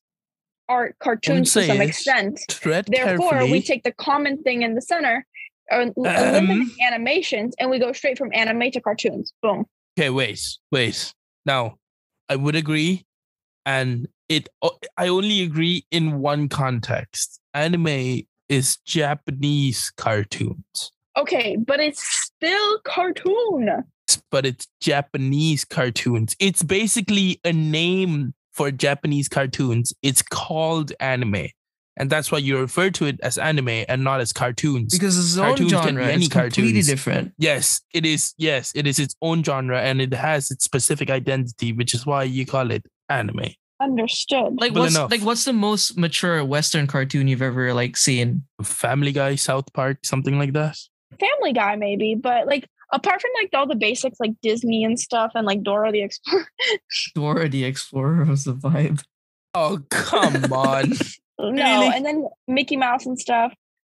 are 0.69 0.95
cartoons 1.01 1.53
to 1.55 1.65
some 1.65 1.81
extent. 1.81 2.41
Therefore, 2.63 3.31
carefully. 3.31 3.51
we 3.53 3.63
take 3.63 3.83
the 3.85 3.93
common 3.93 4.43
thing 4.43 4.63
in 4.63 4.75
the 4.75 4.83
center, 4.83 5.27
or 5.71 5.81
Um, 5.83 5.93
eliminate 5.97 6.69
animations, 6.83 7.55
and 7.59 7.71
we 7.71 7.79
go 7.79 7.93
straight 7.93 8.19
from 8.19 8.31
anime 8.33 8.71
to 8.73 8.81
cartoons. 8.81 9.33
Boom. 9.43 9.65
Okay, 9.99 10.11
wait, 10.11 10.41
wait. 10.71 11.13
Now, 11.45 11.77
I 12.29 12.37
would 12.37 12.55
agree, 12.57 13.05
and 13.67 14.09
it. 14.29 14.49
I 14.97 15.09
only 15.09 15.43
agree 15.43 15.85
in 15.91 16.21
one 16.21 16.49
context. 16.49 17.41
Anime 17.55 18.23
is 18.49 18.77
Japanese 18.87 19.91
cartoons, 19.97 20.93
Okay, 21.17 21.57
but 21.57 21.81
it's 21.81 22.03
still 22.03 22.79
cartoon. 22.85 23.85
but 24.31 24.47
it's 24.47 24.67
Japanese 24.81 25.65
cartoons. 25.65 26.35
It's 26.39 26.63
basically 26.63 27.41
a 27.45 27.53
name 27.53 28.33
for 28.59 28.71
Japanese 28.71 29.29
cartoons. 29.29 29.95
It's 30.03 30.21
called 30.23 30.93
anime, 31.01 31.47
and 31.97 32.11
that's 32.11 32.31
why 32.33 32.39
you 32.39 32.59
refer 32.59 32.91
to 32.91 33.07
it 33.07 33.19
as 33.23 33.39
anime 33.39 33.85
and 33.89 34.05
not 34.05 34.21
as 34.21 34.33
cartoons. 34.33 34.93
because 34.93 35.17
it's 35.17 35.29
its 35.31 35.39
own 35.39 35.47
Cartoons 35.57 35.73
can 35.73 35.81
be 35.81 35.87
genre, 35.89 36.07
any 36.07 36.25
it's 36.27 36.33
completely 36.35 36.63
cartoons. 36.73 36.87
different. 36.87 37.33
Yes, 37.39 37.81
it 37.95 38.05
is. 38.05 38.35
Yes, 38.37 38.73
it 38.75 38.87
is 38.87 38.99
its 38.99 39.15
own 39.23 39.43
genre 39.43 39.81
and 39.81 40.01
it 40.03 40.13
has 40.13 40.51
its 40.51 40.65
specific 40.65 41.09
identity, 41.11 41.73
which 41.73 41.95
is 41.95 42.05
why 42.05 42.25
you 42.25 42.45
call 42.45 42.71
it 42.71 42.85
anime. 43.09 43.47
Understood. 43.81 44.55
Like 44.61 44.75
Well 44.75 44.83
what's 44.85 44.97
enough. 44.97 45.11
like 45.11 45.23
what's 45.23 45.45
the 45.45 45.53
most 45.53 45.97
mature 45.97 46.45
Western 46.45 46.87
cartoon 46.89 47.29
you've 47.29 47.43
ever 47.43 47.73
like 47.73 47.97
seen? 47.97 48.43
Family 48.63 49.13
Guy, 49.13 49.37
South 49.37 49.73
Park, 49.73 49.99
something 50.05 50.37
like 50.39 50.53
that. 50.55 50.77
Family 51.21 51.53
Guy, 51.53 51.77
maybe, 51.77 52.17
but 52.21 52.47
like 52.49 52.67
apart 52.93 53.21
from 53.21 53.31
like 53.43 53.51
all 53.55 53.67
the 53.67 53.75
basics 53.77 54.19
like 54.21 54.33
Disney 54.43 54.85
and 54.85 54.99
stuff, 54.99 55.33
and 55.35 55.47
like 55.47 55.63
Dora 55.63 55.93
the 55.93 56.03
Explorer. 56.03 56.47
Dora 57.15 57.49
the 57.49 57.65
Explorer 57.65 58.25
was 58.25 58.45
the 58.45 58.55
vibe. 58.55 59.03
Oh 59.55 59.81
come 59.91 60.53
on! 60.53 60.91
no, 61.39 61.51
Really? 61.51 61.89
and 61.95 62.05
then 62.05 62.29
Mickey 62.47 62.77
Mouse 62.77 63.07
and 63.07 63.19
stuff. 63.19 63.53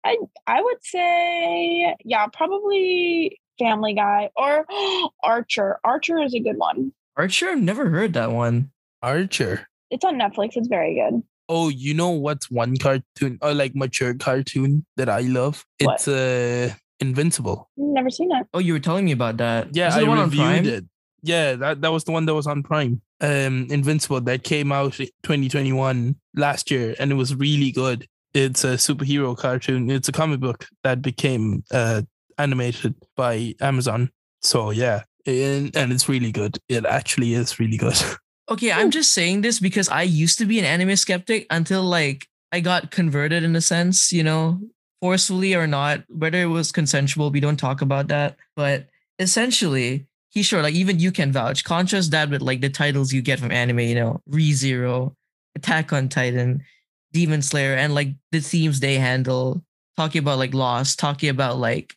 I 0.06 0.18
I 0.48 0.62
would 0.62 0.84
say 0.84 1.96
yeah, 2.04 2.28
probably 2.28 3.40
Family 3.60 3.94
Guy 3.94 4.30
or 4.36 4.66
Archer. 5.24 5.80
Archer 5.84 6.20
is 6.24 6.34
a 6.34 6.40
good 6.40 6.58
one. 6.58 6.94
Archer, 7.18 7.50
I've 7.50 7.62
never 7.62 7.90
heard 7.90 8.14
that 8.14 8.32
one. 8.32 8.72
Archer. 9.04 9.68
It's 9.90 10.06
on 10.06 10.16
Netflix. 10.16 10.52
It's 10.56 10.68
very 10.70 10.96
good. 10.96 11.22
Oh, 11.50 11.68
you 11.68 11.94
know 11.94 12.10
what's 12.12 12.50
one 12.50 12.78
cartoon 12.78 13.38
or 13.42 13.54
like 13.54 13.76
mature 13.76 14.14
cartoon 14.14 14.86
that 14.96 15.10
I 15.10 15.20
love? 15.22 15.66
What? 15.82 15.96
It's 15.96 16.08
uh 16.08 16.74
Invincible. 17.02 17.70
Never 17.78 18.10
seen 18.10 18.30
it. 18.32 18.48
Oh, 18.54 18.60
you 18.60 18.74
were 18.74 18.80
telling 18.80 19.06
me 19.06 19.12
about 19.12 19.38
that. 19.38 19.76
Yeah, 19.76 19.90
Is 19.90 19.96
it 19.96 19.98
I 19.98 20.02
the 20.02 20.08
one 20.08 20.18
on 20.20 20.24
reviewed 20.26 20.44
Prime? 20.46 20.66
it. 20.66 20.86
Yeah, 21.24 21.56
that, 21.56 21.82
that 21.82 21.92
was 21.92 22.04
the 22.04 22.12
one 22.12 22.26
that 22.26 22.34
was 22.34 22.48
on 22.48 22.64
Prime. 22.64 23.02
Um, 23.20 23.68
Invincible 23.70 24.22
that 24.22 24.44
came 24.44 24.72
out 24.72 24.94
2021 24.94 26.16
last 26.36 26.72
year, 26.72 26.96
and 27.00 27.12
it 27.12 27.16
was 27.16 27.36
really 27.36 27.72
good. 27.72 28.08
It's 28.34 28.64
a 28.64 28.74
superhero 28.76 29.38
cartoon. 29.38 29.90
It's 29.92 30.08
a 30.08 30.12
comic 30.12 30.40
book 30.40 30.68
that 30.84 31.02
became 31.02 31.64
uh 31.72 32.04
animated 32.38 32.96
by 33.18 33.54
Amazon. 33.60 34.10
So 34.42 34.72
yeah, 34.72 35.04
and, 35.26 35.76
and 35.76 35.92
it's 35.92 36.08
really 36.10 36.32
good. 36.32 36.58
It 36.70 36.86
actually 36.86 37.34
is 37.34 37.60
really 37.60 37.78
good. 37.78 37.98
Okay, 38.50 38.70
I'm 38.70 38.92
just 38.92 39.14
saying 39.14 39.42
this 39.42 39.62
because 39.62 39.88
I 39.88 40.02
used 40.02 40.38
to 40.40 40.46
be 40.46 40.60
an 40.60 40.66
anime 40.66 40.98
skeptic 40.98 41.48
until 41.50 41.84
like 41.84 42.28
I 42.52 42.60
got 42.60 42.92
converted 42.92 43.44
in 43.44 43.56
a 43.56 43.62
sense, 43.62 44.12
you 44.12 44.24
know, 44.24 44.60
forcefully 45.02 45.56
or 45.56 45.68
not, 45.68 46.04
whether 46.08 46.42
it 46.42 46.46
was 46.46 46.72
consensual, 46.72 47.32
we 47.32 47.40
don't 47.40 47.58
talk 47.58 47.82
about 47.82 48.08
that. 48.10 48.38
But 48.56 48.88
essentially, 49.20 50.08
Kishor 50.36 50.62
like 50.62 50.76
even 50.76 51.00
you 51.00 51.12
can 51.12 51.32
vouch. 51.32 51.64
Contrast 51.64 52.12
that 52.12 52.30
with 52.30 52.42
like 52.42 52.62
the 52.62 52.70
titles 52.70 53.12
you 53.12 53.22
get 53.22 53.40
from 53.40 53.52
anime, 53.52 53.80
you 53.80 53.96
know, 53.96 54.22
ReZero, 54.30 55.16
Attack 55.56 55.92
on 55.92 56.08
Titan, 56.08 56.64
Demon 57.12 57.42
Slayer, 57.42 57.74
and 57.74 57.94
like 57.94 58.10
the 58.32 58.40
themes 58.40 58.80
they 58.80 58.96
handle, 58.96 59.64
talking 59.98 60.20
about 60.20 60.38
like 60.38 60.54
loss, 60.54 60.96
talking 60.96 61.30
about 61.30 61.58
like 61.58 61.96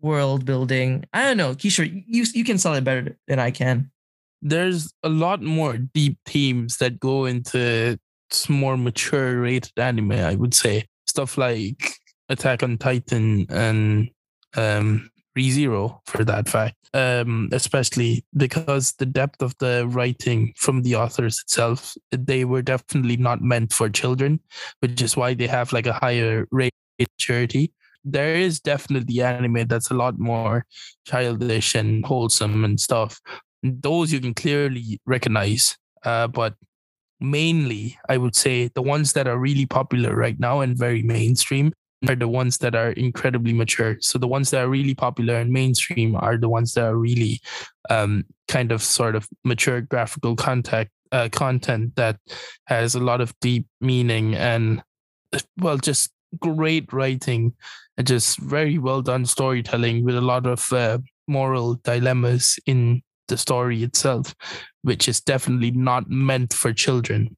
world 0.00 0.44
building. 0.44 1.04
I 1.12 1.24
don't 1.24 1.36
know, 1.36 1.54
Kishor, 1.54 2.04
you 2.06 2.24
you 2.32 2.44
can 2.44 2.58
sell 2.58 2.74
it 2.74 2.84
better 2.84 3.16
than 3.26 3.38
I 3.38 3.50
can. 3.50 3.90
There's 4.42 4.92
a 5.02 5.08
lot 5.08 5.42
more 5.42 5.78
deep 5.78 6.18
themes 6.26 6.76
that 6.76 7.00
go 7.00 7.24
into 7.24 7.98
more 8.48 8.76
mature 8.76 9.40
rated 9.40 9.72
anime. 9.76 10.12
I 10.12 10.34
would 10.34 10.54
say 10.54 10.84
stuff 11.06 11.38
like 11.38 11.95
Attack 12.28 12.62
on 12.62 12.78
Titan 12.78 13.46
and 13.50 14.10
um 14.56 15.10
ReZero 15.36 16.00
for 16.06 16.24
that 16.24 16.48
fact. 16.48 16.76
Um, 16.94 17.50
especially 17.52 18.24
because 18.36 18.94
the 18.94 19.04
depth 19.04 19.42
of 19.42 19.54
the 19.58 19.86
writing 19.88 20.54
from 20.56 20.82
the 20.82 20.96
authors 20.96 21.40
itself, 21.44 21.94
they 22.10 22.46
were 22.46 22.62
definitely 22.62 23.18
not 23.18 23.42
meant 23.42 23.72
for 23.72 23.90
children, 23.90 24.40
which 24.80 25.02
is 25.02 25.16
why 25.16 25.34
they 25.34 25.46
have 25.46 25.72
like 25.72 25.86
a 25.86 25.92
higher 25.92 26.46
rate 26.50 26.72
of 26.98 27.06
maturity. 27.18 27.72
There 28.02 28.34
is 28.34 28.60
definitely 28.60 29.20
anime 29.20 29.66
that's 29.66 29.90
a 29.90 29.94
lot 29.94 30.18
more 30.18 30.64
childish 31.06 31.74
and 31.74 32.04
wholesome 32.06 32.64
and 32.64 32.80
stuff. 32.80 33.20
Those 33.62 34.12
you 34.12 34.20
can 34.20 34.32
clearly 34.32 35.00
recognize. 35.04 35.76
Uh, 36.02 36.28
but 36.28 36.54
mainly, 37.20 37.98
I 38.08 38.16
would 38.16 38.36
say 38.36 38.68
the 38.68 38.82
ones 38.82 39.12
that 39.12 39.28
are 39.28 39.38
really 39.38 39.66
popular 39.66 40.16
right 40.16 40.38
now 40.38 40.60
and 40.60 40.78
very 40.78 41.02
mainstream 41.02 41.72
are 42.08 42.14
the 42.14 42.28
ones 42.28 42.58
that 42.58 42.74
are 42.74 42.90
incredibly 42.92 43.52
mature. 43.52 43.96
So 44.00 44.18
the 44.18 44.28
ones 44.28 44.50
that 44.50 44.64
are 44.64 44.68
really 44.68 44.94
popular 44.94 45.36
and 45.36 45.50
mainstream 45.50 46.16
are 46.16 46.36
the 46.36 46.48
ones 46.48 46.74
that 46.74 46.84
are 46.84 46.96
really 46.96 47.40
um, 47.90 48.24
kind 48.48 48.72
of 48.72 48.82
sort 48.82 49.16
of 49.16 49.28
mature 49.44 49.80
graphical 49.80 50.36
contact 50.36 50.90
uh, 51.12 51.28
content 51.30 51.94
that 51.96 52.18
has 52.66 52.94
a 52.94 53.00
lot 53.00 53.20
of 53.20 53.32
deep 53.40 53.66
meaning 53.80 54.34
and 54.34 54.82
well, 55.58 55.78
just 55.78 56.10
great 56.40 56.92
writing 56.92 57.54
and 57.96 58.06
just 58.06 58.38
very 58.38 58.78
well 58.78 59.02
done 59.02 59.24
storytelling 59.24 60.04
with 60.04 60.16
a 60.16 60.20
lot 60.20 60.46
of 60.46 60.72
uh, 60.72 60.98
moral 61.28 61.74
dilemmas 61.84 62.58
in 62.66 63.02
the 63.28 63.36
story 63.36 63.82
itself, 63.82 64.34
which 64.82 65.08
is 65.08 65.20
definitely 65.20 65.70
not 65.70 66.08
meant 66.08 66.52
for 66.52 66.72
children. 66.72 67.36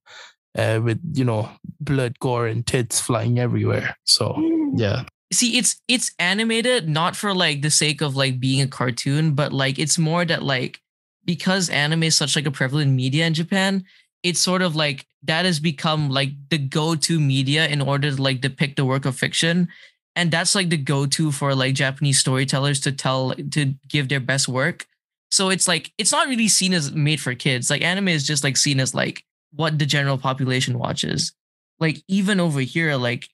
Uh, 0.59 0.80
with 0.82 1.01
you 1.14 1.24
know 1.24 1.48
blood, 1.80 2.18
gore, 2.18 2.48
and 2.48 2.66
tits 2.66 3.01
flying 3.01 3.39
everywhere. 3.39 3.97
So 4.05 4.36
yeah, 4.74 5.05
see 5.32 5.56
it's 5.56 5.80
it's 5.86 6.12
animated 6.18 6.89
not 6.89 7.14
for 7.14 7.32
like 7.32 7.62
the 7.62 7.70
sake 7.70 8.01
of 8.01 8.16
like 8.16 8.40
being 8.40 8.60
a 8.60 8.66
cartoon 8.66 9.35
but 9.35 9.52
like 9.52 9.78
it's 9.78 9.98
more 9.98 10.24
that 10.24 10.43
like 10.43 10.80
because 11.24 11.68
anime 11.68 12.02
is 12.02 12.16
such 12.16 12.35
like 12.35 12.47
a 12.47 12.51
prevalent 12.51 12.90
media 12.90 13.26
in 13.26 13.35
japan 13.35 13.85
it's 14.22 14.40
sort 14.40 14.62
of 14.62 14.74
like 14.74 15.06
that 15.22 15.44
has 15.44 15.60
become 15.60 16.10
like 16.10 16.30
the 16.51 16.59
go-to 16.59 17.18
media 17.20 17.66
in 17.66 17.80
order 17.80 18.10
to 18.10 18.22
like 18.22 18.40
depict 18.40 18.76
the 18.76 18.85
work 18.85 19.05
of 19.05 19.16
fiction. 19.16 19.68
And 20.16 20.30
that's 20.30 20.55
like 20.55 20.70
the 20.70 20.76
go-to 20.76 21.30
for 21.30 21.55
like 21.55 21.74
japanese 21.74 22.18
storytellers 22.18 22.80
to 22.80 22.93
tell 22.93 23.35
to 23.35 23.74
give 23.89 24.09
their 24.09 24.20
best 24.20 24.48
work. 24.48 24.86
So 25.30 25.51
it's 25.51 25.68
like 25.68 25.93
it's 25.98 26.12
not 26.12 26.28
really 26.28 26.48
seen 26.48 26.72
as 26.72 26.93
made 26.93 27.20
for 27.20 27.35
kids. 27.35 27.70
Like 27.70 27.82
anime 27.82 28.09
is 28.09 28.26
just 28.26 28.43
like 28.43 28.56
seen 28.56 28.80
as 28.80 28.94
like 28.94 29.24
what 29.59 29.78
the 29.78 29.86
general 29.86 30.16
population 30.18 30.78
watches 30.78 31.32
like 31.80 32.02
even 32.09 32.40
over 32.40 32.60
here 32.60 32.94
like 32.97 33.28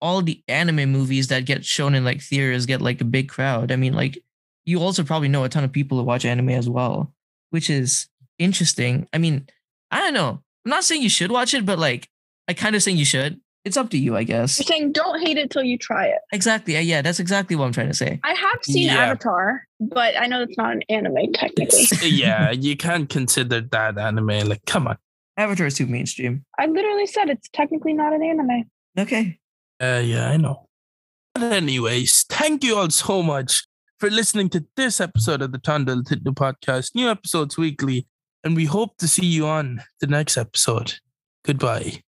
all 0.00 0.20
the 0.20 0.42
anime 0.48 0.90
movies 0.90 1.28
that 1.28 1.46
get 1.46 1.64
shown 1.64 1.94
in 1.94 2.04
like 2.04 2.20
theaters 2.20 2.66
get 2.66 2.82
like 2.82 3.00
a 3.00 3.04
big 3.06 3.28
crowd. 3.28 3.72
I 3.72 3.76
mean, 3.76 3.94
like 3.94 4.18
you 4.66 4.80
also 4.80 5.02
probably 5.02 5.28
know 5.28 5.44
a 5.44 5.48
ton 5.48 5.64
of 5.64 5.72
people 5.72 5.96
who 5.98 6.04
watch 6.04 6.26
anime 6.26 6.50
as 6.50 6.68
well, 6.68 7.10
which 7.50 7.70
is 7.70 8.08
interesting. 8.38 9.08
I 9.14 9.18
mean, 9.18 9.48
I 9.90 10.00
don't 10.00 10.12
know. 10.12 10.42
I'm 10.66 10.70
not 10.70 10.84
saying 10.84 11.02
you 11.02 11.08
should 11.08 11.30
watch 11.32 11.54
it, 11.54 11.64
but 11.64 11.78
like 11.78 12.10
I 12.48 12.52
kind 12.52 12.76
of 12.76 12.82
saying 12.82 12.98
you 12.98 13.04
should. 13.06 13.40
It's 13.64 13.78
up 13.78 13.88
to 13.90 13.98
you, 13.98 14.14
I 14.14 14.24
guess. 14.24 14.58
You're 14.58 14.66
saying 14.66 14.92
don't 14.92 15.26
hate 15.26 15.38
it 15.38 15.50
till 15.50 15.62
you 15.62 15.78
try 15.78 16.08
it. 16.08 16.18
Exactly. 16.32 16.74
Yeah, 16.74 16.80
Yeah, 16.80 17.00
that's 17.00 17.18
exactly 17.18 17.56
what 17.56 17.64
I'm 17.64 17.72
trying 17.72 17.88
to 17.88 17.94
say. 17.94 18.20
I 18.22 18.34
have 18.34 18.58
seen 18.62 18.88
Yeah. 18.88 19.06
Avatar, 19.06 19.66
but 19.80 20.20
I 20.20 20.26
know 20.26 20.42
it's 20.42 20.58
not 20.58 20.72
an 20.72 20.82
anime 20.90 21.32
technically. 21.32 21.86
Yeah, 22.02 22.50
you 22.50 22.76
can't 22.76 23.08
consider 23.08 23.62
that 23.62 23.96
anime. 23.96 24.46
Like, 24.48 24.66
come 24.66 24.86
on. 24.88 24.98
Avatar 25.36 25.66
is 25.66 25.76
too 25.76 25.86
mainstream. 25.86 26.44
I 26.58 26.66
literally 26.66 27.06
said 27.06 27.28
it's 27.28 27.48
technically 27.52 27.92
not 27.92 28.12
an 28.12 28.22
anime. 28.22 28.64
Okay. 28.98 29.38
Uh, 29.80 30.02
yeah, 30.04 30.30
I 30.30 30.36
know. 30.36 30.68
But 31.34 31.52
anyways, 31.52 32.24
thank 32.28 32.62
you 32.62 32.76
all 32.76 32.90
so 32.90 33.22
much 33.22 33.66
for 33.98 34.08
listening 34.08 34.48
to 34.50 34.64
this 34.76 35.00
episode 35.00 35.42
of 35.42 35.50
the 35.50 35.58
Tandal 35.58 36.02
Titnu 36.04 36.34
podcast. 36.34 36.94
New 36.94 37.10
episodes 37.10 37.58
weekly, 37.58 38.06
and 38.44 38.54
we 38.54 38.66
hope 38.66 38.96
to 38.98 39.08
see 39.08 39.26
you 39.26 39.46
on 39.46 39.82
the 40.00 40.06
next 40.06 40.36
episode. 40.36 40.94
Goodbye. 41.44 42.03